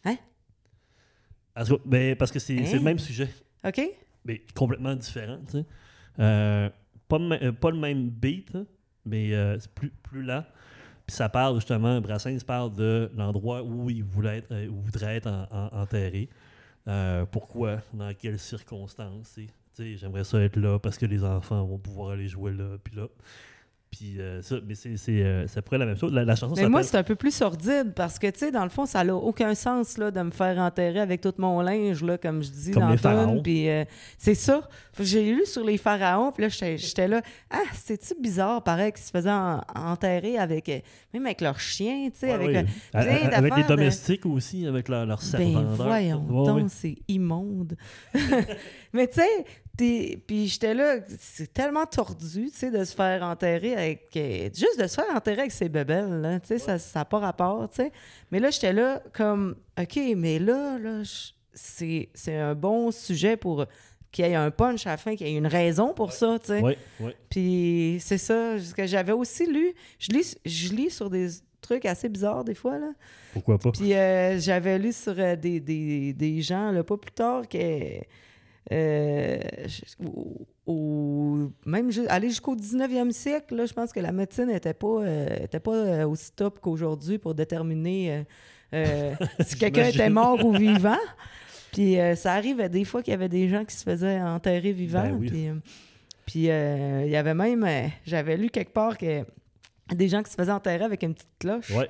Hein? 0.07 0.17
Parce 1.55 1.69
que, 1.69 1.75
ben, 1.85 2.17
parce 2.17 2.31
que 2.33 2.39
c'est 2.39 2.65
c'est 2.65 2.75
Hein? 2.75 2.79
le 2.79 2.85
même 2.85 2.99
sujet 2.99 3.29
OK? 3.65 3.81
mais 4.25 4.43
complètement 4.55 4.95
différent. 4.95 5.39
tu 5.47 5.53
sais. 5.59 5.65
Euh, 6.19 6.69
pas, 7.09 7.19
le 7.19 7.45
euh, 7.45 7.53
pas 7.53 7.71
le 7.71 7.77
même 7.79 8.09
beat, 8.11 8.55
hein, 8.55 8.65
mais 9.05 9.33
euh, 9.35 9.59
c'est 9.61 9.71
plus, 9.73 9.91
plus 10.03 10.23
lent. 10.23 10.45
Puis 11.07 11.15
ça 11.15 11.29
parle 11.29 11.55
justement, 11.57 12.01
Brassens 12.01 12.39
parle 12.45 12.75
de 12.75 13.11
l'endroit 13.15 13.63
où 13.63 13.89
il 13.91 14.03
voulait 14.03 14.39
être, 14.39 14.53
où 14.69 14.81
voudrait 14.81 15.17
être 15.17 15.29
en- 15.29 15.47
en- 15.51 15.81
enterré. 15.83 16.29
Pourquoi, 17.31 17.81
dans 17.93 18.13
quelles 18.15 18.39
circonstances. 18.39 19.39
J'aimerais 19.79 20.25
ça 20.25 20.41
être 20.41 20.57
là 20.57 20.79
parce 20.79 20.97
que 20.99 21.07
les 21.07 21.23
enfants 21.23 21.65
vont 21.65 21.79
pouvoir 21.79 22.11
aller 22.13 22.29
jouer 22.29 22.53
là, 22.53 22.77
puis 22.83 22.97
là. 22.97 23.07
Puis 23.99 24.17
euh, 24.21 24.43
ça, 24.43 24.57
mais 24.67 24.75
c'est 24.75 24.97
c'est, 24.97 25.23
euh, 25.23 25.47
peu 25.55 25.63
près 25.63 25.79
la 25.79 25.87
même 25.87 25.97
chose. 25.97 26.13
La, 26.13 26.25
la 26.25 26.37
chanson 26.37 26.55
Mais 26.57 26.69
moi, 26.69 26.83
c'est 26.83 26.97
un 26.99 27.03
peu 27.03 27.15
plus 27.15 27.35
sordide 27.35 27.93
parce 27.95 28.19
que, 28.19 28.27
tu 28.29 28.41
sais, 28.41 28.51
dans 28.51 28.65
le 28.65 28.69
fond, 28.69 28.85
ça 28.85 29.03
n'a 29.05 29.15
aucun 29.15 29.55
sens 29.55 29.97
là, 29.97 30.11
de 30.11 30.21
me 30.21 30.31
faire 30.31 30.59
enterrer 30.59 31.01
avec 31.01 31.21
tout 31.23 31.33
mon 31.39 31.61
linge, 31.61 32.03
là, 32.03 32.19
comme 32.19 32.43
je 32.43 32.51
dis 32.51 32.71
Comme 32.73 32.83
dans 32.83 32.91
les 32.91 32.97
pharaons. 32.99 33.43
Puis 33.43 33.69
euh, 33.71 33.85
c'est 34.19 34.35
ça. 34.35 34.69
J'ai 35.01 35.33
lu 35.33 35.47
sur 35.47 35.65
les 35.65 35.79
pharaons, 35.79 36.33
puis 36.33 36.43
là, 36.43 36.49
j'étais 36.49 36.77
j'étais 36.79 37.09
là. 37.09 37.23
Ah, 37.51 37.63
c'est-tu 37.75 38.15
bizarre, 38.21 38.63
pareil, 38.63 38.93
qu'ils 38.93 39.03
se 39.05 39.11
faisaient 39.11 39.31
en- 39.31 39.61
enterrer 39.75 40.37
avec, 40.39 40.69
euh, 40.69 40.79
même 41.15 41.25
avec 41.27 41.41
leur 41.41 41.59
chien, 41.61 42.09
tu 42.13 42.19
sais, 42.21 42.27
Ouais, 42.29 42.33
avec 42.35 42.49
le- 42.49 42.65
plein 42.65 43.01
avec 43.01 43.31
d'affaires 43.31 43.57
les 43.57 43.63
de- 43.63 43.69
domestiques 43.69 44.27
aussi, 44.27 44.67
avec 44.67 44.89
leur, 44.89 45.07
leur 45.07 45.21
Ben 45.33 45.65
voyons 45.75 46.21
donc, 46.45 46.67
c'est 46.71 46.97
immonde. 47.09 47.77
Mais 48.93 49.07
tu 49.09 49.21
sais, 49.21 49.45
puis 49.77 50.49
j'étais 50.49 50.75
là, 50.75 50.97
c'est 51.19 51.53
tellement 51.53 51.85
tordu, 51.87 52.51
tu 52.51 52.59
sais, 52.59 52.71
de 52.71 52.83
se 52.85 52.95
faire 52.95 53.23
enterrer 53.23 53.75
avec... 53.75 54.09
euh, 54.17 54.49
juste 54.55 54.81
de 54.81 54.87
se 54.87 54.95
faire 54.95 55.15
enterrer 55.15 55.41
avec 55.41 55.53
ses 55.53 55.69
bébelles, 55.69 56.21
là, 56.21 56.41
tu 56.41 56.59
sais, 56.59 56.79
ça 56.79 56.99
n'a 56.99 57.05
pas 57.05 57.19
rapport, 57.19 57.69
tu 57.69 57.77
sais. 57.77 57.93
Mais 58.31 58.41
là, 58.41 58.51
j'étais 58.51 58.73
là 58.73 59.03
comme, 59.13 59.57
OK, 59.79 59.99
mais 60.17 60.39
là, 60.39 60.79
là, 60.79 61.03
c'est 61.53 62.09
un 62.29 62.55
bon 62.55 62.91
sujet 62.91 63.37
pour 63.37 63.67
qu'il 64.13 64.25
y 64.27 64.29
ait 64.31 64.35
un 64.35 64.51
punch 64.51 64.87
à 64.87 64.91
la 64.91 64.97
fin, 64.97 65.15
qu'il 65.15 65.29
y 65.29 65.35
ait 65.35 65.39
une 65.39 65.47
raison 65.47 65.93
pour 65.93 66.13
ça, 66.13 66.39
tu 66.39 66.47
sais. 66.47 66.61
Ouais, 66.61 66.79
ouais. 67.01 67.17
Puis 67.29 67.99
c'est 68.01 68.19
ça, 68.19 68.59
ce 68.59 68.73
que 68.73 68.87
j'avais 68.87 69.13
aussi 69.13 69.47
lu. 69.47 69.75
Je 69.99 70.13
lis, 70.13 70.39
je 70.47 70.73
lis 70.73 70.91
sur 70.91 71.11
des 71.11 71.29
trucs 71.61 71.85
assez 71.85 72.09
bizarres 72.09 72.45
des 72.45 72.55
fois, 72.55 72.79
là. 72.79 72.93
Pourquoi 73.35 73.59
pas? 73.59 73.73
Puis 73.73 73.93
euh, 73.93 74.39
j'avais 74.39 74.79
lu 74.79 74.93
sur 74.93 75.15
euh, 75.19 75.37
des, 75.37 75.61
des, 75.61 76.15
des 76.15 76.41
gens, 76.41 76.71
là, 76.71 76.83
pas 76.83 76.97
plus 76.97 77.13
tard, 77.13 77.47
que. 77.47 77.59
Euh, 78.73 79.39
au- 80.05 80.47
au- 80.67 81.53
même 81.65 81.91
aller 82.09 82.29
jusqu'au 82.29 82.57
19e 82.57 83.13
siècle, 83.13 83.55
là, 83.55 83.67
je 83.67 83.73
pense 83.73 83.93
que 83.93 84.01
la 84.01 84.13
médecine 84.13 84.47
n'était 84.47 84.75
pas, 84.75 84.87
euh, 85.03 85.37
était 85.45 85.61
pas 85.61 85.75
euh, 85.75 86.09
aussi 86.09 86.33
top 86.33 86.61
qu'aujourd'hui 86.61 87.19
pour 87.19 87.35
déterminer 87.35 88.13
euh, 88.13 88.23
euh, 88.75 89.15
si 89.47 89.57
quelqu'un 89.59 89.87
était 89.87 90.11
mort 90.11 90.45
ou 90.45 90.53
vivant. 90.53 90.97
Puis 91.73 91.99
euh, 92.01 92.15
ça 92.17 92.33
arrivait 92.33 92.69
des 92.69 92.85
fois 92.85 93.03
qu'il 93.03 93.13
y 93.13 93.15
avait 93.15 93.29
des 93.29 93.49
gens 93.49 93.65
qui 93.65 93.75
se 93.77 93.85
faisaient 93.85 94.21
enterrer 94.21 94.73
vivants. 94.73 95.03
Ben 95.03 95.17
oui. 95.19 95.29
Puis, 95.29 95.49
euh, 95.49 95.55
puis, 96.25 96.51
euh, 96.51 97.03
il 97.05 97.11
y 97.11 97.17
avait 97.17 97.35
même, 97.35 97.63
euh, 97.65 97.87
j'avais 98.05 98.37
lu 98.37 98.49
quelque 98.51 98.73
part 98.73 98.97
que 98.99 99.25
des 99.95 100.09
gens 100.09 100.23
qui 100.23 100.31
se 100.31 100.37
faisaient 100.37 100.51
enterrer 100.53 100.85
avec 100.85 101.03
une 101.05 101.15
petite 101.15 101.29
cloche. 101.39 101.71
Ouais, 101.71 101.89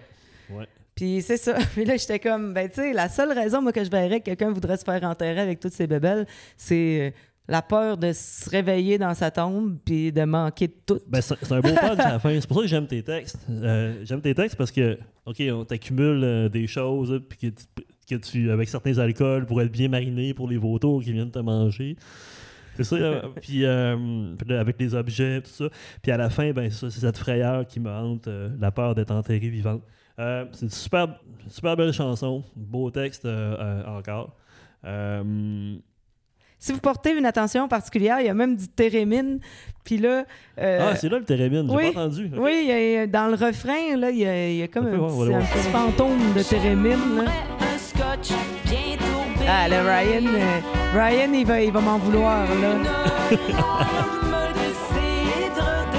ouais. 0.50 0.66
Puis 0.96 1.22
c'est 1.22 1.36
ça. 1.36 1.54
Puis 1.74 1.84
là, 1.84 1.96
j'étais 1.96 2.18
comme, 2.18 2.52
ben, 2.52 2.68
tu 2.68 2.80
sais, 2.80 2.92
la 2.92 3.08
seule 3.08 3.32
raison, 3.32 3.62
moi, 3.62 3.72
que 3.72 3.84
je 3.84 3.90
verrais 3.90 4.18
que 4.18 4.24
quelqu'un 4.24 4.50
voudrait 4.50 4.78
se 4.78 4.84
faire 4.84 5.04
enterrer 5.04 5.40
avec 5.40 5.60
toutes 5.60 5.74
ses 5.74 5.86
bébelles, 5.86 6.26
c'est 6.56 7.00
euh, 7.00 7.10
la 7.48 7.62
peur 7.62 7.96
de 7.96 8.12
se 8.12 8.50
réveiller 8.50 8.98
dans 8.98 9.14
sa 9.14 9.30
tombe 9.30 9.76
puis 9.84 10.10
de 10.10 10.24
manquer 10.24 10.68
de 10.68 10.74
tout. 10.84 10.98
Ben, 11.06 11.20
c'est 11.20 11.52
un 11.52 11.60
beau 11.60 11.68
punch 11.80 11.98
à 11.98 12.12
la 12.12 12.18
fin. 12.18 12.38
C'est 12.40 12.46
pour 12.46 12.58
ça 12.58 12.62
que 12.62 12.68
j'aime 12.68 12.86
tes 12.86 13.02
textes. 13.02 13.46
Euh, 13.50 14.00
j'aime 14.04 14.20
tes 14.20 14.34
textes 14.34 14.56
parce 14.56 14.72
que, 14.72 14.98
OK, 15.26 15.42
on 15.52 15.64
t'accumule 15.64 16.24
euh, 16.24 16.48
des 16.48 16.66
choses, 16.66 17.12
là, 17.12 17.20
puis 17.20 17.38
que 17.38 17.46
tu, 17.46 17.84
que 18.08 18.14
tu, 18.16 18.50
avec 18.50 18.68
certains 18.68 18.98
alcools, 18.98 19.46
pour 19.46 19.60
être 19.62 19.70
bien 19.70 19.88
mariné 19.88 20.34
pour 20.34 20.48
les 20.48 20.56
vautours 20.56 21.02
qui 21.02 21.12
viennent 21.12 21.30
te 21.30 21.38
manger. 21.38 21.96
C'est 22.76 22.84
ça. 22.84 22.96
euh, 22.96 23.22
puis, 23.40 23.64
avec 23.64 24.80
les 24.80 24.94
objets, 24.94 25.40
tout 25.40 25.50
ça. 25.50 25.68
Puis 26.02 26.10
à 26.10 26.16
la 26.16 26.30
fin, 26.30 26.52
ben, 26.52 26.70
c'est 26.70 26.78
ça, 26.78 26.90
c'est 26.90 27.00
cette 27.00 27.18
frayeur 27.18 27.66
qui 27.66 27.80
me 27.80 27.90
hante, 27.90 28.28
la 28.58 28.70
peur 28.70 28.94
d'être 28.94 29.12
enterré 29.12 29.48
vivante. 29.48 29.82
Euh, 30.18 30.44
c'est 30.52 30.62
une 30.66 30.70
super, 30.70 31.08
super 31.48 31.76
belle 31.76 31.92
chanson. 31.92 32.42
Beau 32.54 32.90
texte 32.90 33.24
euh, 33.26 33.56
euh, 33.58 33.98
encore. 33.98 34.34
Euh, 34.84 35.76
Si 36.58 36.72
vous 36.72 36.80
portez 36.80 37.10
une 37.16 37.26
attention 37.26 37.68
particulière, 37.68 38.18
il 38.20 38.26
y 38.26 38.30
a 38.30 38.34
même 38.34 38.56
du 38.56 38.66
térémine. 38.66 39.40
Puis 39.84 39.98
là. 39.98 40.24
euh, 40.58 40.88
ah, 40.90 40.96
c'est 40.96 41.08
là 41.10 41.18
le 41.18 41.24
térémine, 41.24 41.68
j'ai 41.68 41.76
oui. 41.76 41.92
pas 41.92 42.00
entendu. 42.06 42.30
Oui, 42.36 42.60
il 42.62 42.68
y 42.68 42.96
a- 42.96 43.06
dans 43.06 43.28
le 43.28 43.34
refrain, 43.34 43.94
là, 43.96 44.10
il 44.10 44.18
y 44.18 44.26
a, 44.26 44.48
il 44.48 44.56
y 44.56 44.62
a 44.62 44.68
comme 44.68 44.86
un, 44.86 44.96
voir, 44.96 45.10
petit, 45.12 45.34
un 45.34 45.40
fantôme 45.70 46.32
de 46.34 46.42
térémine. 46.42 47.16
Là. 47.18 47.24
Un 47.60 47.78
scotch 47.78 48.30
bien 48.64 48.96
tourbé. 48.98 49.46
Ah, 49.46 49.68
le 49.68 49.76
Ryan, 49.76 50.26
euh, 50.34 50.60
Ryan, 50.98 51.32
il 51.34 51.46
va, 51.46 51.60
il 51.60 51.70
va 51.72 51.80
m'en 51.80 51.98
vouloir. 51.98 52.46
Là. 52.48 52.74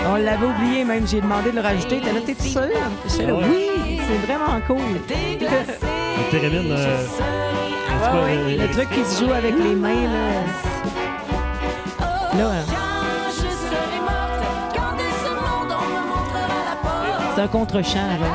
On 0.10 0.16
l'avait 0.16 0.46
oublié, 0.46 0.84
même. 0.86 1.06
J'ai 1.08 1.20
demandé 1.22 1.52
de 1.52 1.56
le 1.58 1.62
rajouter. 1.62 2.00
T'es 2.00 2.14
là, 2.14 2.22
t'es 2.26 2.34
sûr? 2.36 2.62
Ouais. 2.62 2.70
oui, 3.50 3.97
c'est 4.08 4.18
vraiment 4.18 4.60
cool. 4.66 4.78
déglacé. 5.08 5.74
Le 6.32 6.72
euh, 6.72 7.06
en 7.06 7.10
tout 7.10 7.38
Ah 7.90 8.16
euh, 8.16 8.58
le 8.58 8.68
truc 8.72 8.90
qui 8.90 9.04
se 9.04 9.24
joue 9.24 9.32
avec 9.32 9.56
les 9.56 9.76
mains, 9.76 10.04
là. 10.04 10.44
Là, 12.38 12.52
hein. 12.52 12.66
C'est 17.36 17.42
un 17.42 17.48
contre-champ, 17.48 18.20
là. 18.20 18.28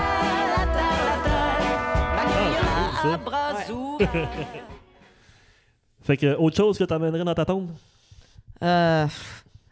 Ah, 2.18 2.90
cool, 3.02 3.74
ouverts. 3.74 4.28
Fait 6.02 6.16
que 6.16 6.36
autre 6.36 6.56
chose 6.56 6.78
que 6.78 6.84
t'emmènerais 6.84 7.24
dans 7.24 7.34
ta 7.34 7.44
tombe? 7.44 7.70
Euh, 8.62 9.06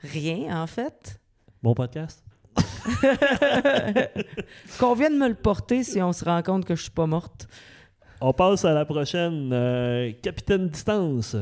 rien, 0.03 0.63
en 0.63 0.67
fait. 0.67 1.21
Bon 1.63 1.75
podcast? 1.75 2.23
Qu'on 4.79 4.95
vienne 4.95 5.17
me 5.19 5.29
le 5.29 5.35
porter 5.35 5.83
si 5.85 6.01
on 6.03 6.13
se 6.13 6.25
rend 6.25 6.43
compte 6.43 6.65
que 6.65 6.75
je 6.75 6.83
suis 6.83 6.91
pas 6.91 7.07
morte. 7.07 7.47
On 8.21 8.33
passe 8.33 8.65
à 8.65 8.73
la 8.73 8.85
prochaine. 8.85 9.51
euh, 9.53 10.11
Capitaine 10.23 10.69
Distance. 10.69 11.37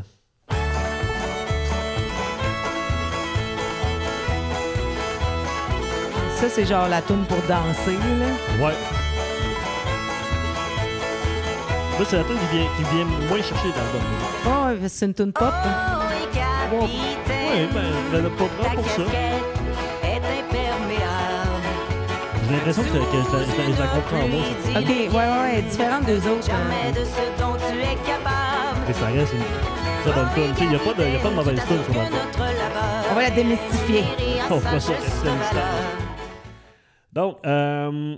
Ça, 6.37 6.49
c'est 6.49 6.65
genre 6.67 6.89
la 6.89 7.03
toune 7.03 7.25
pour 7.25 7.39
danser, 7.49 7.97
là. 7.97 8.65
Ouais. 8.65 8.75
Là, 11.99 12.05
c'est 12.09 12.17
la 12.17 12.23
tune 12.25 12.37
qui 12.39 12.57
vient, 12.57 12.69
qui 12.77 12.83
vient 12.95 13.05
moins 13.29 13.43
chercher 13.43 13.69
dans 13.71 13.83
l'album. 13.83 14.83
Oh, 14.83 14.87
c'est 14.89 15.07
une 15.07 15.15
toune 15.15 15.33
pop. 15.33 15.53
hein. 15.53 15.99
Oh, 16.01 16.05
oui, 16.11 16.29
capitaine, 16.33 17.49
Ouais, 17.49 17.69
ben, 17.75 18.19
elle 18.19 18.27
a 18.27 18.31
pas 18.31 18.75
pour 18.75 18.89
ça. 18.91 19.03
J'ai 22.49 22.55
l'impression 22.55 22.83
que, 22.83 22.89
que 22.89 22.95
je, 22.95 23.37
la- 23.37 23.45
je 23.45 23.73
je 23.75 23.81
la 23.81 23.87
comprends 23.89 24.29
moins. 24.29 24.43
cette- 24.63 24.77
OK, 24.77 24.89
ouais, 24.89 25.09
ouais, 25.09 25.41
ouais, 25.57 25.63
différente 25.63 26.05
des 26.07 26.17
autres. 26.27 26.47
Jamais 26.47 26.93
de 26.93 27.05
ce 27.05 27.41
dont 27.43 27.55
tu 27.57 27.79
es 27.79 27.95
capable. 28.07 28.81
Mais 28.87 28.95
ça 28.95 29.07
reste 29.07 29.33
une 29.35 30.03
très 30.03 30.13
bonne 30.15 30.29
tune. 30.35 30.55
Il 30.61 30.69
n'y 30.71 30.75
a, 30.75 30.79
pas 30.79 30.95
de- 30.95 31.09
y 31.09 31.17
a 31.17 31.19
pas 31.19 31.31
de 31.31 31.35
mauvaise 31.35 31.61
tune 31.67 31.85
sur. 31.93 32.01
On 33.11 33.15
va 33.15 33.23
la 33.23 33.31
démystifier. 33.31 34.05
On 34.51 34.61
fera 34.61 34.81
ça. 34.81 34.93
Donc, 37.13 37.39
euh, 37.47 38.17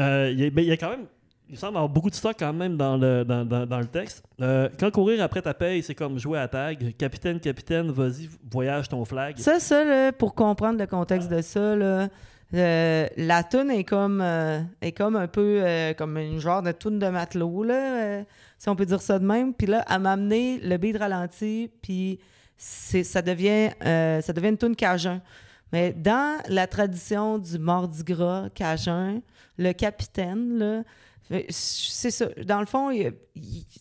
euh, 0.00 0.28
il 0.32 0.40
y, 0.40 0.46
a- 0.46 0.50
ben, 0.50 0.62
il 0.62 0.68
y 0.68 0.72
a 0.72 0.76
quand 0.76 0.90
même 0.90 1.06
il 1.50 1.58
semble 1.58 1.76
avoir 1.76 1.90
beaucoup 1.90 2.08
de 2.08 2.14
stock 2.14 2.34
quand 2.38 2.52
même 2.54 2.76
dans 2.78 2.96
le, 2.96 3.22
dans, 3.22 3.44
dans- 3.44 3.66
dans 3.66 3.78
le 3.78 3.84
texte. 3.86 4.24
Euh, 4.40 4.68
quand 4.80 4.90
courir 4.90 5.22
après 5.22 5.42
ta 5.42 5.52
paye, 5.52 5.82
c'est 5.82 5.94
comme 5.94 6.18
jouer 6.18 6.38
à 6.38 6.48
tag. 6.48 6.96
Capitaine, 6.96 7.38
capitaine, 7.38 7.90
vas-y, 7.92 8.28
voyage 8.50 8.88
ton 8.88 9.04
flag. 9.04 9.36
Ça, 9.38 9.60
ça, 9.60 9.84
là, 9.84 10.10
pour 10.12 10.34
comprendre 10.34 10.78
le 10.78 10.86
contexte 10.86 11.28
de 11.30 11.42
ça, 11.42 11.76
là, 11.76 12.08
la 12.54 13.42
toune 13.42 13.70
est 13.70 13.84
comme, 13.84 14.20
euh, 14.20 14.60
est 14.80 14.92
comme 14.92 15.16
un 15.16 15.26
peu 15.26 15.60
euh, 15.62 15.94
comme 15.94 16.16
une 16.18 16.38
genre 16.38 16.62
de 16.62 16.72
toune 16.72 16.98
de 16.98 17.08
matelot, 17.08 17.64
là, 17.64 17.74
euh, 17.74 18.24
si 18.58 18.68
on 18.68 18.76
peut 18.76 18.86
dire 18.86 19.02
ça 19.02 19.18
de 19.18 19.26
même. 19.26 19.54
Puis 19.54 19.66
là, 19.66 19.84
elle 19.90 20.00
m'a 20.00 20.12
amené 20.12 20.60
le 20.60 20.76
beat 20.76 20.96
ralenti, 20.96 21.70
puis 21.82 22.20
ça 22.56 23.22
devient, 23.22 23.70
ça 23.80 24.32
devient 24.32 24.48
une 24.48 24.58
toune 24.58 24.76
cajun. 24.76 25.20
Mais 25.72 25.92
dans 25.92 26.40
la 26.48 26.66
tradition 26.66 27.38
du 27.38 27.58
Mardi 27.58 28.04
Gras 28.04 28.48
cajun, 28.54 29.20
le 29.58 29.72
capitaine, 29.72 30.58
là, 30.58 30.82
c'est 31.48 32.10
ça. 32.10 32.26
Dans 32.46 32.60
le 32.60 32.66
fond, 32.66 32.90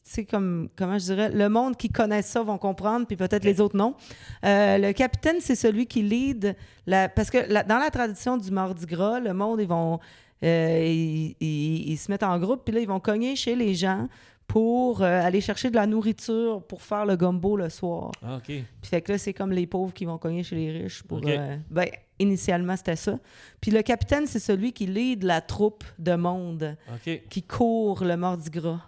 c'est 0.03 0.25
comme, 0.25 0.69
comment 0.75 0.97
je 0.97 1.05
dirais, 1.05 1.29
le 1.29 1.49
monde 1.49 1.75
qui 1.77 1.89
connaît 1.89 2.21
ça 2.21 2.41
vont 2.41 2.57
comprendre, 2.57 3.05
puis 3.05 3.15
peut-être 3.17 3.43
les 3.43 3.59
autres 3.61 3.75
non. 3.77 3.95
Euh, 4.45 4.77
le 4.77 4.91
capitaine, 4.93 5.37
c'est 5.39 5.55
celui 5.55 5.85
qui 5.85 6.03
lead. 6.03 6.55
La, 6.87 7.09
parce 7.09 7.29
que 7.29 7.37
la- 7.51 7.63
dans 7.63 7.79
la 7.79 7.91
tradition 7.91 8.37
du 8.37 8.49
Mardi 8.51 8.85
Gras, 8.85 9.19
le 9.19 9.33
monde, 9.33 9.59
ils 9.61 9.67
vont. 9.67 9.99
euh, 10.43 10.83
ils, 10.85 11.35
ils- 11.39 11.91
ils 11.91 11.97
se 11.97 12.11
mettent 12.11 12.23
en 12.23 12.37
groupe, 12.39 12.63
puis 12.65 12.73
là, 12.73 12.81
ils 12.81 12.87
vont 12.87 12.99
cogner 12.99 13.35
chez 13.35 13.55
les 13.55 13.75
gens 13.75 14.07
pour 14.47 15.01
euh, 15.01 15.21
aller 15.25 15.39
chercher 15.39 15.69
de 15.69 15.75
la 15.75 15.87
nourriture 15.87 16.61
pour 16.67 16.81
faire 16.81 17.05
le 17.05 17.15
gumbo 17.15 17.55
le 17.55 17.69
soir. 17.69 18.11
Ah, 18.21 18.35
OK. 18.37 18.43
Puis 18.47 18.63
fait 18.83 19.01
que 19.01 19.13
là, 19.13 19.17
c'est 19.17 19.33
comme 19.33 19.51
les 19.53 19.67
pauvres 19.67 19.93
qui 19.93 20.03
vont 20.05 20.17
cogner 20.17 20.43
chez 20.43 20.55
les 20.57 20.71
riches 20.83 21.01
pour. 21.03 21.21
Ben, 21.69 21.87
initialement, 22.19 22.75
c'était 22.75 22.95
ça. 22.95 23.19
Puis 23.61 23.71
le 23.71 23.81
capitaine, 23.81 24.27
c'est 24.27 24.39
celui 24.39 24.73
qui 24.73 24.85
lead 24.85 25.23
la 25.23 25.41
troupe 25.41 25.83
de 25.99 26.15
monde 26.15 26.75
qui 27.29 27.43
court 27.43 28.03
le 28.03 28.17
Mardi 28.17 28.49
Gras. 28.49 28.81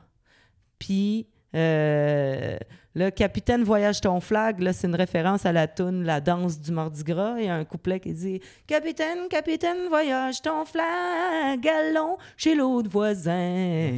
Puis 0.80 1.28
euh, 1.56 2.58
le 2.94 3.10
capitaine 3.10 3.64
voyage 3.64 4.02
ton 4.02 4.20
flag, 4.20 4.60
là, 4.60 4.74
c'est 4.74 4.88
une 4.88 4.96
référence 4.96 5.46
à 5.46 5.52
la 5.52 5.68
toune 5.68 6.04
La 6.04 6.22
danse 6.22 6.60
du 6.60 6.72
Mardi 6.72 7.04
Gras. 7.04 7.36
Il 7.40 7.46
y 7.46 7.50
a 7.50 7.56
un 7.56 7.66
couplet 7.66 8.00
qui 8.00 8.14
dit 8.14 8.42
Capitaine, 8.68 9.28
capitaine, 9.30 9.88
voyage 9.90 10.42
ton 10.42 10.66
flag, 10.66 11.68
allons 11.68 12.18
chez 12.38 12.56
l'autre 12.56 12.90
voisin. 12.90 13.92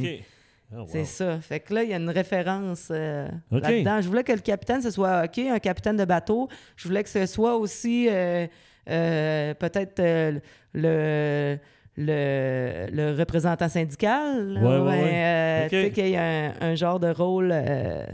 Oh, 0.70 0.80
wow. 0.80 0.86
C'est 0.90 1.06
ça. 1.06 1.40
Fait 1.40 1.60
que 1.60 1.72
là, 1.72 1.82
il 1.82 1.90
y 1.90 1.94
a 1.94 1.96
une 1.96 2.10
référence 2.10 2.88
euh, 2.90 3.26
là-dedans. 3.50 4.02
Je 4.02 4.08
voulais 4.08 4.24
que 4.24 4.32
le 4.32 4.40
capitaine, 4.40 4.82
ce 4.82 4.90
soit 4.90 5.24
OK, 5.24 5.38
un 5.38 5.58
capitaine 5.58 5.96
de 5.96 6.04
bateau. 6.04 6.48
Je 6.76 6.86
voulais 6.86 7.02
que 7.02 7.08
ce 7.08 7.24
soit 7.24 7.56
aussi 7.56 8.06
euh, 8.10 8.46
peut-être 8.88 10.00
euh, 10.00 10.38
le, 10.74 11.58
le, 11.96 12.86
le 12.90 13.16
représentant 13.18 13.68
syndical. 13.68 14.58
Ouais, 14.62 14.78
ouais, 14.78 14.78
ouais. 14.80 15.12
euh. 15.14 15.68
Tu 15.68 15.82
sais, 15.82 15.90
qu'il 15.90 16.08
y 16.08 16.16
a 16.16 16.24
un, 16.48 16.52
un 16.60 16.74
genre 16.74 17.00
de 17.00 17.08
rôle. 17.08 17.50
euh, 17.52 18.04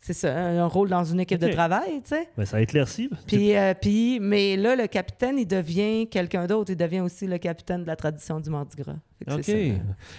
c'est 0.00 0.12
ça, 0.12 0.36
un 0.36 0.66
rôle 0.66 0.90
dans 0.90 1.02
une 1.02 1.20
équipe 1.20 1.40
de 1.40 1.48
travail, 1.48 2.02
tu 2.02 2.10
sais. 2.10 2.28
Ben, 2.36 2.44
ça 2.44 2.60
éclaircit. 2.60 3.08
Puis, 3.26 3.56
euh, 3.56 3.72
puis, 3.72 4.18
mais 4.20 4.54
là, 4.54 4.76
le 4.76 4.86
capitaine, 4.86 5.38
il 5.38 5.46
devient 5.46 6.06
quelqu'un 6.10 6.46
d'autre. 6.46 6.70
Il 6.72 6.76
devient 6.76 7.00
aussi 7.00 7.26
le 7.26 7.38
capitaine 7.38 7.84
de 7.84 7.86
la 7.86 7.96
tradition 7.96 8.38
du 8.38 8.50
Mardi 8.50 8.76
Gras. 8.76 8.96
OK. 9.32 9.42
ça. 9.42 9.52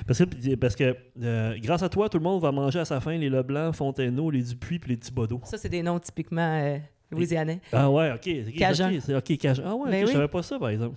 Parce 0.07 0.17
que, 0.25 0.55
parce 0.55 0.75
que 0.75 0.95
euh, 1.21 1.55
grâce 1.61 1.83
à 1.83 1.89
toi, 1.89 2.09
tout 2.09 2.17
le 2.17 2.23
monde 2.23 2.41
va 2.41 2.51
manger 2.51 2.79
à 2.79 2.85
sa 2.85 2.99
faim 2.99 3.15
les 3.19 3.29
Leblanc, 3.29 3.71
Fontainebleau, 3.73 4.31
les 4.31 4.41
Dupuis 4.41 4.79
puis 4.79 4.89
les 4.89 4.97
Thibodeau. 4.97 5.39
Ça, 5.43 5.59
c'est 5.59 5.69
des 5.69 5.83
noms 5.83 5.99
typiquement 5.99 6.59
euh, 6.63 6.79
louisianais. 7.15 7.59
Ah 7.71 7.89
ouais, 7.89 8.11
OK. 8.13 8.53
Cajun. 8.57 8.93
OK, 8.95 9.01
c'est- 9.01 9.15
OK, 9.15 9.37
Cajun. 9.37 9.63
Ah 9.65 9.75
ouais, 9.75 9.91
Ben 9.91 9.97
ok, 9.97 10.01
je 10.01 10.07
oui. 10.07 10.13
savais 10.13 10.27
pas 10.27 10.43
ça, 10.43 10.59
par 10.59 10.69
exemple. 10.69 10.95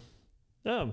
Ah, 0.67 0.87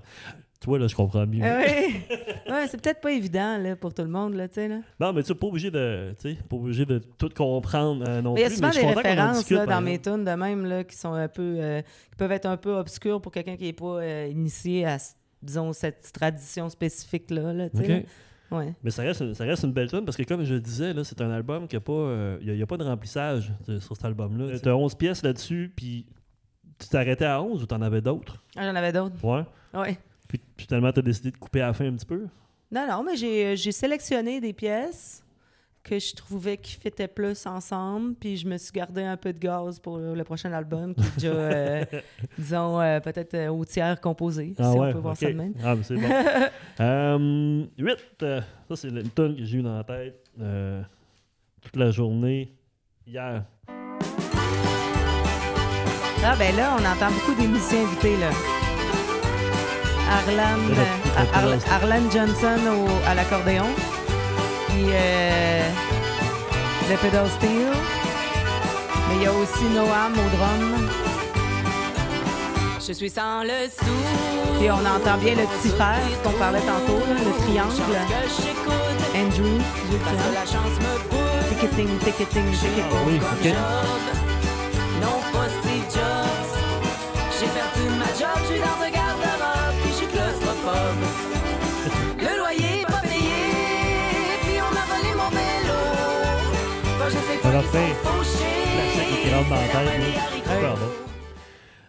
tu 0.58 0.66
vois, 0.70 0.78
là, 0.78 0.86
je 0.86 0.94
comprends 0.94 1.26
mieux. 1.26 1.42
Ah 1.44 1.58
oui. 1.66 1.94
ouais, 2.50 2.66
c'est 2.68 2.80
peut-être 2.80 3.00
pas 3.02 3.12
évident 3.12 3.58
là, 3.58 3.76
pour 3.76 3.92
tout 3.92 4.02
le 4.02 4.08
monde, 4.08 4.34
là, 4.34 4.48
tu 4.48 4.54
sais. 4.54 4.68
Là. 4.68 4.78
Non, 4.98 5.12
mais 5.12 5.22
tu 5.22 5.32
n'es 5.32 5.38
pas 5.38 5.46
obligé 5.48 5.70
de, 5.70 6.14
tu 6.20 6.30
sais, 6.34 6.38
pas 6.48 6.56
obligé 6.56 6.86
de 6.86 6.98
tout 6.98 7.28
comprendre 7.36 8.04
euh, 8.08 8.22
non 8.22 8.32
Mais 8.34 8.40
il 8.40 8.42
y 8.42 8.46
a 8.46 8.48
plus. 8.48 8.56
souvent 8.56 8.68
mais 8.68 8.74
je 8.74 8.80
des 8.80 8.86
références 8.86 9.36
discute, 9.38 9.56
là, 9.58 9.66
dans 9.66 9.80
mes 9.82 9.98
tunes 9.98 10.24
de 10.24 10.30
même 10.30 10.64
là, 10.64 10.82
qui 10.84 10.96
sont 10.96 11.12
un 11.12 11.28
peu 11.28 11.56
euh, 11.58 11.82
qui 11.82 12.16
peuvent 12.16 12.32
être 12.32 12.46
un 12.46 12.56
peu 12.56 12.74
obscures 12.76 13.20
pour 13.20 13.32
quelqu'un 13.32 13.56
qui 13.56 13.64
n'est 13.64 13.72
pas 13.74 13.98
euh, 14.00 14.28
initié 14.30 14.86
à 14.86 14.96
disons 15.42 15.72
cette 15.74 16.10
tradition 16.12 16.70
spécifique 16.70 17.30
là, 17.30 17.52
là 17.52 17.68
tu 17.68 17.76
sais. 17.84 18.06
Ouais. 18.50 18.74
Mais 18.82 18.90
ça 18.90 19.02
reste, 19.02 19.34
ça 19.34 19.44
reste 19.44 19.64
une 19.64 19.72
belle 19.72 19.90
tune 19.90 20.04
parce 20.04 20.16
que, 20.16 20.22
comme 20.22 20.44
je 20.44 20.54
le 20.54 20.60
disais, 20.60 20.92
là, 20.92 21.02
c'est 21.04 21.20
un 21.20 21.30
album 21.30 21.66
qui 21.66 21.76
a 21.76 21.80
pas. 21.80 21.92
euh, 21.92 22.38
Il 22.42 22.52
n'y 22.52 22.62
a, 22.62 22.66
pas 22.66 22.76
de 22.76 22.84
remplissage 22.84 23.52
euh, 23.68 23.80
sur 23.80 23.96
cet 23.96 24.04
album-là. 24.04 24.58
Tu 24.58 24.68
as 24.68 24.76
11 24.76 24.94
pièces 24.94 25.22
là-dessus, 25.22 25.72
puis 25.74 26.06
tu 26.78 26.88
t'arrêtais 26.88 27.24
à 27.24 27.42
11 27.42 27.62
ou 27.62 27.66
tu 27.66 27.74
en 27.74 27.82
avais 27.82 28.00
d'autres? 28.00 28.42
Ah, 28.56 28.62
j'en 28.64 28.74
avais 28.76 28.92
d'autres. 28.92 29.16
Ouais. 29.24 29.44
Ouais. 29.74 29.98
Puis 30.28 30.40
finalement, 30.56 30.92
tu 30.92 31.00
as 31.00 31.02
décidé 31.02 31.30
de 31.30 31.36
couper 31.36 31.60
à 31.60 31.68
la 31.68 31.72
fin 31.72 31.86
un 31.86 31.94
petit 31.94 32.06
peu? 32.06 32.26
Non, 32.70 32.86
non, 32.88 33.02
mais 33.04 33.16
j'ai, 33.16 33.56
j'ai 33.56 33.72
sélectionné 33.72 34.40
des 34.40 34.52
pièces 34.52 35.22
que 35.88 36.00
je 36.00 36.14
trouvais 36.16 36.56
qui 36.56 36.72
fitaient 36.72 37.06
plus 37.06 37.46
ensemble, 37.46 38.14
puis 38.16 38.36
je 38.36 38.46
me 38.48 38.58
suis 38.58 38.72
gardé 38.72 39.04
un 39.04 39.16
peu 39.16 39.32
de 39.32 39.38
gaz 39.38 39.78
pour 39.78 39.98
le 39.98 40.24
prochain 40.24 40.52
album, 40.52 40.94
qui 40.96 41.02
est 41.02 41.14
déjà, 41.14 41.28
euh, 41.34 41.84
disons, 42.36 42.80
euh, 42.80 42.98
peut-être 42.98 43.34
euh, 43.34 43.48
au 43.50 43.64
tiers 43.64 44.00
composé, 44.00 44.52
si 44.56 44.62
on 44.62 44.92
peut 44.92 44.98
voir 44.98 45.12
ok. 45.12 45.20
ça 45.20 45.28
de 45.28 45.32
même. 45.36 45.54
Ah, 45.64 45.76
mais 45.76 45.82
c'est 45.84 45.94
bon. 45.94 46.08
euh, 46.80 47.64
8, 47.78 47.96
ça, 48.20 48.76
c'est 48.76 48.88
une 48.88 49.08
tune 49.10 49.36
que 49.36 49.44
j'ai 49.44 49.58
eu 49.58 49.62
dans 49.62 49.76
la 49.76 49.84
tête 49.84 50.24
toute 51.62 51.76
la 51.76 51.90
journée 51.92 52.52
hier. 53.06 53.44
Ah, 56.24 56.34
ben 56.36 56.56
là, 56.56 56.76
on 56.76 56.84
entend 56.84 57.12
beaucoup 57.14 57.40
des 57.40 57.46
musiciens 57.46 57.84
invités, 57.86 58.16
là. 58.16 58.30
Arlan, 60.10 60.56
Mais 60.68 60.74
là, 60.74 60.82
tu- 61.04 61.10
tu- 61.10 61.18
Ar- 61.18 61.58
tu- 61.58 61.70
Arlan 61.70 62.10
Johnson 62.10 62.58
au- 62.72 63.08
à 63.08 63.14
l'accordéon, 63.14 63.66
puis 64.76 64.92
euh, 64.92 65.68
le 66.90 66.96
pedal 66.96 67.28
steel, 67.30 67.72
mais 69.08 69.16
il 69.16 69.22
y 69.22 69.26
a 69.26 69.32
aussi 69.32 69.64
Noam 69.74 70.12
au 70.12 70.36
drum, 70.36 70.88
Je 72.86 72.92
suis 72.92 73.10
sans 73.10 73.42
le 73.42 73.68
sou. 73.70 73.96
puis 74.58 74.70
on 74.70 74.84
entend 74.84 75.18
bien 75.18 75.34
le 75.34 75.46
petit 75.56 75.70
fer 75.76 75.98
qu'on 76.22 76.32
parlait 76.32 76.60
tantôt, 76.60 76.98
là, 77.08 77.16
le 77.24 77.32
triangle. 77.44 77.72
Andrew, 79.14 79.58
me 79.90 79.98
pousse. 79.98 80.78
Ticketing, 81.48 81.98
ticketing, 81.98 82.52
ticketing. 82.52 82.84
Ah 82.92 83.04
oui, 83.06 83.18
comme 83.18 84.15
Sais 97.62 97.62
va 98.04 98.12
qui 99.22 99.34
rentre 99.34 99.48
dans 99.48 99.54
la 99.54 99.84
la 99.84 99.90
tête, 99.90 100.14
là. 100.14 100.26
Super 100.34 100.76
bon. 100.76 101.06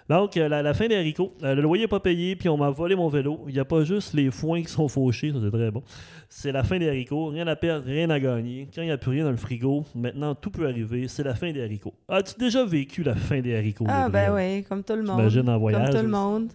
Donc, 0.09 0.37
euh, 0.37 0.47
la, 0.47 0.63
la 0.63 0.73
fin 0.73 0.87
des 0.87 0.95
haricots. 0.95 1.33
Euh, 1.43 1.55
le 1.55 1.61
loyer 1.61 1.83
n'est 1.83 1.87
pas 1.89 1.99
payé, 1.99 2.37
puis 2.37 2.47
on 2.47 2.55
m'a 2.55 2.69
volé 2.69 2.95
mon 2.95 3.09
vélo. 3.09 3.41
Il 3.47 3.53
n'y 3.53 3.59
a 3.59 3.65
pas 3.65 3.83
juste 3.83 4.13
les 4.13 4.31
foins 4.31 4.61
qui 4.61 4.71
sont 4.71 4.87
fauchés, 4.87 5.33
ça 5.33 5.39
c'est 5.43 5.51
très 5.51 5.69
bon. 5.69 5.83
C'est 6.29 6.53
la 6.53 6.63
fin 6.63 6.79
des 6.79 6.87
haricots. 6.87 7.27
Rien 7.27 7.45
à 7.47 7.57
perdre, 7.57 7.85
rien 7.85 8.09
à 8.09 8.17
gagner. 8.17 8.69
Quand 8.73 8.81
il 8.81 8.85
n'y 8.85 8.91
a 8.91 8.97
plus 8.97 9.11
rien 9.11 9.25
dans 9.25 9.31
le 9.31 9.37
frigo, 9.37 9.83
maintenant 9.93 10.35
tout 10.35 10.51
peut 10.51 10.65
arriver. 10.65 11.09
C'est 11.09 11.23
la 11.23 11.35
fin 11.35 11.51
des 11.51 11.61
haricots. 11.61 11.93
As-tu 12.07 12.39
déjà 12.39 12.63
vécu 12.63 13.03
la 13.03 13.15
fin 13.15 13.41
des 13.41 13.53
haricots? 13.53 13.85
Ah, 13.89 14.07
ben 14.07 14.33
oui, 14.33 14.63
comme 14.63 14.83
tout 14.83 14.95
le 14.95 15.03
monde. 15.03 15.17
J'imagine 15.17 15.49
en 15.49 15.57
voyage 15.57 15.89
Comme 15.89 15.95
tout 15.99 16.05
le 16.05 16.11
monde. 16.11 16.47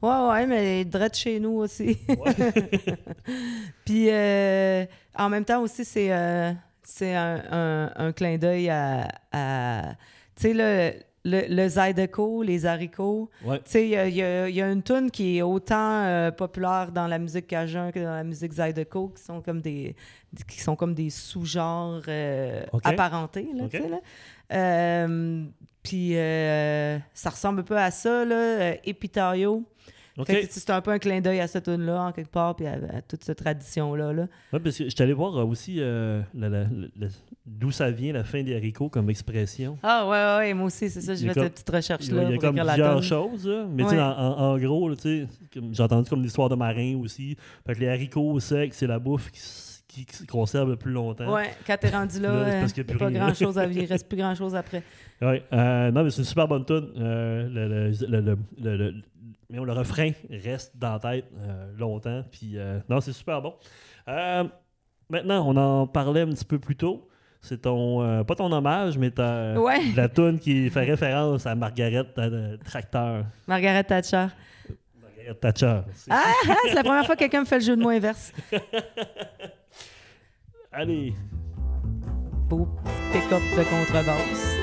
Ouais, 0.00 0.28
ouais, 0.30 0.46
mais 0.46 0.84
direct 0.86 1.16
chez 1.16 1.38
nous 1.38 1.58
aussi. 1.58 1.98
Puis 3.84 4.08
euh, 4.10 4.86
en 5.18 5.28
même 5.28 5.44
temps 5.44 5.60
aussi, 5.60 5.84
c'est 5.84 6.10
euh, 6.10 6.52
c'est 6.84 7.14
un, 7.14 7.42
un- 7.50 7.92
un 7.96 8.12
clin 8.12 8.36
d'œil 8.38 8.70
à. 8.70 9.08
à- 9.32 9.94
tu 10.36 10.42
sais, 10.42 10.54
le, 10.54 10.92
le, 11.24 11.42
le 11.48 11.68
Zydeco, 11.68 12.42
les 12.42 12.66
haricots. 12.66 13.30
Ouais. 13.44 13.58
Tu 13.58 13.70
sais, 13.70 13.84
il 13.86 13.90
y 13.90 14.22
a- 14.22 14.48
y, 14.48 14.52
y 14.54 14.60
une 14.60 14.82
tune 14.82 15.10
qui 15.10 15.38
est 15.38 15.42
autant 15.42 16.02
euh, 16.04 16.30
populaire 16.30 16.90
dans 16.92 17.06
la 17.06 17.18
musique 17.18 17.46
cajun 17.46 17.90
que 17.92 18.00
dans 18.00 18.14
la 18.14 18.24
musique 18.24 18.52
Zydeco, 18.52 19.08
qui 19.16 19.22
sont 19.22 19.40
comme 19.40 19.60
des, 19.62 19.94
qui 20.48 20.60
sont 20.60 20.76
comme 20.76 20.94
des 20.94 21.10
sous-genres 21.10 22.02
euh, 22.08 22.64
apparentés. 22.92 23.48
Là, 23.54 23.64
là. 23.88 24.00
Euh, 24.52 25.44
puis 25.82 26.14
ça 27.14 27.30
ressemble 27.30 27.60
un 27.60 27.64
peu 27.64 27.76
à 27.78 27.90
ça, 27.90 28.24
là, 28.24 28.74
Epitario. 28.84 29.64
C'est 30.26 30.70
un 30.70 30.80
peu 30.80 30.92
un 30.92 30.98
clin 30.98 31.20
d'œil 31.20 31.40
à 31.40 31.46
cette 31.48 31.64
tune-là, 31.64 32.02
en 32.04 32.12
quelque 32.12 32.30
part, 32.30 32.54
puis 32.54 32.66
à, 32.66 32.74
à 32.74 33.02
toute 33.02 33.24
cette 33.24 33.38
tradition-là. 33.38 34.12
Là. 34.12 34.22
Ouais, 34.52 34.60
parce 34.60 34.78
que 34.78 34.84
je 34.84 34.90
suis 34.90 35.02
allé 35.02 35.12
voir 35.12 35.36
euh, 35.36 35.44
aussi 35.44 35.76
euh, 35.80 36.22
d'où 37.46 37.70
ça 37.70 37.90
vient 37.90 38.12
la 38.12 38.24
fin 38.24 38.42
des 38.42 38.54
haricots 38.54 38.88
comme 38.88 39.10
expression. 39.10 39.76
Ah, 39.82 40.06
ouais, 40.06 40.46
ouais, 40.48 40.54
moi 40.54 40.66
aussi, 40.66 40.88
c'est 40.88 41.00
ça. 41.00 41.14
Fait 41.16 41.26
comme- 41.34 41.42
cette 41.44 41.52
petite 41.54 41.70
recherche-là. 41.70 42.22
Il 42.24 42.30
y 42.30 42.34
a 42.34 42.38
comme 42.38 42.56
plusieurs 42.56 43.02
choses, 43.02 43.46
là. 43.46 43.66
mais 43.68 43.82
tu 43.82 43.88
sais, 43.90 43.96
Ouais. 43.96 44.02
en, 44.02 44.06
en- 44.38 44.58
gros, 44.58 44.88
là, 44.88 44.94
j'ai 45.04 45.82
entendu 45.82 46.08
comme 46.08 46.22
l'histoire 46.22 46.48
de 46.48 46.54
marin 46.54 46.96
aussi. 47.02 47.36
Fait 47.66 47.74
que 47.74 47.80
les 47.80 47.88
haricots 47.88 48.38
secs, 48.40 48.72
c'est 48.74 48.86
la 48.86 48.98
bouffe 48.98 49.30
qui, 49.30 49.40
qui- 49.94 50.06
qui 50.06 50.16
se 50.16 50.26
conserve 50.26 50.70
le 50.70 50.76
plus 50.76 50.92
longtemps. 50.92 51.32
Ouais, 51.32 51.50
quand 51.66 51.76
t'es 51.78 51.90
rendu 51.90 52.20
là, 52.20 52.32
Là, 52.48 52.60
parce 52.60 52.72
qu'il 52.72 52.82
n'y 52.84 52.90
a 52.90 52.92
plus 52.92 52.98
pas 52.98 53.06
rien. 53.06 53.20
grand-chose 53.26 53.58
à 53.58 53.66
il 53.66 53.84
reste 53.88 54.08
plus 54.08 54.16
grand-chose 54.18 54.54
après. 54.54 54.82
Ouais, 55.22 55.42
euh, 55.52 55.90
non, 55.90 56.02
mais 56.04 56.10
c'est 56.10 56.18
une 56.18 56.24
super 56.24 56.48
bonne 56.48 56.64
tune. 56.64 56.88
Euh, 56.98 57.90
le, 58.10 58.34
le, 59.50 59.72
refrain 59.72 60.10
reste 60.30 60.76
dans 60.76 60.92
la 60.94 60.98
tête 60.98 61.24
euh, 61.38 61.70
longtemps. 61.78 62.22
Puis, 62.30 62.52
euh, 62.58 62.80
non, 62.88 63.00
c'est 63.00 63.12
super 63.12 63.40
bon. 63.40 63.54
Euh, 64.08 64.44
maintenant, 65.08 65.46
on 65.48 65.56
en 65.56 65.86
parlait 65.86 66.22
un 66.22 66.26
petit 66.32 66.44
peu 66.44 66.58
plus 66.58 66.76
tôt. 66.76 67.08
C'est 67.40 67.60
ton, 67.62 68.24
pas 68.24 68.34
ton 68.34 68.50
hommage, 68.50 68.96
mais 68.98 69.10
ta, 69.10 69.52
Ouais. 69.60 69.78
la 69.96 70.08
tune 70.08 70.38
qui 70.38 70.70
fait 70.70 70.84
référence 70.84 71.46
à 71.46 71.54
Margaret 71.54 72.06
Tracteur. 72.64 73.24
Margaret 73.46 73.84
Thatcher. 73.84 74.26
Margaret 75.00 75.34
Thatcher. 75.40 75.80
Ah, 76.10 76.22
ah, 76.48 76.54
c'est 76.68 76.74
la 76.74 76.82
première 76.82 77.04
fois 77.04 77.14
que 77.16 77.20
quelqu'un 77.20 77.40
me 77.40 77.44
fait 77.46 77.58
le 77.58 77.64
jeu 77.64 77.76
de 77.76 77.82
mots 77.82 77.90
inverse. 77.90 78.32
Allez. 80.76 81.14
Beau 82.48 82.66
pick-up 83.12 83.40
de 83.56 83.62
contrebasse. 83.62 84.56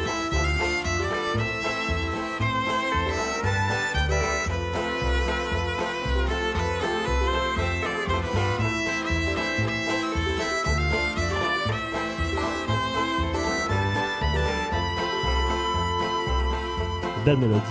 Belle 17.23 17.37
mélodie. 17.37 17.61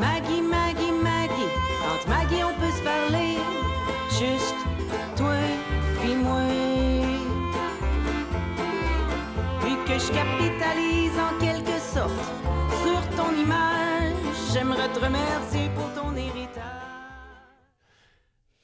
Maggie, 0.00 0.42
Maggie, 0.42 0.92
Maggie, 1.00 1.32
entre 1.94 2.08
Maggie 2.08 2.42
on 2.42 2.60
peut 2.60 2.72
se 2.72 2.82
parler, 2.82 3.36
juste 4.08 4.59
je 10.06 10.12
capitalise 10.12 11.12
en 11.18 11.38
quelque 11.38 11.78
sorte 11.78 12.10
sur 12.82 13.00
ton 13.16 13.32
image, 13.34 14.12
j'aimerais 14.52 14.88
te 14.92 14.98
remercier 14.98 15.68
pour 15.74 15.90
ton 15.94 16.14
héritage. 16.16 16.64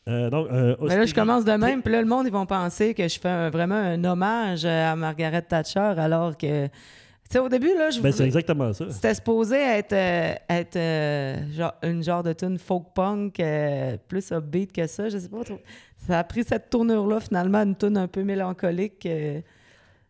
Euh, 0.08 0.30
donc, 0.30 0.46
euh, 0.50 0.76
Mais 0.82 0.96
là, 0.98 1.04
je 1.06 1.14
commence 1.14 1.44
de 1.44 1.52
même, 1.52 1.82
puis 1.82 1.92
là, 1.92 2.00
le 2.00 2.06
monde, 2.06 2.26
ils 2.26 2.32
vont 2.32 2.46
penser 2.46 2.94
que 2.94 3.06
je 3.08 3.18
fais 3.18 3.28
un- 3.28 3.50
vraiment 3.50 3.74
un 3.74 4.02
hommage 4.04 4.64
à 4.64 4.94
Margaret 4.94 5.42
Thatcher, 5.42 5.80
alors 5.98 6.36
que, 6.36 6.66
tu 6.66 6.72
sais, 7.28 7.38
au 7.40 7.48
début, 7.48 7.74
là, 7.76 7.90
je 7.90 8.00
Ben, 8.00 8.12
c'est 8.12 8.24
exactement 8.24 8.72
ça. 8.72 8.84
C'était 8.90 9.14
supposé 9.14 9.56
être, 9.56 9.92
euh, 9.92 10.32
être 10.48 10.76
euh, 10.76 11.36
genre, 11.52 11.74
une 11.82 12.04
genre 12.04 12.22
de 12.22 12.32
tune 12.34 12.56
folk 12.58 12.84
punk, 12.94 13.40
euh, 13.40 13.96
plus 14.08 14.30
upbeat 14.30 14.72
que 14.72 14.86
ça, 14.86 15.08
je 15.08 15.18
sais 15.18 15.28
pas 15.28 15.42
trop. 15.42 15.58
Ça 16.06 16.20
a 16.20 16.24
pris 16.24 16.44
cette 16.44 16.70
tournure-là, 16.70 17.18
finalement, 17.18 17.58
une 17.62 17.74
tune 17.76 17.96
un 17.98 18.06
peu 18.06 18.22
mélancolique. 18.22 19.06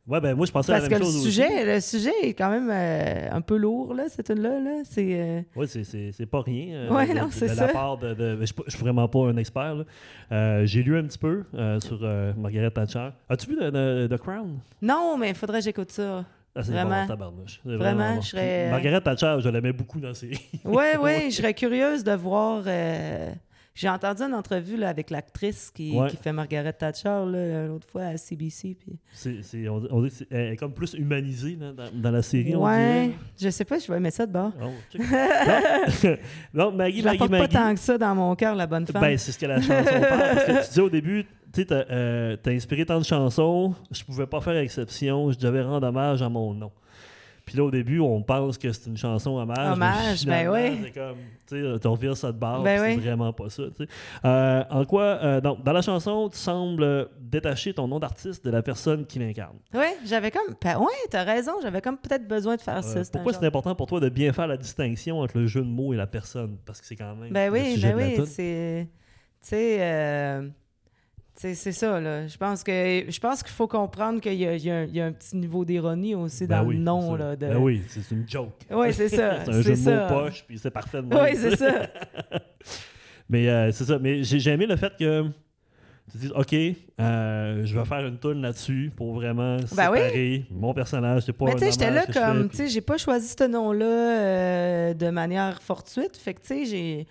Ouais, 0.08 0.20
ben 0.20 0.34
moi, 0.36 0.46
je 0.46 0.52
pensais 0.52 0.72
à 0.72 0.78
la 0.78 0.86
que 0.86 0.90
même 0.90 1.00
le 1.00 1.04
chose 1.04 1.16
aussi. 1.16 1.24
sujet, 1.32 1.74
le 1.74 1.80
sujet 1.80 2.12
est 2.22 2.34
quand 2.34 2.48
même 2.48 2.70
euh, 2.70 3.28
un 3.32 3.40
peu 3.40 3.56
lourd, 3.56 3.92
là, 3.92 4.04
cette 4.08 4.26
tune-là. 4.26 4.60
Là. 4.60 4.82
C'est, 4.84 5.08
euh, 5.20 5.40
Oui, 5.56 5.66
c'est- 5.68 6.26
pas 6.26 6.42
rien. 6.42 6.76
euh, 6.76 6.90
Ouais, 6.90 7.08
de, 7.08 7.18
non, 7.18 7.28
c'est 7.30 7.48
ça. 7.48 7.66
la 7.66 7.72
part 7.72 7.98
de. 7.98 8.14
de- 8.14 8.36
je 8.40 8.44
suis 8.46 8.54
pas- 8.54 8.62
je 8.66 8.70
suis 8.76 8.80
vraiment 8.84 9.08
pas 9.08 9.26
un 9.26 9.36
expert. 9.36 9.74
là. 9.74 9.84
Euh, 10.30 10.64
J'ai 10.64 10.82
lu 10.84 10.96
un 10.96 11.02
petit 11.04 11.18
peu 11.18 11.42
sur 11.80 11.98
Margaret 12.36 12.70
Thatcher. 12.70 13.08
As-tu 13.28 13.50
vu 13.50 13.56
The, 13.56 13.70
The- 13.72 14.08
The 14.14 14.16
Crown? 14.18 14.60
Non, 14.80 15.16
mais 15.18 15.30
il 15.30 15.34
faudrait 15.34 15.58
que 15.58 15.64
j'écoute 15.64 15.90
ça. 15.90 16.24
Ah, 16.58 16.62
Vraiment. 16.62 17.02
bon, 17.02 17.06
tabarnouche. 17.08 17.60
C'est 17.66 17.76
Vraiment, 17.76 18.14
bon. 18.14 18.20
je 18.22 18.28
serais- 18.28 18.70
Margaret 18.70 19.00
Thatcher, 19.02 19.36
je 19.40 19.48
l'aimais 19.50 19.72
beaucoup 19.72 20.00
dans 20.00 20.14
ses. 20.14 20.30
Oui, 20.64 20.84
oui, 21.02 21.30
je 21.30 21.36
serais 21.36 21.52
curieuse 21.52 22.02
de 22.02 22.12
voir. 22.12 22.62
euh, 22.66 23.30
J'ai 23.76 23.88
entendu 23.90 24.22
une 24.22 24.32
entrevue 24.34 24.76
là, 24.78 24.88
avec 24.88 25.10
l'actrice 25.10 25.70
qui, 25.72 25.92
Ouais. 25.96 26.08
qui 26.08 26.16
fait 26.16 26.32
Margaret 26.32 26.72
Thatcher 26.72 27.24
l'autre 27.68 27.86
fois 27.86 28.04
à 28.06 28.16
CBC. 28.16 28.74
Puis... 28.80 28.98
c'est- 29.12 29.42
c'est- 29.42 29.68
on, 29.68 29.82
on 29.90 30.02
dit 30.02 30.10
elle 30.30 30.54
est 30.54 30.56
comme 30.56 30.72
plus 30.72 30.94
humanisée 30.94 31.56
là, 31.60 31.72
dans, 31.72 31.90
dans 31.92 32.10
la 32.10 32.22
série. 32.22 32.56
on 32.56 32.64
Ouais, 32.64 33.02
dirait. 33.08 33.14
je 33.38 33.50
sais 33.50 33.64
pas, 33.66 33.78
je 33.78 33.86
vais 33.86 33.98
aimer 33.98 34.10
ça 34.10 34.24
de 34.26 34.32
bord. 34.32 34.50
Oh, 34.60 34.64
non, 34.64 34.96
non, 36.54 36.72
Maggie, 36.72 37.00
Je 37.00 37.04
Maggie, 37.04 37.18
porte 37.18 37.30
pas 37.30 37.38
Maggie. 37.38 37.52
tant 37.54 37.74
que 37.74 37.80
ça 37.80 37.98
dans 37.98 38.14
mon 38.14 38.34
cœur, 38.34 38.54
la 38.54 38.66
bonne 38.66 38.86
femme. 38.86 39.02
Ben, 39.02 39.18
c'est 39.18 39.32
ce 39.32 39.38
que 39.38 39.46
la 39.46 39.60
chanson 39.60 39.84
parle. 40.00 40.00
Parce 40.34 40.44
que 40.44 40.52
tu 40.52 40.58
disais 40.68 40.80
au 40.80 40.90
début, 40.90 41.24
tu 41.52 41.60
sais, 41.60 41.64
t'as 41.66 41.84
euh, 41.90 42.36
inspiré 42.46 42.86
tant 42.86 42.98
de 42.98 43.04
chansons, 43.04 43.74
je 43.90 44.02
pouvais 44.04 44.26
pas 44.26 44.40
faire 44.40 44.56
exception, 44.56 45.30
je 45.32 45.38
devais 45.38 45.62
rendre 45.62 45.86
hommage 45.86 46.22
à 46.22 46.28
mon 46.28 46.54
nom. 46.54 46.70
Puis 47.46 47.56
là, 47.56 47.62
au 47.64 47.70
début, 47.70 48.00
on 48.00 48.22
pense 48.22 48.58
que 48.58 48.72
c'est 48.72 48.90
une 48.90 48.96
chanson 48.96 49.36
hommage. 49.38 49.56
mais 49.56 49.72
Hommage, 49.72 50.26
ben 50.26 50.48
oui. 50.48 50.80
C'est 50.82 50.90
comme, 50.92 51.16
tu 51.46 51.54
sais, 51.62 51.78
tu 51.80 51.86
revires 51.86 52.16
ça 52.16 52.32
de 52.32 52.36
barre, 52.38 52.62
Ben 52.64 52.80
oui. 52.82 52.94
c'est 52.96 53.00
vraiment 53.08 53.32
pas 53.32 53.48
ça, 53.50 53.62
tu 53.76 53.84
sais. 53.84 53.90
Euh, 54.24 54.64
en 54.68 54.84
quoi, 54.84 55.02
euh, 55.22 55.40
donc, 55.40 55.62
dans 55.62 55.72
la 55.72 55.80
chanson, 55.80 56.28
tu 56.28 56.36
sembles 56.38 57.08
détacher 57.20 57.72
ton 57.72 57.86
nom 57.86 58.00
d'artiste 58.00 58.44
de 58.44 58.50
la 58.50 58.62
personne 58.62 59.06
qui 59.06 59.20
l'incarne. 59.20 59.56
Oui, 59.72 59.86
j'avais 60.04 60.32
comme. 60.32 60.56
ben, 60.60 60.76
ouais, 60.78 60.86
t'as 61.08 61.22
raison, 61.22 61.52
j'avais 61.62 61.80
comme 61.80 61.98
peut-être 61.98 62.26
besoin 62.26 62.56
de 62.56 62.60
faire 62.62 62.78
Euh, 62.84 63.04
ça. 63.04 63.10
pourquoi 63.12 63.32
c'est 63.32 63.46
important 63.46 63.76
pour 63.76 63.86
toi 63.86 64.00
de 64.00 64.08
bien 64.08 64.32
faire 64.32 64.48
la 64.48 64.56
distinction 64.56 65.20
entre 65.20 65.38
le 65.38 65.46
jeu 65.46 65.60
de 65.60 65.68
mots 65.68 65.94
et 65.94 65.96
la 65.96 66.08
personne? 66.08 66.58
Parce 66.66 66.80
que 66.80 66.86
c'est 66.86 66.96
quand 66.96 67.14
même 67.14 67.32
Ben 67.32 67.46
le 67.46 67.52
oui, 67.60 67.74
sujet 67.74 67.92
ben 67.92 67.96
de 68.12 68.16
la 68.16 68.22
oui, 68.24 68.28
c'est. 68.28 68.88
Tu 69.40 69.48
sais, 69.50 69.76
euh, 69.80 70.42
tu 70.42 70.48
sais, 70.48 70.52
c'est 71.38 71.72
ça, 71.72 72.00
là. 72.00 72.26
Je 72.26 72.36
pense 72.36 72.62
que 72.64 73.04
je 73.08 73.20
pense 73.20 73.42
qu'il 73.42 73.52
faut 73.52 73.66
comprendre 73.68 74.20
qu'il 74.20 74.32
y, 74.34 74.38
y 74.44 74.46
a 74.46 74.76
un- 74.76 74.84
il 74.84 74.96
y 74.96 75.00
a 75.00 75.06
un 75.06 75.12
petit 75.12 75.36
niveau 75.36 75.64
d'ironie 75.64 76.14
aussi 76.14 76.46
Ben 76.46 76.60
dans 76.62 76.68
oui, 76.68 76.76
le 76.76 76.82
nom, 76.82 77.14
là. 77.14 77.36
De... 77.36 77.46
Ben 77.46 77.56
oui, 77.58 77.82
c'est 77.88 78.10
une 78.14 78.28
joke. 78.28 78.52
Oui, 78.70 78.92
c'est 78.92 79.08
ça. 79.10 79.40
c'est 79.44 79.50
un 79.52 79.60
jeu 79.60 79.70
de 79.72 79.74
ça. 79.76 80.08
mots 80.08 80.20
poche, 80.24 80.44
puis 80.46 80.58
c'est 80.58 80.70
parfait 80.70 81.02
de. 81.02 81.14
Oui, 81.14 81.36
c'est 81.36 81.56
ça. 81.56 81.88
Mais 83.28 83.48
euh, 83.48 83.72
c'est 83.72 83.84
ça. 83.84 83.98
Mais 83.98 84.22
j'ai 84.22 84.50
aimé 84.50 84.66
le 84.66 84.76
fait 84.76 84.92
que 84.98 85.24
tu 86.12 86.18
dises, 86.18 86.32
OK, 86.36 86.54
euh, 86.54 87.62
je 87.66 87.76
vais 87.78 87.84
faire 87.84 88.06
une 88.06 88.18
tune 88.18 88.40
là-dessus 88.40 88.92
pour 88.96 89.14
vraiment 89.14 89.56
Ben 89.74 89.90
oui. 89.90 89.98
séparer 89.98 90.44
mon 90.50 90.72
personnage. 90.72 91.24
C'est 91.26 91.32
pas 91.32 91.46
Mais 91.46 91.54
tu 91.54 91.58
sais, 91.60 91.72
j'étais 91.72 91.90
là 91.90 92.06
comme, 92.06 92.48
tu 92.48 92.56
sais, 92.58 92.68
j'ai 92.68 92.80
pas 92.80 92.96
choisi 92.96 93.34
ce 93.36 93.44
nom-là 93.44 93.84
euh, 93.84 94.94
de 94.94 95.10
manière 95.10 95.60
fortuite. 95.60 96.16
Fait 96.16 96.34
que, 96.34 96.40
tu 96.40 96.46
sais, 96.46 96.64
j'ai. 96.66 97.06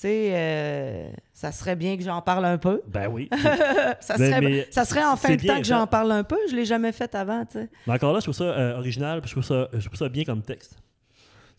Tu 0.00 0.06
sais, 0.06 0.30
euh, 0.32 1.10
ça 1.34 1.52
serait 1.52 1.76
bien 1.76 1.98
que 1.98 2.02
j'en 2.02 2.22
parle 2.22 2.46
un 2.46 2.56
peu. 2.56 2.80
Ben 2.88 3.06
oui. 3.06 3.28
ça, 4.00 4.16
serait, 4.16 4.66
ça 4.70 4.86
serait 4.86 5.04
en 5.04 5.14
fin 5.14 5.36
de 5.36 5.46
temps 5.46 5.58
que 5.58 5.66
j'en 5.66 5.86
parle 5.86 6.10
un 6.12 6.24
peu. 6.24 6.38
Je 6.50 6.56
l'ai 6.56 6.64
jamais 6.64 6.92
fait 6.92 7.14
avant, 7.14 7.44
tu 7.44 7.58
sais. 7.58 7.68
Mais 7.86 7.92
encore 7.92 8.14
là, 8.14 8.20
je 8.20 8.24
trouve 8.24 8.34
ça 8.34 8.44
euh, 8.44 8.78
original, 8.78 9.20
je 9.22 9.30
trouve 9.30 9.44
ça, 9.44 9.68
je 9.74 9.84
trouve 9.84 9.98
ça 9.98 10.08
bien 10.08 10.24
comme 10.24 10.40
texte. 10.40 10.78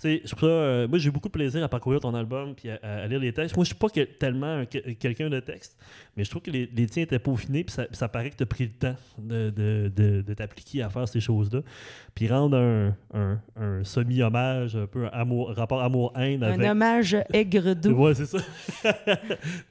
Sais, 0.02 0.20
je 0.26 0.34
euh, 0.42 0.88
moi, 0.88 0.98
j'ai 0.98 1.12
beaucoup 1.12 1.28
de 1.28 1.32
plaisir 1.34 1.64
à 1.64 1.70
parcourir 1.70 2.00
ton 2.00 2.16
album 2.16 2.56
puis 2.56 2.72
à, 2.72 2.80
à 2.82 3.06
lire 3.06 3.20
les 3.20 3.32
textes. 3.32 3.56
Moi, 3.56 3.64
je 3.66 3.68
suis 3.68 3.76
pas 3.78 3.88
que- 3.88 4.00
tellement 4.04 4.48
un- 4.62 4.66
que- 4.66 4.94
quelqu'un 4.94 5.30
de 5.30 5.40
texte, 5.40 5.78
mais 6.18 6.24
je 6.24 6.30
trouve 6.32 6.42
que 6.42 6.50
les, 6.50 6.68
les 6.76 6.88
tiens 6.88 7.04
étaient 7.04 7.20
peaufinés, 7.20 7.64
puis 7.64 7.72
ça, 7.76 7.86
ça 7.92 8.10
paraît 8.10 8.32
que 8.32 8.36
tu 8.38 8.42
as 8.42 8.48
pris 8.48 8.64
le 8.64 8.72
temps 8.72 8.96
de, 9.20 9.52
de- 9.52 9.92
de- 9.96 10.22
de 10.24 10.34
t'appliquer 10.34 10.82
à 10.82 10.90
faire 10.90 11.08
ces 11.08 11.20
choses-là. 11.20 11.60
Puis 12.16 12.28
rendre 12.28 12.58
un, 12.58 12.96
un- 13.14 13.40
un 13.56 13.84
semi-hommage, 13.84 14.76
un 14.76 14.88
peu 14.88 15.06
un 15.06 15.10
amour, 15.10 15.54
rapport 15.56 15.84
amour-haine 15.84 16.42
avec. 16.42 16.66
Un 16.66 16.72
hommage 16.72 17.16
aigre 17.32 17.76
doux. 17.76 17.92
Ouais, 17.92 18.16
c'est 18.16 18.26
ça. 18.26 18.40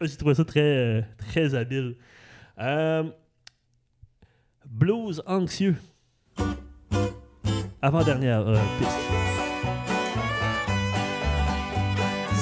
J'ai 0.01 0.17
trouvé 0.17 0.35
ça 0.37 0.45
très, 0.45 0.61
euh, 0.61 1.03
très 1.19 1.57
habile. 1.57 1.97
Euh, 2.61 3.03
blues 4.65 5.21
anxieux. 5.27 5.75
Avant-dernière 7.83 8.47
euh, 8.47 8.57
piste. 8.79 9.30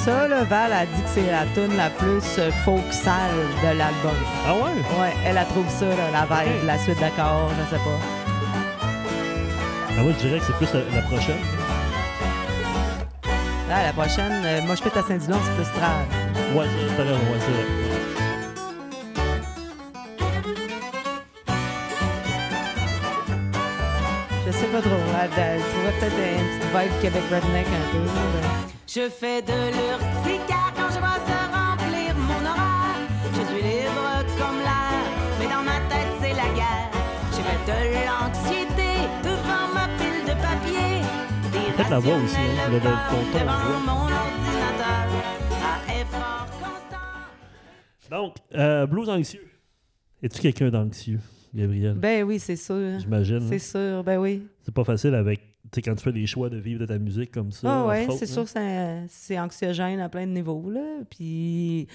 Ça, 0.08 0.26
là, 0.26 0.42
Val 0.44 0.72
a 0.72 0.86
dit 0.86 1.02
que 1.02 1.08
c'est 1.10 1.30
la 1.30 1.44
tune 1.54 1.76
la 1.76 1.90
plus 1.90 2.24
euh, 2.38 2.50
folk 2.64 2.90
sale 2.90 3.44
de 3.62 3.76
l'album. 3.76 4.16
Ah 4.46 4.54
ouais? 4.54 4.72
Ouais, 4.98 5.12
elle 5.26 5.36
a 5.36 5.44
trouvé 5.44 5.68
ça, 5.68 5.84
là, 5.84 6.10
la 6.10 6.24
vibe, 6.24 6.64
la 6.64 6.78
suite 6.78 6.98
d'accords, 6.98 7.50
je 7.50 7.76
sais 7.76 7.82
pas. 7.82 8.00
Ah, 9.90 10.02
moi, 10.02 10.12
je 10.12 10.26
dirais 10.26 10.38
que 10.38 10.46
c'est 10.46 10.56
plus 10.56 10.72
la, 10.72 10.80
la 10.96 11.02
prochaine. 11.02 11.36
La 13.68 13.92
prochaine, 13.92 14.42
euh, 14.46 14.62
moi, 14.62 14.76
je 14.76 14.82
fais 14.82 14.98
à 14.98 15.02
Saint-Dilon, 15.02 15.36
c'est 15.44 15.54
plus 15.56 15.78
trad. 15.78 16.06
Ouais, 16.56 16.64
raison, 16.96 17.12
ouais, 17.12 17.40
c'est 17.40 17.52
vrai. 17.52 17.66
Je 24.46 24.52
sais 24.52 24.66
pas 24.68 24.80
trop. 24.80 24.90
Elle, 25.22 25.30
elle 25.36 25.60
trouvait 25.60 25.92
peut-être 26.00 26.16
une 26.16 26.58
petite 26.58 26.72
vibe 26.72 27.02
Québec 27.02 27.22
redneck 27.30 27.66
un 27.66 27.92
peu. 27.92 28.04
là. 28.06 28.77
Je 28.88 29.08
fais 29.10 29.42
de 29.42 29.52
l'urticaire 29.52 30.72
quand 30.74 30.88
je 30.94 30.98
vois 30.98 31.20
se 31.28 31.38
remplir 31.52 32.14
mon 32.16 32.40
horaire. 32.40 33.00
Je 33.34 33.42
suis 33.52 33.62
libre 33.62 34.24
comme 34.38 34.58
l'air, 34.58 35.04
mais 35.38 35.44
dans 35.46 35.62
ma 35.62 35.78
tête 35.92 36.12
c'est 36.20 36.32
la 36.34 36.48
guerre. 36.54 36.90
J'ai 37.34 37.42
fait 37.42 37.62
de 37.68 37.78
l'anxiété 38.08 38.90
devant 39.22 39.68
ma 39.74 39.86
pile 39.98 40.24
de 40.24 40.34
papier. 40.40 41.74
Peut-être 41.76 41.90
la 41.90 41.98
voix 41.98 42.16
aussi, 42.16 42.36
hein, 42.36 42.70
le- 42.72 42.80
ton 42.80 42.88
ton 42.88 43.22
de 43.22 43.38
devant 43.38 43.58
voix. 43.58 43.78
mon 43.86 44.02
ordinateur. 44.04 45.06
À 45.62 46.00
effort 46.00 46.46
constant. 46.58 48.10
Donc, 48.10 48.34
euh, 48.54 48.86
blues 48.86 49.08
anxieux. 49.10 49.46
Es-tu 50.22 50.40
quelqu'un 50.40 50.70
d'anxieux, 50.70 51.20
Gabriel? 51.54 51.94
Ben 51.94 52.24
oui, 52.24 52.38
c'est 52.40 52.56
sûr. 52.56 52.98
J'imagine. 52.98 53.46
C'est 53.48 53.56
hein? 53.76 53.94
sûr, 53.96 54.02
ben 54.04 54.18
oui. 54.18 54.46
C'est 54.62 54.74
pas 54.74 54.84
facile 54.84 55.14
avec. 55.14 55.40
Tu 55.70 55.76
sais, 55.76 55.82
quand 55.82 55.94
tu 55.94 56.02
fais 56.04 56.12
les 56.12 56.26
choix 56.26 56.48
de 56.48 56.56
vivre 56.58 56.80
de 56.80 56.86
ta 56.86 56.98
musique 56.98 57.30
comme 57.30 57.52
ça. 57.52 57.68
Ah 57.70 57.86
ouais, 57.86 58.06
c'est 58.18 58.26
sûr 58.26 58.44
que 58.44 58.50
c'est- 59.08 59.38
anxiogène 59.38 60.00
à 60.00 60.08
plein 60.08 60.26
de 60.26 60.32
niveaux, 60.32 60.70
là. 60.70 60.80
Puis, 61.10 61.86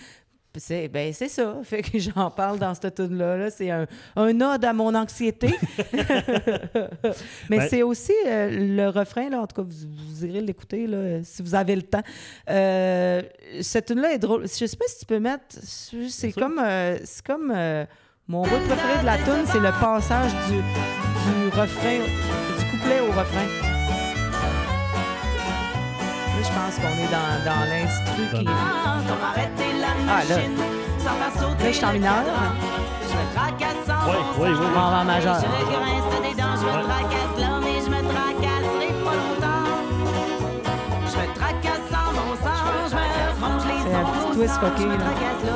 c'est 0.56 0.88
ben, 0.88 1.12
c'est 1.12 1.30
ça. 1.30 1.58
Fait 1.64 1.82
que 1.82 1.98
j'en 1.98 2.30
parle 2.30 2.60
dans 2.60 2.76
cette 2.76 2.94
tune-là. 2.94 3.38
Là. 3.38 3.50
C'est 3.50 3.72
un, 3.72 3.88
un 4.16 4.42
ode 4.42 4.64
à 4.64 4.74
mon 4.74 4.94
anxiété. 4.94 5.48
Mais 7.50 7.58
Ben- 7.58 7.68
c'est 7.70 7.82
aussi 7.84 8.14
euh, 8.28 8.50
le 8.76 8.90
refrain, 8.90 9.30
là. 9.30 9.42
En 9.42 9.48
tout 9.48 9.56
cas, 9.56 9.68
vous, 9.68 9.88
vous 10.10 10.26
irez 10.26 10.42
l'écouter, 10.42 10.86
là, 10.88 11.24
si 11.24 11.42
vous 11.42 11.56
avez 11.56 11.76
le 11.76 11.82
temps. 11.82 12.04
Euh, 12.52 13.22
cette 13.62 13.88
tune-là 13.88 14.14
est 14.14 14.20
drôle. 14.20 14.44
Je 14.44 14.66
sais 14.68 14.78
pas 14.78 14.86
si 14.88 15.00
tu 15.00 15.06
peux 15.06 15.20
mettre... 15.20 15.44
C'est 15.62 16.32
comme... 16.32 16.60
euh, 16.60 16.98
c'est 17.04 17.26
comme... 17.26 17.52
euh, 17.56 17.86
Mon 18.28 18.44
bout 18.44 18.50
préféré 18.68 19.02
de 19.02 19.06
la 19.08 19.18
tune, 19.18 19.46
c'est 19.48 19.60
le 19.60 19.72
passage 19.82 20.32
du, 20.48 20.58
du 20.58 21.48
refrain, 21.50 21.98
du 22.00 22.66
couplet 22.72 23.00
au 23.02 23.08
refrain. 23.08 23.63
Pense 26.82 26.86
qu'on 26.86 26.98
est 26.98 27.12
dans, 27.12 27.46
dans 27.46 27.64
l'instru 27.70 28.24
qui 28.34 28.44
est... 28.46 28.50
Ah, 28.50 28.98
Ah, 30.10 30.24
là. 30.30 30.36
Là, 30.36 31.68
je 31.68 31.72
suis 31.72 31.86
en 31.86 31.94
mineur. 31.94 32.12
ouais, 32.24 32.24
sens. 33.86 34.38
ouais, 34.38 34.50
ouais. 34.50 34.56
Bon, 34.74 34.80
en 34.80 35.04
majeur. 35.06 35.38
C'est 43.84 43.94
un 43.94 44.04
petit 44.06 44.34
twist 44.36 44.62
me 44.62 44.98
là. 44.98 45.06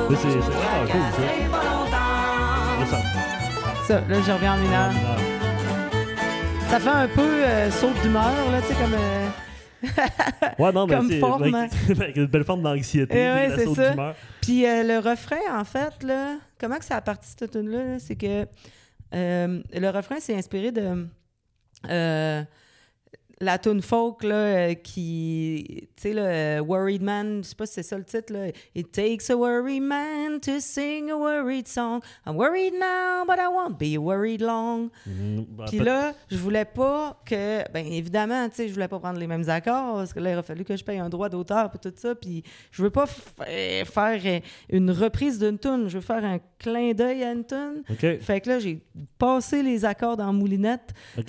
mais 0.08 0.16
c'est- 0.16 0.28
vraiment 0.28 0.86
cool, 0.86 1.00
ça. 1.02 1.16
tracasserai 1.18 1.48
pas 1.50 1.64
longtemps. 1.64 2.80
Là, 2.80 2.86
ça- 2.90 3.84
Ça, 3.86 3.94
là, 4.08 4.16
je 4.26 4.32
reviens 4.32 4.54
en 4.54 4.56
mineur. 4.58 4.90
Ah. 4.94 5.16
Ça 6.70 6.78
fait 6.80 6.88
un 6.90 7.08
peu 7.08 7.20
euh, 7.22 7.70
saut 7.70 7.90
d'humeur, 8.02 8.22
là, 8.52 8.60
tu 8.60 8.68
sais, 8.68 8.74
comme... 8.74 8.94
euh, 8.94 9.26
Ouais, 10.58 10.72
non, 10.72 10.86
mais 10.86 10.94
Comme 10.96 11.08
c'est 11.08 11.20
forme. 11.20 11.54
avec 11.90 12.16
une 12.16 12.26
belle 12.26 12.44
forme 12.44 12.62
d'anxiété, 12.62 13.12
Eh 13.14 13.16
ouais, 13.34 13.48
la 13.48 13.56
c'est 13.56 13.66
ça. 13.74 13.90
d'humeur. 13.90 14.14
Puis 14.40 14.66
euh, 14.66 14.82
le 14.82 14.98
refrain, 14.98 15.36
en 15.58 15.64
fait, 15.64 16.02
là, 16.02 16.36
comment 16.60 16.78
que 16.78 16.84
ça 16.84 16.96
a 16.96 17.00
parti 17.00 17.28
cette 17.38 17.50
tune-là? 17.52 17.84
là? 17.84 17.98
C'est 17.98 18.16
que 18.16 18.46
euh, 19.14 19.62
le 19.72 19.88
refrain, 19.90 20.16
c'est 20.20 20.34
inspiré 20.34 20.72
de 20.72 21.06
euh, 21.88 22.42
la 23.40 23.58
tune 23.58 23.82
folk, 23.82 24.24
là, 24.24 24.34
euh, 24.34 24.74
qui, 24.74 25.88
tu 25.96 26.02
sais, 26.02 26.12
le 26.12 26.22
euh, 26.22 26.60
Worried 26.60 27.02
Man, 27.02 27.42
je 27.42 27.48
sais 27.50 27.54
pas 27.54 27.66
si 27.66 27.74
c'est 27.74 27.82
ça 27.82 27.96
le 27.96 28.04
titre, 28.04 28.32
là. 28.32 28.48
It 28.74 28.90
takes 28.92 29.30
a 29.30 29.36
worried 29.36 29.82
man 29.82 30.40
to 30.40 30.60
sing 30.60 31.10
a 31.10 31.16
worried 31.16 31.68
song. 31.68 32.00
I'm 32.26 32.36
worried 32.36 32.74
now, 32.74 33.24
but 33.26 33.38
I 33.38 33.46
won't 33.48 33.78
be 33.78 33.96
worried 33.96 34.40
long. 34.40 34.90
Mhm. 35.06 35.46
Bah, 35.50 35.66
Puis 35.68 35.78
là, 35.78 36.14
je 36.30 36.36
voulais 36.36 36.64
pas 36.64 37.20
que, 37.24 37.70
ben 37.72 37.86
évidemment, 37.86 38.48
tu 38.48 38.56
sais, 38.56 38.68
je 38.68 38.74
voulais 38.74 38.88
pas 38.88 38.98
prendre 38.98 39.18
les 39.18 39.26
mêmes 39.26 39.48
accords 39.48 39.96
parce 39.96 40.12
que 40.12 40.20
là, 40.20 40.30
il 40.30 40.34
aurait 40.34 40.42
fallu 40.42 40.64
que 40.64 40.76
je 40.76 40.84
paye 40.84 40.98
un 40.98 41.08
droit 41.08 41.28
d'auteur 41.28 41.70
puis 41.70 41.78
tout 41.78 41.96
ça. 41.96 42.14
Puis 42.14 42.42
je 42.72 42.82
veux 42.82 42.90
pas 42.90 43.06
euh, 43.48 43.84
faire 43.84 44.40
une 44.68 44.90
reprise 44.90 45.38
d'une 45.38 45.58
tune, 45.58 45.88
je 45.88 45.98
veux 45.98 46.04
faire 46.04 46.24
un 46.24 46.38
clin 46.58 46.92
d'œil 46.92 47.22
à 47.22 47.32
une 47.32 47.44
tune. 47.44 47.82
OK. 47.88 48.18
Fait 48.20 48.40
que 48.40 48.48
là, 48.48 48.58
j'ai 48.58 48.82
passé 49.16 49.62
les 49.62 49.84
accords 49.84 50.16
dans 50.16 50.32
moulinette. 50.32 50.92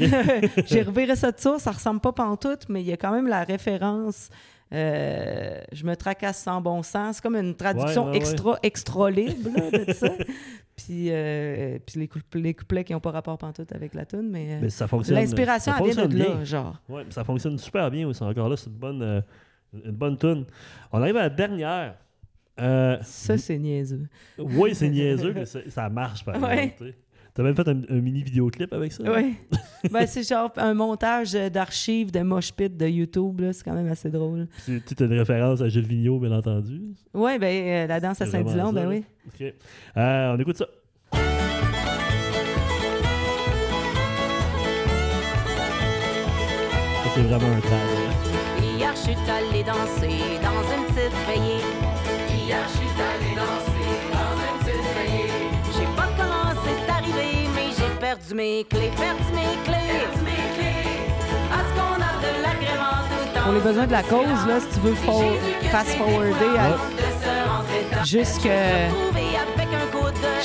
J'ai 0.66 0.82
reviré 0.82 1.16
ça 1.16 1.32
de 1.32 1.40
ça, 1.40 1.60
ça 1.60 1.72
ressemble 1.72 1.99
pas 2.00 2.12
pantoute, 2.14 2.68
mais 2.70 2.82
il 2.82 2.88
y 2.88 2.94
a 2.94 2.98
quand 2.98 3.12
même 3.12 3.28
la 3.28 3.44
référence. 3.44 4.30
euh, 4.74 5.60
je 5.72 5.84
me 5.86 5.96
tracasse 5.96 6.44
sans 6.44 6.62
bon 6.62 6.84
sens. 6.84 7.16
C'est 7.18 7.22
comme 7.24 7.36
une 7.36 7.56
traduction 7.56 8.06
Ouais, 8.06 8.12
ouais, 8.12 8.18
extra, 8.18 8.60
extra 8.64 9.10
libre 9.12 9.50
là, 9.56 9.86
de 9.86 9.94
ça. 9.94 10.10
puis 10.76 11.08
euh, 11.12 11.80
puis 11.86 12.00
les, 12.00 12.08
coup- 12.08 12.20
les 12.36 12.54
couplets 12.54 12.84
qui 12.84 12.94
n'ont 12.94 13.00
pas 13.00 13.12
rapport 13.12 13.38
pantoute 13.38 13.72
avec 13.74 13.94
la 13.96 14.06
tune, 14.06 14.30
mais, 14.30 14.54
euh, 14.54 14.60
Mais 14.62 14.70
ça 14.70 14.88
fonctionne. 14.88 15.16
l'inspiration, 15.18 15.74
ça 15.74 15.80
elle 15.84 15.92
vient 15.94 16.08
de 16.08 16.18
là, 16.18 16.44
genre. 16.46 16.80
Ouais, 16.88 17.04
mais 17.06 17.12
ça 17.12 17.24
fonctionne 17.24 17.58
super 17.58 17.90
bien 17.90 18.08
aussi. 18.08 18.22
Encore 18.24 18.48
là, 18.50 18.56
c'est 18.58 18.68
une 18.70 18.76
bonne, 18.78 19.02
euh, 19.02 19.22
une 19.74 19.92
bonne 19.92 20.18
tune. 20.18 20.46
On 20.92 21.02
arrive 21.02 21.18
à 21.18 21.22
la 21.24 21.30
dernière. 21.30 21.96
Ça, 22.58 23.38
c'est 23.38 23.58
niaiseux. 23.58 24.08
oui, 24.38 24.76
c'est 24.76 24.90
niaiseux, 24.90 25.34
mais 25.36 25.46
ça, 25.46 25.90
marche 25.90 26.24
par 26.26 26.36
exemple. 26.52 26.94
T'as 27.40 27.46
même 27.46 27.56
fait 27.56 27.70
un, 27.70 27.82
un 27.90 28.02
mini 28.02 28.22
vidéoclip 28.22 28.74
avec 28.74 28.92
ça? 28.92 29.02
Oui. 29.16 29.36
ben, 29.92 30.06
c'est 30.06 30.28
genre 30.28 30.52
un 30.58 30.74
montage 30.74 31.34
euh, 31.36 31.50
d'archives 31.50 32.12
de 32.12 32.20
mosh 32.20 32.52
pit 32.52 32.76
de 32.76 32.86
YouTube, 32.86 33.40
là, 33.40 33.54
c'est 33.54 33.64
quand 33.64 33.76
même 33.76 33.88
assez 33.90 34.10
drôle. 34.10 34.50
Tu 34.66 34.82
as 35.00 35.04
une 35.06 35.18
référence 35.18 35.62
à 35.62 35.70
Gilles 35.70 35.88
Vigneault, 35.88 36.20
bien 36.20 36.34
entendu. 36.34 36.82
Oui, 37.14 37.40
ben, 37.40 37.46
euh, 37.66 37.88
la 37.88 38.02
danse 38.02 38.20
à 38.20 38.26
Saint-Dilon, 38.26 38.74
ben 38.74 38.90
oui. 38.90 39.06
OK. 39.28 39.54
Euh, 39.96 40.36
on 40.36 40.40
écoute 40.42 40.58
ça. 40.58 40.66
Ça, 41.14 41.20
c'est 47.16 47.22
vraiment 47.22 47.56
un 47.56 47.62
tag. 47.62 47.72
là. 47.72 48.12
Hier, 48.78 48.94
je 48.96 49.00
suis 49.00 49.16
allée 49.32 49.64
danser 49.64 50.20
dans 50.44 50.62
une 50.76 50.86
petite 50.88 51.16
veillée. 51.26 51.64
Hier, 52.36 52.68
je 52.68 52.74
suis 52.80 53.02
allée 53.02 53.34
danser 53.38 53.69
perdu 58.30 58.36
mes 58.36 58.64
clés, 58.70 58.92
perdu 58.96 59.24
mes 59.34 59.64
clés? 59.64 60.00
Perdu 60.00 60.24
mes 60.24 60.54
clés? 60.56 61.02
Est-ce 61.50 61.72
qu'on 61.76 61.96
a 61.96 62.14
de 62.22 62.32
l'agrément 62.44 62.98
tout 63.10 63.40
en 63.40 63.44
Pour 63.44 63.54
les 63.54 63.60
besoins 63.60 63.88
de 63.88 63.92
la 63.92 64.04
cause, 64.04 64.48
là, 64.48 64.60
si 64.60 64.68
tu 64.74 64.80
veux 64.86 64.94
for- 64.96 65.24
fast-forwarder 65.72 66.58
à- 66.58 68.04
jusque- 68.06 68.48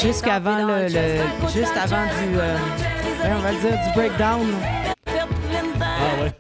jusqu'avant 0.00 0.66
le, 0.66 0.84
le- 0.84 1.50
juste 1.52 1.74
avant 1.76 2.04
du, 2.04 2.38
euh, 2.38 2.56
ouais, 2.56 3.30
on 3.36 3.40
va 3.40 3.50
dire, 3.50 3.78
du 3.86 3.92
breakdown. 3.94 4.46
Ah 5.06 6.22
ouais. 6.22 6.32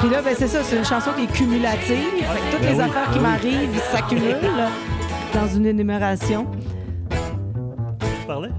Puis 0.00 0.08
là, 0.08 0.22
ben, 0.22 0.34
c'est 0.38 0.48
ça, 0.48 0.62
c'est 0.62 0.76
une 0.76 0.84
chanson 0.84 1.10
qui 1.16 1.24
est 1.24 1.32
cumulative. 1.32 1.96
Fait 2.18 2.40
que 2.40 2.50
toutes 2.52 2.60
Ben 2.62 2.68
les 2.70 2.74
oui, 2.76 2.80
affaires 2.82 3.10
qui 3.12 3.18
ben 3.18 3.22
m'arrivent 3.28 3.80
s'accumulent 3.92 4.68
dans 5.34 5.46
une 5.48 5.66
énumération. 5.66 6.46
Parlais? 8.30 8.50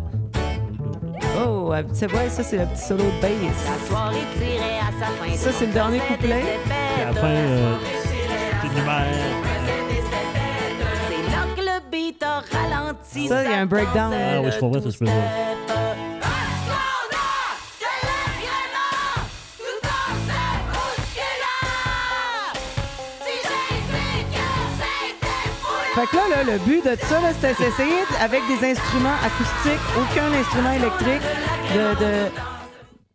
Oh, 1.40 1.72
c'est 1.94 2.08
vrai, 2.08 2.28
ça, 2.28 2.44
c'est 2.44 2.58
le 2.58 2.66
petit 2.66 2.82
solo 2.82 3.06
de 3.06 3.22
bass. 3.22 3.56
Ça, 5.38 5.50
c'est 5.54 5.68
le 5.68 5.72
dernier 5.72 6.00
couplet. 6.00 6.44
Puis 6.66 7.02
à 7.02 7.06
la 7.06 7.14
fin, 7.14 7.28
euh, 7.28 7.76
c'est 8.04 8.68
une 8.68 8.74
numère. 8.74 9.06
C'est 11.08 11.32
là 11.32 11.46
que 11.56 11.62
le 11.62 11.90
beat 11.90 12.22
a 12.22 12.42
ralenti. 12.52 13.30
Ça, 13.30 13.46
il 13.46 13.50
y 13.50 13.54
a 13.54 13.60
un 13.60 13.66
breakdown. 13.66 14.14
Ah 14.14 14.42
oui, 14.44 14.52
je 14.52 14.60
comprends 14.60 14.82
ce 14.82 14.90
que 14.90 15.06
tu 15.06 15.06
veux 15.06 15.51
Fait 26.02 26.08
que 26.08 26.16
là, 26.16 26.44
là, 26.44 26.54
le 26.54 26.66
but 26.66 26.84
de 26.84 26.96
ça, 27.00 27.20
c'était 27.34 27.64
d'essayer, 27.64 28.02
avec 28.20 28.42
des 28.48 28.66
instruments 28.72 29.14
acoustiques, 29.24 29.86
aucun 29.96 30.32
instrument 30.34 30.72
électrique, 30.72 31.22
de, 31.76 31.94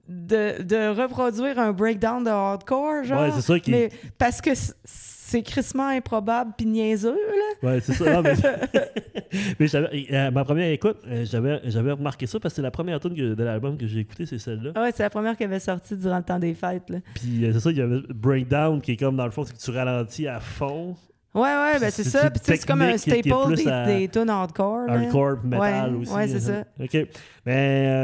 de, 0.08 0.58
de, 0.58 0.62
de 0.62 1.02
reproduire 1.02 1.58
un 1.58 1.72
breakdown 1.72 2.22
de 2.22 2.30
hardcore, 2.30 3.02
genre. 3.02 3.22
Ouais, 3.22 3.30
c'est 3.34 3.40
ça 3.40 3.58
qui- 3.58 3.72
Mais 3.72 3.88
parce 4.18 4.40
que 4.40 4.50
c'est 4.84 5.42
crissement 5.42 5.88
improbable 5.88 6.52
puis 6.56 6.64
niaiseux, 6.66 7.16
là. 7.16 7.68
Ouais, 7.70 7.80
c'est 7.80 7.92
ça. 7.92 8.04
Non, 8.12 8.22
mais 8.22 9.74
euh, 10.12 10.30
ma 10.30 10.44
première 10.44 10.70
écoute, 10.70 10.98
euh, 11.08 11.24
j'avais, 11.24 11.90
remarqué 11.90 12.28
ça 12.28 12.38
parce 12.38 12.54
que 12.54 12.56
c'est 12.56 12.62
la 12.62 12.70
première 12.70 13.00
tune 13.00 13.14
de 13.14 13.42
l'album 13.42 13.76
que 13.76 13.88
j'ai 13.88 13.98
écouté, 13.98 14.26
c'est 14.26 14.38
celle-là. 14.38 14.70
Ah 14.76 14.82
ouais, 14.82 14.92
c'est 14.94 15.02
la 15.02 15.10
première 15.10 15.36
qui 15.36 15.42
avait 15.42 15.58
sorti 15.58 15.96
durant 15.96 16.18
le 16.18 16.22
temps 16.22 16.38
des 16.38 16.54
fêtes, 16.54 16.88
là. 16.88 16.98
Puis 17.16 17.46
euh, 17.46 17.52
c'est 17.52 17.58
ça, 17.58 17.72
il 17.72 17.78
y 17.78 17.82
avait 17.82 18.02
Breakdown 18.14 18.80
qui 18.80 18.92
est 18.92 18.96
comme 18.96 19.16
dans 19.16 19.24
le 19.24 19.32
fond, 19.32 19.42
c'est 19.42 19.56
que 19.56 19.60
tu 19.60 19.72
ralentis 19.72 20.28
à 20.28 20.38
fond, 20.38 20.94
Ouais, 21.36 21.42
ouais, 21.42 21.78
ben 21.78 21.90
c'est 21.90 22.02
C'est 22.02 22.10
ça. 22.10 22.30
Puis 22.30 22.40
c'est 22.42 22.66
comme 22.66 22.80
un 22.82 22.96
staple 22.96 23.54
des, 23.54 23.68
à- 23.68 23.86
des 23.86 24.08
tunes 24.08 24.30
hardcore. 24.30 24.88
hardcore, 24.88 25.36
metal 25.44 25.94
Ouais, 25.94 26.00
aussi. 26.02 26.12
Ouais, 26.12 26.28
c'est 26.28 26.50
hein. 26.50 26.64
ça. 26.78 26.84
OK. 26.84 27.08
Mais 27.44 27.54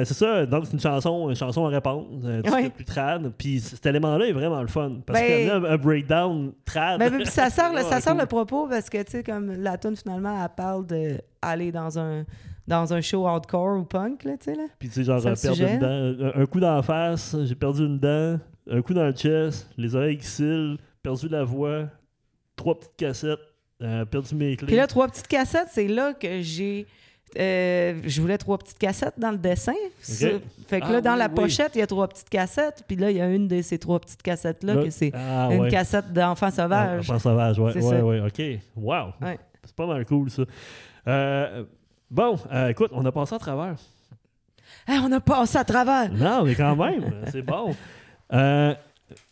euh, 0.03 0.05
c'est 0.05 0.15
ça, 0.15 0.47
donc 0.47 0.67
c'est 0.67 0.75
une 0.75 0.81
chanson, 0.81 1.31
une 1.31 1.35
chanson 1.37 1.65
à 1.67 1.69
répondre, 1.71 2.07
un 2.29 2.43
petit 2.43 2.53
Ouais. 2.53 2.63
peu 2.65 2.71
plus 2.71 2.85
trad. 2.85 3.33
Puis 3.37 3.61
cet 3.61 3.85
élément-là 3.87 4.27
est 4.27 4.33
vraiment 4.33 4.61
le 4.61 4.69
fun. 4.69 4.93
Parce 5.07 5.19
Ben- 5.19 5.27
qu'il 5.39 5.47
y 5.47 5.51
a 5.51 5.57
un, 5.57 5.65
un 5.65 5.77
breakdown 5.79 6.53
trad. 6.65 6.99
Ben, 6.99 7.11
puis 7.11 7.27
ça 7.27 7.49
sert, 7.51 7.73
le, 7.73 7.81
ça 7.83 8.01
sert 8.01 8.15
le 8.15 8.27
propos 8.27 8.69
parce 8.69 8.89
que, 8.91 9.03
tu 9.03 9.11
sais, 9.13 9.23
comme 9.23 9.51
la 9.63 9.79
tune 9.79 9.97
finalement, 9.97 10.37
elle 10.41 10.49
parle 10.55 10.87
d'aller 10.87 11.73
dans 11.73 11.99
un, 11.99 12.25
dans 12.69 12.93
un 12.93 13.01
show 13.01 13.27
hardcore 13.27 13.79
ou 13.79 13.85
punk, 13.85 14.25
là, 14.25 14.33
tu 14.39 14.45
sais, 14.51 14.55
là. 14.55 14.65
Puis 14.79 14.89
tu 14.89 14.95
sais, 14.97 15.05
genre, 15.05 15.21
C'est 15.35 15.49
perdre 15.49 15.73
une 15.73 15.79
dent, 15.79 16.27
un, 16.37 16.43
un 16.43 16.47
coup 16.47 16.61
dans 16.61 16.75
la 16.77 16.83
face, 16.83 17.35
j'ai 17.45 17.55
perdu 17.55 17.81
une 17.87 17.99
dent, 17.99 18.39
un 18.71 18.83
coup 18.83 18.95
dans 18.95 19.07
le 19.07 19.13
chest, 19.13 19.69
les 19.79 19.97
oreilles 19.97 20.19
qui 20.19 20.27
perdu 21.03 21.29
la 21.29 21.43
voix, 21.43 21.87
trois 22.63 22.79
petites 22.79 22.97
cassettes, 22.97 23.39
euh, 23.83 24.05
perdu 24.05 24.35
mes 24.35 24.57
clés. 24.57 24.67
Puis 24.67 24.77
là, 24.77 24.87
trois 24.87 25.09
petites 25.09 25.27
cassettes, 25.29 25.69
c'est 25.73 25.89
là 25.89 26.13
que 26.15 26.41
j'ai. 26.43 26.87
euh, 27.39 27.99
je 28.05 28.21
voulais 28.21 28.37
trois 28.39 28.59
petites 28.59 28.79
cassettes 28.79 29.19
dans 29.19 29.31
le 29.31 29.39
dessin. 29.39 29.73
Ça- 30.03 30.27
Fait 30.69 30.81
que 30.81 30.87
Ah 30.89 30.93
là, 30.93 31.01
dans 31.01 31.13
oui, 31.15 31.19
la 31.19 31.29
oui. 31.29 31.35
pochette, 31.35 31.73
il 31.75 31.79
y 31.79 31.83
a 31.83 31.87
trois 31.87 32.07
petites 32.07 32.29
cassettes. 32.29 32.85
Puis 32.87 32.97
là, 32.97 33.11
il 33.11 33.17
y 33.17 33.21
a 33.23 33.27
une 33.29 33.49
de 33.49 33.63
ces 33.63 33.79
trois 33.79 33.99
petites 34.01 34.23
cassettes-là 34.23 34.77
que 34.85 34.91
c'est 34.91 35.11
Ah, 35.15 35.49
une 35.51 35.63
ouais. 35.63 35.71
cassette 35.71 36.13
d'enfant 36.13 36.47
Ah, 36.49 36.51
sauvage. 36.51 37.11
Enfant 37.11 37.19
sauvage, 37.19 37.57
ça. 37.57 38.05
ouais, 38.05 38.21
ok. 38.21 38.43
Wow. 38.77 39.13
Ouais. 39.23 39.39
C'est 39.65 39.75
pas 39.75 39.87
mal 39.87 40.05
cool, 40.05 40.31
ça. 40.31 40.43
Euh, 41.09 41.65
bon, 42.11 42.37
euh, 42.53 42.69
écoute, 42.69 42.91
on 42.93 43.05
a 43.07 43.11
passé 43.13 43.35
à 43.35 43.39
travers. 43.39 43.77
Hey, 44.87 44.99
on 45.03 45.11
a 45.13 45.21
passé 45.21 45.57
à 45.59 45.65
travers. 45.65 46.13
Non, 46.13 46.45
mais 46.45 46.55
quand 46.55 46.77
même, 46.77 47.13
c'est 47.33 47.43
bon. 47.43 47.75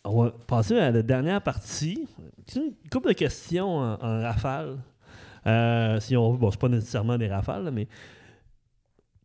On 0.03 0.23
va 0.23 0.31
passer 0.47 0.77
à 0.77 0.91
la 0.91 1.01
dernière 1.01 1.41
partie. 1.41 2.07
C'est 2.47 2.59
une 2.59 2.73
couple 2.91 3.09
de 3.09 3.13
questions 3.13 3.77
en, 3.77 3.93
en 3.93 4.21
rafale. 4.21 4.77
Euh, 5.47 5.99
si 5.99 6.15
on 6.15 6.31
veut, 6.31 6.37
bon, 6.37 6.51
c'est 6.51 6.59
pas 6.59 6.69
nécessairement 6.69 7.17
des 7.17 7.27
rafales, 7.27 7.63
là, 7.63 7.71
mais 7.71 7.87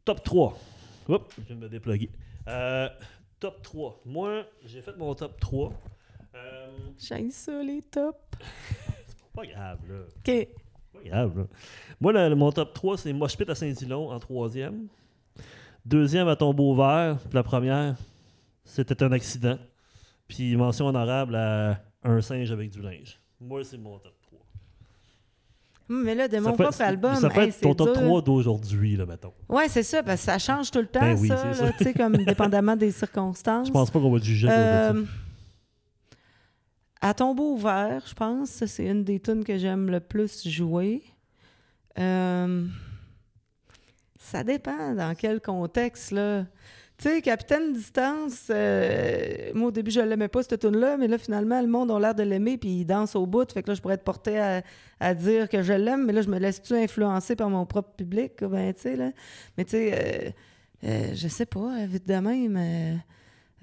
top 0.05 0.23
3. 0.23 0.59
Oups, 1.09 1.37
je 1.39 1.43
viens 1.43 1.57
de 1.57 1.61
me 1.61 1.69
déploguer. 1.69 2.11
Euh, 2.49 2.89
top 3.39 3.63
3. 3.63 4.01
Moi, 4.07 4.45
j'ai 4.65 4.81
fait 4.81 4.97
mon 4.97 5.15
top 5.15 5.39
3. 5.41 5.73
Euh, 6.35 6.67
J'aime 6.99 7.31
ça, 7.31 7.63
les 7.63 7.83
tops. 7.83 8.19
pas 9.35 9.47
grave, 9.47 9.79
là. 9.89 9.97
OK. 10.19 10.49
Pas 10.93 11.03
grave, 11.05 11.39
là. 11.39 11.45
Moi, 12.01 12.35
mon 12.35 12.53
top 12.53 12.73
3, 12.73 12.99
c'est 12.99 13.13
Mosh 13.13 13.37
Pit 13.37 13.49
à 13.49 13.55
Saint-Dilon 13.55 14.11
en 14.11 14.19
troisième. 14.19 14.89
Deuxième 15.85 16.29
à 16.29 16.37
Tombeau 16.37 16.75
Vert. 16.75 17.19
Puis 17.19 17.35
la 17.35 17.43
première, 17.43 17.97
c'était 18.65 19.03
un 19.03 19.13
accident. 19.13 19.59
Puis 20.29 20.57
mention 20.57 20.87
honorable 20.87 21.37
à 21.37 21.81
un 22.03 22.21
singe 22.21 22.51
avec 22.51 22.71
du 22.71 22.81
linge. 22.83 23.21
Moi, 23.41 23.63
c'est 23.65 23.79
mon 23.79 23.99
top 23.99 24.15
3. 24.23 24.39
Hum, 25.89 26.03
Mais 26.05 26.15
là, 26.15 26.27
de 26.29 26.35
Ça 26.35 26.41
mon 26.41 26.53
propre 26.57 26.81
album, 26.81 27.15
Ça 27.15 27.29
hey, 27.35 27.49
être 27.49 27.61
ton 27.61 27.75
top 27.75 27.93
dur. 27.95 28.03
3 28.03 28.23
d'aujourd'hui, 28.23 28.97
là, 28.97 29.07
mettons. 29.07 29.33
Ouais, 29.49 29.69
c'est 29.69 29.83
ça, 29.83 30.03
parce 30.03 30.21
que 30.21 30.27
ça 30.27 30.39
change 30.39 30.71
tout 30.71 30.81
le 30.81 30.87
temps, 30.87 31.01
Ben 31.01 31.17
oui, 31.19 31.29
ça, 31.29 31.37
c'est 31.37 31.63
là, 31.63 31.69
ça. 31.69 31.73
tu 31.79 31.85
sais, 31.85 31.95
comme 31.95 32.17
dépendamment 32.25 32.77
des 32.77 32.91
circonstances. 32.91 33.69
Je 33.69 33.73
pense 33.73 33.91
pas 33.91 34.01
qu'on 34.01 34.11
va 34.11 34.19
juger. 34.19 34.49
Euh, 34.51 35.05
à 37.01 37.15
tombeau 37.15 37.53
ouvert, 37.55 38.03
je 38.07 38.15
pense, 38.15 38.51
ça, 38.51 38.67
c'est 38.67 38.87
une 38.87 39.05
des 39.05 39.21
tunes 39.21 39.45
que 39.45 39.59
j'aime 39.59 39.91
le 39.91 40.01
plus 40.01 40.49
jouer. 40.49 41.03
Euh, 41.99 42.67
ça 44.19 44.43
dépend 44.43 44.95
dans 44.95 45.15
quel 45.15 45.41
contexte, 45.41 46.11
là. 46.11 46.47
Tu 46.99 47.11
sais, 47.11 47.21
Capitaine 47.21 47.75
Distance, 47.75 48.47
euh, 48.49 49.51
moi 49.55 49.69
au 49.69 49.71
début 49.71 49.91
je 49.91 50.01
l'aimais 50.01 50.29
pas 50.29 50.43
cette 50.43 50.59
tune 50.61 50.79
là 50.79 50.97
mais 50.97 51.09
là 51.09 51.19
finalement 51.19 51.61
le 51.61 51.67
monde 51.67 51.91
a 51.91 51.99
l'air 52.01 52.15
de 52.15 52.23
l'aimer 52.23 52.57
puis 52.57 52.71
il 52.71 52.85
danse 52.87 53.15
au 53.17 53.27
bout, 53.27 53.53
fait 53.53 53.63
que 53.63 53.69
là 53.69 53.75
je 53.75 53.83
pourrais 53.83 53.95
être 53.97 54.03
porté 54.05 54.39
à, 54.39 54.63
à 54.99 55.13
dire 55.13 55.51
que 55.51 55.63
je 55.63 55.75
l'aime, 55.75 56.07
mais 56.07 56.15
là 56.15 56.23
je 56.23 56.29
me 56.31 56.39
laisse-tu 56.39 56.73
influencer 56.75 57.37
par 57.37 57.51
mon 57.51 57.67
propre 57.67 57.91
public, 57.97 58.43
ben 58.45 58.73
tu 58.73 58.81
sais 58.81 58.97
là? 58.97 59.11
Mais 59.59 59.65
tu 59.67 59.73
sais, 59.73 59.93
euh, 59.93 60.31
euh, 60.89 61.11
je 61.15 61.29
sais 61.29 61.45
pas, 61.45 61.85
vite 61.85 62.09
de 62.09 62.15
même. 62.15 62.57
euh, 62.57 62.95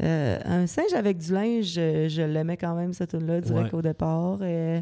euh, 0.03 0.37
un 0.45 0.67
singe 0.67 0.93
avec 0.93 1.17
du 1.17 1.33
linge, 1.33 1.65
je, 1.65 2.07
je 2.09 2.21
l'aimais 2.21 2.57
quand 2.57 2.75
même 2.75 2.93
cette 2.93 3.11
tune 3.11 3.25
là 3.25 3.41
direct 3.41 3.73
Ouais. 3.73 3.79
au 3.79 3.81
départ. 3.81 4.37
euh, 4.41 4.79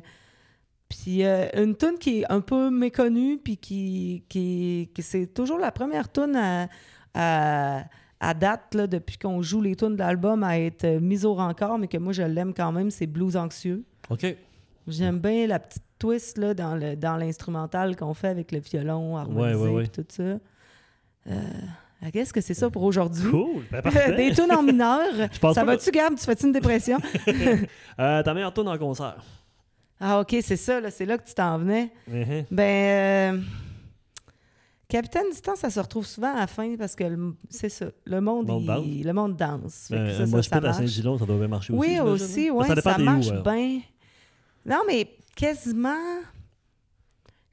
puis 0.90 1.24
euh, 1.24 1.46
une 1.56 1.76
tune 1.78 1.98
qui 1.98 2.20
est 2.22 2.26
un 2.32 2.42
peu 2.42 2.70
méconnue, 2.70 3.38
puis 3.38 3.56
qui, 3.56 4.24
qui, 4.28 4.90
qui- 4.94 5.02
c'est 5.04 5.28
toujours 5.28 5.58
la 5.58 5.72
première 5.72 6.12
tune 6.12 6.36
à, 6.36 6.68
à, 7.14 7.84
à 8.22 8.34
date, 8.34 8.76
là, 8.76 8.88
depuis 8.88 9.18
qu'on 9.18 9.42
joue 9.42 9.62
les 9.62 9.76
tunes 9.76 9.96
de 9.96 10.00
l'album, 10.00 10.44
à 10.44 10.58
être 10.60 10.86
euh, 10.86 11.00
mise 11.02 11.26
au 11.26 11.34
rencard, 11.34 11.78
mais 11.80 11.88
que 11.88 11.98
moi 11.98 12.14
je 12.14 12.22
l'aime 12.22 12.54
quand 12.54 12.72
même, 12.72 12.92
c'est 12.92 13.08
Blues 13.08 13.36
Anxieux. 13.36 13.84
OK. 14.10 14.26
J'aime 14.88 15.20
bien 15.20 15.48
la 15.48 15.60
petite 15.60 15.84
twist 16.00 16.38
là, 16.38 16.54
dans, 16.54 16.76
le, 16.76 16.96
dans 16.96 17.16
l'instrumental 17.18 17.96
qu'on 17.96 18.14
fait 18.14 18.28
avec 18.30 18.52
le 18.52 18.60
violon 18.60 19.18
harmonisé 19.18 19.56
Ouais, 19.56 19.62
ouais, 19.64 19.70
ouais. 19.76 19.84
puis 19.84 20.04
tout 20.04 20.06
ça. 20.10 20.24
Euh, 21.28 22.10
Qu'est-ce 22.12 22.34
que 22.34 22.42
c'est 22.42 22.56
ça 22.56 22.68
pour 22.72 22.82
aujourd'hui? 22.84 23.30
Cool. 23.30 23.64
Ben, 23.72 23.82
parfait. 23.84 24.16
Des 24.16 24.34
tunes 24.34 24.52
en 24.52 24.64
mineur. 24.64 25.00
Ça 25.54 25.64
va-tu, 25.64 25.92
Gab? 25.92 26.16
Tu 26.16 26.24
fais-tu 26.26 26.46
une 26.48 26.52
dépression? 26.52 26.98
Euh, 28.00 28.24
ta 28.24 28.34
meilleure 28.34 28.54
tune 28.54 28.68
en 28.68 28.78
concert. 28.80 29.24
ah, 30.00 30.20
OK, 30.22 30.36
c'est 30.42 30.56
ça. 30.56 30.80
là, 30.82 30.90
C'est 30.90 31.06
là 31.06 31.18
que 31.20 31.28
tu 31.28 31.34
t'en 31.36 31.60
venais. 31.60 31.92
Mhm. 32.08 32.46
Ben, 32.50 33.36
euh, 33.36 33.40
Capitaine 34.92 35.30
Distance, 35.32 35.60
ça 35.60 35.70
se 35.70 35.80
retrouve 35.80 36.06
souvent 36.06 36.34
à 36.36 36.40
la 36.42 36.48
fin 36.48 36.76
parce 36.76 36.96
que 36.98 37.06
le- 37.06 37.34
c'est 37.50 37.70
ça. 37.70 37.86
Le 38.06 38.20
monde, 38.20 38.46
Le 38.48 38.54
monde 38.54 38.84
il- 38.86 39.06
le 39.06 39.14
monde 39.14 39.38
danse. 39.38 39.86
Que 39.90 39.96
Euh, 39.96 40.18
ça, 40.18 40.26
moi, 40.26 40.40
ça, 40.40 40.42
je 40.42 40.50
ça 40.50 40.56
à. 40.70 40.74
Saint-Gilon, 40.74 41.18
ça 41.18 41.26
doit 41.26 41.38
bien 41.38 41.48
marcher 41.48 41.72
aussi. 41.72 41.80
Oui, 41.92 42.00
aussi, 42.02 42.52
oui, 42.52 42.68
ça, 42.68 42.76
dépend 42.76 42.90
ça 42.96 43.00
où, 43.00 43.04
marche 43.06 43.32
bien. 43.44 43.80
Non, 44.66 44.82
mais 44.86 45.08
quasiment, 45.34 45.96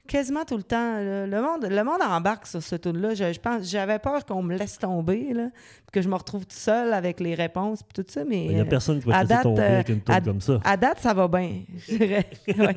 quasiment 0.09 0.43
tout 0.43 0.57
le 0.57 0.63
temps. 0.63 0.95
là. 0.99 1.25
Le 1.27 1.41
monde, 1.41 1.65
le 1.69 1.83
monde 1.83 2.01
embarque 2.01 2.47
sur 2.47 2.61
ce 2.61 2.75
tour-là. 2.75 3.13
Je, 3.13 3.31
je 3.31 3.39
pense, 3.39 3.63
j'avais 3.69 3.99
peur 3.99 4.25
qu'on 4.25 4.41
me 4.43 4.57
laisse 4.57 4.77
tomber, 4.77 5.33
là, 5.33 5.49
que 5.93 6.01
je 6.01 6.09
me 6.09 6.15
retrouve 6.15 6.45
tout 6.45 6.55
seul 6.57 6.91
avec 6.93 7.19
les 7.19 7.35
réponses, 7.35 7.83
puis 7.83 8.03
tout 8.03 8.11
ça. 8.11 8.23
Mais 8.25 8.45
Il 8.45 8.53
n'y 8.55 8.59
a 8.59 8.63
euh, 8.63 8.65
personne 8.65 8.99
qui 8.99 9.07
va 9.07 9.23
te 9.23 9.29
laisser 9.29 9.41
tomber 9.43 9.61
euh, 9.61 9.73
avec 9.75 9.89
une 9.89 10.01
tune 10.01 10.13
à- 10.15 10.21
comme 10.21 10.41
ça. 10.41 10.59
à 10.65 10.75
date, 10.77 10.99
ça 10.99 11.13
va 11.13 11.27
bien. 11.27 11.51
je 11.77 11.95
dirais. 11.97 12.25
Ouais. 12.57 12.75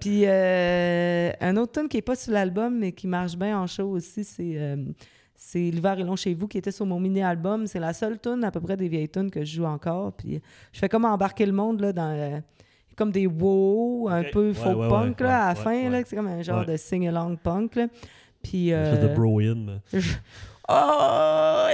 Puis 0.00 0.22
euh, 0.26 1.30
un 1.40 1.56
autre 1.56 1.72
tune 1.80 1.88
qui 1.88 1.96
n'est 1.98 2.02
pas 2.02 2.14
sur 2.16 2.32
l'album, 2.32 2.78
mais 2.78 2.92
qui 2.92 3.06
marche 3.06 3.36
bien 3.36 3.58
en 3.60 3.66
show 3.66 3.88
aussi, 3.90 4.24
c'est 4.24 4.54
euh, 4.56 4.76
c'est 5.36 5.58
L'hiver 5.70 5.98
est 5.98 6.04
long 6.04 6.16
chez 6.16 6.34
vous, 6.34 6.46
qui 6.48 6.58
était 6.58 6.70
sur 6.70 6.84
mon 6.86 7.00
mini-album. 7.00 7.66
C'est 7.66 7.80
la 7.80 7.92
seule 7.94 8.18
tune 8.20 8.44
à 8.44 8.50
peu 8.50 8.60
près 8.60 8.76
des 8.76 8.88
vieilles 8.88 9.08
tunes 9.08 9.30
que 9.30 9.44
je 9.44 9.56
joue 9.56 9.64
encore. 9.64 10.12
Puis 10.12 10.40
je 10.72 10.78
fais 10.78 10.88
comme 10.88 11.04
embarquer 11.06 11.46
le 11.46 11.52
monde 11.52 11.80
là, 11.80 11.92
dans 11.94 12.10
euh, 12.14 12.38
comme 13.00 13.10
des 13.12 13.26
wow, 13.26 14.08
un 14.10 14.22
peu 14.24 14.50
Ouais, 14.52 14.74
ouais, 14.74 14.88
punk 14.88 15.20
ouais, 15.20 15.26
là, 15.26 15.46
à 15.46 15.52
la 15.54 15.58
ouais, 15.58 15.64
fin. 15.64 15.70
ouais. 15.70 15.88
là, 15.90 16.02
C'est 16.04 16.16
comme 16.16 16.26
un 16.28 16.42
genre 16.42 16.60
Ouais. 16.60 16.66
de 16.66 16.76
sing-along 16.76 17.36
punk. 17.38 17.76
Là. 17.76 17.86
Puis. 18.42 18.68
De 18.70 18.74
euh, 18.76 19.14
bro-in. 19.14 19.80
je- 19.92 20.12
Oh! 20.72 21.66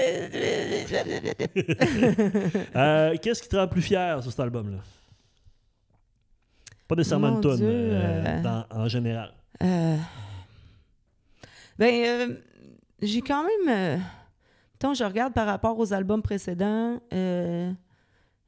Euh, 2.74 3.16
Qu'est-ce 3.20 3.42
qui 3.42 3.48
te 3.48 3.56
rend 3.56 3.68
plus 3.68 3.82
fier 3.82 4.22
sur 4.22 4.30
cet 4.30 4.40
album-là? 4.40 4.78
Pas 6.88 6.94
nécessairement 6.94 7.32
Mon 7.32 7.40
une 7.42 7.62
euh, 7.62 8.24
euh, 8.26 8.42
dans- 8.42 8.64
en 8.70 8.88
général. 8.88 9.32
Euh, 9.62 9.96
ben, 11.78 12.04
euh, 12.06 12.34
j'ai 13.02 13.20
quand 13.20 13.42
même. 13.44 13.68
Euh, 13.68 13.96
mettons, 14.74 14.94
je 14.94 15.04
regarde 15.04 15.34
par 15.34 15.46
rapport 15.46 15.78
aux 15.78 15.92
albums 15.92 16.22
précédents, 16.22 17.00
euh, 17.12 17.72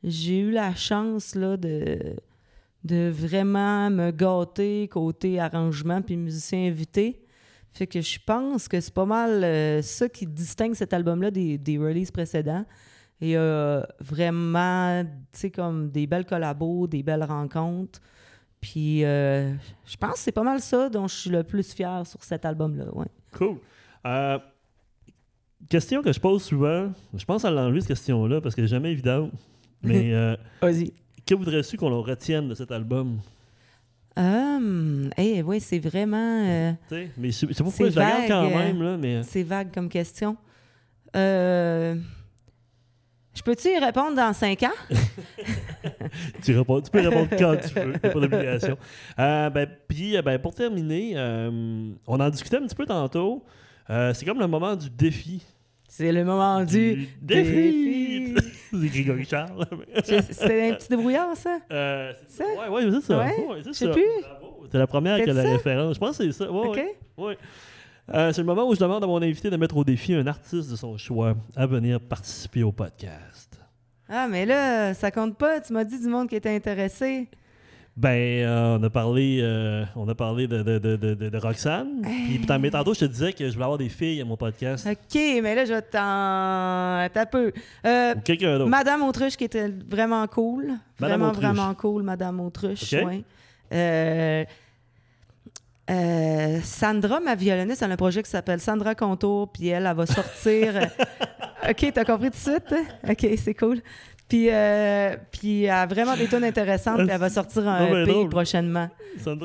j'ai 0.04 0.38
eu 0.38 0.50
la 0.50 0.74
chance 0.74 1.34
là, 1.34 1.56
de, 1.56 2.16
de 2.88 3.10
vraiment 3.10 3.90
me 3.90 4.10
gâter 4.10 4.88
côté 4.88 5.38
arrangement 5.38 6.00
puis 6.00 6.16
musicien 6.16 6.66
invité. 6.66 7.20
Fait 7.72 7.86
que 7.86 8.00
je 8.00 8.18
pense 8.24 8.66
que 8.66 8.80
c'est 8.80 8.94
pas 8.94 9.04
mal 9.04 9.44
euh, 9.44 9.82
ça 9.82 10.08
qui 10.08 10.26
distingue 10.26 10.74
cet 10.74 10.92
album-là 10.92 11.30
des, 11.30 11.58
des 11.58 11.78
releases 11.78 12.10
précédents. 12.10 12.64
Il 13.20 13.28
y 13.28 13.36
a 13.36 13.86
vraiment, 14.00 15.04
tu 15.04 15.10
sais, 15.32 15.50
comme 15.50 15.90
des 15.90 16.06
belles 16.06 16.24
collabos, 16.24 16.86
des 16.86 17.02
belles 17.02 17.24
rencontres. 17.24 18.00
Puis 18.60 19.04
euh, 19.04 19.52
je 19.84 19.96
pense 19.96 20.14
que 20.14 20.18
c'est 20.18 20.32
pas 20.32 20.42
mal 20.42 20.60
ça 20.60 20.88
dont 20.88 21.06
je 21.06 21.14
suis 21.14 21.30
le 21.30 21.44
plus 21.44 21.72
fier 21.72 22.06
sur 22.06 22.24
cet 22.24 22.44
album-là. 22.44 22.86
Ouais. 22.94 23.06
Cool. 23.32 23.58
Euh, 24.06 24.38
question 25.68 26.02
que 26.02 26.12
je 26.12 26.20
pose 26.20 26.42
souvent. 26.42 26.90
Je 27.14 27.24
pense 27.24 27.44
à 27.44 27.50
l'enlever, 27.50 27.80
cette 27.80 27.88
question-là, 27.88 28.40
parce 28.40 28.54
qu'elle 28.54 28.64
n'est 28.64 28.70
jamais 28.70 28.92
évidente. 28.92 29.30
Mais 29.82 30.12
Vas-y. 30.62 30.92
Que 31.28 31.34
voudrais-tu 31.34 31.76
qu'on 31.76 32.00
retienne 32.00 32.48
de 32.48 32.54
cet 32.54 32.72
album? 32.72 33.18
Hum, 34.16 35.10
eh, 35.16 35.42
oui, 35.42 35.60
c'est 35.60 35.78
vraiment. 35.78 36.44
euh, 36.44 36.72
Tu 36.88 36.94
sais, 36.94 37.10
mais 37.16 37.28
pas 37.30 37.64
pourquoi 37.64 37.86
C'est 37.86 37.90
je 37.92 37.98
la 37.98 38.08
garde 38.08 38.28
quand 38.28 38.44
euh, 38.46 38.58
même, 38.58 38.82
là, 38.82 38.96
mais 38.96 39.22
c'est 39.22 39.42
vague 39.42 39.72
comme 39.72 39.88
question. 39.88 40.36
Euh, 41.14 41.94
je 43.34 43.42
peux-tu 43.42 43.68
y 43.68 43.78
répondre 43.78 44.16
dans 44.16 44.32
cinq 44.32 44.62
ans? 44.64 44.72
tu, 46.42 46.56
réponds- 46.58 46.80
tu 46.80 46.90
peux 46.90 47.00
répondre 47.00 47.28
quand 47.38 47.56
tu 47.56 47.74
veux, 47.78 47.92
pas 47.92 48.08
d'obligation. 48.20 48.76
Euh, 49.18 49.50
ben, 49.50 49.68
puis, 49.86 50.16
euh, 50.16 50.22
ben, 50.22 50.38
pour 50.38 50.54
terminer, 50.54 51.12
euh, 51.16 51.90
on 52.06 52.18
en 52.20 52.30
discutait 52.30 52.56
un 52.56 52.66
petit 52.66 52.74
peu 52.74 52.86
tantôt. 52.86 53.44
Euh, 53.90 54.14
c'est 54.14 54.24
comme 54.24 54.38
le 54.40 54.46
moment 54.48 54.74
du 54.76 54.88
défi. 54.90 55.42
C'est 55.88 56.12
le 56.12 56.24
moment 56.24 56.64
du, 56.64 57.08
défi! 57.20 57.44
c'est 57.44 58.17
Grégory 58.72 59.24
Charles. 59.24 59.66
C'était 60.04 60.70
un 60.70 60.74
petit 60.74 60.88
débrouillard, 60.88 61.36
ça? 61.36 61.58
Euh, 61.70 62.12
c'est 62.26 62.42
Ça? 62.44 62.48
Ouais, 62.70 62.84
ouais, 62.84 62.90
c'est 62.92 63.06
ça. 63.06 63.18
Ouais? 63.18 63.46
Ouais, 63.48 63.56
c'est 63.62 63.68
Je 63.68 63.72
sais 63.72 63.90
plus. 63.90 64.02
C'est 64.70 64.78
la 64.78 64.86
première 64.86 65.22
qui 65.22 65.30
a 65.30 65.32
la 65.32 65.42
ça? 65.42 65.50
référence. 65.50 65.94
Je 65.94 66.00
pense 66.00 66.18
que 66.18 66.24
c'est 66.24 66.32
ça. 66.32 66.50
Ouais, 66.50 66.68
OK? 66.68 66.84
ouais. 67.18 67.38
Euh, 68.14 68.32
c'est 68.32 68.40
le 68.40 68.46
moment 68.46 68.66
où 68.68 68.74
je 68.74 68.80
demande 68.80 69.04
à 69.04 69.06
mon 69.06 69.20
invité 69.20 69.50
de 69.50 69.56
mettre 69.56 69.76
au 69.76 69.84
défi 69.84 70.14
un 70.14 70.26
artiste 70.26 70.70
de 70.70 70.76
son 70.76 70.96
choix 70.96 71.34
à 71.54 71.66
venir 71.66 72.00
participer 72.00 72.62
au 72.62 72.72
podcast. 72.72 73.60
Ah, 74.08 74.26
mais 74.28 74.46
là, 74.46 74.94
ça 74.94 75.10
compte 75.10 75.36
pas. 75.36 75.60
Tu 75.60 75.72
m'as 75.74 75.84
dit 75.84 76.00
du 76.00 76.08
monde 76.08 76.28
qui 76.28 76.36
était 76.36 76.54
intéressé. 76.54 77.28
Ben, 78.00 78.44
euh, 78.46 78.78
on 78.78 78.82
a 78.84 78.90
parlé, 78.90 79.40
euh, 79.42 79.84
on 79.96 80.06
a 80.08 80.14
parlé 80.14 80.46
de, 80.46 80.62
de, 80.62 80.78
de, 80.78 80.94
de, 80.94 81.14
de- 81.28 81.38
Roxane. 81.38 82.02
Puis 82.02 82.40
tant- 82.46 82.56
mais 82.60 82.70
tantôt, 82.70 82.94
je 82.94 83.00
te 83.00 83.04
disais 83.06 83.32
que 83.32 83.44
je 83.48 83.52
voulais 83.54 83.64
avoir 83.64 83.76
des 83.78 83.88
filles 83.88 84.20
à 84.20 84.24
mon 84.24 84.36
podcast. 84.36 84.86
OK, 84.88 85.20
mais 85.42 85.54
là, 85.56 85.64
je 85.64 85.80
t'en... 85.80 87.20
Un 87.20 87.26
peu. 87.26 87.52
Euh, 87.84 88.14
Ou 88.14 88.20
quelqu'un 88.20 88.56
d'autre. 88.58 88.70
Madame 88.70 89.02
Autruche 89.02 89.36
qui 89.36 89.42
était 89.42 89.68
vraiment 89.90 90.24
cool. 90.28 90.74
Madame 91.00 91.18
vraiment, 91.20 91.28
Autruche. 91.32 91.44
vraiment 91.44 91.74
cool, 91.74 92.02
Madame 92.04 92.38
Autruche. 92.40 92.94
OK. 92.94 93.04
ouais. 93.04 93.24
Euh, 93.72 94.44
euh, 95.90 96.60
Sandra, 96.62 97.18
ma 97.18 97.34
violoniste, 97.34 97.82
elle 97.82 97.90
a 97.90 97.94
un 97.94 97.96
projet 97.96 98.22
qui 98.22 98.30
s'appelle 98.30 98.60
Sandra 98.60 98.94
Contour, 98.94 99.50
puis 99.50 99.68
elle, 99.68 99.86
elle 99.86 99.96
va 99.96 100.06
sortir. 100.06 100.74
OK, 101.68 101.90
t'as 101.92 102.04
compris 102.04 102.30
tout 102.30 102.36
de 102.36 102.60
suite? 102.60 102.74
OK, 103.08 103.26
c'est 103.38 103.54
cool. 103.54 103.80
Puis, 104.28 104.48
euh, 104.50 105.16
puis 105.32 105.64
elle 105.64 105.70
a 105.70 105.86
vraiment 105.86 106.14
des 106.16 106.26
tonnes 106.26 106.44
intéressantes, 106.44 106.98
puis 106.98 107.08
elle 107.10 107.18
va 107.18 107.30
sortir 107.30 107.66
un 107.66 107.78
ben 107.90 108.02
EP 108.02 108.12
drôle. 108.12 108.28
prochainement. 108.28 108.88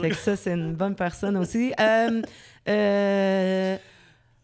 Fait 0.01 0.09
que 0.09 0.15
ça, 0.15 0.35
c'est 0.35 0.53
une 0.53 0.73
bonne 0.73 0.95
personne 0.95 1.37
aussi. 1.37 1.73
Euh, 1.79 2.21
euh, 2.69 3.77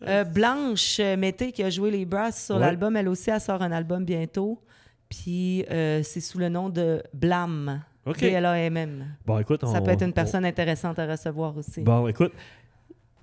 euh, 0.07 0.23
Blanche 0.23 0.99
Mété, 1.17 1.51
qui 1.51 1.61
a 1.63 1.69
joué 1.69 1.91
les 1.91 2.05
brasses 2.05 2.45
sur 2.45 2.55
Ouais. 2.55 2.61
l'album, 2.61 2.95
elle 2.95 3.09
aussi, 3.09 3.29
elle 3.29 3.41
sort 3.41 3.61
un 3.61 3.71
album 3.71 4.05
bientôt. 4.05 4.61
Puis 5.09 5.65
c'est 5.69 6.21
sous 6.21 6.37
le 6.37 6.49
nom 6.49 6.69
de 6.69 7.03
Blam. 7.13 7.81
OK. 8.05 8.21
B-L-A-M-M. 8.21 9.05
Bon, 9.25 9.39
écoute, 9.39 9.65
Ça 9.67 9.81
peut 9.81 9.91
être 9.91 10.01
une 10.03 10.09
on- 10.09 10.13
personne 10.13 10.45
intéressante 10.45 10.97
à 10.99 11.05
recevoir 11.05 11.55
aussi. 11.57 11.81
Bon, 11.81 12.07
écoute, 12.07 12.31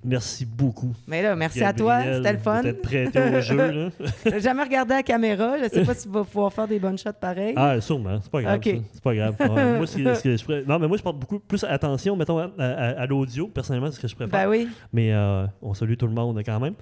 Merci 0.04 0.46
beaucoup. 0.46 0.92
Mais 1.08 1.20
là, 1.22 1.34
merci 1.34 1.64
à 1.64 1.72
toi, 1.72 2.00
c'était 2.04 2.32
le 2.32 2.38
fun. 2.38 2.62
D'être 2.62 2.80
prêté 2.82 3.18
au 3.18 3.40
jeu. 3.40 3.56
Là. 3.56 3.90
Jamais 4.38 4.62
regardé 4.62 4.94
la 4.94 5.02
caméra. 5.02 5.56
Je 5.60 5.68
sais 5.68 5.84
pas 5.84 5.94
si 5.94 6.06
tu 6.06 6.12
vas 6.14 6.22
pouvoir 6.22 6.52
faire 6.52 6.68
des 6.68 6.78
bonnes 6.78 6.96
shots 6.96 7.10
pareils. 7.20 7.54
Ah, 7.56 7.80
sûrement. 7.80 8.16
C'est 8.22 8.30
pas 8.30 8.42
grave. 8.42 8.56
Ok. 8.58 8.64
ça. 8.66 8.80
C'est 8.92 9.02
pas 9.02 9.14
grave. 9.16 9.34
Ouais, 9.40 9.76
moi, 9.78 9.86
ce 9.86 9.96
que- 9.96 10.14
ce 10.14 10.22
que 10.22 10.36
je 10.36 10.64
Non, 10.68 10.78
mais 10.78 10.86
moi, 10.86 10.96
je 10.96 11.02
porte 11.02 11.18
beaucoup 11.18 11.40
plus 11.40 11.64
attention, 11.64 12.14
mettons, 12.14 12.38
à, 12.38 12.50
à- 12.58 13.00
à 13.02 13.06
l'audio. 13.06 13.48
Personnellement, 13.48 13.88
c'est 13.90 13.96
ce 13.96 14.00
que 14.02 14.08
je 14.08 14.14
préfère. 14.14 14.44
ben 14.44 14.48
oui. 14.48 14.68
Mais 14.92 15.12
euh, 15.12 15.44
on 15.60 15.74
salue 15.74 15.94
tout 15.98 16.06
le 16.06 16.14
monde 16.14 16.40
quand 16.46 16.60
même. 16.60 16.74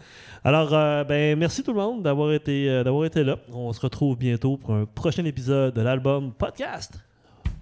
Alors, 0.44 0.74
euh, 0.74 1.04
ben, 1.04 1.38
merci 1.38 1.62
tout 1.62 1.72
le 1.72 1.78
monde 1.80 2.02
d'avoir 2.02 2.30
été, 2.32 2.68
euh, 2.68 2.84
d'avoir 2.84 3.06
été 3.06 3.24
là. 3.24 3.38
On 3.52 3.72
se 3.72 3.80
retrouve 3.80 4.18
bientôt 4.18 4.58
pour 4.58 4.74
un 4.74 4.84
prochain 4.84 5.24
épisode 5.24 5.72
de 5.74 5.80
l'album 5.80 6.32
Podcast. 6.32 6.98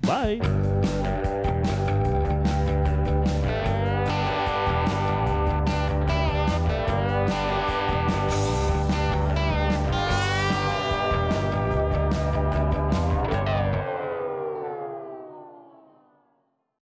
Bye! 0.04 0.40